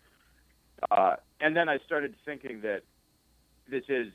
Uh, 0.91 1.15
and 1.41 1.55
then 1.55 1.67
I 1.67 1.77
started 1.85 2.15
thinking 2.25 2.61
that 2.61 2.81
this 3.69 3.83
is, 3.89 4.07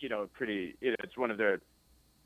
you 0.00 0.08
know, 0.08 0.28
pretty. 0.32 0.76
It's 0.80 1.16
one 1.16 1.30
of 1.30 1.38
their 1.38 1.60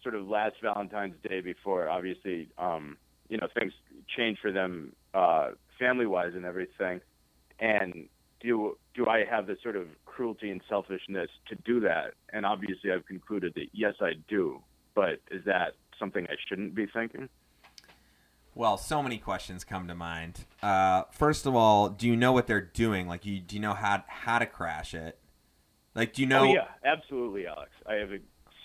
sort 0.02 0.14
of 0.14 0.26
last 0.26 0.56
Valentine's 0.62 1.14
Day 1.28 1.40
before 1.40 1.88
obviously 1.88 2.48
um, 2.59 2.96
you 3.28 3.38
know 3.38 3.48
things 3.59 3.72
change 4.16 4.38
for 4.40 4.52
them 4.52 4.92
uh, 5.14 5.50
family 5.78 6.06
wise 6.06 6.32
and 6.34 6.44
everything. 6.44 7.00
And 7.59 8.09
do 8.40 8.76
do 8.94 9.06
I 9.06 9.24
have 9.28 9.46
the 9.46 9.56
sort 9.62 9.76
of 9.76 9.86
cruelty 10.04 10.50
and 10.50 10.60
selfishness 10.68 11.30
to 11.48 11.54
do 11.54 11.80
that? 11.80 12.14
And 12.32 12.44
obviously, 12.44 12.92
I've 12.92 13.06
concluded 13.06 13.54
that 13.54 13.68
yes, 13.72 13.94
I 14.00 14.12
do. 14.28 14.60
But 14.94 15.20
is 15.30 15.44
that 15.46 15.72
something 15.98 16.26
I 16.28 16.34
shouldn't 16.48 16.74
be 16.74 16.86
thinking? 16.86 17.28
Well, 18.55 18.77
so 18.77 19.03
many 19.03 19.19
questions 19.19 19.65
come 19.65 19.89
to 19.89 19.95
mind. 19.95 20.45
Uh, 20.62 21.05
first 21.11 21.47
of 21.47 21.55
all, 21.57 21.89
do 21.89 22.07
you 22.07 22.16
know 22.16 22.33
what 22.33 22.47
they're 22.47 22.61
doing? 22.61 23.09
Like, 23.09 23.24
you 23.24 23.41
do 23.41 23.57
you 23.57 23.62
know 23.62 23.74
how 23.74 24.05
how 24.07 24.39
to 24.39 24.47
crash 24.47 24.95
it? 24.95 25.19
Like, 25.95 26.15
do 26.15 26.23
you 26.23 26.29
know? 26.29 26.43
Oh 26.43 26.53
yeah, 26.53 26.69
absolutely, 26.85 27.47
Alex. 27.47 27.70
I 27.87 27.95
have 27.95 28.12
a 28.12 28.19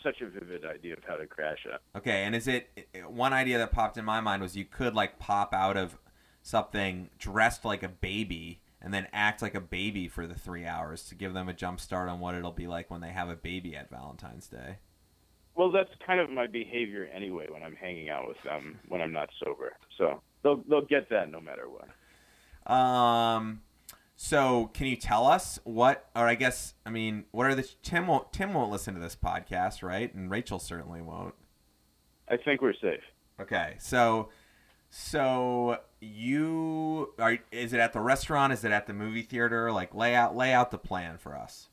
such 0.04 0.22
a 0.22 0.30
vivid 0.30 0.66
idea 0.66 0.94
of 0.94 1.04
how 1.08 1.16
to 1.16 1.26
crash 1.26 1.66
it. 1.66 1.80
Okay, 1.98 2.24
and 2.24 2.36
is 2.36 2.48
it 2.48 2.70
one 3.08 3.34
idea 3.34 3.58
that 3.58 3.72
popped 3.72 3.98
in 3.98 4.06
my 4.06 4.22
mind 4.22 4.42
was 4.42 4.56
you 4.56 4.66
could 4.66 4.94
like 4.94 5.20
pop 5.20 5.54
out 5.54 5.78
of 5.78 5.98
something 6.42 7.10
dressed 7.18 7.66
like 7.66 7.84
a 7.84 7.90
baby 7.90 8.62
and 8.82 8.94
then 8.94 9.08
act 9.12 9.42
like 9.42 9.56
a 9.56 9.62
baby 9.62 10.08
for 10.08 10.28
the 10.28 10.36
three 10.36 10.66
hours 10.66 11.04
to 11.04 11.16
give 11.16 11.34
them 11.34 11.50
a 11.50 11.54
jump 11.54 11.80
start 11.80 12.08
on 12.10 12.20
what 12.20 12.36
it'll 12.36 12.52
be 12.52 12.68
like 12.68 12.90
when 12.90 13.02
they 13.02 13.10
have 13.10 13.30
a 13.30 13.36
baby 13.36 13.76
at 13.76 13.90
Valentine's 13.90 14.48
Day. 14.48 14.78
Well, 15.58 15.72
that's 15.72 15.90
kind 16.06 16.20
of 16.20 16.30
my 16.30 16.46
behavior 16.48 17.10
anyway 17.14 17.48
when 17.50 17.64
I'm 17.64 17.76
hanging 17.76 18.10
out 18.10 18.28
with 18.28 18.38
them 18.44 18.80
when 18.88 19.02
I'm 19.02 19.12
not 19.12 19.30
sober. 19.44 19.74
So 19.98 20.22
they'll 20.44 20.64
they'll 20.70 20.86
get 20.86 21.10
that 21.10 21.32
no 21.32 21.42
matter 21.42 21.66
what. 21.68 21.90
Um, 22.72 23.62
so, 24.20 24.72
can 24.74 24.88
you 24.88 24.96
tell 24.96 25.28
us 25.28 25.60
what, 25.64 26.10
or 26.16 26.28
I 26.28 26.34
guess, 26.34 26.74
I 26.86 26.90
mean, 26.90 27.26
what 27.32 27.46
are 27.46 27.54
the 27.54 27.70
Tim 27.84 28.08
won't 28.08 28.34
Tim 28.34 28.54
won't 28.54 28.72
listen 28.72 28.96
to 28.96 29.00
this 29.00 29.16
podcast, 29.16 29.84
right? 29.84 30.14
And 30.14 30.30
Rachel 30.30 30.58
certainly 30.58 31.02
won't. 31.02 31.36
I 32.28 32.38
think 32.38 32.62
we're 32.62 32.74
safe. 32.74 33.04
Okay, 33.40 33.76
so, 33.78 34.30
so 34.90 35.78
you 36.02 37.14
are? 37.20 37.38
Is 37.52 37.74
it 37.74 37.80
at 37.80 37.94
the 37.94 38.02
restaurant? 38.02 38.54
Is 38.54 38.64
it 38.64 38.72
at 38.72 38.88
the 38.88 38.94
movie 38.94 39.22
theater? 39.22 39.72
Like, 39.72 39.94
lay 39.94 40.16
out 40.16 40.36
lay 40.36 40.52
out 40.52 40.72
the 40.72 40.80
plan 40.80 41.20
for 41.20 41.36
us. 41.36 41.70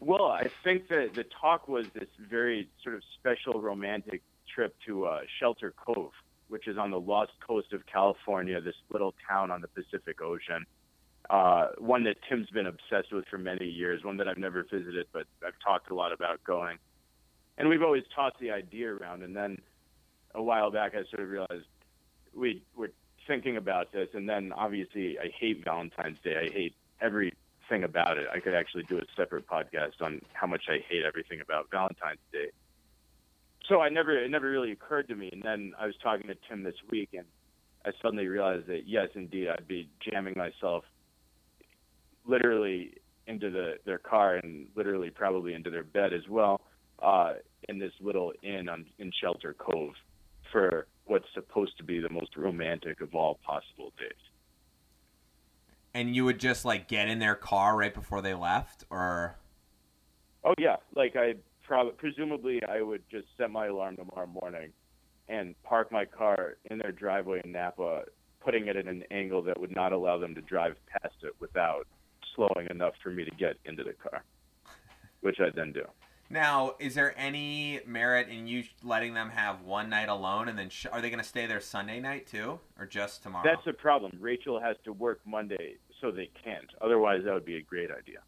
Well, 0.00 0.26
I 0.26 0.50
think 0.62 0.88
that 0.88 1.14
the 1.14 1.24
talk 1.24 1.68
was 1.68 1.86
this 1.94 2.08
very 2.18 2.68
sort 2.82 2.94
of 2.94 3.02
special 3.18 3.60
romantic 3.60 4.22
trip 4.54 4.76
to 4.86 5.06
uh, 5.06 5.20
Shelter 5.40 5.72
Cove, 5.72 6.12
which 6.48 6.68
is 6.68 6.78
on 6.78 6.90
the 6.90 7.00
lost 7.00 7.32
coast 7.46 7.72
of 7.72 7.86
California, 7.86 8.60
this 8.60 8.76
little 8.90 9.14
town 9.28 9.50
on 9.50 9.60
the 9.60 9.68
Pacific 9.68 10.20
Ocean 10.22 10.66
uh, 11.30 11.68
one 11.78 12.04
that 12.04 12.16
Tim's 12.28 12.48
been 12.50 12.66
obsessed 12.66 13.12
with 13.12 13.26
for 13.26 13.38
many 13.38 13.66
years, 13.66 14.04
one 14.04 14.16
that 14.18 14.28
I've 14.28 14.38
never 14.38 14.62
visited, 14.62 15.06
but 15.12 15.26
I've 15.44 15.58
talked 15.64 15.90
a 15.90 15.94
lot 15.94 16.12
about 16.12 16.42
going. 16.44 16.78
And 17.58 17.68
we've 17.68 17.82
always 17.82 18.04
tossed 18.14 18.38
the 18.38 18.50
idea 18.50 18.92
around. 18.92 19.22
And 19.22 19.34
then 19.34 19.58
a 20.34 20.42
while 20.42 20.70
back, 20.70 20.92
I 20.94 21.04
sort 21.10 21.22
of 21.22 21.30
realized 21.30 21.66
we 22.34 22.62
were 22.76 22.92
thinking 23.26 23.56
about 23.56 23.92
this. 23.92 24.08
And 24.12 24.28
then 24.28 24.52
obviously, 24.52 25.18
I 25.18 25.30
hate 25.36 25.64
Valentine's 25.64 26.18
Day. 26.22 26.36
I 26.36 26.52
hate 26.52 26.74
everything 27.66 27.84
about 27.84 28.18
it. 28.18 28.26
I 28.32 28.40
could 28.40 28.54
actually 28.54 28.84
do 28.84 28.98
a 28.98 29.02
separate 29.16 29.46
podcast 29.46 30.00
on 30.00 30.20
how 30.32 30.46
much 30.46 30.64
I 30.68 30.78
hate 30.88 31.04
everything 31.04 31.40
about 31.40 31.70
Valentine's 31.70 32.18
Day. 32.32 32.50
So 33.68 33.80
I 33.80 33.88
never, 33.88 34.16
it 34.22 34.30
never 34.30 34.48
really 34.48 34.72
occurred 34.72 35.08
to 35.08 35.14
me. 35.14 35.30
And 35.32 35.42
then 35.42 35.72
I 35.78 35.86
was 35.86 35.94
talking 36.02 36.28
to 36.28 36.36
Tim 36.48 36.62
this 36.62 36.74
week, 36.90 37.10
and 37.14 37.24
I 37.84 37.90
suddenly 38.02 38.26
realized 38.26 38.66
that 38.68 38.82
yes, 38.86 39.08
indeed, 39.14 39.48
I'd 39.48 39.66
be 39.66 39.88
jamming 40.08 40.34
myself 40.36 40.84
literally 42.26 42.94
into 43.26 43.50
the 43.50 43.74
their 43.84 43.98
car 43.98 44.36
and 44.36 44.66
literally 44.76 45.10
probably 45.10 45.54
into 45.54 45.70
their 45.70 45.82
bed 45.82 46.12
as 46.12 46.28
well 46.28 46.60
uh, 47.02 47.34
in 47.68 47.78
this 47.78 47.92
little 48.00 48.32
inn 48.42 48.68
on, 48.68 48.86
in 48.98 49.10
Shelter 49.20 49.54
Cove 49.58 49.94
for 50.52 50.86
what's 51.06 51.26
supposed 51.34 51.76
to 51.78 51.84
be 51.84 51.98
the 51.98 52.08
most 52.08 52.36
romantic 52.36 53.00
of 53.00 53.14
all 53.14 53.38
possible 53.44 53.92
days. 53.98 54.12
And 55.96 56.14
you 56.14 56.26
would 56.26 56.38
just 56.38 56.66
like 56.66 56.88
get 56.88 57.08
in 57.08 57.20
their 57.20 57.34
car 57.34 57.74
right 57.74 57.94
before 57.94 58.20
they 58.20 58.34
left, 58.34 58.84
or? 58.90 59.38
Oh 60.44 60.52
yeah, 60.58 60.76
like 60.94 61.16
I 61.16 61.36
probably 61.66 61.94
presumably 61.96 62.60
I 62.62 62.82
would 62.82 63.02
just 63.10 63.28
set 63.38 63.50
my 63.50 63.68
alarm 63.68 63.96
tomorrow 63.96 64.26
morning 64.26 64.74
and 65.26 65.54
park 65.62 65.90
my 65.90 66.04
car 66.04 66.58
in 66.66 66.76
their 66.76 66.92
driveway 66.92 67.40
in 67.42 67.52
Napa, 67.52 68.02
putting 68.44 68.66
it 68.66 68.76
at 68.76 68.86
an 68.86 69.04
angle 69.10 69.40
that 69.44 69.58
would 69.58 69.74
not 69.74 69.92
allow 69.92 70.18
them 70.18 70.34
to 70.34 70.42
drive 70.42 70.76
past 70.86 71.14
it 71.22 71.32
without 71.40 71.86
slowing 72.34 72.66
enough 72.68 72.92
for 73.02 73.10
me 73.10 73.24
to 73.24 73.30
get 73.30 73.56
into 73.64 73.82
the 73.82 73.94
car, 73.94 74.22
which 75.22 75.38
I 75.40 75.48
then 75.56 75.72
do. 75.72 75.84
Now, 76.28 76.74
is 76.80 76.94
there 76.94 77.16
any 77.16 77.80
merit 77.86 78.28
in 78.28 78.46
you 78.48 78.64
letting 78.82 79.14
them 79.14 79.30
have 79.30 79.62
one 79.62 79.88
night 79.88 80.08
alone, 80.08 80.48
and 80.48 80.58
then 80.58 80.70
sh- 80.70 80.86
are 80.90 81.00
they 81.00 81.08
going 81.08 81.22
to 81.22 81.28
stay 81.28 81.46
there 81.46 81.60
Sunday 81.60 82.00
night 82.00 82.26
too, 82.26 82.58
or 82.78 82.84
just 82.84 83.22
tomorrow? 83.22 83.48
That's 83.48 83.64
the 83.64 83.72
problem. 83.72 84.12
Rachel 84.20 84.60
has 84.60 84.76
to 84.84 84.92
work 84.92 85.20
Monday, 85.24 85.76
so 86.00 86.10
they 86.10 86.30
can't. 86.44 86.70
Otherwise, 86.80 87.22
that 87.24 87.34
would 87.34 87.44
be 87.44 87.56
a 87.56 87.62
great 87.62 87.90
idea. 87.90 88.18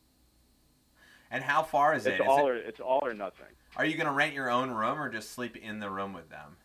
and 1.30 1.44
how 1.44 1.62
far 1.62 1.94
is 1.94 2.06
It's 2.06 2.18
it? 2.18 2.22
Is 2.22 2.28
all 2.28 2.46
it- 2.46 2.50
or 2.50 2.56
it's 2.56 2.80
all 2.80 3.00
or 3.02 3.12
nothing. 3.12 3.46
Are 3.76 3.84
you 3.84 3.96
going 3.96 4.06
to 4.06 4.12
rent 4.12 4.32
your 4.34 4.48
own 4.50 4.70
room, 4.70 4.98
or 4.98 5.10
just 5.10 5.32
sleep 5.32 5.56
in 5.56 5.78
the 5.78 5.90
room 5.90 6.14
with 6.14 6.30
them? 6.30 6.56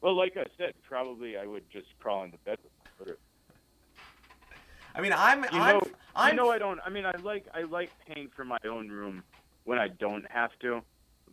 Well, 0.00 0.14
like 0.16 0.36
I 0.36 0.44
said, 0.58 0.74
probably 0.82 1.36
I 1.38 1.46
would 1.46 1.68
just 1.70 1.86
crawl 2.00 2.24
into 2.24 2.38
bed 2.38 2.58
with 2.98 3.08
them. 3.08 3.16
I 4.96 5.00
mean, 5.00 5.12
I'm, 5.12 5.42
You 5.44 5.48
I'm, 5.60 5.74
know, 5.76 5.80
I'm, 6.16 6.32
I 6.32 6.34
know 6.34 6.50
I 6.50 6.58
don't. 6.58 6.80
I 6.84 6.90
mean, 6.90 7.06
I 7.06 7.12
like 7.22 7.46
I 7.54 7.62
like 7.62 7.90
paying 8.08 8.28
for 8.34 8.44
my 8.44 8.58
own 8.68 8.88
room 8.88 9.22
when 9.64 9.78
I 9.78 9.88
don't 9.88 10.28
have 10.30 10.50
to, 10.62 10.82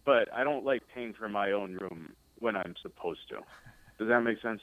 but 0.05 0.31
I 0.33 0.43
don't 0.43 0.63
like 0.65 0.83
paying 0.93 1.13
for 1.13 1.27
my 1.29 1.51
own 1.51 1.73
room 1.75 2.13
when 2.39 2.55
I'm 2.55 2.75
supposed 2.81 3.27
to. 3.29 3.39
Does 3.97 4.07
that 4.07 4.21
make 4.21 4.39
sense? 4.41 4.61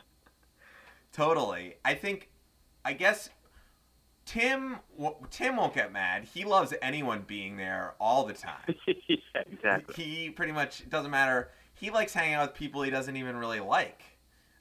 Totally. 1.13 1.75
I 1.85 1.95
think, 1.95 2.30
I 2.85 2.93
guess, 2.93 3.31
Tim. 4.25 4.77
Tim 5.31 5.57
won't 5.57 5.75
get 5.75 5.93
mad. 5.93 6.25
He 6.33 6.45
loves 6.45 6.73
anyone 6.83 7.25
being 7.27 7.57
there 7.57 7.95
all 8.01 8.25
the 8.25 8.35
time. 8.35 8.75
yeah, 8.87 9.17
exactly. 9.35 10.05
He 10.05 10.31
pretty 10.31 10.53
much 10.53 10.81
it 10.81 10.91
doesn't 10.91 11.11
matter. 11.11 11.51
He 11.75 11.91
likes 11.91 12.13
hanging 12.13 12.35
out 12.35 12.49
with 12.49 12.57
people 12.57 12.83
he 12.83 12.91
doesn't 12.91 13.17
even 13.17 13.37
really 13.37 13.61
like. 13.61 14.03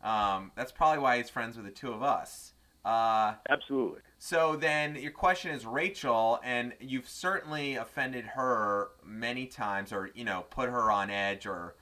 Um, 0.02 0.52
that's 0.56 0.72
probably 0.72 1.00
why 1.00 1.18
he's 1.18 1.30
friends 1.30 1.58
with 1.58 1.66
the 1.66 1.72
two 1.72 1.92
of 1.92 2.02
us. 2.02 2.54
Uh, 2.86 3.34
Absolutely. 3.50 4.00
so 4.18 4.56
then 4.56 4.96
your 4.96 5.12
question 5.12 5.52
is 5.52 5.66
Rachel, 5.66 6.40
and 6.44 6.74
you've 6.80 7.10
certainly 7.10 7.76
offended 7.76 8.24
her 8.26 8.92
many 9.06 9.46
times, 9.48 9.92
or 9.92 10.10
you 10.16 10.24
know, 10.24 10.46
put 10.50 10.70
her 10.70 10.90
on 10.90 11.10
edge, 11.10 11.46
or 11.46 11.76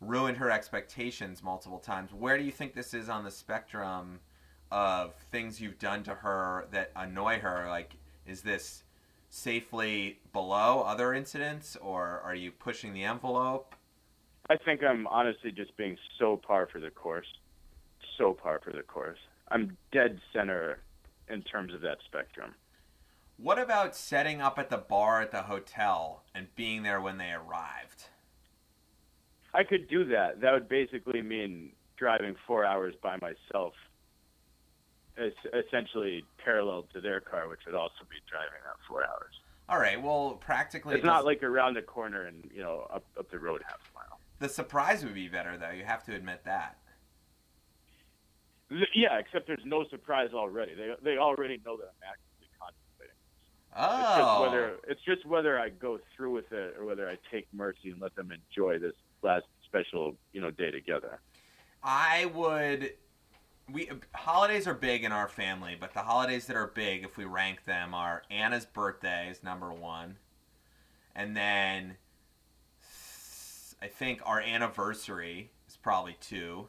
ruined 0.00 0.36
her 0.36 0.50
expectations 0.50 1.42
multiple 1.42 1.80
times. 1.80 2.12
Where 2.12 2.38
do 2.38 2.44
you 2.44 2.52
think 2.52 2.74
this 2.74 2.94
is 2.94 3.08
on 3.08 3.24
the 3.24 3.30
spectrum 3.30 4.20
of 4.74 5.14
things 5.30 5.60
you've 5.60 5.78
done 5.78 6.02
to 6.02 6.12
her 6.12 6.66
that 6.72 6.90
annoy 6.96 7.38
her? 7.38 7.66
Like, 7.68 7.94
is 8.26 8.40
this 8.42 8.82
safely 9.30 10.18
below 10.32 10.82
other 10.82 11.14
incidents, 11.14 11.76
or 11.80 12.20
are 12.24 12.34
you 12.34 12.50
pushing 12.50 12.92
the 12.92 13.04
envelope? 13.04 13.76
I 14.50 14.56
think 14.56 14.82
I'm 14.82 15.06
honestly 15.06 15.52
just 15.52 15.76
being 15.76 15.96
so 16.18 16.36
par 16.36 16.68
for 16.70 16.80
the 16.80 16.90
course. 16.90 17.26
So 18.18 18.32
par 18.32 18.60
for 18.64 18.72
the 18.72 18.82
course. 18.82 19.18
I'm 19.48 19.76
dead 19.92 20.20
center 20.32 20.80
in 21.28 21.42
terms 21.42 21.72
of 21.72 21.80
that 21.82 21.98
spectrum. 22.04 22.54
What 23.36 23.60
about 23.60 23.94
setting 23.94 24.40
up 24.40 24.58
at 24.58 24.70
the 24.70 24.78
bar 24.78 25.22
at 25.22 25.30
the 25.30 25.42
hotel 25.42 26.24
and 26.34 26.48
being 26.56 26.82
there 26.82 27.00
when 27.00 27.18
they 27.18 27.30
arrived? 27.30 28.08
I 29.54 29.62
could 29.62 29.88
do 29.88 30.04
that. 30.06 30.40
That 30.40 30.52
would 30.52 30.68
basically 30.68 31.22
mean 31.22 31.70
driving 31.96 32.34
four 32.46 32.64
hours 32.64 32.94
by 33.00 33.16
myself, 33.16 33.74
essentially 35.18 36.24
parallel 36.44 36.86
to 36.92 37.00
their 37.00 37.20
car, 37.20 37.48
which 37.48 37.60
would 37.66 37.74
also 37.74 38.04
be 38.10 38.16
driving 38.30 38.60
that 38.64 38.76
four 38.88 39.04
hours. 39.04 39.34
All 39.68 39.78
right. 39.78 40.00
Well, 40.00 40.32
practically, 40.40 40.94
It's 40.96 41.04
it 41.04 41.06
not 41.06 41.24
like 41.24 41.42
around 41.42 41.74
the 41.74 41.82
corner 41.82 42.26
and 42.26 42.50
you 42.54 42.62
know 42.62 42.86
up 42.92 43.04
up 43.18 43.30
the 43.30 43.38
road 43.38 43.62
half 43.66 43.78
a 43.94 43.98
mile. 43.98 44.18
the 44.38 44.48
surprise 44.48 45.04
would 45.04 45.14
be 45.14 45.28
better, 45.28 45.56
though. 45.56 45.70
You 45.70 45.84
have 45.84 46.04
to 46.04 46.14
admit 46.14 46.42
that. 46.44 46.78
Yeah, 48.94 49.18
except 49.18 49.46
there's 49.46 49.64
no 49.64 49.84
surprise 49.88 50.30
already. 50.34 50.74
They 50.74 50.92
they 51.02 51.16
already 51.18 51.60
know 51.64 51.76
that 51.76 51.84
I'm 51.84 52.10
actively 52.10 52.48
contemplating. 52.58 53.16
It's 53.76 54.18
just 54.18 54.28
Oh, 54.28 54.42
whether 54.42 54.76
it's 54.88 55.02
just 55.04 55.26
whether 55.26 55.58
I 55.58 55.68
go 55.68 55.98
through 56.16 56.32
with 56.32 56.50
it 56.52 56.74
or 56.78 56.84
whether 56.84 57.08
I 57.08 57.16
take 57.30 57.46
mercy 57.52 57.90
and 57.90 58.00
let 58.00 58.14
them 58.16 58.32
enjoy 58.32 58.78
this 58.78 58.94
last 59.22 59.44
special 59.64 60.16
you 60.32 60.40
know 60.40 60.50
day 60.50 60.70
together. 60.70 61.20
I 61.82 62.26
would. 62.34 62.94
We 63.72 63.88
holidays 64.14 64.66
are 64.66 64.74
big 64.74 65.04
in 65.04 65.12
our 65.12 65.28
family, 65.28 65.76
but 65.78 65.94
the 65.94 66.00
holidays 66.00 66.46
that 66.46 66.56
are 66.56 66.66
big, 66.66 67.02
if 67.02 67.16
we 67.16 67.24
rank 67.24 67.64
them, 67.64 67.94
are 67.94 68.22
Anna's 68.30 68.66
birthday 68.66 69.28
is 69.30 69.42
number 69.42 69.72
one, 69.72 70.16
and 71.14 71.36
then 71.36 71.96
I 73.80 73.86
think 73.86 74.20
our 74.26 74.40
anniversary 74.40 75.50
is 75.66 75.76
probably 75.76 76.16
two. 76.20 76.68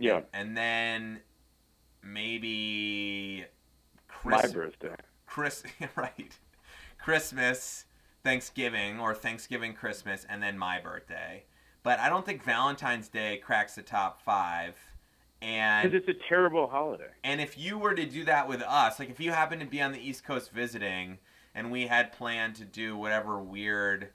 Yeah, 0.00 0.22
and 0.32 0.56
then 0.56 1.20
maybe 2.02 3.44
my 4.24 4.46
birthday. 4.48 4.96
Chris, 5.26 5.62
right, 5.96 6.38
Christmas, 6.98 7.84
Thanksgiving, 8.24 8.98
or 8.98 9.14
Thanksgiving, 9.14 9.74
Christmas, 9.74 10.26
and 10.28 10.42
then 10.42 10.58
my 10.58 10.80
birthday. 10.80 11.44
But 11.82 12.00
I 12.00 12.08
don't 12.08 12.26
think 12.26 12.44
Valentine's 12.44 13.08
Day 13.08 13.40
cracks 13.42 13.74
the 13.74 13.82
top 13.82 14.20
five. 14.22 14.74
And 15.40 15.90
Because 15.90 16.04
it's 16.06 16.18
a 16.18 16.28
terrible 16.28 16.66
holiday. 16.66 17.10
and 17.22 17.40
if 17.40 17.56
you 17.56 17.78
were 17.78 17.94
to 17.94 18.04
do 18.06 18.24
that 18.24 18.48
with 18.48 18.62
us, 18.62 18.98
like 18.98 19.10
if 19.10 19.20
you 19.20 19.30
happen 19.30 19.60
to 19.60 19.66
be 19.66 19.80
on 19.80 19.92
the 19.92 20.00
East 20.00 20.24
Coast 20.24 20.50
visiting 20.50 21.18
and 21.54 21.70
we 21.70 21.86
had 21.86 22.12
planned 22.12 22.56
to 22.56 22.64
do 22.64 22.96
whatever 22.96 23.38
weird, 23.38 24.10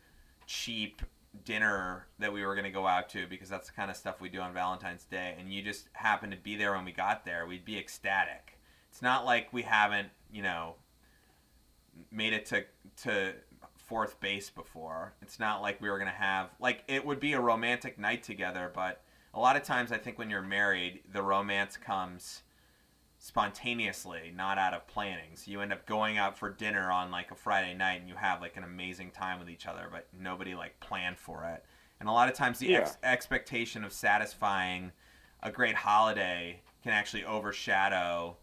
cheap 0.46 1.02
dinner 1.46 2.06
that 2.20 2.32
we 2.32 2.46
were 2.46 2.54
going 2.54 2.66
to 2.66 2.72
go 2.72 2.86
out 2.86 3.10
to 3.10 3.26
because 3.28 3.50
that's 3.50 3.68
the 3.68 3.74
kind 3.74 3.90
of 3.90 3.98
stuff 3.98 4.22
we 4.22 4.30
do 4.30 4.40
on 4.40 4.54
Valentine's 4.54 5.06
Day, 5.06 5.36
and 5.40 5.52
you 5.52 5.62
just 5.62 5.88
happened 5.94 6.32
to 6.32 6.38
be 6.38 6.56
there 6.56 6.74
when 6.74 6.86
we 6.86 6.92
got 6.92 7.26
there, 7.26 7.46
we'd 7.48 7.66
be 7.66 7.78
ecstatic. 7.78 8.60
It's 8.92 9.02
not 9.02 9.26
like 9.26 9.52
we 9.52 9.64
haven't, 9.64 10.10
you 10.32 10.44
know, 10.44 10.76
made 12.12 12.34
it 12.34 12.46
to 12.48 12.66
to 13.04 13.34
fourth 13.78 14.20
base 14.20 14.50
before. 14.50 15.14
It's 15.22 15.40
not 15.40 15.62
like 15.62 15.82
we 15.82 15.90
were 15.90 15.98
going 15.98 16.12
to 16.12 16.18
have 16.18 16.50
like 16.60 16.84
it 16.88 17.06
would 17.06 17.20
be 17.20 17.34
a 17.34 17.40
romantic 17.40 17.98
night 17.98 18.24
together, 18.24 18.72
but 18.74 19.02
a 19.34 19.40
lot 19.40 19.56
of 19.56 19.64
times 19.64 19.92
I 19.92 19.98
think 19.98 20.18
when 20.18 20.30
you're 20.30 20.42
married, 20.42 21.02
the 21.12 21.24
romance 21.24 21.78
comes 21.78 22.44
spontaneously, 23.18 24.34
not 24.36 24.58
out 24.58 24.74
of 24.74 24.86
planning. 24.86 25.36
So 25.36 25.50
you 25.50 25.62
end 25.62 25.72
up 25.72 25.86
going 25.86 26.18
out 26.18 26.38
for 26.38 26.50
dinner 26.50 26.92
on 26.92 27.10
like 27.10 27.32
a 27.32 27.36
Friday 27.36 27.74
night 27.74 28.02
and 28.02 28.10
you 28.10 28.16
have 28.16 28.42
like 28.42 28.58
an 28.58 28.64
amazing 28.64 29.12
time 29.12 29.40
with 29.40 29.50
each 29.50 29.66
other, 29.66 29.88
but 29.90 30.08
nobody 30.18 30.56
like 30.56 30.80
planned 30.82 31.18
for 31.18 31.46
it. 31.46 31.64
And 32.00 32.10
a 32.10 32.12
lot 32.12 32.28
of 32.28 32.36
times 32.36 32.60
the 32.60 32.68
Yeah. 32.68 32.80
ex- 32.80 32.98
expectation 33.02 33.84
of 33.86 33.94
satisfying 33.94 34.92
a 35.42 35.52
great 35.52 35.76
holiday 35.76 36.62
can 36.84 36.92
actually 36.92 37.24
overshadow 37.24 38.38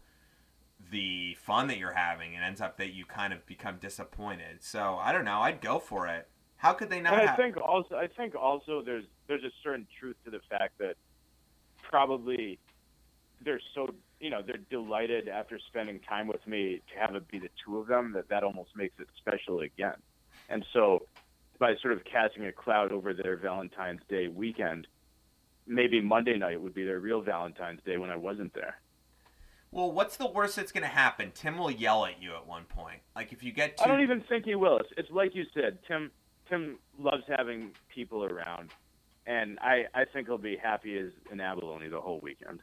the 0.89 1.35
fun 1.35 1.67
that 1.67 1.77
you're 1.77 1.93
having 1.93 2.35
and 2.35 2.43
ends 2.43 2.59
up 2.59 2.77
that 2.77 2.91
you 2.93 3.05
kind 3.05 3.33
of 3.33 3.45
become 3.45 3.77
disappointed. 3.77 4.63
So 4.63 4.97
I 4.97 5.11
don't 5.11 5.25
know, 5.25 5.41
I'd 5.41 5.61
go 5.61 5.77
for 5.77 6.07
it. 6.07 6.27
How 6.61 6.73
could 6.73 6.91
they 6.91 7.01
not 7.01 7.13
And 7.13 7.23
I 7.23 7.25
have 7.25 7.37
think 7.37 7.57
also 7.57 7.95
I 7.95 8.05
think 8.05 8.35
also 8.35 8.83
there's 8.83 9.05
there's 9.27 9.43
a 9.43 9.49
certain 9.63 9.87
truth 9.99 10.15
to 10.25 10.29
the 10.29 10.41
fact 10.47 10.77
that 10.77 10.93
probably 11.81 12.59
they're 13.43 13.59
so 13.73 13.87
you 14.19 14.29
know 14.29 14.43
they're 14.45 14.61
delighted 14.69 15.27
after 15.27 15.57
spending 15.57 15.99
time 16.01 16.27
with 16.27 16.45
me 16.45 16.83
to 16.93 16.99
have 16.99 17.15
it 17.15 17.27
be 17.29 17.39
the 17.39 17.49
two 17.65 17.79
of 17.79 17.87
them 17.87 18.13
that 18.13 18.29
that 18.29 18.43
almost 18.43 18.75
makes 18.75 18.93
it 18.99 19.07
special 19.17 19.61
again. 19.61 19.95
And 20.49 20.63
so 20.71 21.07
by 21.57 21.73
sort 21.81 21.93
of 21.93 22.03
casting 22.03 22.45
a 22.45 22.51
cloud 22.51 22.91
over 22.91 23.11
their 23.11 23.37
Valentine's 23.37 24.01
Day 24.07 24.27
weekend, 24.27 24.85
maybe 25.65 25.99
Monday 25.99 26.37
night 26.37 26.61
would 26.61 26.75
be 26.75 26.85
their 26.85 26.99
real 26.99 27.21
Valentine's 27.21 27.81
Day 27.83 27.97
when 27.97 28.11
I 28.11 28.17
wasn't 28.17 28.53
there. 28.53 28.75
Well, 29.71 29.91
what's 29.91 30.17
the 30.17 30.27
worst 30.27 30.57
that's 30.57 30.71
going 30.71 30.83
to 30.83 30.89
happen? 30.89 31.31
Tim 31.33 31.57
will 31.57 31.71
yell 31.71 32.05
at 32.05 32.21
you 32.21 32.35
at 32.35 32.45
one 32.45 32.65
point. 32.65 32.99
Like 33.15 33.33
if 33.33 33.41
you 33.41 33.51
get 33.51 33.77
too 33.77 33.83
I 33.83 33.87
don't 33.87 34.01
even 34.01 34.21
think 34.21 34.45
he 34.45 34.53
will. 34.53 34.77
It's, 34.77 34.89
it's 34.95 35.09
like 35.09 35.33
you 35.33 35.45
said, 35.55 35.79
Tim. 35.87 36.11
Tim 36.51 36.77
loves 36.99 37.23
having 37.37 37.71
people 37.87 38.25
around, 38.25 38.71
and 39.25 39.57
I 39.59 39.85
I 39.93 40.05
think 40.05 40.27
he'll 40.27 40.37
be 40.37 40.57
happy 40.57 40.97
as 40.97 41.11
an 41.31 41.39
abalone 41.39 41.87
the 41.87 42.01
whole 42.01 42.19
weekend. 42.21 42.61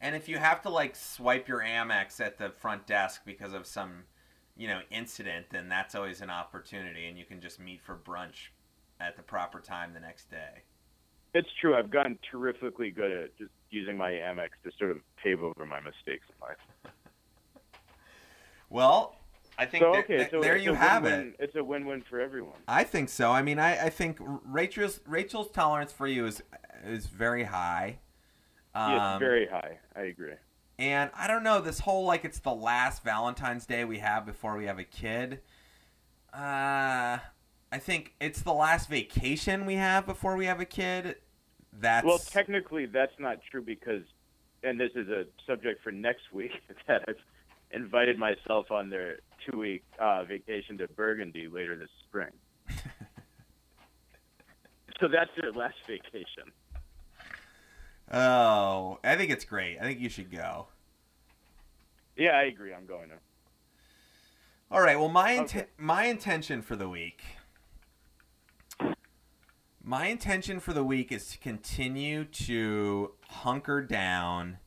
And 0.00 0.14
if 0.14 0.28
you 0.28 0.38
have 0.38 0.62
to 0.62 0.70
like 0.70 0.94
swipe 0.94 1.48
your 1.48 1.60
Amex 1.60 2.20
at 2.20 2.38
the 2.38 2.50
front 2.50 2.86
desk 2.86 3.22
because 3.24 3.52
of 3.52 3.66
some, 3.66 4.04
you 4.56 4.68
know, 4.68 4.80
incident, 4.90 5.46
then 5.50 5.68
that's 5.68 5.94
always 5.94 6.20
an 6.20 6.30
opportunity, 6.30 7.06
and 7.06 7.18
you 7.18 7.24
can 7.24 7.40
just 7.40 7.60
meet 7.60 7.80
for 7.82 7.96
brunch 7.96 8.50
at 9.00 9.16
the 9.16 9.22
proper 9.22 9.60
time 9.60 9.92
the 9.92 10.00
next 10.00 10.30
day. 10.30 10.62
It's 11.34 11.48
true. 11.60 11.74
I've 11.74 11.90
gotten 11.90 12.18
terrifically 12.30 12.90
good 12.90 13.10
at 13.10 13.36
just 13.38 13.50
using 13.70 13.96
my 13.96 14.10
Amex 14.10 14.50
to 14.64 14.70
sort 14.78 14.90
of 14.90 14.98
pave 15.22 15.42
over 15.42 15.66
my 15.66 15.80
mistakes 15.80 16.26
in 16.28 16.34
life. 16.40 16.58
Well, 18.72 19.16
I 19.62 19.66
think 19.66 19.82
So 19.84 19.92
that- 19.92 19.98
okay, 20.04 20.16
that- 20.18 20.30
so 20.30 20.40
there 20.40 20.56
you 20.56 20.74
have 20.74 21.04
it. 21.04 21.36
It's 21.38 21.54
a 21.54 21.62
win-win 21.62 22.02
for 22.02 22.20
everyone. 22.20 22.58
I 22.66 22.82
think 22.84 23.08
so. 23.08 23.30
I 23.30 23.42
mean, 23.42 23.58
I, 23.60 23.86
I 23.86 23.90
think 23.90 24.18
Rachel's 24.20 25.00
Rachel's 25.06 25.50
tolerance 25.50 25.92
for 25.92 26.06
you 26.06 26.26
is 26.26 26.42
is 26.84 27.06
very 27.06 27.44
high. 27.44 27.98
Um, 28.74 28.92
yes, 28.92 29.18
very 29.20 29.46
high. 29.46 29.78
I 29.94 30.00
agree. 30.02 30.34
And 30.78 31.10
I 31.14 31.28
don't 31.28 31.44
know 31.44 31.60
this 31.60 31.80
whole 31.80 32.04
like 32.04 32.24
it's 32.24 32.40
the 32.40 32.54
last 32.54 33.04
Valentine's 33.04 33.66
Day 33.66 33.84
we 33.84 33.98
have 34.00 34.26
before 34.26 34.56
we 34.56 34.64
have 34.66 34.78
a 34.80 34.84
kid. 34.84 35.40
Uh, 36.34 37.18
I 37.70 37.78
think 37.78 38.14
it's 38.20 38.42
the 38.42 38.52
last 38.52 38.88
vacation 38.88 39.64
we 39.64 39.74
have 39.74 40.06
before 40.06 40.36
we 40.36 40.46
have 40.46 40.60
a 40.60 40.64
kid. 40.64 41.16
That's 41.72 42.04
Well, 42.04 42.18
technically, 42.18 42.86
that's 42.86 43.18
not 43.18 43.38
true 43.50 43.62
because, 43.62 44.02
and 44.62 44.78
this 44.80 44.90
is 44.96 45.08
a 45.08 45.26
subject 45.46 45.82
for 45.84 45.92
next 45.92 46.32
week, 46.32 46.52
that 46.88 47.04
I've 47.06 47.16
invited 47.70 48.18
myself 48.18 48.70
on 48.70 48.90
their 48.90 49.20
two 49.50 49.58
week 49.58 49.84
uh, 49.98 50.24
vacation 50.24 50.78
to 50.78 50.88
Burgundy 50.88 51.48
later 51.48 51.76
this 51.76 51.88
spring. 52.08 52.30
so 55.00 55.08
that's 55.08 55.30
your 55.40 55.52
last 55.52 55.76
vacation. 55.86 56.52
Oh, 58.10 58.98
I 59.02 59.16
think 59.16 59.30
it's 59.30 59.44
great. 59.44 59.78
I 59.78 59.82
think 59.82 60.00
you 60.00 60.08
should 60.08 60.30
go. 60.30 60.66
Yeah, 62.16 62.32
I 62.32 62.42
agree. 62.42 62.74
I'm 62.74 62.86
going 62.86 63.08
to. 63.08 63.14
All 64.70 64.80
right. 64.80 64.98
Well, 64.98 65.08
my 65.08 65.32
inten- 65.32 65.42
Okay. 65.44 65.66
my 65.78 66.04
intention 66.04 66.62
for 66.62 66.76
the 66.76 66.88
week. 66.88 67.22
My 69.84 70.06
intention 70.06 70.60
for 70.60 70.72
the 70.72 70.84
week 70.84 71.10
is 71.10 71.28
to 71.32 71.38
continue 71.38 72.24
to 72.24 73.12
hunker 73.28 73.82
down 73.82 74.58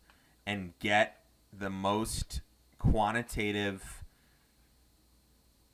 and 0.45 0.73
get 0.79 1.23
the 1.57 1.69
most 1.69 2.41
quantitative 2.79 4.03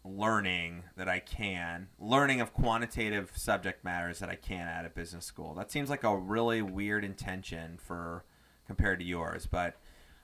learning 0.03 0.83
that 0.95 1.07
I 1.07 1.19
can, 1.19 1.89
learning 1.99 2.41
of 2.41 2.53
quantitative 2.53 3.31
subject 3.35 3.83
matters 3.83 4.19
that 4.19 4.29
I 4.29 4.35
can 4.35 4.67
at 4.67 4.85
a 4.85 4.89
business 4.89 5.25
school. 5.25 5.53
That 5.53 5.71
seems 5.71 5.89
like 5.89 6.03
a 6.03 6.17
really 6.17 6.61
weird 6.61 7.03
intention 7.03 7.77
for 7.77 8.25
compared 8.65 8.99
to 8.99 9.05
yours, 9.05 9.47
but 9.49 9.77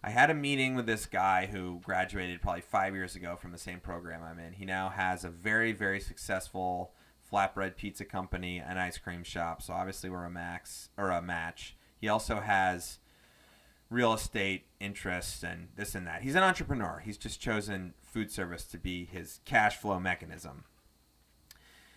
I 0.03 0.09
had 0.09 0.29
a 0.29 0.35
meeting 0.35 0.75
with 0.75 0.85
this 0.85 1.05
guy 1.05 1.47
who 1.47 1.81
graduated 1.83 2.41
probably 2.41 2.61
five 2.61 2.93
years 2.93 3.15
ago 3.15 3.35
from 3.35 3.51
the 3.51 3.57
same 3.57 3.79
program 3.79 4.23
I'm 4.23 4.39
in. 4.39 4.53
He 4.53 4.65
now 4.65 4.89
has 4.89 5.23
a 5.23 5.29
very, 5.29 5.73
very 5.73 5.99
successful 5.99 6.93
flatbread 7.31 7.75
pizza 7.75 8.05
company 8.05 8.59
and 8.59 8.79
ice 8.79 8.97
cream 8.97 9.23
shop. 9.23 9.61
So 9.61 9.73
obviously 9.73 10.09
we're 10.09 10.23
a 10.23 10.29
max 10.29 10.89
or 10.97 11.09
a 11.09 11.21
match. 11.21 11.75
He 11.99 12.07
also 12.07 12.39
has 12.39 12.99
real 13.89 14.13
estate 14.13 14.65
interests 14.79 15.43
and 15.43 15.69
this 15.75 15.95
and 15.95 16.05
that. 16.07 16.21
He's 16.21 16.35
an 16.35 16.43
entrepreneur. 16.43 17.01
He's 17.03 17.17
just 17.17 17.39
chosen 17.39 17.93
food 18.01 18.31
service 18.31 18.63
to 18.65 18.77
be 18.77 19.05
his 19.05 19.39
cash 19.45 19.77
flow 19.77 19.99
mechanism. 19.99 20.65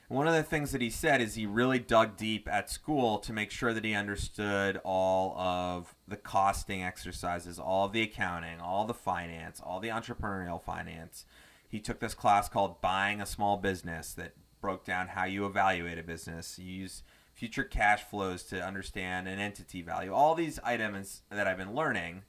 One 0.08 0.26
of 0.26 0.34
the 0.34 0.42
things 0.42 0.72
that 0.72 0.80
he 0.80 0.90
said 0.90 1.20
is 1.20 1.36
he 1.36 1.46
really 1.46 1.78
dug 1.78 2.16
deep 2.16 2.48
at 2.48 2.68
school 2.68 3.18
to 3.18 3.32
make 3.32 3.52
sure 3.52 3.72
that 3.72 3.84
he 3.84 3.94
understood 3.94 4.80
all 4.82 5.38
of 5.38 5.94
the 6.08 6.16
costing 6.16 6.82
exercises, 6.82 7.60
all 7.60 7.86
of 7.86 7.92
the 7.92 8.02
accounting, 8.02 8.60
all 8.60 8.84
the 8.86 8.94
finance, 8.94 9.60
all 9.64 9.78
the 9.78 9.88
entrepreneurial 9.88 10.60
finance. 10.60 11.26
He 11.68 11.78
took 11.78 12.00
this 12.00 12.14
class 12.14 12.48
called 12.48 12.80
Buying 12.80 13.20
a 13.20 13.26
Small 13.26 13.56
Business 13.56 14.12
that 14.14 14.34
broke 14.60 14.84
down 14.84 15.08
how 15.08 15.26
you 15.26 15.46
evaluate 15.46 15.98
a 15.98 16.02
business. 16.02 16.58
You 16.58 16.72
use 16.72 17.04
future 17.40 17.64
cash 17.64 18.02
flows 18.02 18.42
to 18.42 18.62
understand 18.62 19.26
an 19.26 19.38
entity 19.38 19.80
value. 19.80 20.12
All 20.12 20.34
these 20.34 20.58
items 20.62 21.22
that 21.30 21.46
I've 21.46 21.56
been 21.56 21.74
learning. 21.74 22.24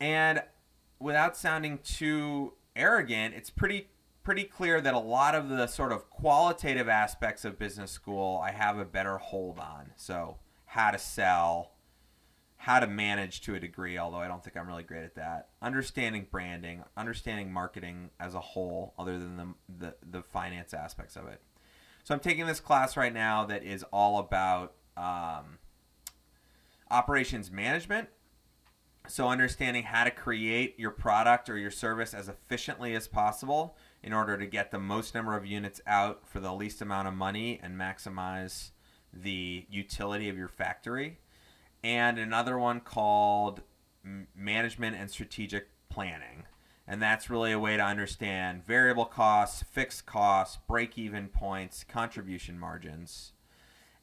And 0.00 0.42
without 0.98 1.36
sounding 1.36 1.80
too 1.84 2.54
arrogant, 2.74 3.34
it's 3.34 3.50
pretty 3.50 3.88
pretty 4.22 4.44
clear 4.44 4.80
that 4.80 4.94
a 4.94 4.98
lot 4.98 5.34
of 5.34 5.50
the 5.50 5.66
sort 5.66 5.92
of 5.92 6.08
qualitative 6.08 6.88
aspects 6.88 7.44
of 7.44 7.58
business 7.58 7.90
school 7.90 8.40
I 8.42 8.52
have 8.52 8.78
a 8.78 8.86
better 8.86 9.18
hold 9.18 9.58
on. 9.58 9.92
So, 9.96 10.38
how 10.64 10.92
to 10.92 10.98
sell, 10.98 11.72
how 12.56 12.80
to 12.80 12.86
manage 12.86 13.42
to 13.42 13.54
a 13.54 13.60
degree, 13.60 13.98
although 13.98 14.16
I 14.16 14.28
don't 14.28 14.42
think 14.42 14.56
I'm 14.56 14.66
really 14.66 14.82
great 14.82 15.04
at 15.04 15.16
that. 15.16 15.50
Understanding 15.60 16.26
branding, 16.30 16.84
understanding 16.96 17.52
marketing 17.52 18.08
as 18.18 18.34
a 18.34 18.40
whole, 18.40 18.94
other 18.98 19.18
than 19.18 19.36
the 19.36 19.54
the, 19.78 19.94
the 20.10 20.22
finance 20.22 20.72
aspects 20.72 21.16
of 21.16 21.28
it. 21.28 21.42
So 22.06 22.14
I'm 22.14 22.20
taking 22.20 22.46
this 22.46 22.60
class 22.60 22.96
right 22.96 23.12
now 23.12 23.46
that 23.46 23.64
is 23.64 23.84
all 23.92 24.20
about 24.20 24.74
um, 24.96 25.58
operations 26.88 27.50
management. 27.50 28.06
So 29.08 29.26
understanding 29.26 29.82
how 29.82 30.04
to 30.04 30.12
create 30.12 30.78
your 30.78 30.92
product 30.92 31.50
or 31.50 31.58
your 31.58 31.72
service 31.72 32.14
as 32.14 32.28
efficiently 32.28 32.94
as 32.94 33.08
possible 33.08 33.76
in 34.04 34.12
order 34.12 34.38
to 34.38 34.46
get 34.46 34.70
the 34.70 34.78
most 34.78 35.16
number 35.16 35.36
of 35.36 35.44
units 35.44 35.80
out 35.84 36.28
for 36.28 36.38
the 36.38 36.52
least 36.52 36.80
amount 36.80 37.08
of 37.08 37.14
money 37.14 37.58
and 37.60 37.76
maximize 37.76 38.70
the 39.12 39.66
utility 39.68 40.28
of 40.28 40.38
your 40.38 40.46
factory. 40.46 41.18
And 41.82 42.20
another 42.20 42.56
one 42.56 42.78
called 42.78 43.62
Management 44.32 44.94
and 44.94 45.10
Strategic 45.10 45.70
Planning. 45.88 46.44
And 46.88 47.02
that's 47.02 47.28
really 47.28 47.52
a 47.52 47.58
way 47.58 47.76
to 47.76 47.82
understand 47.82 48.64
variable 48.64 49.06
costs, 49.06 49.62
fixed 49.62 50.06
costs, 50.06 50.58
break 50.68 50.96
even 50.96 51.28
points, 51.28 51.84
contribution 51.84 52.58
margins. 52.58 53.32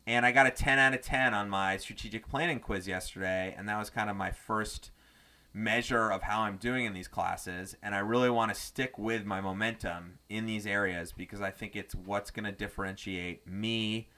And 0.05 0.25
I 0.25 0.31
got 0.31 0.47
a 0.47 0.51
10 0.51 0.79
out 0.79 0.93
of 0.93 1.01
10 1.01 1.33
on 1.33 1.49
my 1.49 1.77
strategic 1.77 2.27
planning 2.27 2.59
quiz 2.59 2.87
yesterday, 2.87 3.55
and 3.57 3.69
that 3.69 3.79
was 3.79 3.89
kind 3.89 4.09
of 4.09 4.17
my 4.17 4.31
first 4.31 4.91
measure 5.53 6.11
of 6.11 6.23
how 6.23 6.41
I'm 6.41 6.57
doing 6.57 6.85
in 6.85 6.93
these 6.93 7.07
classes. 7.07 7.77
And 7.81 7.95
I 7.95 7.99
really 7.99 8.29
want 8.29 8.53
to 8.53 8.59
stick 8.59 8.97
with 8.97 9.23
my 9.23 9.39
momentum 9.39 10.19
in 10.29 10.45
these 10.45 10.65
areas 10.65 11.13
because 11.15 11.41
I 11.41 11.51
think 11.51 11.75
it's 11.75 11.95
what's 11.95 12.31
going 12.31 12.45
to 12.45 12.51
differentiate 12.51 13.47
me 13.47 14.09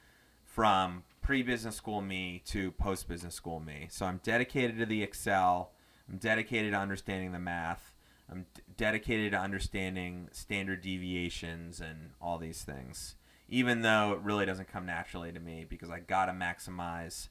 from 0.43 1.03
pre 1.21 1.43
business 1.43 1.75
school 1.75 2.01
me 2.01 2.41
to 2.45 2.71
post 2.71 3.07
business 3.07 3.35
school 3.35 3.59
me. 3.59 3.87
So 3.91 4.05
I'm 4.05 4.21
dedicated 4.23 4.77
to 4.79 4.85
the 4.85 5.03
Excel, 5.03 5.71
I'm 6.09 6.17
dedicated 6.17 6.71
to 6.71 6.79
understanding 6.79 7.31
the 7.31 7.39
math. 7.39 7.91
I'm 8.29 8.45
d- 8.53 8.61
dedicated 8.77 9.31
to 9.31 9.39
understanding 9.39 10.29
standard 10.31 10.81
deviations 10.81 11.79
and 11.79 12.11
all 12.21 12.37
these 12.37 12.63
things, 12.63 13.15
even 13.47 13.81
though 13.81 14.13
it 14.13 14.19
really 14.21 14.45
doesn't 14.45 14.67
come 14.67 14.85
naturally 14.85 15.31
to 15.31 15.39
me 15.39 15.65
because 15.67 15.89
I 15.89 15.99
got 15.99 16.25
to 16.25 16.31
maximize 16.31 17.29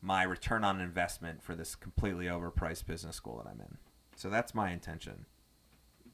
my 0.00 0.22
return 0.22 0.64
on 0.64 0.80
investment 0.80 1.42
for 1.42 1.54
this 1.54 1.74
completely 1.74 2.26
overpriced 2.26 2.86
business 2.86 3.16
school 3.16 3.42
that 3.42 3.50
I'm 3.50 3.60
in. 3.60 3.78
So 4.16 4.30
that's 4.30 4.54
my 4.54 4.70
intention. 4.70 5.26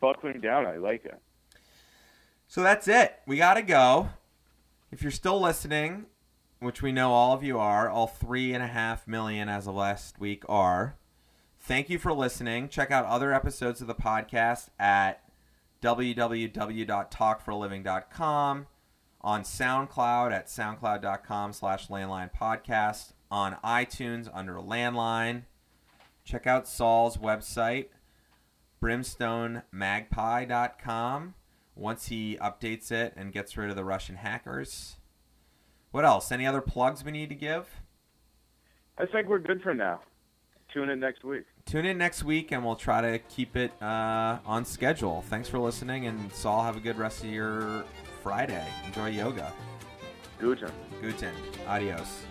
Buckling 0.00 0.40
down, 0.40 0.66
I 0.66 0.76
like 0.76 1.04
it. 1.04 1.20
So 2.48 2.62
that's 2.62 2.88
it. 2.88 3.18
We 3.26 3.36
got 3.36 3.54
to 3.54 3.62
go. 3.62 4.10
If 4.90 5.02
you're 5.02 5.10
still 5.10 5.40
listening, 5.40 6.06
which 6.60 6.82
we 6.82 6.92
know 6.92 7.12
all 7.12 7.32
of 7.34 7.42
you 7.42 7.58
are, 7.58 7.88
all 7.88 8.06
three 8.06 8.54
and 8.54 8.62
a 8.62 8.68
half 8.68 9.06
million 9.06 9.48
as 9.48 9.66
of 9.66 9.74
last 9.74 10.18
week 10.18 10.44
are, 10.48 10.96
thank 11.64 11.90
you 11.90 11.98
for 11.98 12.12
listening. 12.12 12.68
Check 12.68 12.90
out 12.90 13.06
other 13.06 13.32
episodes 13.32 13.80
of 13.80 13.86
the 13.86 13.94
podcast 13.94 14.68
at 14.78 15.22
www.talkforaliving.com, 15.82 18.66
on 19.20 19.42
SoundCloud 19.42 20.32
at 20.32 20.46
soundcloud.com 20.46 21.52
slash 21.52 21.88
landline 21.88 22.30
podcast, 22.32 23.12
on 23.30 23.56
iTunes 23.64 24.28
under 24.32 24.54
landline. 24.54 25.42
Check 26.24 26.46
out 26.46 26.68
Saul's 26.68 27.16
website, 27.18 27.88
brimstonemagpie.com, 28.82 31.34
once 31.74 32.06
he 32.06 32.38
updates 32.40 32.92
it 32.92 33.12
and 33.16 33.32
gets 33.32 33.56
rid 33.56 33.70
of 33.70 33.76
the 33.76 33.84
Russian 33.84 34.16
hackers. 34.16 34.96
What 35.90 36.04
else? 36.04 36.30
Any 36.32 36.46
other 36.46 36.60
plugs 36.60 37.04
we 37.04 37.12
need 37.12 37.28
to 37.28 37.34
give? 37.34 37.80
I 38.96 39.06
think 39.06 39.28
we're 39.28 39.38
good 39.38 39.62
for 39.62 39.74
now. 39.74 40.00
Tune 40.72 40.88
in 40.88 40.98
next 40.98 41.24
week. 41.24 41.44
Tune 41.66 41.86
in 41.86 41.98
next 41.98 42.22
week 42.22 42.52
and 42.52 42.64
we'll 42.64 42.76
try 42.76 43.00
to 43.00 43.18
keep 43.18 43.56
it 43.56 43.72
uh, 43.82 44.38
on 44.44 44.64
schedule. 44.64 45.22
Thanks 45.28 45.48
for 45.48 45.58
listening, 45.58 46.06
and 46.06 46.32
Saul, 46.32 46.62
have 46.62 46.76
a 46.76 46.80
good 46.80 46.98
rest 46.98 47.24
of 47.24 47.30
your 47.30 47.84
Friday. 48.22 48.66
Enjoy 48.86 49.08
yoga. 49.08 49.52
Guten. 50.38 50.70
Guten. 51.00 51.32
Adios. 51.66 52.24